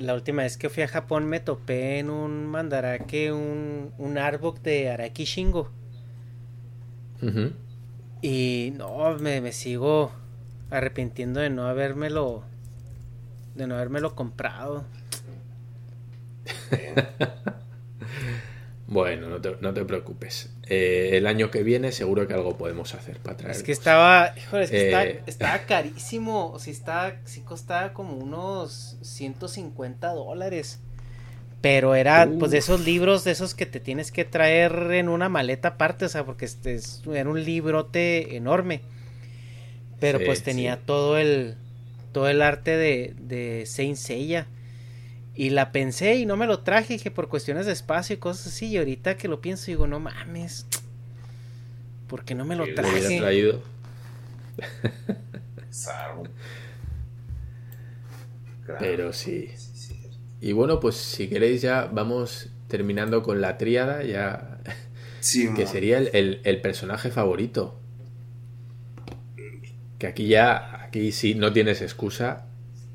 La 0.00 0.14
última 0.14 0.42
vez 0.42 0.58
que 0.58 0.68
fui 0.68 0.82
a 0.82 0.88
Japón 0.88 1.24
me 1.26 1.40
topé 1.40 1.98
en 1.98 2.10
un 2.10 2.46
mandarake 2.46 3.32
un, 3.32 3.92
un 3.96 4.18
artbook 4.18 4.60
de 4.60 4.90
Araki 4.90 5.24
Shingo. 5.24 5.70
Ujú. 7.22 7.52
Y 8.28 8.72
no, 8.76 9.16
me, 9.20 9.40
me 9.40 9.52
sigo 9.52 10.10
arrepintiendo 10.70 11.38
de 11.38 11.48
no 11.48 11.68
habérmelo. 11.68 12.42
De 13.54 13.68
no 13.68 13.76
habérmelo 13.76 14.16
comprado. 14.16 14.84
Bueno, 18.88 19.28
no 19.28 19.40
te, 19.40 19.56
no 19.60 19.74
te 19.74 19.84
preocupes. 19.84 20.48
Eh, 20.68 21.10
el 21.14 21.26
año 21.26 21.50
que 21.50 21.64
viene 21.64 21.90
seguro 21.90 22.28
que 22.28 22.34
algo 22.34 22.56
podemos 22.56 22.94
hacer 22.94 23.18
para 23.18 23.36
traer. 23.36 23.56
Es 23.56 23.64
que 23.64 23.72
estaba. 23.72 24.32
Híjole, 24.36 24.62
es 24.64 24.70
que 24.70 24.76
Eh. 24.76 24.86
estaba, 24.86 25.04
estaba 25.26 25.58
carísimo. 25.66 26.52
O 26.52 26.60
sea, 26.60 26.72
estaba, 26.72 27.12
sí 27.24 27.40
costaba 27.40 27.92
como 27.92 28.16
unos 28.16 28.96
150 29.02 30.12
dólares. 30.12 30.78
Pero 31.60 31.94
era, 31.94 32.28
pues, 32.38 32.50
de 32.52 32.58
esos 32.58 32.80
libros, 32.84 33.24
de 33.24 33.32
esos 33.32 33.54
que 33.54 33.66
te 33.66 33.80
tienes 33.80 34.12
que 34.12 34.24
traer 34.24 34.92
en 34.92 35.08
una 35.08 35.28
maleta 35.28 35.68
aparte, 35.68 36.04
o 36.04 36.08
sea, 36.08 36.24
porque 36.24 36.44
este 36.44 36.74
es- 36.74 37.02
era 37.12 37.28
un 37.28 37.42
librote 37.44 38.36
enorme. 38.36 38.82
Pero 40.00 40.18
Sí, 40.18 40.24
pues 40.26 40.42
tenía 40.42 40.76
sí. 40.76 40.82
todo 40.86 41.18
el 41.18 41.54
todo 42.12 42.28
el 42.28 42.40
arte 42.40 42.76
de, 42.76 43.14
de 43.20 43.64
Saint 43.66 43.96
Seiya. 43.96 44.46
Y 45.34 45.50
la 45.50 45.70
pensé 45.70 46.16
y 46.16 46.24
no 46.26 46.36
me 46.38 46.46
lo 46.46 46.60
traje, 46.60 46.94
dije, 46.94 47.10
por 47.10 47.28
cuestiones 47.28 47.66
de 47.66 47.72
espacio 47.72 48.14
y 48.14 48.18
cosas 48.18 48.46
así. 48.48 48.68
Y 48.68 48.78
ahorita 48.78 49.16
que 49.18 49.28
lo 49.28 49.40
pienso, 49.42 49.66
digo, 49.66 49.86
no 49.86 50.00
mames. 50.00 50.66
¿Por 52.08 52.24
qué 52.24 52.34
no 52.34 52.44
me 52.44 52.56
lo 52.56 52.64
Que 52.64 52.72
Lo 52.72 52.80
hubiera 52.82 53.00
traje? 53.00 53.18
traído. 53.18 53.62
Pero 58.78 59.12
sí. 59.12 59.50
Y 60.40 60.52
bueno, 60.52 60.80
pues 60.80 60.96
si 60.96 61.28
queréis 61.28 61.62
ya 61.62 61.86
vamos 61.92 62.50
terminando 62.68 63.22
con 63.22 63.40
la 63.40 63.56
tríada, 63.58 64.02
ya 64.04 64.58
Sí, 65.20 65.48
que 65.54 65.66
sería 65.66 65.98
el, 65.98 66.10
el- 66.12 66.40
el 66.44 66.60
personaje 66.60 67.10
favorito. 67.10 67.80
Que 69.98 70.06
aquí 70.06 70.28
ya, 70.28 70.82
aquí 70.84 71.10
sí 71.12 71.34
no 71.34 71.52
tienes 71.52 71.80
excusa, 71.80 72.46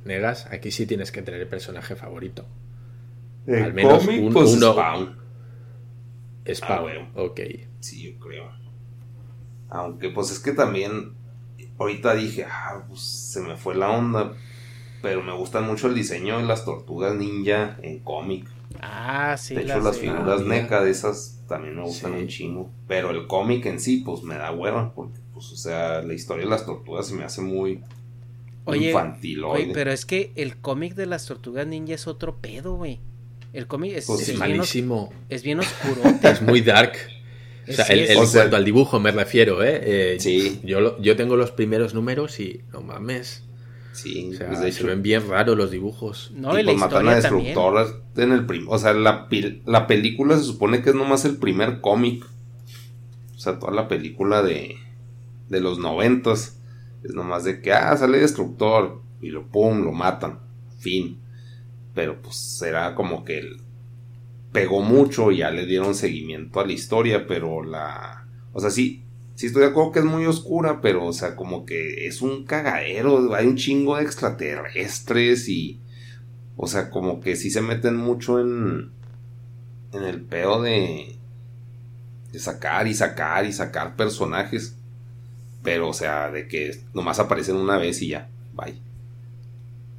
negas, 0.06 0.46
aquí 0.48 0.72
sí 0.72 0.86
tienes 0.86 1.12
que 1.12 1.22
tener 1.24 1.42
el 1.42 1.48
personaje 1.48 1.96
favorito. 1.96 2.46
El 3.48 3.64
al 3.64 3.74
menos 3.74 4.06
cómic, 4.06 4.22
un- 4.24 4.34
pues, 4.34 4.52
uno- 4.54 4.74
Spawn. 4.74 5.18
Spawn, 6.54 6.72
Ah, 6.78 6.82
bueno. 6.82 7.10
ok. 7.16 7.40
Sí, 7.80 8.04
yo 8.14 8.20
creo. 8.20 8.52
Aunque 9.70 10.10
pues 10.10 10.32
es 10.32 10.40
que 10.40 10.52
también 10.52 11.14
ahorita 11.80 12.14
dije, 12.14 12.46
ah, 12.46 12.84
pues 12.88 13.02
se 13.02 13.42
me 13.42 13.56
fue 13.58 13.76
la 13.76 13.90
onda. 13.90 14.34
Pero 15.02 15.24
me 15.24 15.34
gusta 15.34 15.62
mucho 15.62 15.88
el 15.88 15.96
diseño 15.96 16.38
de 16.38 16.44
las 16.44 16.64
tortugas 16.66 17.16
ninja 17.16 17.78
en 17.82 18.00
cómic. 18.00 18.48
Ah, 18.82 19.36
sí. 19.38 19.54
de 19.56 19.64
hecho, 19.64 19.80
las 19.82 19.98
figuras 19.98 20.42
Ah. 20.42 20.48
NECA 20.48 20.84
de 20.84 20.92
esas 20.92 21.44
también 21.48 21.76
me 21.76 21.84
gustan 21.84 22.14
Sí. 22.14 22.20
un 22.20 22.28
chingo. 22.28 22.70
Pero 22.88 23.10
el 23.12 23.28
cómic 23.28 23.66
en 23.66 23.80
sí, 23.80 23.98
pues 24.06 24.24
me 24.24 24.36
da 24.36 24.52
hueva. 24.52 24.94
Porque, 24.94 25.20
pues, 25.34 25.52
o 25.52 25.56
sea, 25.58 26.02
la 26.02 26.14
historia 26.14 26.46
de 26.46 26.50
las 26.52 26.66
tortugas 26.66 27.08
se 27.08 27.16
me 27.16 27.24
hace 27.24 27.42
muy 27.42 27.82
Oye, 28.66 28.88
infantil. 28.88 29.44
Oye, 29.44 29.72
pero 29.74 29.92
es 29.92 30.06
que 30.06 30.32
el 30.36 30.58
cómic 30.58 30.94
de 30.96 31.06
las 31.08 31.26
tortugas 31.26 31.68
ninja 31.68 31.94
es 31.96 32.08
otro 32.08 32.38
pedo, 32.38 32.76
güey. 32.76 33.00
El 33.54 33.68
cómic 33.68 33.94
es, 33.98 34.06
Pues 34.06 34.22
es 34.22 34.30
Es 34.30 34.36
bien, 34.36 34.52
os- 34.52 34.58
malísimo, 34.58 35.14
es 35.30 35.44
bien 35.44 35.60
oscuro. 35.60 36.02
es 36.24 36.42
muy 36.42 36.62
dark. 36.62 36.94
O 37.70 37.74
sea, 37.74 37.86
Sí, 37.86 37.94
el, 37.94 38.00
el- 38.00 38.18
o 38.18 38.24
en 38.24 38.30
cuanto 38.32 38.56
al 38.56 38.66
dibujo 38.66 39.00
me 39.00 39.12
refiero, 39.12 39.64
¿eh? 39.64 39.80
Eh, 40.16 40.20
Sí. 40.20 40.60
Yo, 40.64 40.82
lo- 40.82 41.00
yo 41.02 41.16
tengo 41.16 41.36
los 41.38 41.52
primeros 41.52 41.94
números 41.94 42.40
y 42.40 42.62
no 42.74 42.82
mames. 42.82 43.44
Sí, 43.94 44.32
O 44.34 44.38
sea, 44.38 44.48
pues, 44.48 44.62
de 44.62 44.72
se 44.72 44.84
ven 44.86 45.02
bien 45.02 45.28
raros 45.28 45.58
los 45.58 45.70
dibujos. 45.72 46.32
no, 46.34 46.58
y 46.58 46.62
y 46.62 46.64
la 46.64 46.72
pues 46.72 46.80
matan 46.80 47.08
a 47.10 47.16
destructoras 47.16 47.94
en 48.16 48.32
el 48.32 48.46
prim 48.46 48.68
o 48.70 48.78
sea 48.78 48.94
la, 48.94 49.28
la 49.66 49.88
película 49.88 50.38
se 50.38 50.44
supone 50.46 50.82
que 50.82 50.90
es 50.92 50.96
nomás 50.96 51.26
el 51.26 51.38
primer 51.38 51.82
cómic. 51.82 52.26
O 53.36 53.40
sea 53.40 53.60
toda 53.60 53.74
la 53.74 53.88
película 53.88 54.42
de 54.44 54.76
de 55.50 55.60
los 55.60 55.80
noventas 55.80 56.58
es 57.04 57.14
nomás 57.14 57.44
de 57.44 57.62
que 57.62 57.74
ah 57.74 57.96
sale 57.98 58.20
destructor 58.20 59.02
y 59.22 59.30
lo 59.30 59.48
pum 59.48 59.84
lo 59.84 59.92
matan. 59.92 60.40
Fin. 60.80 61.20
Pero 61.94 62.22
pues 62.22 62.36
será 62.38 62.96
como 62.96 63.26
que 63.26 63.40
el- 63.40 63.62
pegó 64.54 64.82
mucho 64.82 65.32
y 65.32 65.38
ya 65.38 65.52
le 65.52 65.66
dieron 65.66 65.96
seguimiento 65.96 66.60
a 66.60 66.66
la 66.66 66.74
historia 66.74 67.26
pero 67.28 67.64
la 67.64 68.26
o 68.54 68.60
sea 68.60 68.70
sí 68.70 69.04
sí 69.42 69.48
estoy 69.48 69.64
de 69.64 69.70
acuerdo 69.70 69.92
que 69.92 70.00
es 70.00 70.06
muy 70.06 70.26
oscura 70.26 70.82
pero 70.82 71.06
o 71.06 71.14
sea 71.14 71.36
como 71.36 71.66
que 71.66 72.08
es 72.08 72.22
un 72.22 72.46
cagadero 72.46 73.34
hay 73.36 73.48
un 73.48 73.58
chingo 73.58 73.98
de 73.98 74.04
extraterrestres 74.04 75.50
y 75.50 75.82
o 76.64 76.68
sea, 76.68 76.92
como 76.92 77.22
que 77.22 77.36
sí 77.36 77.50
se 77.50 77.62
meten 77.62 77.96
mucho 77.96 78.40
en. 78.40 78.92
En 79.94 80.04
el 80.04 80.22
pedo 80.22 80.62
de. 80.62 81.16
De 82.32 82.40
sacar 82.40 82.88
y 82.88 82.94
sacar 82.94 83.46
y 83.46 83.52
sacar 83.52 83.96
personajes. 83.96 84.78
Pero, 85.64 85.90
o 85.90 85.94
sea, 85.94 86.30
de 86.30 86.48
que 86.48 86.84
nomás 86.94 87.20
aparecen 87.20 87.56
una 87.56 87.78
vez 87.78 88.04
y 88.04 88.10
ya. 88.10 88.30
Bye. 88.54 88.80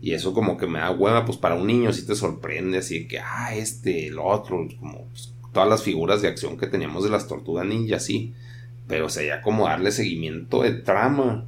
Y 0.00 0.12
eso 0.12 0.32
como 0.34 0.56
que 0.56 0.68
me 0.68 0.78
da 0.78 0.92
hueva, 0.92 1.24
pues 1.24 1.36
para 1.36 1.56
un 1.56 1.66
niño 1.66 1.92
sí 1.92 2.06
te 2.06 2.14
sorprende, 2.14 2.78
así 2.78 3.06
que, 3.06 3.18
ah, 3.20 3.54
este, 3.54 4.08
el 4.08 4.18
otro, 4.18 4.66
como 4.78 5.06
pues, 5.08 5.32
todas 5.52 5.68
las 5.68 5.82
figuras 5.82 6.22
de 6.22 6.28
acción 6.28 6.56
que 6.56 6.66
teníamos 6.66 7.04
de 7.04 7.10
las 7.10 7.26
tortugas 7.26 7.66
ninja, 7.66 7.98
sí. 7.98 8.34
Pero, 8.88 9.06
o 9.06 9.08
sea, 9.08 9.24
ya 9.24 9.42
como 9.42 9.66
darle 9.66 9.90
seguimiento 9.92 10.62
de 10.62 10.72
trama, 10.72 11.44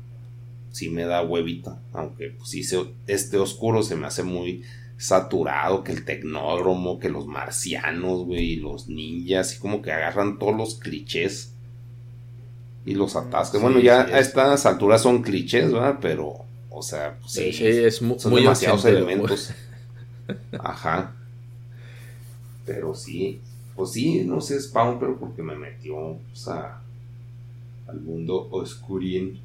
sí 0.73 0.89
me 0.89 1.05
da 1.05 1.23
huevita. 1.23 1.79
Aunque, 1.93 2.31
pues 2.31 2.51
sí, 2.51 2.63
se- 2.65 2.87
este 3.07 3.37
oscuro 3.39 3.83
se 3.83 3.97
me 3.97 4.07
hace 4.07 4.23
muy 4.23 4.63
saturado, 4.97 5.83
que 5.85 5.93
el 5.93 6.05
tecnódromo, 6.05 6.99
que 7.01 7.09
los 7.09 7.27
marcianos, 7.27 8.25
güey, 8.25 8.53
y 8.53 8.57
los 8.57 8.89
ninjas, 8.89 9.57
y 9.57 9.59
como 9.59 9.83
que 9.83 9.93
agarran 9.93 10.39
todos 10.39 10.57
los 10.57 10.77
clichés 10.77 11.53
y 12.87 12.95
los 12.95 13.17
atascan. 13.17 13.61
Sí, 13.61 13.65
bueno, 13.65 13.81
ya 13.81 14.07
sí, 14.07 14.13
a 14.13 14.19
es- 14.21 14.29
estas 14.29 14.67
alturas 14.67 15.03
son 15.03 15.23
clichés, 15.23 15.73
¿verdad? 15.73 15.99
Pero, 16.01 16.37
o 16.71 16.83
sea, 16.83 17.17
pues, 17.21 17.33
Sí, 17.33 17.65
es 17.67 17.97
son 17.97 18.31
muy 18.31 18.43
demasiados 18.43 18.85
elementos. 18.85 19.53
Ajá. 20.59 21.13
Pero 22.67 22.95
sí, 22.95 23.41
pues 23.77 23.91
sí, 23.93 24.23
no 24.25 24.41
sé 24.41 24.61
Spawn, 24.61 24.99
pero 24.99 25.19
porque 25.19 25.43
me 25.43 25.57
metió, 25.57 25.97
o 25.97 26.21
sea, 26.33 26.81
al 27.87 28.01
mundo 28.01 28.49
oscurín. 28.51 29.41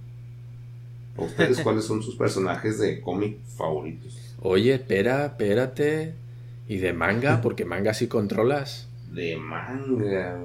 ustedes 1.18 1.60
cuáles 1.64 1.86
son 1.86 2.02
sus 2.02 2.16
personajes 2.16 2.80
de 2.80 3.02
cómic 3.02 3.38
favoritos? 3.58 4.36
Oye, 4.42 4.74
espera, 4.74 5.26
espérate. 5.26 6.14
¿Y 6.68 6.78
de 6.78 6.94
manga? 6.94 7.42
Porque 7.44 7.66
manga 7.66 7.94
sí 7.94 8.08
controlas. 8.08 8.88
De 9.12 9.38
manga. 9.38 10.40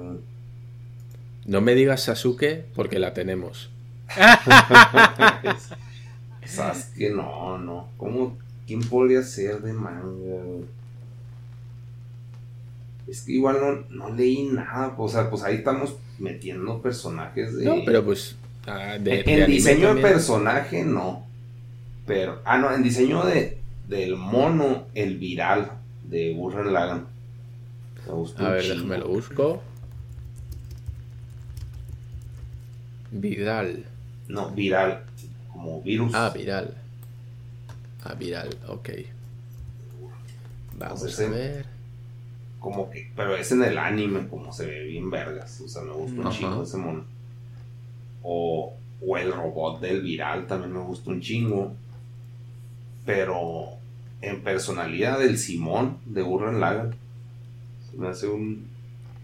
No 1.45 1.61
me 1.61 1.75
digas 1.75 2.03
Sasuke 2.03 2.65
porque 2.73 2.97
la 2.97 3.13
tenemos. 3.13 3.69
Sasuke, 6.43 7.11
no, 7.11 7.59
no. 7.59 7.89
¿Cómo? 7.97 8.35
¿Quién 8.65 8.81
podría 8.81 9.21
ser 9.21 9.61
de 9.61 9.73
manga? 9.73 10.65
Es 13.07 13.21
que 13.21 13.33
igual 13.33 13.85
no, 13.89 14.09
leí 14.09 14.45
nada. 14.45 14.95
O 14.97 15.07
sea, 15.07 15.29
pues 15.29 15.43
ahí 15.43 15.57
estamos 15.57 15.95
metiendo 16.19 16.81
personajes 16.81 17.55
de. 17.55 17.65
No, 17.65 17.75
pero 17.85 18.03
pues. 18.03 18.35
Ah, 18.67 18.95
en, 18.95 19.45
diseño 19.45 19.93
de 19.95 20.01
personaje, 20.01 20.83
no. 20.83 21.25
Pero. 22.05 22.41
Ah, 22.45 22.57
no, 22.57 22.73
en 22.73 22.83
diseño 22.83 23.25
de 23.25 23.57
del 23.87 24.15
mono, 24.15 24.87
el 24.95 25.17
viral 25.17 25.71
de 26.03 26.33
Burren 26.33 26.73
Lagan. 26.73 27.07
A 28.37 28.49
ver, 28.49 28.67
déjame 28.67 28.97
lo 28.97 29.07
busco. 29.07 29.61
Viral. 33.11 33.85
No, 34.27 34.49
viral. 34.51 35.03
Como 35.51 35.81
virus. 35.81 36.11
Ah, 36.13 36.29
viral. 36.29 36.75
Ah, 38.03 38.13
viral, 38.13 38.49
ok. 38.67 38.89
Vamos 40.77 41.19
a 41.19 41.27
ver. 41.29 41.74
Como 42.65 42.89
que, 42.89 43.11
pero 43.15 43.35
es 43.35 43.51
en 43.51 43.63
el 43.63 43.77
anime, 43.77 44.27
como 44.27 44.51
se 44.51 44.65
ve 44.65 44.85
bien 44.85 45.11
vergas. 45.11 45.61
O 45.61 45.67
sea, 45.67 45.83
me 45.83 45.91
gusta 45.91 46.19
un 46.19 46.31
chingo 46.31 46.63
ese 46.63 46.77
mono. 46.77 47.05
O, 48.23 48.73
o 49.05 49.17
el 49.17 49.31
robot 49.31 49.81
del 49.81 50.01
viral 50.01 50.47
también 50.47 50.73
me 50.73 50.79
gusta 50.79 51.11
un 51.11 51.21
chingo. 51.21 51.73
Pero 53.05 53.77
en 54.19 54.41
personalidad 54.41 55.19
del 55.19 55.37
Simón 55.37 55.99
de 56.07 56.23
Burren 56.23 56.59
Lagan. 56.59 56.95
Se 57.87 57.97
me 57.97 58.07
hace 58.07 58.27
un 58.27 58.65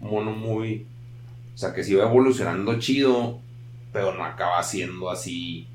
mono 0.00 0.30
muy. 0.30 0.86
O 1.56 1.58
sea, 1.58 1.74
que 1.74 1.82
si 1.82 1.96
va 1.96 2.04
evolucionando 2.04 2.78
chido, 2.78 3.40
pero 3.92 4.14
no 4.14 4.24
acaba 4.24 4.62
siendo 4.62 5.10
así 5.10 5.66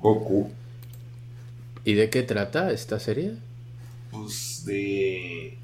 Goku. 0.00 0.48
¿Y 1.84 1.94
de 1.94 2.08
qué 2.08 2.22
trata 2.22 2.70
esta 2.70 3.00
serie? 3.00 3.34
Pues 4.12 4.62
de. 4.64 5.58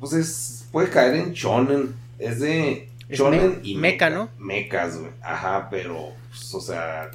Pues 0.00 0.12
es. 0.12 0.68
Puede 0.72 0.90
caer 0.90 1.16
en 1.16 1.32
Shonen. 1.32 1.94
Es 2.18 2.40
de. 2.40 2.88
Shonen 3.08 3.60
y 3.62 3.76
mecha, 3.76 4.10
¿no? 4.10 4.28
Mechas, 4.38 4.98
güey. 4.98 5.12
Ajá, 5.22 5.68
pero. 5.70 6.12
Pues, 6.30 6.54
o 6.54 6.60
sea. 6.60 7.10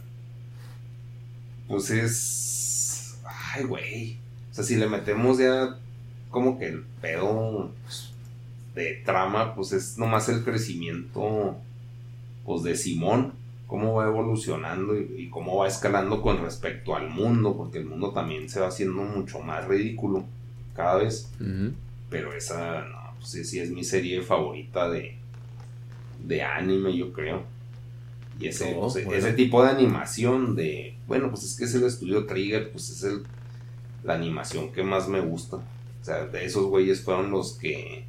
Pues 1.68 1.90
es. 1.90 3.18
Ay, 3.54 3.64
güey. 3.64 4.18
O 4.52 4.54
sea, 4.54 4.64
si 4.64 4.76
le 4.76 4.88
metemos 4.88 5.38
ya. 5.38 5.78
Como 6.30 6.58
que 6.58 6.68
el 6.68 6.84
pedo. 7.02 7.72
Pues, 7.84 8.12
de 8.76 9.02
trama, 9.06 9.54
pues 9.54 9.74
es 9.74 9.98
nomás 9.98 10.30
el 10.30 10.44
crecimiento. 10.44 11.58
Pues 12.46 12.64
de 12.64 12.76
Simón 12.76 13.34
cómo 13.72 13.94
va 13.94 14.06
evolucionando 14.06 15.00
y, 15.00 15.30
cómo 15.30 15.56
va 15.56 15.68
escalando 15.70 16.22
con 16.22 16.42
respecto 16.42 16.94
al 16.94 17.10
mundo, 17.10 17.56
porque 17.56 17.78
el 17.78 17.86
mundo 17.86 18.12
también 18.12 18.50
se 18.50 18.60
va 18.60 18.68
haciendo 18.68 19.02
mucho 19.02 19.40
más 19.40 19.66
ridículo 19.66 20.26
cada 20.76 20.96
vez. 20.98 21.32
Pero 22.12 22.34
esa, 22.34 22.82
no, 22.82 23.16
pues 23.18 23.50
sí, 23.50 23.60
es 23.60 23.72
mi 23.72 23.84
serie 23.84 24.22
favorita 24.22 24.88
de, 24.90 25.16
de 26.24 26.44
anime, 26.44 26.96
yo 26.96 27.12
creo. 27.12 27.44
Y 28.38 28.48
ese, 28.48 28.76
pues, 28.76 28.96
ese 28.96 29.34
tipo 29.34 29.64
de 29.64 29.72
animación 29.72 30.56
de, 30.56 30.98
bueno, 31.08 31.30
pues 31.30 31.44
es 31.44 31.56
que 31.56 31.64
es 31.64 31.74
el 31.74 31.86
estudio 31.86 32.26
Trigger, 32.26 32.72
pues 32.72 32.90
es 32.90 33.04
el, 33.04 33.24
la 34.04 34.16
animación 34.16 34.72
que 34.72 34.84
más 34.84 35.08
me 35.08 35.22
gusta. 35.22 35.58
O 35.58 36.04
sea, 36.04 36.26
de 36.26 36.46
esos 36.46 36.66
güeyes 36.66 37.02
fueron 37.02 37.32
los 37.32 37.54
que 37.54 38.04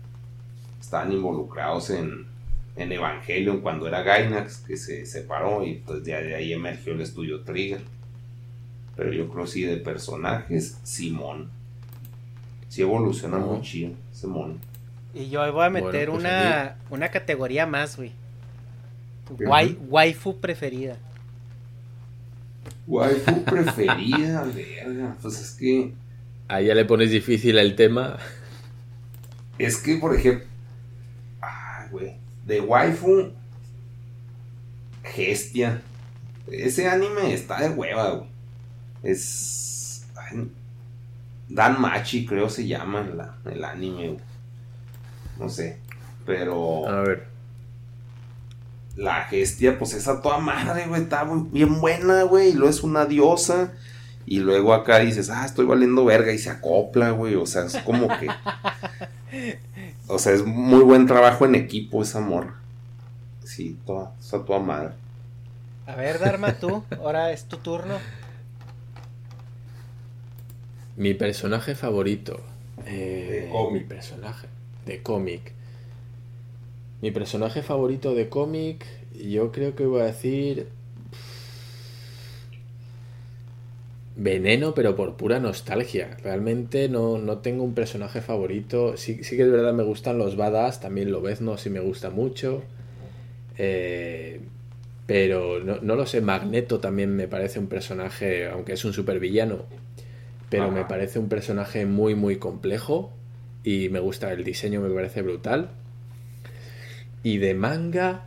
estaban 0.81 1.13
involucrados 1.13 1.91
en, 1.91 2.27
en 2.77 2.91
Evangelion 2.91 3.61
cuando 3.61 3.87
era 3.87 4.03
Gainax, 4.03 4.59
que 4.67 4.77
se 4.77 5.07
separó 5.07 5.65
y 5.65 5.75
pues 5.87 6.03
ya 6.03 6.21
de 6.21 6.35
ahí 6.35 6.53
emergió 6.53 6.93
el 6.93 7.03
estudio 7.03 7.43
Trigger. 7.43 7.83
Pero 8.97 9.13
yo 9.13 9.29
creo 9.29 9.47
sí 9.47 9.63
de 9.63 9.77
personajes, 9.77 10.79
Simón. 10.83 11.62
Sí 12.73 12.81
evoluciona 12.81 13.37
mucho 13.37 13.79
Simón. 14.13 14.59
Y 15.13 15.29
yo 15.29 15.53
voy 15.53 15.67
a 15.67 15.71
meter 15.71 16.09
pues, 16.09 16.21
una, 16.21 16.77
una 16.89 17.11
categoría 17.11 17.67
más, 17.67 17.97
güey. 17.97 18.13
waifu 19.89 20.41
preferida. 20.41 20.97
Waifu 22.87 23.45
preferida, 23.45 24.45
verga. 24.45 25.17
Pues 25.21 25.39
es 25.39 25.51
que. 25.53 25.93
Ahí 26.49 26.67
ya 26.67 26.75
le 26.75 26.87
pones 26.87 27.11
difícil 27.11 27.59
el 27.59 27.77
tema. 27.77 28.19
Es 29.59 29.77
que, 29.77 29.97
por 29.97 30.15
ejemplo. 30.17 30.47
Ay, 31.43 31.89
güey 31.91 32.23
de 32.47 32.61
waifu 32.61 33.33
Gestia. 35.05 35.83
Ese 36.51 36.89
anime 36.89 37.35
está 37.35 37.61
de 37.61 37.71
hueva, 37.71 38.11
güey. 38.11 38.29
Es. 39.03 40.05
Dan 41.53 41.81
Machi, 41.81 42.25
creo 42.25 42.49
se 42.49 42.67
llama 42.67 43.07
el 43.45 43.65
anime, 43.65 44.17
No 45.39 45.49
sé. 45.51 45.79
Pero. 46.25 46.89
A 46.89 47.03
ver. 47.03 47.27
La 48.97 49.25
Gestia, 49.25 49.79
pues 49.79 49.93
esa 49.95 50.23
toda 50.23 50.39
madre, 50.39 50.87
güey. 50.87 51.03
Está 51.03 51.25
bien 51.25 51.81
buena, 51.81 52.23
güey. 52.23 52.51
Y 52.51 52.53
luego 52.55 52.71
es 52.71 52.83
una 52.83 53.05
diosa. 53.05 53.73
Y 54.25 54.41
luego 54.41 54.73
acá 54.73 54.99
dices, 55.01 55.29
ah, 55.29 55.45
estoy 55.45 55.67
valiendo 55.67 56.07
verga. 56.07 56.33
Y 56.33 56.39
se 56.39 56.49
acopla, 56.49 57.11
güey. 57.11 57.35
O 57.35 57.45
sea, 57.45 57.65
es 57.65 57.77
como 57.79 58.09
que. 58.09 58.29
O 60.09 60.19
sea, 60.19 60.33
es 60.33 60.45
muy 60.45 60.83
buen 60.83 61.07
trabajo 61.07 61.47
en 61.47 61.55
equipo 61.55 62.03
ese 62.03 62.19
amor. 62.19 62.53
Sí, 63.45 63.79
toda, 63.87 64.13
está 64.21 64.45
toda 64.45 64.59
madre. 64.59 64.93
A 65.87 65.97
ver, 65.97 66.19
Dharma, 66.19 66.53
tú, 66.53 66.85
ahora 66.99 67.33
es 67.33 67.47
tu 67.47 67.57
turno. 67.57 67.95
Mi 70.97 71.15
personaje 71.15 71.75
favorito. 71.75 72.41
Eh, 72.87 73.51
de 73.53 73.71
Mi 73.73 73.81
personaje. 73.81 74.49
De 74.87 75.03
cómic. 75.03 75.53
Mi 77.01 77.11
personaje 77.11 77.63
favorito 77.63 78.15
de 78.15 78.29
cómic, 78.29 78.85
yo 79.15 79.51
creo 79.53 79.75
que 79.75 79.87
voy 79.87 80.03
a 80.03 80.05
decir 80.05 80.69
Veneno, 84.15 84.75
pero 84.75 84.95
por 84.95 85.17
pura 85.17 85.41
nostalgia. 85.41 86.17
Realmente 86.23 86.89
no, 86.89 87.19
no 87.19 87.39
tengo 87.39 87.65
un 87.65 87.75
personaje 87.75 88.21
favorito. 88.21 88.97
Sí, 88.97 89.25
sí, 89.25 89.37
que 89.37 89.43
es 89.43 89.51
verdad, 89.51 89.73
me 89.73 89.83
gustan 89.83 90.19
los 90.19 90.37
badass, 90.37 90.81
también 90.81 91.11
lo 91.11 91.23
no 91.41 91.57
sí 91.57 91.71
me 91.71 91.81
gusta 91.81 92.11
mucho. 92.11 92.63
Eh, 93.59 94.41
pero 95.07 95.61
no, 95.61 95.97
lo 95.97 96.07
sé, 96.07 96.21
Magneto 96.21 96.79
también 96.79 97.17
me 97.17 97.27
parece 97.27 97.59
un 97.59 97.67
personaje, 97.67 98.49
aunque 98.49 98.75
es 98.75 98.85
un 98.85 98.93
supervillano, 98.93 99.65
pero 100.53 100.71
me 100.71 100.85
parece 100.85 101.19
un 101.19 101.31
personaje 101.31 101.87
muy, 101.87 102.15
muy 102.15 102.37
complejo. 102.37 103.11
Y 103.65 103.89
me 103.89 104.01
gusta 104.01 104.31
el 104.33 104.45
diseño, 104.45 104.83
me 104.83 104.91
parece 104.91 105.23
brutal. 105.23 105.71
Y 107.23 107.39
de 107.39 107.55
manga, 107.55 108.27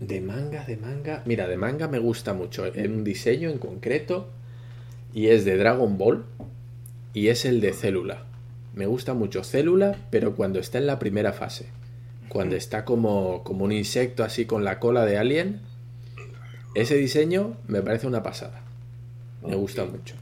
de 0.00 0.20
manga, 0.20 0.66
de 0.66 0.76
manga. 0.76 1.22
Mira, 1.24 1.48
de 1.48 1.56
manga 1.56 1.88
me 1.88 1.98
gusta 1.98 2.34
mucho. 2.34 2.66
En 2.66 2.92
un 2.92 3.04
diseño 3.04 3.48
en 3.48 3.56
concreto 3.56 4.28
y 5.14 5.28
es 5.28 5.46
de 5.46 5.56
Dragon 5.56 5.96
Ball 5.96 6.26
y 7.14 7.28
es 7.28 7.46
el 7.46 7.62
de 7.62 7.72
Célula. 7.72 8.24
Me 8.74 8.84
gusta 8.84 9.14
mucho 9.14 9.44
Célula, 9.44 9.96
pero 10.10 10.36
cuando 10.36 10.58
está 10.58 10.76
en 10.76 10.86
la 10.86 10.98
primera 10.98 11.32
fase. 11.32 11.68
Cuando 12.28 12.54
está 12.54 12.84
como, 12.84 13.42
como 13.44 13.64
un 13.64 13.72
insecto 13.72 14.24
así 14.24 14.44
con 14.44 14.62
la 14.62 14.78
cola 14.78 15.06
de 15.06 15.16
alien. 15.16 15.62
Ese 16.74 16.96
diseño 16.96 17.56
me 17.66 17.80
parece 17.80 18.06
una 18.06 18.22
pasada. 18.22 18.60
Me 19.42 19.54
gusta 19.54 19.86
mucho. 19.86 20.16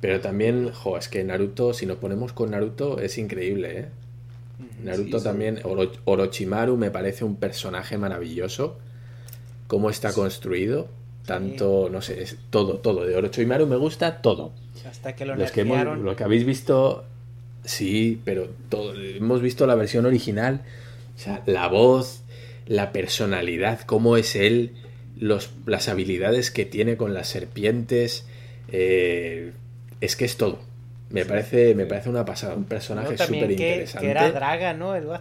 Pero 0.00 0.20
también, 0.20 0.70
jo, 0.72 0.96
es 0.96 1.08
que 1.08 1.24
Naruto, 1.24 1.74
si 1.74 1.86
nos 1.86 1.98
ponemos 1.98 2.32
con 2.32 2.50
Naruto, 2.52 3.00
es 3.00 3.18
increíble, 3.18 3.80
¿eh? 3.80 3.88
Naruto 4.82 5.20
también, 5.20 5.60
Orochimaru 6.04 6.76
me 6.76 6.90
parece 6.90 7.24
un 7.24 7.36
personaje 7.36 7.98
maravilloso. 7.98 8.78
Cómo 9.66 9.90
está 9.90 10.12
construido. 10.12 10.88
Tanto, 11.26 11.90
no 11.90 12.00
sé, 12.00 12.22
es 12.22 12.38
todo, 12.50 12.78
todo. 12.78 13.04
De 13.04 13.14
Orochimaru 13.14 13.66
me 13.66 13.76
gusta 13.76 14.22
todo. 14.22 14.52
Hasta 14.88 15.14
que 15.14 15.26
lo 15.26 15.36
Los 15.36 15.50
que 15.50 15.64
Lo 15.64 16.16
que 16.16 16.24
habéis 16.24 16.44
visto, 16.44 17.04
sí, 17.64 18.20
pero 18.24 18.48
todo, 18.68 18.94
hemos 18.94 19.42
visto 19.42 19.66
la 19.66 19.74
versión 19.74 20.06
original. 20.06 20.62
O 21.16 21.18
sea, 21.18 21.42
la 21.46 21.68
voz, 21.68 22.22
la 22.66 22.92
personalidad, 22.92 23.80
cómo 23.80 24.16
es 24.16 24.36
él, 24.36 24.72
los, 25.18 25.50
las 25.66 25.88
habilidades 25.88 26.50
que 26.50 26.64
tiene 26.64 26.96
con 26.96 27.14
las 27.14 27.28
serpientes. 27.28 28.24
Eh, 28.68 29.52
es 30.00 30.16
que 30.16 30.24
es 30.24 30.36
todo. 30.36 30.60
Me 31.10 31.24
parece, 31.24 31.74
me 31.74 31.86
parece 31.86 32.10
una 32.10 32.24
pasada, 32.24 32.54
un 32.54 32.64
personaje 32.64 33.16
súper 33.16 33.50
interesante. 33.50 34.06
Que, 34.06 34.10
era 34.10 34.30
Draga, 34.30 34.74
¿no? 34.74 34.94
El 34.94 35.06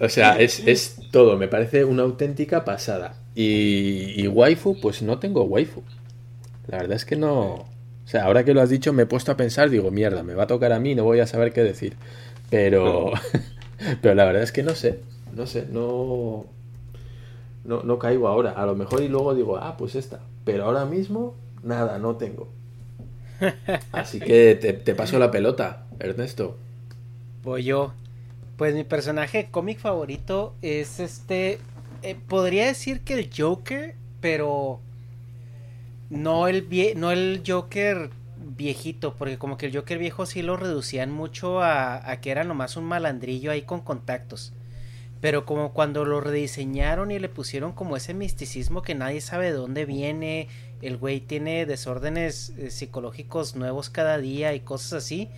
o 0.00 0.08
sea, 0.08 0.38
es, 0.38 0.60
es, 0.66 0.96
todo, 1.10 1.36
me 1.38 1.48
parece 1.48 1.84
una 1.84 2.02
auténtica 2.02 2.64
pasada. 2.64 3.14
Y, 3.34 4.20
y 4.20 4.28
waifu, 4.28 4.78
pues 4.80 5.00
no 5.02 5.18
tengo 5.18 5.44
waifu. 5.44 5.82
La 6.66 6.78
verdad 6.78 6.96
es 6.96 7.04
que 7.06 7.16
no. 7.16 7.54
O 7.54 7.66
sea, 8.04 8.24
ahora 8.24 8.44
que 8.44 8.52
lo 8.54 8.60
has 8.60 8.70
dicho, 8.70 8.92
me 8.92 9.04
he 9.04 9.06
puesto 9.06 9.32
a 9.32 9.36
pensar, 9.36 9.70
digo, 9.70 9.90
mierda, 9.90 10.22
me 10.22 10.34
va 10.34 10.44
a 10.44 10.46
tocar 10.46 10.72
a 10.72 10.80
mí, 10.80 10.94
no 10.94 11.04
voy 11.04 11.20
a 11.20 11.26
saber 11.26 11.52
qué 11.52 11.62
decir. 11.62 11.96
Pero. 12.50 13.12
pero 14.02 14.14
la 14.14 14.24
verdad 14.24 14.42
es 14.42 14.52
que 14.52 14.62
no 14.62 14.74
sé. 14.74 15.00
No 15.34 15.46
sé, 15.46 15.66
no. 15.70 16.46
No, 17.68 17.82
no 17.82 17.98
caigo 17.98 18.28
ahora. 18.28 18.52
A 18.52 18.64
lo 18.64 18.74
mejor 18.74 19.02
y 19.02 19.08
luego 19.08 19.34
digo, 19.34 19.58
ah, 19.58 19.76
pues 19.76 19.94
esta. 19.94 20.20
Pero 20.46 20.64
ahora 20.64 20.86
mismo, 20.86 21.34
nada, 21.62 21.98
no 21.98 22.16
tengo. 22.16 22.48
Así 23.92 24.20
que 24.20 24.54
te, 24.54 24.94
paso 24.94 25.18
la 25.18 25.30
pelota, 25.30 25.86
Ernesto. 26.00 26.56
Voy 27.44 27.64
yo. 27.64 27.92
Pues 28.56 28.74
mi 28.74 28.84
personaje 28.84 29.48
cómic 29.50 29.78
favorito 29.78 30.54
es 30.62 30.98
este. 30.98 31.58
Eh, 32.02 32.16
podría 32.26 32.64
decir 32.64 33.02
que 33.02 33.12
el 33.12 33.28
Joker, 33.36 33.94
pero. 34.22 34.80
No 36.08 36.48
el, 36.48 36.66
no 36.96 37.10
el 37.10 37.42
Joker 37.46 38.08
viejito, 38.38 39.12
porque 39.12 39.36
como 39.36 39.58
que 39.58 39.66
el 39.66 39.76
Joker 39.76 39.98
viejo 39.98 40.24
sí 40.24 40.40
lo 40.40 40.56
reducían 40.56 41.12
mucho 41.12 41.60
a, 41.60 42.10
a 42.10 42.18
que 42.22 42.30
era 42.30 42.44
nomás 42.44 42.78
un 42.78 42.84
malandrillo 42.84 43.50
ahí 43.50 43.60
con 43.60 43.82
contactos. 43.82 44.54
Pero 45.20 45.44
como 45.44 45.72
cuando 45.72 46.04
lo 46.04 46.20
rediseñaron 46.20 47.10
y 47.10 47.18
le 47.18 47.28
pusieron 47.28 47.72
como 47.72 47.96
ese 47.96 48.14
misticismo 48.14 48.82
que 48.82 48.94
nadie 48.94 49.20
sabe 49.20 49.46
de 49.46 49.52
dónde 49.52 49.84
viene, 49.84 50.48
el 50.80 50.96
güey 50.96 51.20
tiene 51.20 51.66
desórdenes 51.66 52.50
eh, 52.50 52.70
psicológicos 52.70 53.56
nuevos 53.56 53.90
cada 53.90 54.18
día 54.18 54.54
y 54.54 54.60
cosas 54.60 55.04
así. 55.04 55.28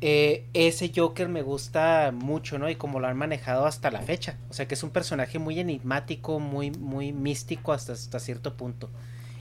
Eh, 0.00 0.46
ese 0.52 0.90
Joker 0.94 1.28
me 1.28 1.42
gusta 1.42 2.10
mucho, 2.12 2.58
¿no? 2.58 2.68
Y 2.68 2.74
como 2.74 2.98
lo 2.98 3.06
han 3.06 3.16
manejado 3.16 3.66
hasta 3.66 3.92
la 3.92 4.02
fecha. 4.02 4.36
O 4.50 4.52
sea 4.52 4.66
que 4.66 4.74
es 4.74 4.82
un 4.82 4.90
personaje 4.90 5.38
muy 5.38 5.60
enigmático, 5.60 6.40
muy, 6.40 6.72
muy 6.72 7.12
místico 7.12 7.72
hasta, 7.72 7.92
hasta 7.92 8.18
cierto 8.18 8.56
punto. 8.56 8.90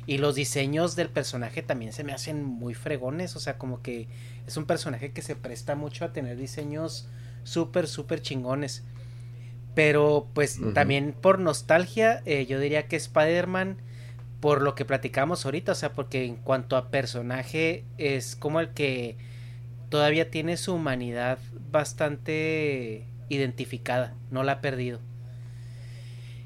Y 0.05 0.19
los 0.19 0.35
diseños 0.35 0.95
del 0.95 1.09
personaje 1.09 1.63
también 1.63 1.93
se 1.93 2.03
me 2.03 2.13
hacen 2.13 2.43
muy 2.43 2.75
fregones. 2.75 3.35
O 3.35 3.39
sea, 3.39 3.57
como 3.57 3.81
que 3.81 4.07
es 4.45 4.55
un 4.55 4.65
personaje 4.65 5.13
que 5.13 5.23
se 5.23 5.35
presta 5.35 5.75
mucho 5.75 6.05
a 6.05 6.13
tener 6.13 6.37
diseños 6.37 7.07
súper, 7.43 7.87
súper 7.87 8.21
chingones. 8.21 8.83
Pero 9.73 10.27
pues 10.33 10.59
también 10.73 11.13
por 11.19 11.39
nostalgia, 11.39 12.21
eh, 12.25 12.45
yo 12.45 12.59
diría 12.59 12.87
que 12.87 12.97
Spider-Man, 12.97 13.77
por 14.41 14.61
lo 14.61 14.75
que 14.75 14.83
platicamos 14.83 15.45
ahorita, 15.45 15.71
o 15.71 15.75
sea, 15.75 15.93
porque 15.93 16.25
en 16.25 16.35
cuanto 16.35 16.75
a 16.75 16.89
personaje 16.89 17.85
es 17.97 18.35
como 18.35 18.59
el 18.59 18.69
que 18.69 19.15
todavía 19.89 20.29
tiene 20.29 20.57
su 20.57 20.73
humanidad 20.73 21.39
bastante 21.71 23.05
identificada, 23.29 24.13
no 24.29 24.43
la 24.43 24.53
ha 24.53 24.61
perdido. 24.61 24.99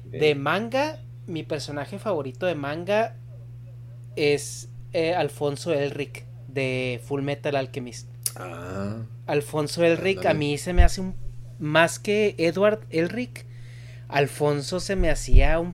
De 0.04 0.36
manga, 0.36 1.00
mi 1.26 1.42
personaje 1.42 1.98
favorito 1.98 2.46
de 2.46 2.54
manga 2.54 3.16
es 4.14 4.68
eh, 4.92 5.14
Alfonso 5.14 5.72
Elric 5.72 6.24
de 6.48 7.00
Full 7.04 7.22
Metal 7.22 7.56
Alchemist. 7.56 8.08
Ah. 8.36 9.02
Alfonso 9.26 9.82
Elric 9.84 10.24
a 10.26 10.34
mí 10.34 10.58
se 10.58 10.72
me 10.72 10.84
hace 10.84 11.00
un 11.00 11.25
más 11.58 11.98
que 11.98 12.34
Edward 12.38 12.86
Elric, 12.90 13.46
Alfonso 14.08 14.80
se 14.80 14.96
me 14.96 15.10
hacía 15.10 15.58
un 15.58 15.72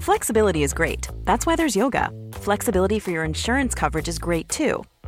Flexibility 0.00 0.62
is 0.62 0.72
great. 0.72 1.08
That's 1.24 1.46
why 1.46 1.56
there's 1.56 1.76
yoga. 1.76 2.10
Flexibility 2.32 2.98
for 2.98 3.10
your 3.10 3.24
insurance 3.24 3.74
coverage 3.74 4.08
is 4.08 4.18
great 4.18 4.48
too. 4.48 4.82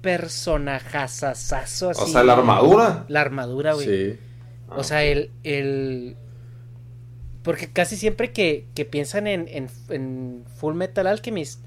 Personajazazazo 0.00 1.90
así. 1.90 2.02
O 2.02 2.06
sea, 2.06 2.22
la 2.22 2.34
armadura. 2.34 3.04
La 3.08 3.20
armadura, 3.20 3.74
güey. 3.74 3.86
Sí. 3.86 4.18
O 4.70 4.84
sea, 4.84 5.04
el, 5.04 5.30
el... 5.44 6.16
Porque 7.42 7.72
casi 7.72 7.96
siempre 7.96 8.32
que, 8.32 8.66
que 8.74 8.84
piensan 8.84 9.26
en, 9.26 9.48
en, 9.48 9.68
en, 9.88 10.44
Full 10.56 10.74
Metal 10.74 11.06
Alchemist, 11.06 11.64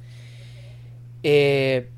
eh, 1.23 1.89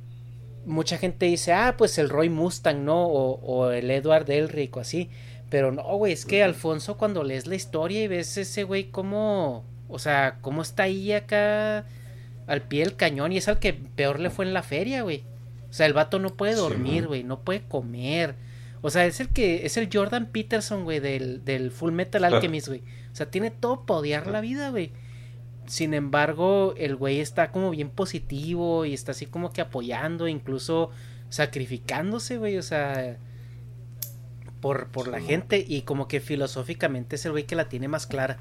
mucha 0.66 0.98
gente 0.98 1.26
dice, 1.26 1.52
ah, 1.54 1.76
pues 1.78 1.98
el 1.98 2.10
Roy 2.10 2.30
Mustang, 2.30 2.86
¿no? 2.86 3.06
O, 3.06 3.40
o 3.42 3.72
el 3.72 3.92
Edward 3.92 4.30
Elric 4.30 4.78
o 4.78 4.80
así. 4.80 5.10
Pero 5.50 5.72
no, 5.72 5.84
güey, 5.98 6.14
es 6.14 6.26
que 6.26 6.42
Alfonso 6.42 6.98
cuando 6.98 7.24
lees 7.24 7.46
la 7.46 7.56
historia 7.56 8.04
y 8.04 8.08
ves 8.08 8.38
ese 8.38 8.64
güey 8.64 8.86
como... 8.86 9.66
O 9.90 10.00
sea, 10.00 10.38
cómo 10.42 10.62
está 10.62 10.84
ahí 10.84 11.12
acá 11.12 11.86
al 12.48 12.62
pie 12.64 12.84
del 12.84 12.96
cañón 12.96 13.32
y 13.32 13.38
es 13.38 13.48
al 13.48 13.60
que 13.60 13.74
peor 13.74 14.20
le 14.20 14.30
fue 14.30 14.46
en 14.46 14.54
la 14.54 14.64
feria, 14.64 15.04
güey. 15.04 15.24
O 15.74 15.76
sea, 15.76 15.88
el 15.88 15.94
vato 15.94 16.20
no 16.20 16.30
puede 16.38 16.54
dormir, 16.54 17.08
güey, 17.08 17.24
no 17.24 17.40
puede 17.40 17.64
comer. 17.64 18.36
O 18.84 18.92
sea, 18.92 19.08
es 19.08 19.20
el 19.20 19.30
que 19.30 19.66
es 19.66 19.76
el 19.76 19.90
Jordan 19.92 20.28
Peterson, 20.28 20.84
güey, 20.84 21.00
del, 21.00 21.44
del 21.46 21.72
Full 21.72 21.92
Metal 21.92 22.24
Alchemist, 22.24 22.68
güey. 22.68 22.82
O 23.12 23.16
sea, 23.16 23.32
tiene 23.32 23.50
todo 23.50 23.84
para 23.84 24.02
odiar 24.02 24.28
la 24.28 24.40
vida, 24.40 24.70
güey. 24.70 24.92
Sin 25.66 25.96
embargo, 25.96 26.76
el 26.78 26.96
güey 26.96 27.22
está 27.22 27.52
como 27.52 27.72
bien 27.72 27.90
positivo 27.90 28.86
y 28.86 28.94
está 28.94 29.14
así 29.14 29.26
como 29.26 29.52
que 29.52 29.62
apoyando, 29.62 30.28
incluso 30.28 30.92
sacrificándose, 31.30 32.38
güey, 32.38 32.60
o 32.60 32.62
sea, 32.62 33.18
por, 34.62 34.90
por 34.90 35.08
la 35.08 35.22
gente 35.22 35.66
y 35.68 35.82
como 35.82 36.08
que 36.08 36.20
filosóficamente 36.20 37.16
es 37.16 37.26
el 37.26 37.32
güey 37.32 37.46
que 37.46 37.56
la 37.56 37.68
tiene 37.68 37.88
más 37.88 38.06
clara. 38.06 38.38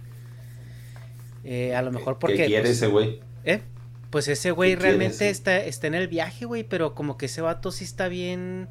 Eh, 1.45 1.75
a 1.75 1.81
lo 1.81 1.93
mejor 1.93 2.19
porque... 2.19 2.37
¿Qué 2.37 2.47
quiere 2.49 2.65
pues, 2.65 2.77
ese 2.77 2.89
güey? 2.89 3.21
¿Eh? 3.45 3.63
Pues 4.13 4.29
ese 4.29 4.51
güey 4.51 4.75
realmente 4.75 5.31
está, 5.31 5.57
está 5.57 5.87
en 5.87 5.95
el 5.95 6.07
viaje, 6.07 6.45
güey, 6.45 6.65
pero 6.65 6.95
como 6.95 7.17
que 7.17 7.25
ese 7.25 7.41
vato 7.41 7.73
sí 7.73 7.85
está 7.85 8.09
bien. 8.09 8.69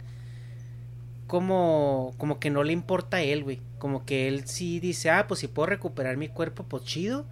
Como, 1.26 2.14
como 2.20 2.40
que 2.40 2.52
no 2.52 2.64
le 2.64 2.74
importa 2.74 3.18
a 3.18 3.22
él, 3.24 3.44
güey. 3.44 3.60
Como 3.80 4.06
que 4.06 4.28
él 4.28 4.46
sí 4.46 4.80
dice, 4.80 5.10
ah, 5.10 5.26
pues 5.28 5.40
si 5.40 5.48
puedo 5.48 5.66
recuperar 5.66 6.16
mi 6.16 6.28
cuerpo, 6.28 6.66
pues 6.66 6.84
chido. 6.84 7.26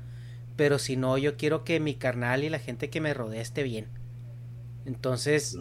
Pero 0.56 0.80
si 0.80 0.98
no, 0.98 1.20
yo 1.20 1.38
quiero 1.38 1.64
que 1.64 1.80
mi 1.80 1.94
carnal 1.94 2.44
y 2.44 2.50
la 2.50 2.58
gente 2.58 2.90
que 2.90 3.00
me 3.00 3.14
rodea 3.14 3.44
esté 3.44 3.62
bien. 3.62 3.86
Entonces, 4.88 5.56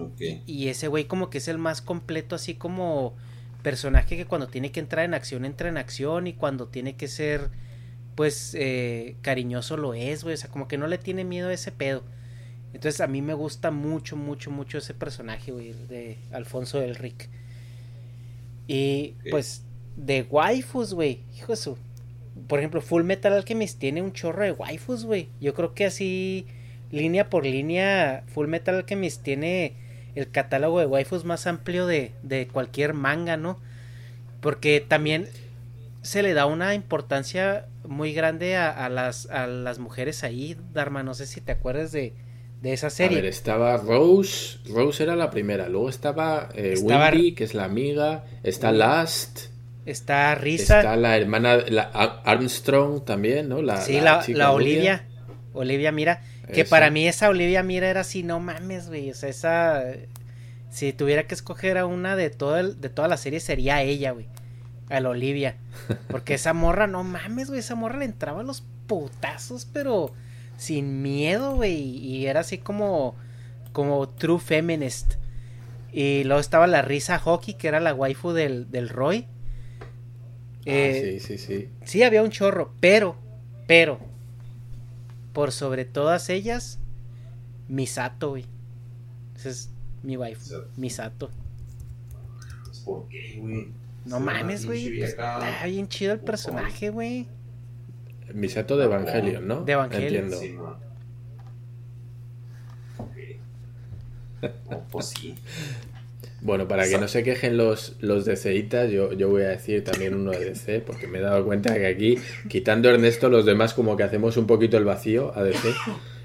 y 0.47 0.69
ese 0.69 0.89
güey 0.89 1.05
como 1.05 1.29
que 1.29 1.37
es 1.39 1.49
el 1.49 1.59
más 1.59 1.83
completo, 1.83 2.35
así 2.35 2.55
como 2.55 3.15
personaje 3.63 4.17
que 4.17 4.25
cuando 4.25 4.49
tiene 4.49 4.73
que 4.73 4.81
entrar 4.81 5.05
en 5.05 5.13
acción, 5.13 5.45
entra 5.45 5.69
en 5.69 5.77
acción. 5.77 6.27
Y 6.27 6.33
cuando 6.33 6.69
tiene 6.69 6.97
que 6.97 7.09
ser, 7.09 7.51
pues, 8.15 8.57
eh, 8.59 9.17
cariñoso 9.21 9.77
lo 9.77 9.93
es, 9.93 10.25
güey. 10.25 10.33
O 10.33 10.39
sea, 10.39 10.49
como 10.49 10.67
que 10.67 10.79
no 10.79 10.87
le 10.87 10.97
tiene 10.97 11.25
miedo 11.25 11.49
a 11.51 11.53
ese 11.53 11.73
pedo. 11.73 12.05
Entonces 12.75 13.01
a 13.01 13.07
mí 13.07 13.23
me 13.23 13.35
gusta 13.35 13.71
mucho, 13.71 14.17
mucho, 14.17 14.51
mucho 14.51 14.79
ese 14.79 14.95
personaje, 14.95 15.53
güey, 15.53 15.75
de 15.89 16.19
Alfonso 16.33 16.81
del 16.81 16.97
Rick. 16.97 17.29
Y 18.67 19.15
pues 19.31 19.63
de 19.97 20.23
waifus, 20.23 20.95
güey. 20.95 21.21
Hijo 21.37 21.53
de 21.53 21.57
su. 21.57 21.79
Por 22.47 22.59
ejemplo, 22.61 22.81
Full 22.81 23.03
Metal 23.03 23.33
Alchemist 23.33 23.79
tiene 23.79 24.03
un 24.03 24.13
chorro 24.13 24.45
de 24.45 24.53
waifus, 24.53 25.05
güey. 25.05 25.29
Yo 25.41 25.55
creo 25.55 25.75
que 25.75 25.87
así, 25.87 26.47
línea 26.91 27.31
por 27.31 27.45
línea, 27.45 28.25
Full 28.29 28.47
Metal 28.47 28.77
Alchemist 28.77 29.23
tiene 29.23 29.75
el 30.15 30.31
catálogo 30.31 30.81
de 30.81 30.87
waifus 30.87 31.25
más 31.25 31.47
amplio 31.47 31.87
de, 31.87 32.13
de 32.23 32.47
cualquier 32.47 32.95
manga, 32.95 33.37
¿no? 33.37 33.59
Porque 34.41 34.81
también 34.81 35.29
se 36.03 36.23
le 36.23 36.33
da 36.33 36.47
una 36.47 36.75
importancia 36.75 37.67
muy 37.87 38.13
grande 38.13 38.57
a, 38.57 38.89
las, 38.89 39.27
a 39.31 39.47
las 39.47 39.79
mujeres 39.79 40.23
ahí, 40.23 40.57
Dharma. 40.73 41.03
No 41.03 41.15
sé 41.15 41.27
si 41.27 41.41
te 41.41 41.53
acuerdas 41.53 41.91
de, 41.91 42.15
de 42.61 42.73
esa 42.73 42.91
serie. 42.91 43.19
A 43.19 43.23
ver, 43.23 43.31
estaba 43.31 43.77
Rose, 43.77 44.59
Rose 44.69 45.03
era 45.03 45.17
la 45.17 45.31
primera, 45.31 45.69
luego 45.69 45.89
estaba, 45.89 46.49
eh, 46.55 46.75
Wendy, 46.81 47.33
que 47.33 47.45
es 47.45 47.55
la 47.55 47.65
amiga, 47.65 48.25
está 48.43 48.73
Last, 48.73 49.47
está 49.87 50.35
Risa, 50.35 50.79
está 50.79 50.97
la 50.97 51.17
hermana, 51.17 51.59
la 51.69 51.83
Armstrong 52.25 53.05
también, 53.05 53.49
¿no? 53.49 53.63
La, 53.63 53.81
sí, 53.81 54.01
la, 54.01 54.53
Olivia, 54.53 55.07
Olivia 55.53 55.93
Mira, 55.93 56.23
que 56.53 56.65
para 56.65 56.91
mí 56.91 57.07
esa 57.07 57.29
Olivia 57.29 57.63
Mira 57.63 57.89
era 57.89 58.01
así, 58.01 58.23
no 58.23 58.41
mames, 58.41 58.89
güey, 58.89 59.11
o 59.11 59.15
sea, 59.15 59.29
esa, 59.29 59.85
si 60.71 60.93
tuviera 60.93 61.27
que 61.27 61.35
escoger 61.35 61.79
a 61.79 61.87
una 61.87 62.17
de, 62.17 62.31
todo 62.31 62.59
el, 62.59 62.81
de 62.81 62.89
toda 62.89 63.09
la 63.09 63.17
serie 63.17 63.39
sería 63.41 63.83
ella, 63.83 64.11
güey, 64.11 64.27
a 64.91 64.99
la 64.99 65.11
Olivia, 65.11 65.57
porque 66.11 66.35
esa 66.35 66.55
morra, 66.55 66.89
no 66.89 67.05
mames, 67.05 67.49
güey, 67.49 67.61
esa 67.61 67.77
morra 67.77 67.99
le 67.99 68.07
entraba 68.07 68.43
los 68.43 68.65
putazos, 68.89 69.67
pero 69.73 70.13
sin 70.59 71.01
miedo, 71.01 71.55
güey. 71.55 71.81
Y 71.81 72.27
era 72.27 72.41
así 72.41 72.59
como, 72.59 73.15
como 73.73 74.07
true 74.11 74.39
feminist. 74.39 75.15
Y 75.91 76.25
luego 76.25 76.41
estaba 76.41 76.67
la 76.67 76.83
Risa 76.83 77.19
Hockey, 77.19 77.55
que 77.55 77.69
era 77.69 77.81
la 77.81 77.95
waifu 77.95 78.33
del, 78.33 78.71
del 78.71 78.91
Roy. 78.91 79.27
Ah, 79.81 79.85
eh, 80.67 81.19
sí, 81.21 81.39
sí, 81.39 81.47
sí. 81.47 81.69
Sí, 81.85 82.03
había 82.03 82.23
un 82.23 82.31
chorro, 82.31 82.75
pero, 82.79 83.17
pero, 83.67 83.99
por 85.33 85.53
sobre 85.53 85.87
todas 85.87 86.29
ellas, 86.29 86.79
Misato, 87.69 88.31
güey. 88.31 88.45
Esa 89.37 89.49
es 89.49 89.71
mi 90.03 90.19
waifu, 90.19 90.55
Misato. 90.77 91.31
¿Por 92.85 93.09
qué, 93.09 93.39
güey? 93.41 93.69
No 94.05 94.21
mames, 94.21 94.67
güey. 94.67 95.01
Está 95.03 95.65
bien 95.67 95.89
chido 95.89 96.13
el 96.13 96.21
personaje, 96.21 96.91
güey. 96.91 97.29
Misato 98.35 98.77
de 98.77 98.85
Evangelion, 98.85 99.47
¿no? 99.47 99.65
De 99.65 99.73
Evangelion. 99.73 100.33
Entiendo. 100.33 100.79
pues 104.91 105.07
sí. 105.07 105.35
Bueno, 106.41 106.69
para 106.69 106.89
que 106.89 106.99
no 106.99 107.09
se 107.09 107.25
quejen 107.25 107.57
los, 107.57 107.97
los 108.01 108.25
DCitas, 108.25 108.91
yo, 108.93 109.13
yo 109.13 109.29
voy 109.29 109.43
a 109.43 109.49
decir 109.49 109.83
también 109.83 110.15
uno 110.15 110.31
de 110.31 110.45
DC, 110.45 110.81
porque 110.81 111.09
me 111.09 111.19
he 111.19 111.21
dado 111.21 111.45
cuenta 111.45 111.75
que 111.75 111.87
aquí, 111.87 112.19
quitando 112.49 112.89
Ernesto, 112.89 113.29
los 113.29 113.45
demás 113.45 113.75
como 113.75 113.97
que 113.97 114.05
hacemos 114.05 114.37
un 114.37 114.47
poquito 114.47 114.77
el 114.77 114.85
vacío 114.85 115.33
a 115.37 115.43
DC 115.43 115.75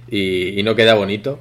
y, 0.07 0.61
no 0.63 0.75
queda 0.75 0.93
bonito. 0.93 1.39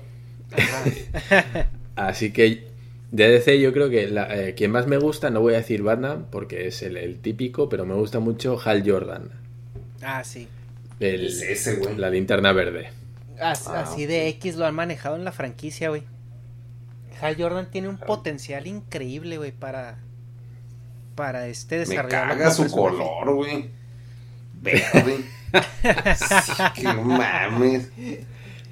Así 1.96 2.32
que 2.32 2.64
de 3.10 3.28
DC 3.28 3.60
yo 3.60 3.74
creo 3.74 3.90
que 3.90 4.08
la, 4.08 4.34
eh, 4.34 4.54
quien 4.54 4.70
más 4.70 4.86
me 4.86 4.96
gusta, 4.96 5.28
no 5.28 5.42
voy 5.42 5.52
a 5.52 5.58
decir 5.58 5.82
Batman, 5.82 6.28
porque 6.30 6.66
es 6.66 6.82
el, 6.82 6.96
el 6.96 7.18
típico, 7.18 7.68
pero 7.68 7.84
me 7.84 7.94
gusta 7.94 8.20
mucho 8.20 8.58
Hal 8.64 8.88
Jordan. 8.88 9.41
Ah, 10.02 10.24
sí. 10.24 10.48
ese, 11.00 11.76
güey. 11.76 11.96
La 11.96 12.10
linterna 12.10 12.52
verde. 12.52 12.90
Ah, 13.40 13.52
así 13.52 14.06
de 14.06 14.28
X 14.28 14.56
lo 14.56 14.66
han 14.66 14.74
manejado 14.74 15.16
en 15.16 15.24
la 15.24 15.32
franquicia, 15.32 15.88
güey. 15.88 16.04
Hal 17.20 17.36
Jordan 17.38 17.70
tiene 17.70 17.88
un 17.88 17.98
potencial 17.98 18.66
increíble, 18.66 19.36
güey, 19.38 19.52
para 19.52 19.98
para 21.14 21.46
este 21.46 21.78
desarrollar. 21.78 22.26
Me 22.26 22.34
caga 22.34 22.50
su 22.50 22.70
color, 22.70 23.34
güey. 23.34 23.70
Verde. 24.60 25.24
sí, 26.16 26.52
que 26.74 26.82
no 26.82 27.02
mames. 27.02 27.90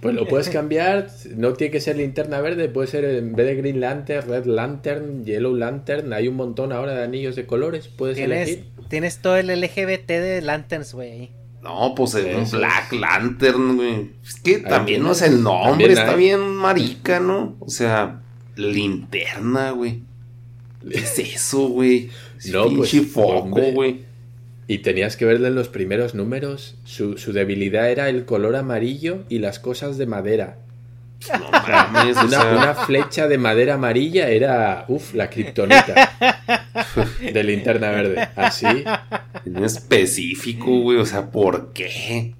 Pues 0.00 0.14
lo 0.14 0.26
puedes 0.26 0.48
cambiar, 0.48 1.08
no 1.36 1.52
tiene 1.52 1.70
que 1.70 1.80
ser 1.80 1.96
linterna 1.96 2.40
verde, 2.40 2.68
puede 2.68 2.88
ser 2.88 3.04
en 3.04 3.34
vez 3.34 3.46
de 3.46 3.56
Green 3.56 3.80
Lantern, 3.80 4.28
Red 4.28 4.46
Lantern, 4.46 5.24
Yellow 5.24 5.54
Lantern, 5.54 6.12
hay 6.12 6.26
un 6.28 6.36
montón 6.36 6.72
ahora 6.72 6.94
de 6.94 7.04
anillos 7.04 7.36
de 7.36 7.46
colores, 7.46 7.88
puedes 7.88 8.16
elegir. 8.18 8.64
Tienes 8.88 9.18
todo 9.18 9.36
el 9.36 9.48
LGBT 9.48 10.08
de 10.08 10.40
Lanterns, 10.42 10.94
güey. 10.94 11.30
No, 11.62 11.94
pues 11.94 12.14
el 12.14 12.44
Black 12.50 12.92
Lantern, 12.92 13.76
güey. 13.76 14.12
Es 14.24 14.36
que 14.36 14.58
también 14.58 15.02
no 15.02 15.12
es 15.12 15.20
el 15.20 15.42
nombre, 15.42 15.92
está 15.92 16.14
bien 16.14 16.40
marica, 16.40 17.20
¿no? 17.20 17.56
O 17.60 17.68
sea, 17.68 18.22
linterna, 18.56 19.72
güey. 19.72 20.02
¿Qué 20.90 20.98
es 20.98 21.18
eso, 21.18 21.68
güey? 21.68 22.08
No, 22.46 22.70
pues, 22.74 22.94
foco, 23.12 23.60
güey. 23.72 24.09
Y 24.70 24.78
tenías 24.78 25.16
que 25.16 25.24
verle 25.24 25.48
en 25.48 25.56
los 25.56 25.68
primeros 25.68 26.14
números. 26.14 26.76
Su, 26.84 27.18
su, 27.18 27.32
debilidad 27.32 27.90
era 27.90 28.08
el 28.08 28.24
color 28.24 28.54
amarillo 28.54 29.24
y 29.28 29.40
las 29.40 29.58
cosas 29.58 29.98
de 29.98 30.06
madera. 30.06 30.58
No 31.28 31.50
mames, 31.50 32.16
una, 32.16 32.74
flecha 32.86 33.26
de 33.26 33.36
madera 33.36 33.74
amarilla 33.74 34.28
era, 34.28 34.84
uff, 34.86 35.12
la 35.12 35.28
kriptonita 35.28 36.12
de 37.32 37.42
linterna 37.42 37.90
verde. 37.90 38.28
Así. 38.36 38.84
No 39.44 39.66
específico, 39.66 40.82
güey. 40.82 40.98
O 40.98 41.04
sea, 41.04 41.32
¿por 41.32 41.72
qué? 41.72 42.36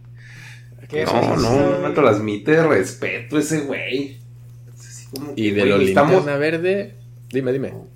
no, 0.93 1.37
no, 1.37 1.71
no 1.81 1.89
me 1.89 1.93
transmite 1.93 2.63
respeto 2.63 3.41
ese 3.41 3.63
güey. 3.63 4.19
y 5.35 5.51
de 5.51 5.67
lo 5.67 5.79
linterna 5.79 6.37
verde, 6.37 6.95
dime, 7.29 7.51
dime. 7.51 7.71
O 7.71 7.89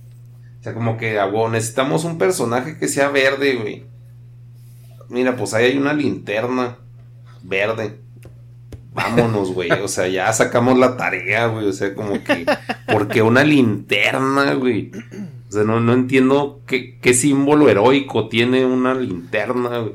sea, 0.61 0.75
como 0.75 0.97
que, 0.97 1.21
ah, 1.21 1.31
necesitamos 1.53 2.03
un 2.03 2.19
personaje 2.19 2.77
que 2.79 2.89
sea 2.89 3.11
verde, 3.11 3.55
güey. 3.55 3.94
Mira, 5.09 5.37
pues 5.37 5.55
ahí 5.55 5.67
hay 5.67 5.79
una 5.79 5.93
linterna 5.93 6.79
verde 7.43 8.05
vámonos, 8.95 9.53
güey. 9.53 9.71
O 9.71 9.89
sea, 9.89 10.07
ya 10.07 10.33
sacamos 10.33 10.79
la 10.79 10.97
tarea, 10.97 11.47
güey. 11.49 11.67
O 11.67 11.73
sea, 11.73 11.95
como 11.95 12.23
que, 12.23 12.47
¿por 12.87 13.09
qué 13.09 13.21
una 13.21 13.45
linterna, 13.45 14.55
güey? 14.55 14.93
O 15.49 15.53
sea, 15.53 15.65
no, 15.65 15.81
no 15.81 15.93
entiendo 15.93 16.63
qué, 16.67 16.99
qué, 17.01 17.13
símbolo 17.13 17.69
heroico 17.69 18.29
tiene 18.29 18.65
una 18.65 18.95
linterna, 18.95 19.81
güey. 19.81 19.95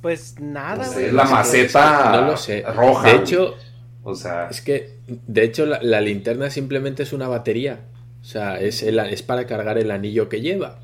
Pues 0.00 0.40
nada, 0.40 0.88
güey. 0.88 1.06
es 1.06 1.12
la 1.12 1.24
maceta 1.24 2.12
no 2.12 2.26
lo 2.28 2.36
sé. 2.36 2.62
roja. 2.62 3.08
De 3.08 3.16
hecho, 3.16 3.54
o 4.02 4.14
sea, 4.14 4.48
es 4.48 4.62
que, 4.62 4.98
de 5.06 5.44
hecho, 5.44 5.66
la, 5.66 6.00
linterna 6.00 6.50
simplemente 6.50 7.02
es 7.02 7.12
una 7.12 7.28
batería. 7.28 7.80
O 8.20 8.24
sea, 8.24 8.58
es, 8.58 8.82
es 8.82 9.22
para 9.22 9.46
cargar 9.46 9.78
el 9.78 9.90
anillo 9.90 10.28
que 10.28 10.40
lleva. 10.40 10.80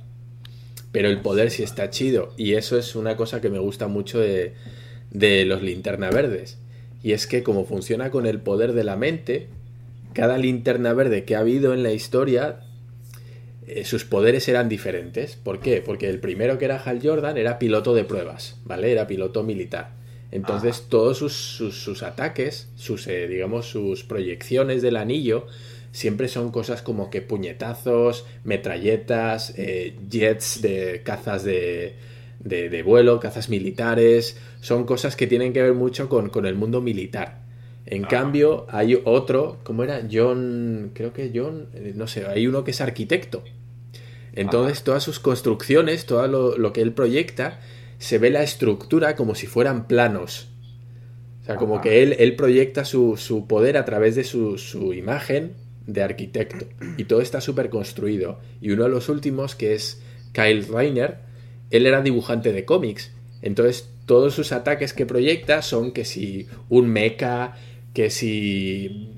Pero 0.94 1.10
el 1.10 1.20
poder 1.20 1.50
sí 1.50 1.62
está 1.62 1.90
chido. 1.90 2.32
Y 2.38 2.54
eso 2.54 2.78
es 2.78 2.96
una 2.96 3.18
cosa 3.18 3.42
que 3.42 3.50
me 3.50 3.58
gusta 3.58 3.86
mucho 3.86 4.18
de, 4.18 4.54
de 5.10 5.44
los 5.44 5.62
linterna 5.62 6.08
verdes 6.08 6.56
y 7.04 7.12
es 7.12 7.26
que 7.26 7.42
como 7.42 7.66
funciona 7.66 8.10
con 8.10 8.24
el 8.24 8.40
poder 8.40 8.72
de 8.72 8.82
la 8.82 8.96
mente, 8.96 9.48
cada 10.14 10.38
linterna 10.38 10.94
verde 10.94 11.24
que 11.24 11.36
ha 11.36 11.40
habido 11.40 11.74
en 11.74 11.82
la 11.82 11.92
historia, 11.92 12.60
eh, 13.66 13.84
sus 13.84 14.06
poderes 14.06 14.48
eran 14.48 14.70
diferentes. 14.70 15.36
¿Por 15.36 15.60
qué? 15.60 15.82
Porque 15.84 16.08
el 16.08 16.18
primero 16.18 16.56
que 16.56 16.64
era 16.64 16.82
Hal 16.82 17.00
Jordan 17.02 17.36
era 17.36 17.58
piloto 17.58 17.94
de 17.94 18.04
pruebas, 18.04 18.56
¿vale? 18.64 18.90
Era 18.90 19.06
piloto 19.06 19.42
militar. 19.42 19.90
Entonces 20.30 20.86
todos 20.88 21.18
sus, 21.18 22.02
ataques, 22.02 22.70
sus, 22.74 23.06
eh, 23.06 23.28
digamos, 23.28 23.66
sus 23.66 24.02
proyecciones 24.02 24.80
del 24.80 24.96
anillo, 24.96 25.46
siempre 25.94 26.26
son 26.26 26.50
cosas 26.50 26.82
como 26.82 27.08
que 27.08 27.22
puñetazos, 27.22 28.26
metralletas, 28.42 29.54
eh, 29.56 29.96
jets 30.10 30.60
de 30.60 31.02
cazas 31.04 31.44
de, 31.44 31.94
de, 32.40 32.82
vuelo, 32.82 33.20
cazas 33.20 33.48
militares, 33.48 34.36
son 34.60 34.86
cosas 34.86 35.14
que 35.14 35.28
tienen 35.28 35.52
que 35.52 35.62
ver 35.62 35.72
mucho 35.72 36.08
con, 36.08 36.46
el 36.46 36.56
mundo 36.56 36.80
militar. 36.80 37.44
En 37.86 38.02
cambio, 38.02 38.66
hay 38.70 39.00
otro, 39.04 39.58
¿cómo 39.62 39.84
era? 39.84 40.02
John, 40.10 40.90
creo 40.94 41.12
que 41.12 41.30
John, 41.32 41.68
eh, 41.74 41.92
no 41.94 42.08
sé, 42.08 42.26
hay 42.26 42.48
uno 42.48 42.64
que 42.64 42.72
es 42.72 42.80
arquitecto. 42.80 43.44
Entonces, 44.32 44.82
todas 44.82 45.04
sus 45.04 45.20
construcciones, 45.20 46.06
todo 46.06 46.56
lo, 46.58 46.72
que 46.72 46.82
él 46.82 46.92
proyecta, 46.92 47.60
se 47.98 48.18
ve 48.18 48.30
la 48.30 48.42
estructura 48.42 49.14
como 49.14 49.36
si 49.36 49.46
fueran 49.46 49.86
planos. 49.86 50.48
O 51.42 51.44
sea, 51.44 51.54
como 51.54 51.80
que 51.80 52.02
él, 52.02 52.16
él 52.18 52.34
proyecta 52.34 52.84
su, 52.84 53.16
su, 53.16 53.46
poder 53.46 53.76
a 53.76 53.84
través 53.84 54.16
de 54.16 54.24
su, 54.24 54.58
su 54.58 54.92
imagen 54.92 55.62
de 55.86 56.02
arquitecto. 56.02 56.66
Y 56.96 57.04
todo 57.04 57.20
está 57.20 57.40
súper 57.40 57.70
construido. 57.70 58.40
Y 58.60 58.70
uno 58.70 58.84
de 58.84 58.90
los 58.90 59.08
últimos, 59.08 59.54
que 59.54 59.74
es 59.74 60.00
Kyle 60.32 60.66
Reiner, 60.66 61.18
él 61.70 61.86
era 61.86 62.02
dibujante 62.02 62.52
de 62.52 62.64
cómics. 62.64 63.12
Entonces, 63.42 63.88
todos 64.06 64.34
sus 64.34 64.52
ataques 64.52 64.92
que 64.92 65.06
proyecta 65.06 65.62
son 65.62 65.92
que 65.92 66.04
si 66.04 66.46
un 66.68 66.88
mecha, 66.88 67.54
que 67.92 68.10
si 68.10 69.10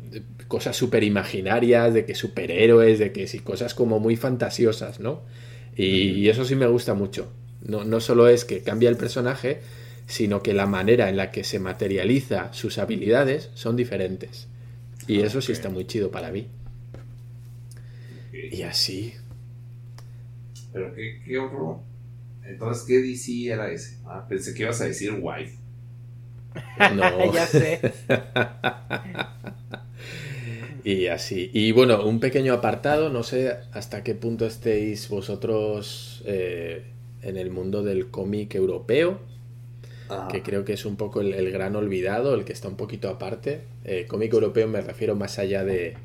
cosas 0.49 0.77
súper 0.77 1.03
imaginarias, 1.05 1.93
de 1.93 2.05
que 2.05 2.15
superhéroes, 2.15 2.99
de 2.99 3.13
que 3.13 3.27
si 3.27 3.41
cosas 3.41 3.75
como 3.75 3.99
muy 3.99 4.17
fantasiosas, 4.17 5.01
¿no? 5.01 5.23
Y, 5.77 6.29
eso 6.29 6.45
sí 6.45 6.55
me 6.55 6.67
gusta 6.67 6.95
mucho. 6.95 7.31
No, 7.63 7.85
no 7.85 8.01
solo 8.01 8.29
es 8.29 8.45
que 8.45 8.61
cambia 8.61 8.89
el 8.89 8.97
personaje, 8.97 9.61
sino 10.07 10.43
que 10.43 10.55
la 10.55 10.67
manera 10.67 11.09
en 11.09 11.17
la 11.17 11.31
que 11.31 11.45
se 11.45 11.59
materializa 11.59 12.53
sus 12.53 12.79
habilidades 12.79 13.51
son 13.55 13.77
diferentes. 13.77 14.49
Y 15.07 15.21
eso 15.21 15.41
sí 15.41 15.53
está 15.53 15.69
muy 15.69 15.87
chido 15.87 16.11
para 16.11 16.31
mí. 16.31 16.47
Y 18.51 18.63
así. 18.63 19.15
¿Pero 20.73 20.95
qué, 20.95 21.21
qué 21.25 21.39
otro? 21.39 21.83
Entonces, 22.45 22.85
¿qué 22.87 23.01
DC 23.01 23.53
era 23.53 23.71
ese? 23.71 23.99
Ah, 24.05 24.27
pensé 24.29 24.55
que 24.55 24.63
ibas 24.63 24.81
a 24.81 24.85
decir 24.85 25.13
Wife. 25.21 25.57
No. 26.95 27.33
ya 27.35 27.47
sé. 27.47 27.81
y 30.85 31.07
así. 31.07 31.51
Y 31.53 31.73
bueno, 31.73 32.05
un 32.05 32.21
pequeño 32.21 32.53
apartado, 32.53 33.11
no 33.11 33.23
sé 33.23 33.57
hasta 33.73 34.05
qué 34.05 34.15
punto 34.15 34.47
estéis 34.47 35.09
vosotros 35.09 36.23
eh, 36.27 36.85
en 37.23 37.37
el 37.37 37.51
mundo 37.51 37.83
del 37.83 38.11
cómic 38.11 38.55
europeo, 38.55 39.19
que 40.31 40.43
creo 40.43 40.65
que 40.65 40.75
es 40.75 40.87
un 40.87 40.95
poco 40.95 41.21
el, 41.21 41.51
gran 41.51 41.75
olvidado, 41.75 42.35
el 42.35 42.45
que 42.45 42.53
está 42.53 42.69
un 42.69 42.77
poquito 42.77 43.09
aparte. 43.09 43.63
Eh, 43.85 44.07
cómic 44.07 44.33
europeo 44.33 44.69
me 44.69 44.81
refiero 44.81 45.17
más 45.17 45.41
allá 45.41 45.65
de, 45.65 45.97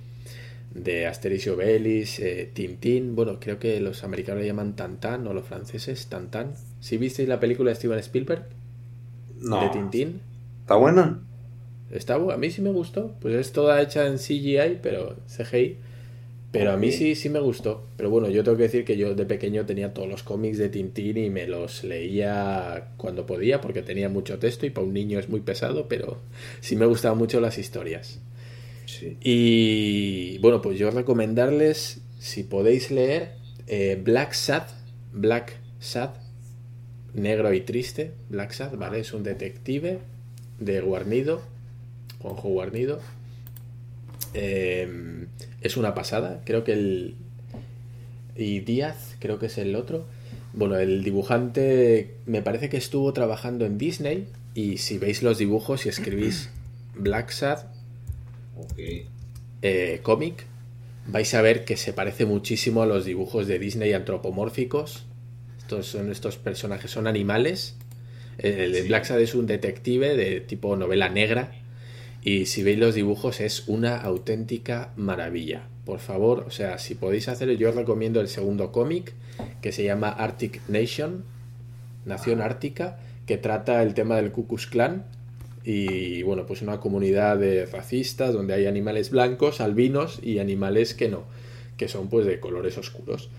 de 0.73 1.05
Asterix 1.07 1.47
y 1.47 1.49
Obelix, 1.49 2.19
eh, 2.19 2.49
Tintín, 2.53 3.15
bueno, 3.15 3.39
creo 3.39 3.59
que 3.59 3.79
los 3.79 4.03
americanos 4.03 4.41
le 4.41 4.47
llaman 4.47 4.75
Tantan, 4.75 5.27
o 5.27 5.33
los 5.33 5.45
franceses, 5.45 6.07
Tantan. 6.07 6.53
¿Sí 6.79 6.97
visteis 6.97 7.27
la 7.27 7.39
película 7.39 7.69
de 7.69 7.75
Steven 7.75 7.99
Spielberg? 7.99 8.45
No. 9.39 9.61
De 9.61 9.69
Tintín. 9.69 10.21
¿Está 10.61 10.75
buena? 10.75 11.19
Está 11.91 12.15
a 12.15 12.37
mí 12.37 12.49
sí 12.51 12.61
me 12.61 12.71
gustó. 12.71 13.15
Pues 13.19 13.35
es 13.35 13.51
toda 13.51 13.81
hecha 13.81 14.07
en 14.07 14.17
CGI, 14.17 14.79
pero 14.81 15.17
CGI. 15.27 15.77
Pero 16.51 16.71
a 16.71 16.77
mí 16.77 16.91
sí, 16.91 17.15
sí 17.15 17.29
me 17.29 17.39
gustó. 17.39 17.83
Pero 17.97 18.09
bueno, 18.09 18.29
yo 18.29 18.43
tengo 18.43 18.57
que 18.57 18.63
decir 18.63 18.83
que 18.83 18.97
yo 18.97 19.15
de 19.15 19.25
pequeño 19.25 19.65
tenía 19.65 19.93
todos 19.93 20.07
los 20.07 20.23
cómics 20.23 20.57
de 20.57 20.69
Tintín 20.69 21.17
y 21.17 21.29
me 21.29 21.47
los 21.47 21.83
leía 21.83 22.89
cuando 22.97 23.25
podía 23.25 23.61
porque 23.61 23.81
tenía 23.81 24.09
mucho 24.09 24.37
texto 24.37 24.65
y 24.65 24.69
para 24.69 24.85
un 24.85 24.93
niño 24.93 25.19
es 25.19 25.29
muy 25.29 25.41
pesado, 25.41 25.87
pero 25.87 26.17
sí 26.61 26.75
me 26.75 26.85
gustaban 26.85 27.17
mucho 27.17 27.39
las 27.39 27.57
historias. 27.57 28.19
Y 29.21 30.37
bueno, 30.39 30.61
pues 30.61 30.77
yo 30.77 30.91
recomendarles, 30.91 32.01
si 32.19 32.43
podéis 32.43 32.91
leer, 32.91 33.33
eh, 33.67 33.99
Black 34.03 34.33
Sad, 34.33 34.63
Black 35.13 35.57
Sad, 35.79 36.11
negro 37.13 37.53
y 37.53 37.61
triste, 37.61 38.11
Black 38.29 38.51
Sad, 38.51 38.75
¿vale? 38.77 38.99
Es 38.99 39.13
un 39.13 39.23
detective 39.23 39.99
de 40.59 40.81
Guarnido, 40.81 41.41
Juanjo 42.19 42.49
Guarnido. 42.49 42.99
Em, 44.33 45.27
es 45.61 45.77
una 45.77 45.93
pasada, 45.93 46.41
creo 46.45 46.63
que 46.63 46.73
el... 46.73 47.15
Y 48.35 48.61
Díaz, 48.61 49.15
creo 49.19 49.39
que 49.39 49.47
es 49.47 49.57
el 49.57 49.75
otro. 49.75 50.05
Bueno, 50.53 50.77
el 50.77 51.03
dibujante 51.03 52.15
me 52.25 52.41
parece 52.41 52.69
que 52.69 52.77
estuvo 52.77 53.11
trabajando 53.13 53.65
en 53.65 53.77
Disney 53.77 54.27
y 54.53 54.77
si 54.77 54.97
veis 54.97 55.21
los 55.23 55.37
dibujos 55.37 55.85
y 55.85 55.89
escribís 55.89 56.49
Black 56.95 57.31
Sad, 57.31 57.70
eh, 59.61 59.99
cómic, 60.03 60.45
vais 61.07 61.33
a 61.33 61.41
ver 61.41 61.65
que 61.65 61.77
se 61.77 61.93
parece 61.93 62.25
muchísimo 62.25 62.81
a 62.81 62.85
los 62.85 63.05
dibujos 63.05 63.47
de 63.47 63.59
Disney 63.59 63.93
antropomórficos. 63.93 65.05
Estos 65.57 65.87
son 65.87 66.11
estos 66.11 66.37
personajes, 66.37 66.91
son 66.91 67.07
animales. 67.07 67.75
El 68.37 68.71
de 68.71 68.81
Black 68.83 69.05
Sad 69.05 69.21
es 69.21 69.35
un 69.35 69.45
detective 69.45 70.15
de 70.15 70.41
tipo 70.41 70.75
novela 70.75 71.09
negra. 71.09 71.51
Y 72.23 72.45
si 72.45 72.63
veis 72.63 72.77
los 72.77 72.95
dibujos 72.95 73.41
es 73.41 73.67
una 73.67 73.97
auténtica 73.97 74.93
maravilla. 74.95 75.67
Por 75.85 75.99
favor, 75.99 76.45
o 76.47 76.51
sea, 76.51 76.77
si 76.77 76.95
podéis 76.95 77.27
hacerlo, 77.27 77.53
yo 77.53 77.69
os 77.69 77.75
recomiendo 77.75 78.21
el 78.21 78.27
segundo 78.27 78.71
cómic 78.71 79.13
que 79.61 79.71
se 79.71 79.83
llama 79.83 80.09
Arctic 80.09 80.61
Nation, 80.67 81.23
Nación 82.05 82.41
Ártica, 82.41 82.99
que 83.25 83.37
trata 83.37 83.81
el 83.81 83.93
tema 83.93 84.17
del 84.17 84.31
Ku 84.31 84.47
Klux 84.47 84.67
Klan 84.67 85.05
y 85.63 86.23
bueno, 86.23 86.45
pues 86.45 86.61
una 86.61 86.79
comunidad 86.79 87.37
de 87.37 87.65
racistas 87.65 88.33
donde 88.33 88.53
hay 88.53 88.65
animales 88.65 89.11
blancos, 89.11 89.61
albinos 89.61 90.19
y 90.23 90.39
animales 90.39 90.93
que 90.93 91.09
no, 91.09 91.25
que 91.77 91.87
son 91.87 92.09
pues 92.09 92.25
de 92.25 92.39
colores 92.39 92.77
oscuros. 92.77 93.29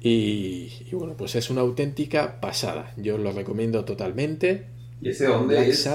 Y, 0.00 0.70
bueno, 0.92 1.16
pues 1.16 1.34
es 1.34 1.50
una 1.50 1.62
auténtica 1.62 2.40
pasada. 2.40 2.94
Yo 2.96 3.18
lo 3.18 3.32
recomiendo 3.32 3.84
totalmente. 3.84 4.66
¿Y 5.02 5.08
ese 5.08 5.26
dónde 5.26 5.68
es? 5.68 5.88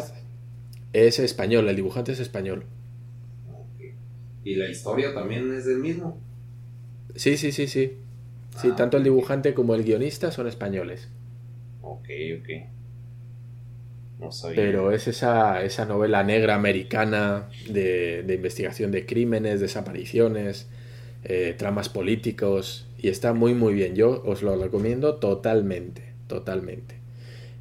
Es 0.92 1.20
español, 1.20 1.68
el 1.70 1.76
dibujante 1.76 2.12
es 2.12 2.20
español. 2.20 2.66
¿Y 4.44 4.56
la 4.56 4.70
historia 4.70 5.14
también 5.14 5.54
es 5.54 5.66
del 5.66 5.80
mismo? 5.80 6.20
Sí, 7.16 7.38
sí, 7.38 7.52
sí, 7.52 7.68
sí. 7.68 7.94
Sí, 8.62 8.70
ah, 8.72 8.76
tanto 8.76 8.98
el 8.98 9.04
dibujante 9.04 9.54
como 9.54 9.76
el 9.76 9.84
guionista 9.84 10.32
son 10.32 10.48
españoles. 10.48 11.10
Ok, 11.82 12.08
ok. 12.40 12.75
Pero 14.56 14.92
es 14.92 15.08
esa, 15.08 15.62
esa 15.64 15.86
novela 15.86 16.24
negra 16.24 16.56
americana 16.56 17.50
de, 17.70 18.26
investigación 18.28 18.92
de 18.92 19.06
crímenes, 19.06 19.60
desapariciones, 19.60 20.68
eh, 21.24 21.56
tramas 21.58 21.90
políticos 21.90 22.88
y 22.98 23.10
está 23.10 23.34
muy 23.34 23.54
muy 23.54 23.74
bien. 23.74 23.96
Yo 23.96 24.24
os 24.26 24.42
lo 24.42 24.56
recomiendo 24.56 25.16
totalmente, 25.16 26.14
totalmente. 26.28 26.96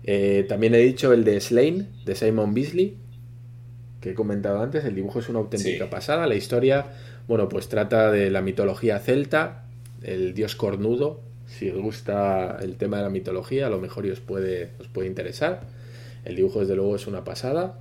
Eh, 0.04 0.44
también 0.48 0.74
he 0.74 0.78
dicho 0.78 1.12
el 1.12 1.24
de 1.24 1.40
Slain, 1.40 1.88
de 2.04 2.14
Simon 2.14 2.54
Beasley, 2.54 2.96
que 4.00 4.10
he 4.10 4.14
comentado 4.14 4.62
antes. 4.62 4.84
El 4.84 4.94
dibujo 4.94 5.18
es 5.18 5.28
una 5.28 5.40
auténtica 5.40 5.90
pasada. 5.90 6.26
La 6.26 6.34
historia, 6.34 6.86
bueno, 7.26 7.48
pues 7.48 7.68
trata 7.68 8.12
de 8.12 8.30
la 8.30 8.42
mitología 8.42 8.98
celta, 9.00 9.64
el 10.02 10.34
dios 10.34 10.54
cornudo. 10.54 11.20
Si 11.46 11.68
os 11.70 11.80
gusta 11.80 12.58
el 12.62 12.76
tema 12.76 12.98
de 12.98 13.04
la 13.04 13.10
mitología, 13.10 13.66
a 13.66 13.70
lo 13.70 13.80
mejor 13.80 14.06
os 14.06 14.20
puede, 14.20 14.70
os 14.78 14.88
puede 14.88 15.08
interesar. 15.08 15.62
El 16.24 16.36
dibujo, 16.36 16.60
desde 16.60 16.76
luego, 16.76 16.96
es 16.96 17.06
una 17.06 17.24
pasada. 17.24 17.80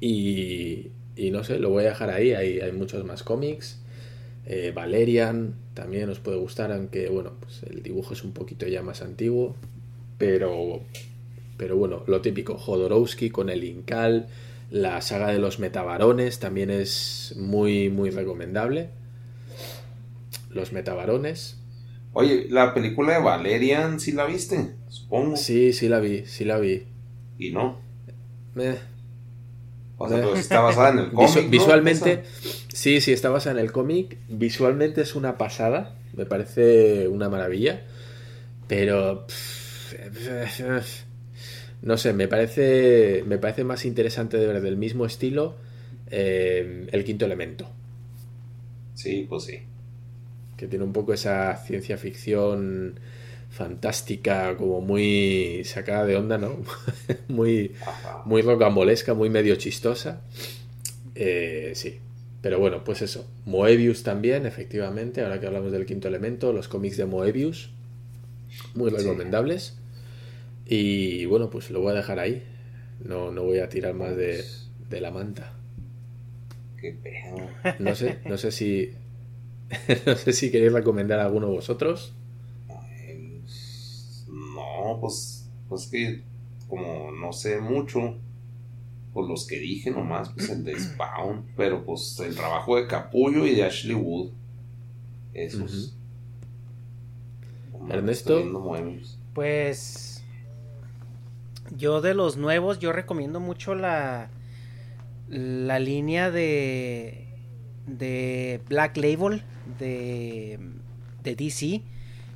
Y, 0.00 0.90
no 1.32 1.44
sé, 1.44 1.58
lo 1.58 1.70
voy 1.70 1.84
a 1.84 1.88
dejar 1.88 2.10
ahí. 2.10 2.32
Hay, 2.32 2.60
hay 2.60 2.72
muchos 2.72 3.04
más 3.04 3.22
cómics. 3.22 3.80
Eh, 4.46 4.72
Valerian 4.74 5.54
también 5.74 6.08
os 6.08 6.20
puede 6.20 6.38
gustar, 6.38 6.72
aunque 6.72 7.10
bueno, 7.10 7.32
pues 7.40 7.62
el 7.64 7.82
dibujo 7.82 8.14
es 8.14 8.24
un 8.24 8.32
poquito 8.32 8.66
ya 8.66 8.82
más 8.82 9.02
antiguo. 9.02 9.56
Pero, 10.16 10.80
pero 11.56 11.76
bueno, 11.76 12.02
lo 12.06 12.20
típico, 12.20 12.56
Jodorowsky 12.56 13.30
con 13.30 13.50
el 13.50 13.62
Incal, 13.64 14.26
la 14.70 15.00
saga 15.00 15.28
de 15.28 15.38
los 15.38 15.58
metabarones 15.58 16.38
también 16.38 16.70
es 16.70 17.34
muy, 17.36 17.90
muy 17.90 18.10
recomendable. 18.10 18.90
Los 20.50 20.72
metabarones. 20.72 21.58
Oye, 22.12 22.46
la 22.48 22.74
película 22.74 23.12
de 23.14 23.22
Valerian, 23.22 24.00
¿sí 24.00 24.12
la 24.12 24.24
viste? 24.24 24.74
Supongo. 24.88 25.36
Sí, 25.36 25.72
sí 25.72 25.88
la 25.88 26.00
vi, 26.00 26.24
sí 26.24 26.44
la 26.44 26.58
vi 26.58 26.84
y 27.38 27.50
no. 27.50 27.78
O 29.96 30.08
sea, 30.08 30.22
pues 30.22 30.40
está 30.40 30.60
basada 30.60 30.90
en 30.90 30.98
el 30.98 31.10
cómic. 31.12 31.50
Visualmente, 31.50 32.22
sí, 32.72 33.00
sí, 33.00 33.12
está 33.12 33.30
basada 33.30 33.58
en 33.58 33.64
el 33.64 33.72
cómic. 33.72 34.18
Visualmente 34.28 35.02
es 35.02 35.14
una 35.14 35.38
pasada. 35.38 35.96
Me 36.14 36.26
parece 36.26 37.08
una 37.08 37.28
maravilla. 37.28 37.84
Pero. 38.66 39.26
no 41.82 41.96
sé, 41.96 42.12
me 42.12 42.28
parece. 42.28 43.24
Me 43.26 43.38
parece 43.38 43.64
más 43.64 43.84
interesante 43.84 44.36
de 44.36 44.46
ver 44.46 44.60
del 44.60 44.76
mismo 44.76 45.06
estilo. 45.06 45.56
Eh, 46.10 46.86
el 46.90 47.04
quinto 47.04 47.24
elemento. 47.24 47.68
Sí, 48.94 49.26
pues 49.28 49.44
sí. 49.44 49.60
Que 50.56 50.66
tiene 50.66 50.84
un 50.84 50.92
poco 50.92 51.12
esa 51.12 51.56
ciencia 51.56 51.98
ficción 51.98 52.98
fantástica, 53.58 54.56
como 54.56 54.80
muy 54.80 55.62
sacada 55.64 56.06
de 56.06 56.16
onda, 56.16 56.38
¿no? 56.38 56.56
muy, 57.28 57.72
muy 58.24 58.40
rocambolesca, 58.40 59.14
muy 59.14 59.30
medio 59.30 59.56
chistosa. 59.56 60.22
Eh, 61.16 61.72
sí. 61.74 61.98
Pero 62.40 62.60
bueno, 62.60 62.84
pues 62.84 63.02
eso. 63.02 63.28
Moebius 63.46 64.04
también, 64.04 64.46
efectivamente, 64.46 65.22
ahora 65.22 65.40
que 65.40 65.48
hablamos 65.48 65.72
del 65.72 65.86
quinto 65.86 66.06
elemento, 66.06 66.52
los 66.52 66.68
cómics 66.68 66.96
de 66.96 67.06
Moebius, 67.06 67.70
muy 68.74 68.90
recomendables. 68.90 69.76
Y 70.64 71.26
bueno, 71.26 71.50
pues 71.50 71.70
lo 71.70 71.80
voy 71.80 71.92
a 71.92 71.96
dejar 71.96 72.20
ahí. 72.20 72.44
No, 73.04 73.32
no 73.32 73.42
voy 73.42 73.58
a 73.58 73.68
tirar 73.68 73.94
más 73.94 74.16
de, 74.16 74.44
de 74.88 75.00
la 75.00 75.10
manta. 75.10 75.52
Qué 76.80 76.92
pedo. 76.92 77.74
No 77.80 77.96
sé, 77.96 78.18
no 78.24 78.38
sé 78.38 78.52
si. 78.52 78.92
no 80.06 80.14
sé 80.14 80.32
si 80.32 80.52
queréis 80.52 80.72
recomendar 80.72 81.18
a 81.18 81.24
alguno 81.24 81.48
de 81.48 81.54
vosotros. 81.54 82.12
No, 84.88 85.00
pues, 85.00 85.46
pues 85.68 85.86
que 85.86 86.22
como 86.66 87.12
no 87.12 87.32
sé 87.32 87.60
mucho, 87.60 88.16
pues 89.12 89.28
los 89.28 89.46
que 89.46 89.58
dije 89.58 89.90
nomás, 89.90 90.30
pues 90.30 90.48
el 90.48 90.64
de 90.64 90.78
Spawn, 90.78 91.44
pero 91.56 91.84
pues 91.84 92.18
el 92.20 92.34
trabajo 92.34 92.76
de 92.76 92.86
Capullo 92.86 93.46
y 93.46 93.54
de 93.54 93.64
Ashley 93.64 93.94
Wood, 93.94 94.30
esos. 95.34 95.94
Ernesto, 97.90 98.42
pues 99.34 100.22
yo 101.76 102.00
de 102.00 102.14
los 102.14 102.36
nuevos, 102.36 102.78
yo 102.78 102.92
recomiendo 102.92 103.40
mucho 103.40 103.74
la 103.74 104.30
la 105.28 105.78
línea 105.78 106.30
de 106.30 107.28
de 107.86 108.60
Black 108.68 108.96
Label 108.96 109.42
de, 109.78 110.58
de 111.22 111.36
DC 111.36 111.82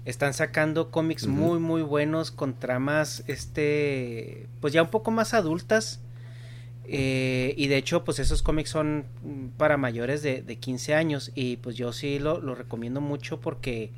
están 0.05 0.35
sacando 0.35 0.91
cómics 0.91 1.27
muy 1.27 1.61
muy 1.61 1.83
buenos 1.83 2.31
con 2.31 2.59
tramas 2.59 3.23
este 3.29 4.49
pues 4.61 4.73
ya 4.73 4.83
un 4.83 4.91
poco 4.91 5.11
más 5.11 5.33
adultas 5.33 6.01
eh, 6.85 7.55
y 7.57 7.69
de 7.69 7.77
hecho 7.77 8.03
pues 8.03 8.19
esos 8.19 8.43
cómics 8.43 8.71
son 8.71 9.07
para 9.57 9.77
mayores 9.77 10.23
de, 10.23 10.43
de 10.43 10.57
15 10.57 10.95
años 10.95 11.31
y 11.35 11.59
pues 11.59 11.77
yo 11.77 11.93
sí 11.93 12.19
lo, 12.19 12.41
lo 12.41 12.57
recomiendo 12.57 13.01
mucho 13.01 13.41
porque 13.41 13.93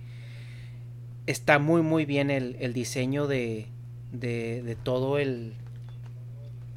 está 1.26 1.58
muy 1.58 1.80
muy 1.80 2.04
bien 2.04 2.30
el, 2.30 2.56
el 2.60 2.74
diseño 2.74 3.26
de, 3.26 3.68
de, 4.12 4.62
de, 4.62 4.76
todo 4.76 5.18
el 5.18 5.54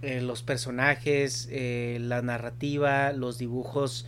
eh, 0.02 0.22
los 0.22 0.42
personajes 0.42 1.50
eh, 1.52 1.98
la 2.00 2.22
narrativa 2.22 3.12
los 3.12 3.38
dibujos 3.38 4.08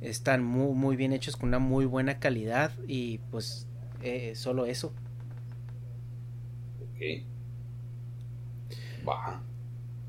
están 0.00 0.42
muy 0.42 0.74
muy 0.74 0.96
bien 0.96 1.12
hechos 1.12 1.36
con 1.36 1.50
una 1.50 1.60
muy 1.60 1.84
buena 1.84 2.18
calidad 2.18 2.72
y 2.88 3.18
pues 3.30 3.68
eh, 4.02 4.34
solo 4.34 4.66
eso 4.66 4.92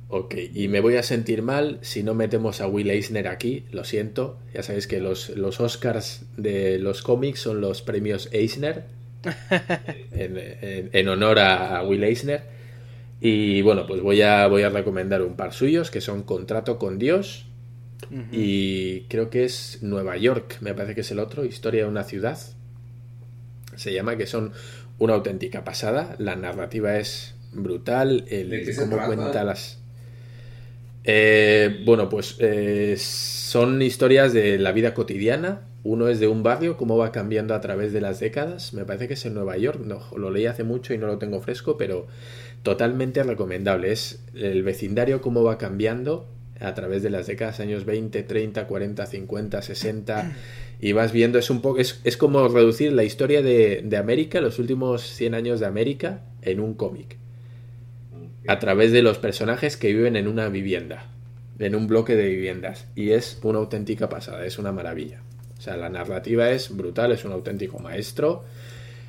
ok 0.09 0.35
y 0.53 0.67
me 0.67 0.79
voy 0.79 0.95
a 0.95 1.03
sentir 1.03 1.41
mal 1.41 1.79
si 1.81 2.03
no 2.03 2.13
metemos 2.13 2.61
a 2.61 2.67
Will 2.67 2.89
Eisner 2.89 3.27
aquí, 3.27 3.65
lo 3.71 3.83
siento. 3.83 4.39
Ya 4.53 4.63
sabéis 4.63 4.87
que 4.87 4.99
los, 4.99 5.29
los 5.29 5.59
Oscars 5.59 6.25
de 6.37 6.79
los 6.79 7.01
cómics 7.01 7.41
son 7.41 7.61
los 7.61 7.81
premios 7.81 8.29
Eisner, 8.31 8.85
en, 10.11 11.07
honor 11.09 11.39
a 11.39 11.83
Will 11.83 12.03
Eisner. 12.03 12.43
Y 13.19 13.61
bueno, 13.63 13.85
pues 13.87 14.01
voy 14.01 14.21
a, 14.21 14.47
voy 14.47 14.61
a 14.61 14.69
recomendar 14.69 15.21
un 15.21 15.35
par 15.35 15.53
suyos 15.53 15.91
que 15.91 16.01
son 16.01 16.23
Contrato 16.23 16.77
con 16.77 16.99
Dios 16.99 17.47
y 18.31 19.01
creo 19.09 19.29
que 19.29 19.43
es 19.43 19.79
Nueva 19.81 20.17
York, 20.17 20.57
me 20.61 20.73
parece 20.73 20.95
que 20.95 21.01
es 21.01 21.11
el 21.11 21.19
otro, 21.19 21.43
Historia 21.43 21.83
de 21.83 21.89
una 21.89 22.03
ciudad. 22.03 22.37
Se 23.77 23.93
llama 23.93 24.17
que 24.17 24.27
son 24.27 24.51
una 24.99 25.13
auténtica 25.13 25.63
pasada. 25.63 26.15
La 26.19 26.35
narrativa 26.35 26.97
es 26.97 27.35
brutal, 27.53 28.25
el 28.29 28.75
cómo 28.75 28.97
cuenta 29.05 29.43
las 29.43 29.79
eh, 31.09 31.83
bueno, 31.85 32.09
pues 32.09 32.35
eh, 32.39 32.95
son 32.97 33.81
historias 33.81 34.33
de 34.33 34.59
la 34.59 34.73
vida 34.73 34.93
cotidiana. 34.93 35.61
Uno 35.83 36.09
es 36.09 36.19
de 36.19 36.27
un 36.27 36.43
barrio, 36.43 36.75
cómo 36.75 36.97
va 36.97 37.13
cambiando 37.13 37.55
a 37.55 37.61
través 37.61 37.93
de 37.93 38.01
las 38.01 38.19
décadas. 38.19 38.73
Me 38.73 38.83
parece 38.83 39.07
que 39.07 39.13
es 39.13 39.25
en 39.25 39.33
Nueva 39.33 39.55
York. 39.57 39.79
No, 39.85 40.01
lo 40.17 40.29
leí 40.31 40.47
hace 40.47 40.65
mucho 40.65 40.93
y 40.93 40.97
no 40.97 41.07
lo 41.07 41.17
tengo 41.17 41.39
fresco, 41.39 41.77
pero 41.77 42.07
totalmente 42.61 43.23
recomendable. 43.23 43.93
Es 43.93 44.21
el 44.35 44.63
vecindario, 44.63 45.21
cómo 45.21 45.43
va 45.43 45.57
cambiando 45.57 46.27
a 46.59 46.73
través 46.73 47.03
de 47.03 47.09
las 47.09 47.27
décadas, 47.27 47.61
años 47.61 47.85
20, 47.85 48.23
30, 48.23 48.67
40, 48.67 49.05
50, 49.05 49.61
60. 49.61 50.35
Y 50.79 50.91
vas 50.91 51.11
viendo, 51.11 51.39
es 51.39 51.49
un 51.49 51.61
poco, 51.61 51.79
es, 51.79 52.01
es 52.03 52.17
como 52.17 52.47
reducir 52.47 52.93
la 52.93 53.03
historia 53.03 53.41
de, 53.41 53.81
de 53.83 53.97
América, 53.97 54.41
los 54.41 54.59
últimos 54.59 55.01
100 55.01 55.33
años 55.33 55.59
de 55.59 55.65
América, 55.65 56.21
en 56.41 56.59
un 56.59 56.75
cómic 56.75 57.17
a 58.47 58.59
través 58.59 58.91
de 58.91 59.01
los 59.01 59.17
personajes 59.17 59.77
que 59.77 59.93
viven 59.93 60.15
en 60.15 60.27
una 60.27 60.47
vivienda, 60.47 61.05
en 61.59 61.75
un 61.75 61.87
bloque 61.87 62.15
de 62.15 62.29
viviendas. 62.29 62.87
Y 62.95 63.11
es 63.11 63.39
una 63.43 63.59
auténtica 63.59 64.09
pasada, 64.09 64.45
es 64.45 64.57
una 64.57 64.71
maravilla. 64.71 65.21
O 65.57 65.61
sea, 65.61 65.75
la 65.75 65.89
narrativa 65.89 66.49
es 66.49 66.75
brutal, 66.75 67.11
es 67.11 67.25
un 67.25 67.33
auténtico 67.33 67.79
maestro. 67.79 68.45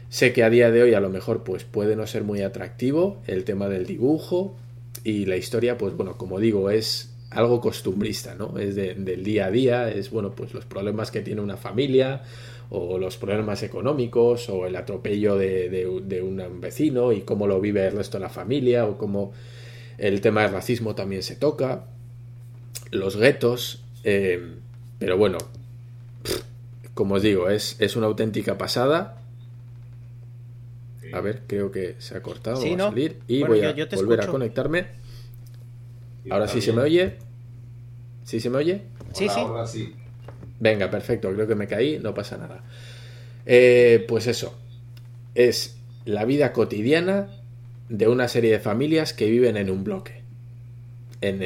Sé 0.09 0.33
que 0.33 0.43
a 0.43 0.51
día 0.51 0.71
de 0.71 0.83
hoy 0.83 0.95
a 0.95 1.01
lo 1.01 1.09
mejor 1.09 1.45
pues 1.45 1.65
puede 1.65 1.95
no 1.95 2.07
ser 2.07 2.25
muy 2.25 2.43
atractivo 2.43 3.23
el 3.27 3.45
tema 3.45 3.69
del 3.69 3.87
dibujo 3.87 4.57
y 5.05 5.27
la 5.27 5.37
historia, 5.37 5.79
pues 5.79 5.95
bueno, 5.95 6.17
como 6.17 6.41
digo, 6.41 6.71
es 6.71 7.15
algo 7.31 7.61
costumbrista, 7.61 8.35
¿no? 8.35 8.59
Es 8.59 8.75
del 8.75 9.23
día 9.23 9.47
a 9.47 9.51
día, 9.51 9.91
es 9.91 10.11
bueno, 10.11 10.33
pues 10.33 10.55
los 10.55 10.65
problemas 10.65 11.11
que 11.11 11.21
tiene 11.21 11.41
una 11.41 11.57
familia 11.57 12.23
o 12.71 12.99
los 12.99 13.17
problemas 13.17 13.63
económicos 13.63 14.49
o 14.49 14.67
el 14.67 14.77
atropello 14.77 15.37
de, 15.37 15.87
un 16.23 16.61
vecino 16.61 17.13
y 17.13 17.23
cómo 17.23 17.47
lo 17.47 17.61
vive 17.61 17.87
el 17.87 17.97
resto 17.97 18.19
de 18.19 18.23
la 18.23 18.29
familia 18.29 18.87
o 18.87 18.99
cómo 18.99 19.33
el 19.99 20.21
tema 20.21 20.43
del 20.43 20.53
racismo 20.53 20.95
también 20.95 21.23
se 21.23 21.37
toca, 21.37 21.85
los 22.91 23.17
guetos, 23.17 23.83
eh, 24.05 24.55
pero 24.99 25.19
bueno, 25.19 25.39
como 26.95 27.17
os 27.17 27.23
digo, 27.23 27.51
es, 27.51 27.77
es 27.81 27.97
una 27.97 28.07
auténtica 28.07 28.57
pasada. 28.59 29.23
A 31.13 31.21
ver, 31.21 31.43
creo 31.47 31.71
que 31.71 31.97
se 31.99 32.17
ha 32.17 32.23
cortado, 32.23 32.61
va 32.61 32.87
a 32.87 32.91
salir 32.91 33.19
y 33.27 33.43
voy 33.43 33.63
a 33.63 33.75
volver 33.97 34.21
a 34.21 34.27
conectarme. 34.27 35.08
Ahora 36.31 36.49
sí 36.49 36.61
se 36.61 36.73
me 36.73 36.83
oye. 36.83 37.17
¿Sí 38.25 38.41
se 38.41 38.51
me 38.51 38.59
oye? 38.59 38.83
Sí, 39.13 39.27
sí. 39.67 39.95
Venga, 40.61 40.91
perfecto, 40.91 41.33
creo 41.33 41.47
que 41.47 41.55
me 41.55 41.67
caí, 41.67 41.99
no 41.99 42.15
pasa 42.15 42.37
nada. 42.37 42.63
Eh, 43.47 44.05
pues 44.09 44.27
eso, 44.27 44.59
es 45.35 45.79
la 46.05 46.25
vida 46.25 46.53
cotidiana 46.53 47.29
de 47.89 48.09
una 48.09 48.29
serie 48.29 48.53
de 48.53 48.61
familias 48.61 49.13
que 49.13 49.31
viven 49.31 49.57
en 49.57 49.71
un 49.71 49.85
bloque. 49.85 50.19
En, 51.21 51.41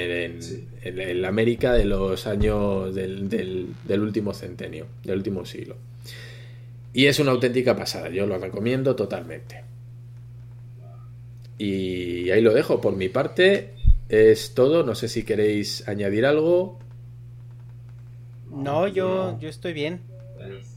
la 1.21 1.29
América 1.29 1.73
de 1.73 1.85
los 1.85 2.27
años 2.27 2.95
del, 2.95 3.29
del, 3.29 4.01
último 4.01 4.35
centenio, 4.35 4.87
del 5.05 5.19
último 5.19 5.47
siglo. 5.47 5.77
Y 6.93 7.07
es 7.07 7.19
una 7.21 7.31
auténtica 7.31 7.77
pasada, 7.77 8.11
yo 8.11 8.27
lo 8.27 8.39
recomiendo 8.39 8.97
totalmente. 8.97 9.63
Y 11.57 12.29
ahí 12.31 12.43
lo 12.43 12.53
dejo, 12.53 12.81
por 12.81 12.97
mi 12.97 13.09
parte 13.09 13.71
es 14.13 14.53
todo, 14.53 14.85
no 14.85 14.95
sé 14.95 15.09
si 15.09 15.23
queréis 15.23 15.89
añadir 15.89 16.27
algo. 16.27 16.79
No, 18.51 18.87
yo, 18.87 19.39
yo 19.41 19.49
estoy 19.49 19.73
bien. 19.73 20.03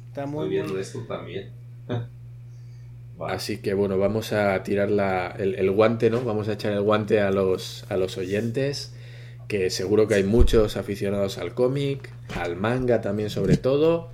Está 0.08 0.26
muy 0.26 0.48
bien. 0.48 0.68
esto 0.80 1.02
también. 1.02 1.52
Así 3.28 3.58
que 3.58 3.74
bueno, 3.74 3.98
vamos 3.98 4.32
a 4.32 4.64
tirar 4.64 4.90
la, 4.90 5.36
el, 5.38 5.70
guante, 5.72 6.10
¿no? 6.10 6.24
Vamos 6.24 6.48
a 6.48 6.54
echar 6.54 6.72
el 6.72 6.82
guante 6.82 7.20
a 7.20 7.30
los, 7.32 7.86
a 7.90 7.98
los 7.98 8.18
oyentes, 8.18 8.94
que 9.50 9.70
seguro 9.70 10.08
que 10.08 10.16
hay 10.16 10.24
muchos 10.24 10.78
aficionados 10.78 11.38
al 11.38 11.54
cómic, 11.54 12.10
al 12.36 12.56
manga 12.56 13.02
también 13.02 13.30
sobre 13.30 13.58
todo, 13.58 14.12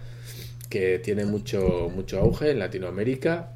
que 0.69 0.97
tiene 0.97 1.25
mucho, 1.25 1.91
mucho 1.93 2.19
auge 2.19 2.49
en 2.49 2.57
Latinoamérica. 2.57 3.51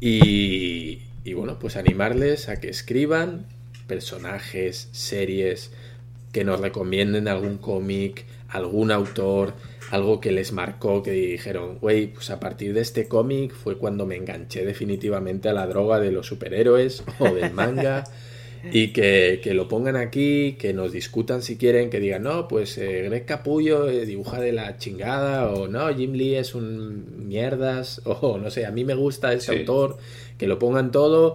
Y, 0.00 1.02
y 1.24 1.34
bueno, 1.34 1.58
pues 1.58 1.76
animarles 1.76 2.48
a 2.48 2.58
que 2.58 2.70
escriban 2.70 3.46
personajes, 3.86 4.88
series, 4.92 5.72
que 6.32 6.44
nos 6.44 6.60
recomienden 6.60 7.28
algún 7.28 7.58
cómic, 7.58 8.24
algún 8.48 8.90
autor, 8.90 9.54
algo 9.90 10.20
que 10.20 10.32
les 10.32 10.52
marcó, 10.52 11.02
que 11.02 11.12
dijeron, 11.12 11.78
güey, 11.78 12.06
pues 12.06 12.30
a 12.30 12.40
partir 12.40 12.72
de 12.72 12.80
este 12.80 13.08
cómic 13.08 13.52
fue 13.52 13.76
cuando 13.76 14.06
me 14.06 14.16
enganché 14.16 14.64
definitivamente 14.64 15.50
a 15.50 15.52
la 15.52 15.66
droga 15.66 16.00
de 16.00 16.10
los 16.10 16.26
superhéroes 16.26 17.04
o 17.18 17.32
del 17.34 17.52
manga. 17.52 18.04
y 18.70 18.92
que, 18.92 19.40
lo 19.54 19.66
pongan 19.66 19.96
aquí, 19.96 20.52
que 20.52 20.72
nos 20.72 20.92
discutan 20.92 21.42
si 21.42 21.56
quieren, 21.56 21.90
que 21.90 21.98
digan, 21.98 22.22
no, 22.22 22.46
pues 22.46 22.78
eh, 22.78 23.02
Greg 23.02 23.26
Capullo 23.26 23.88
eh, 23.88 24.06
dibuja 24.06 24.40
de 24.40 24.52
la 24.52 24.78
chingada, 24.78 25.52
o 25.52 25.66
no, 25.66 25.92
Jim 25.92 26.12
Lee 26.12 26.36
es 26.36 26.54
un 26.54 27.26
mierdas, 27.26 28.00
o 28.04 28.38
no 28.38 28.50
sé, 28.50 28.64
a 28.64 28.70
mí 28.70 28.84
me 28.84 28.94
gusta 28.94 29.32
ese 29.32 29.58
autor, 29.58 29.98
que 30.38 30.46
lo 30.46 30.58
pongan 30.60 30.92
todo 30.92 31.34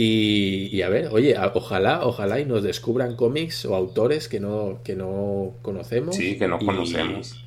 y, 0.00 0.80
a 0.82 0.88
ver, 0.88 1.08
oye, 1.10 1.34
ojalá, 1.54 2.06
ojalá 2.06 2.38
y 2.38 2.44
nos 2.44 2.62
descubran 2.62 3.16
cómics 3.16 3.64
o 3.64 3.74
autores 3.74 4.28
que 4.28 4.38
no, 4.38 4.78
que 4.84 4.94
no 4.94 5.56
conocemos. 5.60 6.14
Sí, 6.14 6.38
que 6.38 6.46
no 6.46 6.60
conocemos. 6.60 7.44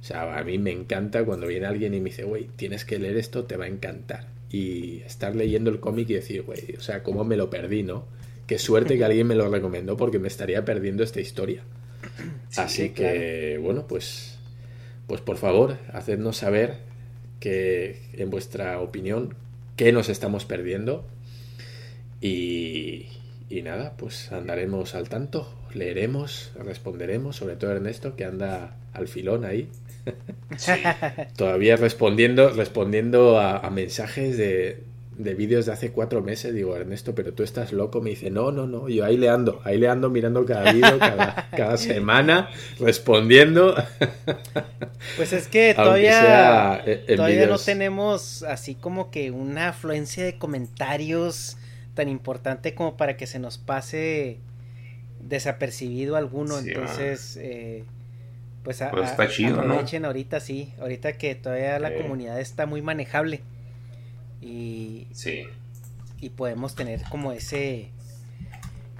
O 0.00 0.04
sea, 0.04 0.36
a 0.36 0.42
mí 0.42 0.58
me 0.58 0.72
encanta 0.72 1.24
cuando 1.24 1.46
viene 1.46 1.66
alguien 1.66 1.94
y 1.94 2.00
me 2.00 2.10
dice, 2.10 2.24
güey, 2.24 2.48
tienes 2.56 2.84
que 2.84 2.98
leer 2.98 3.16
esto, 3.16 3.44
te 3.44 3.56
va 3.56 3.66
a 3.66 3.68
encantar. 3.68 4.26
Y 4.50 5.02
estar 5.02 5.36
leyendo 5.36 5.70
el 5.70 5.78
cómic 5.78 6.10
y 6.10 6.14
decir, 6.14 6.42
güey, 6.42 6.74
o 6.76 6.80
sea, 6.80 7.04
cómo 7.04 7.22
me 7.22 7.36
lo 7.36 7.48
perdí, 7.48 7.84
¿no? 7.84 8.06
Qué 8.48 8.58
suerte 8.58 8.98
que 8.98 9.04
alguien 9.04 9.28
me 9.28 9.36
lo 9.36 9.48
recomendó 9.48 9.96
porque 9.96 10.18
me 10.18 10.26
estaría 10.26 10.64
perdiendo 10.64 11.04
esta 11.04 11.20
historia. 11.20 11.62
Así 12.56 12.88
que, 12.88 13.60
bueno, 13.62 13.86
pues, 13.86 14.36
pues 15.06 15.20
por 15.20 15.36
favor, 15.36 15.78
hacednos 15.92 16.38
saber 16.38 16.78
que, 17.38 18.00
en 18.14 18.30
vuestra 18.30 18.80
opinión, 18.80 19.36
qué 19.76 19.92
nos 19.92 20.08
estamos 20.08 20.44
perdiendo 20.44 21.06
y, 22.20 23.08
nada, 23.62 23.94
pues 23.96 24.32
andaremos 24.32 24.94
al 24.94 25.08
tanto, 25.08 25.48
leeremos, 25.72 26.52
responderemos, 26.56 27.36
sobre 27.36 27.56
todo 27.56 27.72
Ernesto, 27.72 28.16
que 28.16 28.24
anda 28.24 28.76
al 28.92 29.08
filón 29.08 29.44
ahí. 29.44 29.68
Todavía 31.36 31.76
respondiendo, 31.76 32.50
respondiendo 32.50 33.38
a, 33.38 33.68
mensajes 33.70 34.36
de, 34.36 34.82
de 35.16 35.34
vídeos 35.34 35.66
de 35.66 35.72
hace 35.72 35.92
cuatro 35.92 36.22
meses. 36.22 36.54
Digo, 36.54 36.76
Ernesto, 36.76 37.14
pero 37.14 37.32
tú 37.32 37.42
estás 37.42 37.72
loco. 37.72 38.00
Me 38.00 38.10
dice, 38.10 38.30
no, 38.30 38.52
no, 38.52 38.66
no. 38.66 38.88
Yo 38.88 39.04
ahí 39.04 39.16
le 39.16 39.28
ando, 39.28 39.60
ahí 39.64 39.78
le 39.78 39.88
ando 39.88 40.10
mirando 40.10 40.44
cada 40.44 40.72
vídeo, 40.72 40.98
cada, 40.98 41.48
cada 41.56 41.76
semana, 41.76 42.50
respondiendo. 42.78 43.74
Pues 45.16 45.34
es 45.34 45.48
que 45.48 45.74
todavía, 45.74 46.82
todavía 47.14 47.46
no 47.46 47.58
tenemos 47.58 48.42
así 48.42 48.74
como 48.74 49.10
que 49.10 49.30
una 49.30 49.68
afluencia 49.68 50.24
de 50.24 50.38
comentarios 50.38 51.58
tan 51.94 52.08
importante 52.08 52.74
como 52.74 52.96
para 52.96 53.16
que 53.16 53.26
se 53.26 53.38
nos 53.38 53.58
pase 53.58 54.38
desapercibido 55.20 56.16
alguno. 56.16 56.58
Entonces, 56.58 57.36
eh, 57.40 57.84
pues, 58.62 58.82
a, 58.82 58.90
pues 58.90 59.10
está 59.10 59.28
chido, 59.28 59.60
aprovechen 59.60 60.04
ahorita 60.04 60.40
sí, 60.40 60.72
ahorita 60.80 61.14
que 61.14 61.34
todavía 61.34 61.78
la 61.78 61.94
comunidad 61.94 62.40
está 62.40 62.66
muy 62.66 62.82
manejable. 62.82 63.40
Y, 64.40 65.06
sí. 65.12 65.44
y 66.20 66.30
podemos 66.30 66.74
tener 66.74 67.02
como 67.08 67.32
ese 67.32 67.88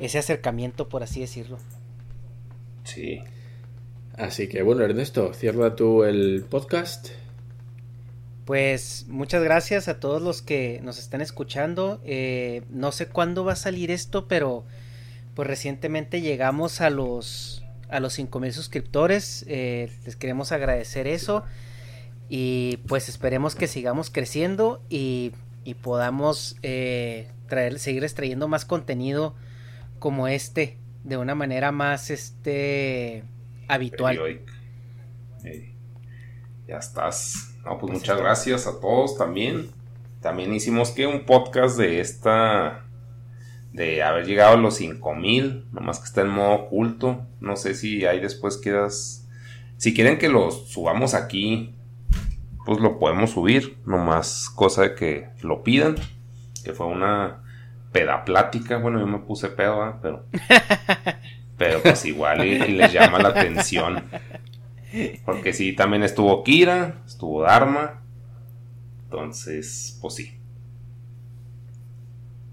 ese 0.01 0.19
acercamiento, 0.19 0.89
por 0.89 1.03
así 1.03 1.21
decirlo. 1.21 1.59
Sí. 2.85 3.21
Así 4.17 4.49
que 4.49 4.63
bueno, 4.63 4.85
Ernesto, 4.85 5.33
cierra 5.35 5.77
tú 5.77 6.05
el 6.05 6.45
podcast. 6.49 7.09
Pues 8.45 9.07
muchas 9.09 9.43
gracias 9.43 9.89
a 9.89 10.01
todos 10.01 10.21
los 10.21 10.43
que 10.43 10.81
nos 10.83 10.99
están 10.99 11.21
escuchando. 11.23 12.01
Eh, 12.05 12.63
no 12.69 12.93
sé 12.93 13.07
cuándo 13.07 13.45
va 13.45 13.55
a 13.55 13.57
salir 13.57 13.91
esto, 13.91 14.29
pero 14.29 14.65
pues 15.35 15.49
recientemente 15.49 16.21
llegamos 16.21 16.81
a 16.81 16.91
los 16.91 17.65
a 17.89 18.01
los 18.01 18.15
5000 18.15 18.53
suscriptores. 18.53 19.45
Eh, 19.49 19.91
les 20.05 20.17
queremos 20.17 20.53
agradecer 20.53 21.07
eso. 21.07 21.45
Y 22.29 22.79
pues 22.89 23.09
esperemos 23.09 23.55
que 23.55 23.67
sigamos 23.67 24.11
creciendo 24.11 24.83
y, 24.89 25.33
y 25.65 25.75
podamos 25.75 26.57
eh, 26.63 27.29
traer, 27.49 27.79
seguir 27.79 28.05
extrayendo 28.05 28.49
más 28.49 28.65
contenido 28.65 29.35
como 29.99 30.29
este 30.29 30.79
de 31.05 31.17
una 31.17 31.35
manera 31.35 31.71
más 31.71 32.11
este 32.11 33.25
habitual. 33.69 34.41
ya 36.67 36.79
estás. 36.79 37.54
No, 37.65 37.79
pues, 37.79 37.81
pues 37.81 37.93
muchas 37.93 38.19
gracias 38.19 38.67
a 38.67 38.81
todos 38.81 39.17
también. 39.17 39.71
También 40.21 40.55
hicimos 40.55 40.91
que 40.91 41.07
un 41.07 41.25
podcast 41.25 41.77
de 41.77 42.01
esta 42.01 42.85
de 43.75 44.05
haber 44.05 44.25
llegado 44.25 44.55
a 44.55 44.57
los 44.57 44.77
5000, 44.77 45.67
nomás 45.73 45.99
que 45.99 46.07
está 46.07 46.21
en 46.21 46.29
modo 46.29 46.53
oculto. 46.53 47.27
No 47.41 47.57
sé 47.57 47.75
si 47.75 48.07
ahí 48.07 48.21
después 48.21 48.57
quedas. 48.57 49.27
Si 49.77 49.93
quieren 49.93 50.17
que 50.17 50.29
los 50.29 50.69
subamos 50.71 51.13
aquí, 51.13 51.75
pues 52.65 52.79
lo 52.79 53.01
podemos 53.01 53.33
subir. 53.33 53.77
Nomás 53.85 54.49
cosa 54.55 54.83
de 54.83 54.95
que 54.95 55.29
lo 55.43 55.65
pidan. 55.65 55.97
Que 56.65 56.73
fue 56.73 56.87
una 56.87 57.43
pedaplática. 57.91 58.79
Bueno, 58.79 59.01
yo 59.01 59.09
me 59.09 59.19
puse 59.19 59.49
pedo, 59.49 59.99
pero. 60.01 60.25
pero 61.59 61.83
pues 61.83 62.05
igual 62.05 62.47
y, 62.47 62.59
les 62.59 62.93
llama 62.93 63.19
la 63.19 63.31
atención. 63.31 64.05
Porque 65.25 65.53
sí, 65.53 65.75
también 65.75 66.03
estuvo 66.03 66.43
Kira, 66.45 67.03
estuvo 67.07 67.43
Dharma. 67.43 68.03
Entonces, 69.05 69.99
pues 70.01 70.15
sí. 70.15 70.39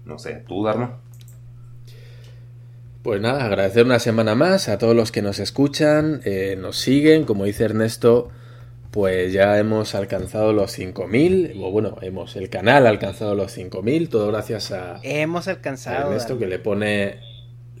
No 0.04 0.18
sé, 0.18 0.44
¿tú, 0.46 0.64
Dharma? 0.64 0.98
Pues 3.02 3.20
nada, 3.20 3.44
agradecer 3.44 3.84
una 3.84 3.98
semana 3.98 4.36
más 4.36 4.68
a 4.68 4.78
todos 4.78 4.94
los 4.94 5.10
que 5.10 5.22
nos 5.22 5.40
escuchan, 5.40 6.20
eh, 6.24 6.56
nos 6.56 6.78
siguen, 6.78 7.24
como 7.24 7.44
dice 7.44 7.64
Ernesto, 7.64 8.30
pues 8.92 9.32
ya 9.32 9.58
hemos 9.58 9.96
alcanzado 9.96 10.52
los 10.52 10.70
5000, 10.72 11.54
o 11.60 11.72
bueno, 11.72 11.96
hemos 12.00 12.36
el 12.36 12.48
canal 12.48 12.86
ha 12.86 12.90
alcanzado 12.90 13.34
los 13.34 13.50
5000, 13.52 14.08
todo 14.08 14.28
gracias 14.28 14.70
a 14.70 15.00
Hemos 15.02 15.48
alcanzado 15.48 16.10
Ernesto 16.10 16.38
que 16.38 16.46
le 16.46 16.60
pone 16.60 17.18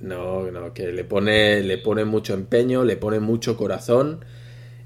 no, 0.00 0.50
no, 0.50 0.72
que 0.72 0.90
le 0.90 1.04
pone 1.04 1.60
le 1.60 1.78
pone 1.78 2.04
mucho 2.04 2.34
empeño, 2.34 2.84
le 2.84 2.96
pone 2.96 3.20
mucho 3.20 3.56
corazón 3.56 4.24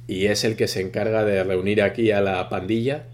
y 0.06 0.26
es 0.26 0.44
el 0.44 0.56
que 0.56 0.68
se 0.68 0.80
encarga 0.80 1.24
de 1.24 1.42
reunir 1.44 1.82
aquí 1.82 2.10
a 2.10 2.20
la 2.20 2.48
pandilla 2.48 3.06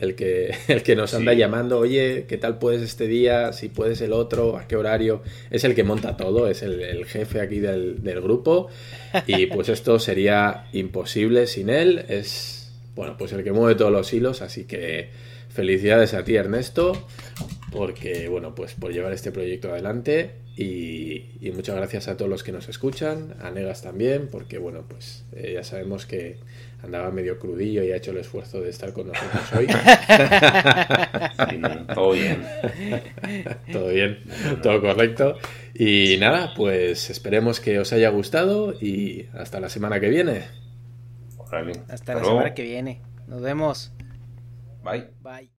el 0.00 0.14
que, 0.14 0.54
el 0.68 0.82
que 0.82 0.96
nos 0.96 1.14
anda 1.14 1.32
llamando, 1.32 1.78
oye, 1.78 2.26
¿qué 2.28 2.36
tal 2.36 2.58
puedes 2.58 2.82
este 2.82 3.06
día? 3.06 3.52
Si 3.52 3.68
puedes 3.68 4.00
el 4.00 4.12
otro, 4.12 4.56
¿a 4.56 4.66
qué 4.66 4.76
horario? 4.76 5.22
Es 5.50 5.64
el 5.64 5.74
que 5.74 5.84
monta 5.84 6.16
todo, 6.16 6.48
es 6.48 6.62
el, 6.62 7.04
jefe 7.06 7.40
aquí 7.40 7.58
del, 7.58 8.00
grupo. 8.22 8.68
Y 9.26 9.46
pues 9.46 9.68
esto 9.68 9.98
sería 9.98 10.66
imposible 10.72 11.46
sin 11.46 11.70
él. 11.70 12.04
Es, 12.08 12.70
bueno, 12.94 13.16
pues 13.16 13.32
el 13.32 13.42
que 13.42 13.52
mueve 13.52 13.74
todos 13.74 13.92
los 13.92 14.12
hilos. 14.12 14.42
Así 14.42 14.64
que 14.64 15.08
felicidades 15.48 16.12
a 16.12 16.22
ti, 16.22 16.36
Ernesto, 16.36 17.06
porque, 17.70 18.28
bueno, 18.28 18.54
pues 18.54 18.74
por 18.74 18.92
llevar 18.92 19.12
este 19.12 19.32
proyecto 19.32 19.70
adelante. 19.70 20.42
Y, 20.56 21.50
muchas 21.54 21.76
gracias 21.76 22.08
a 22.08 22.16
todos 22.16 22.30
los 22.30 22.42
que 22.42 22.52
nos 22.52 22.68
escuchan, 22.68 23.34
a 23.40 23.50
Negas 23.50 23.82
también, 23.82 24.28
porque, 24.28 24.58
bueno, 24.58 24.84
pues 24.88 25.26
eh, 25.32 25.52
ya 25.54 25.64
sabemos 25.64 26.06
que 26.06 26.38
andaba 26.82 27.10
medio 27.10 27.38
crudillo 27.38 27.82
y 27.82 27.92
ha 27.92 27.96
hecho 27.96 28.12
el 28.12 28.18
esfuerzo 28.18 28.60
de 28.60 28.70
estar 28.70 28.92
con 28.92 29.08
nosotros 29.08 29.42
hoy. 29.56 29.66
todo 31.94 32.12
bien. 32.12 32.44
todo 33.72 33.88
bien, 33.88 34.18
todo 34.62 34.80
correcto. 34.80 35.36
Y 35.74 36.16
nada, 36.18 36.54
pues 36.56 37.10
esperemos 37.10 37.60
que 37.60 37.78
os 37.78 37.92
haya 37.92 38.08
gustado 38.08 38.74
y 38.80 39.26
hasta 39.34 39.60
la 39.60 39.68
semana 39.68 40.00
que 40.00 40.08
viene. 40.08 40.44
Hasta 41.88 42.14
la 42.14 42.24
semana 42.24 42.54
que 42.54 42.62
viene. 42.62 43.02
Nos 43.26 43.42
vemos. 43.42 43.92
Bye. 44.82 45.08
Bye. 45.20 45.55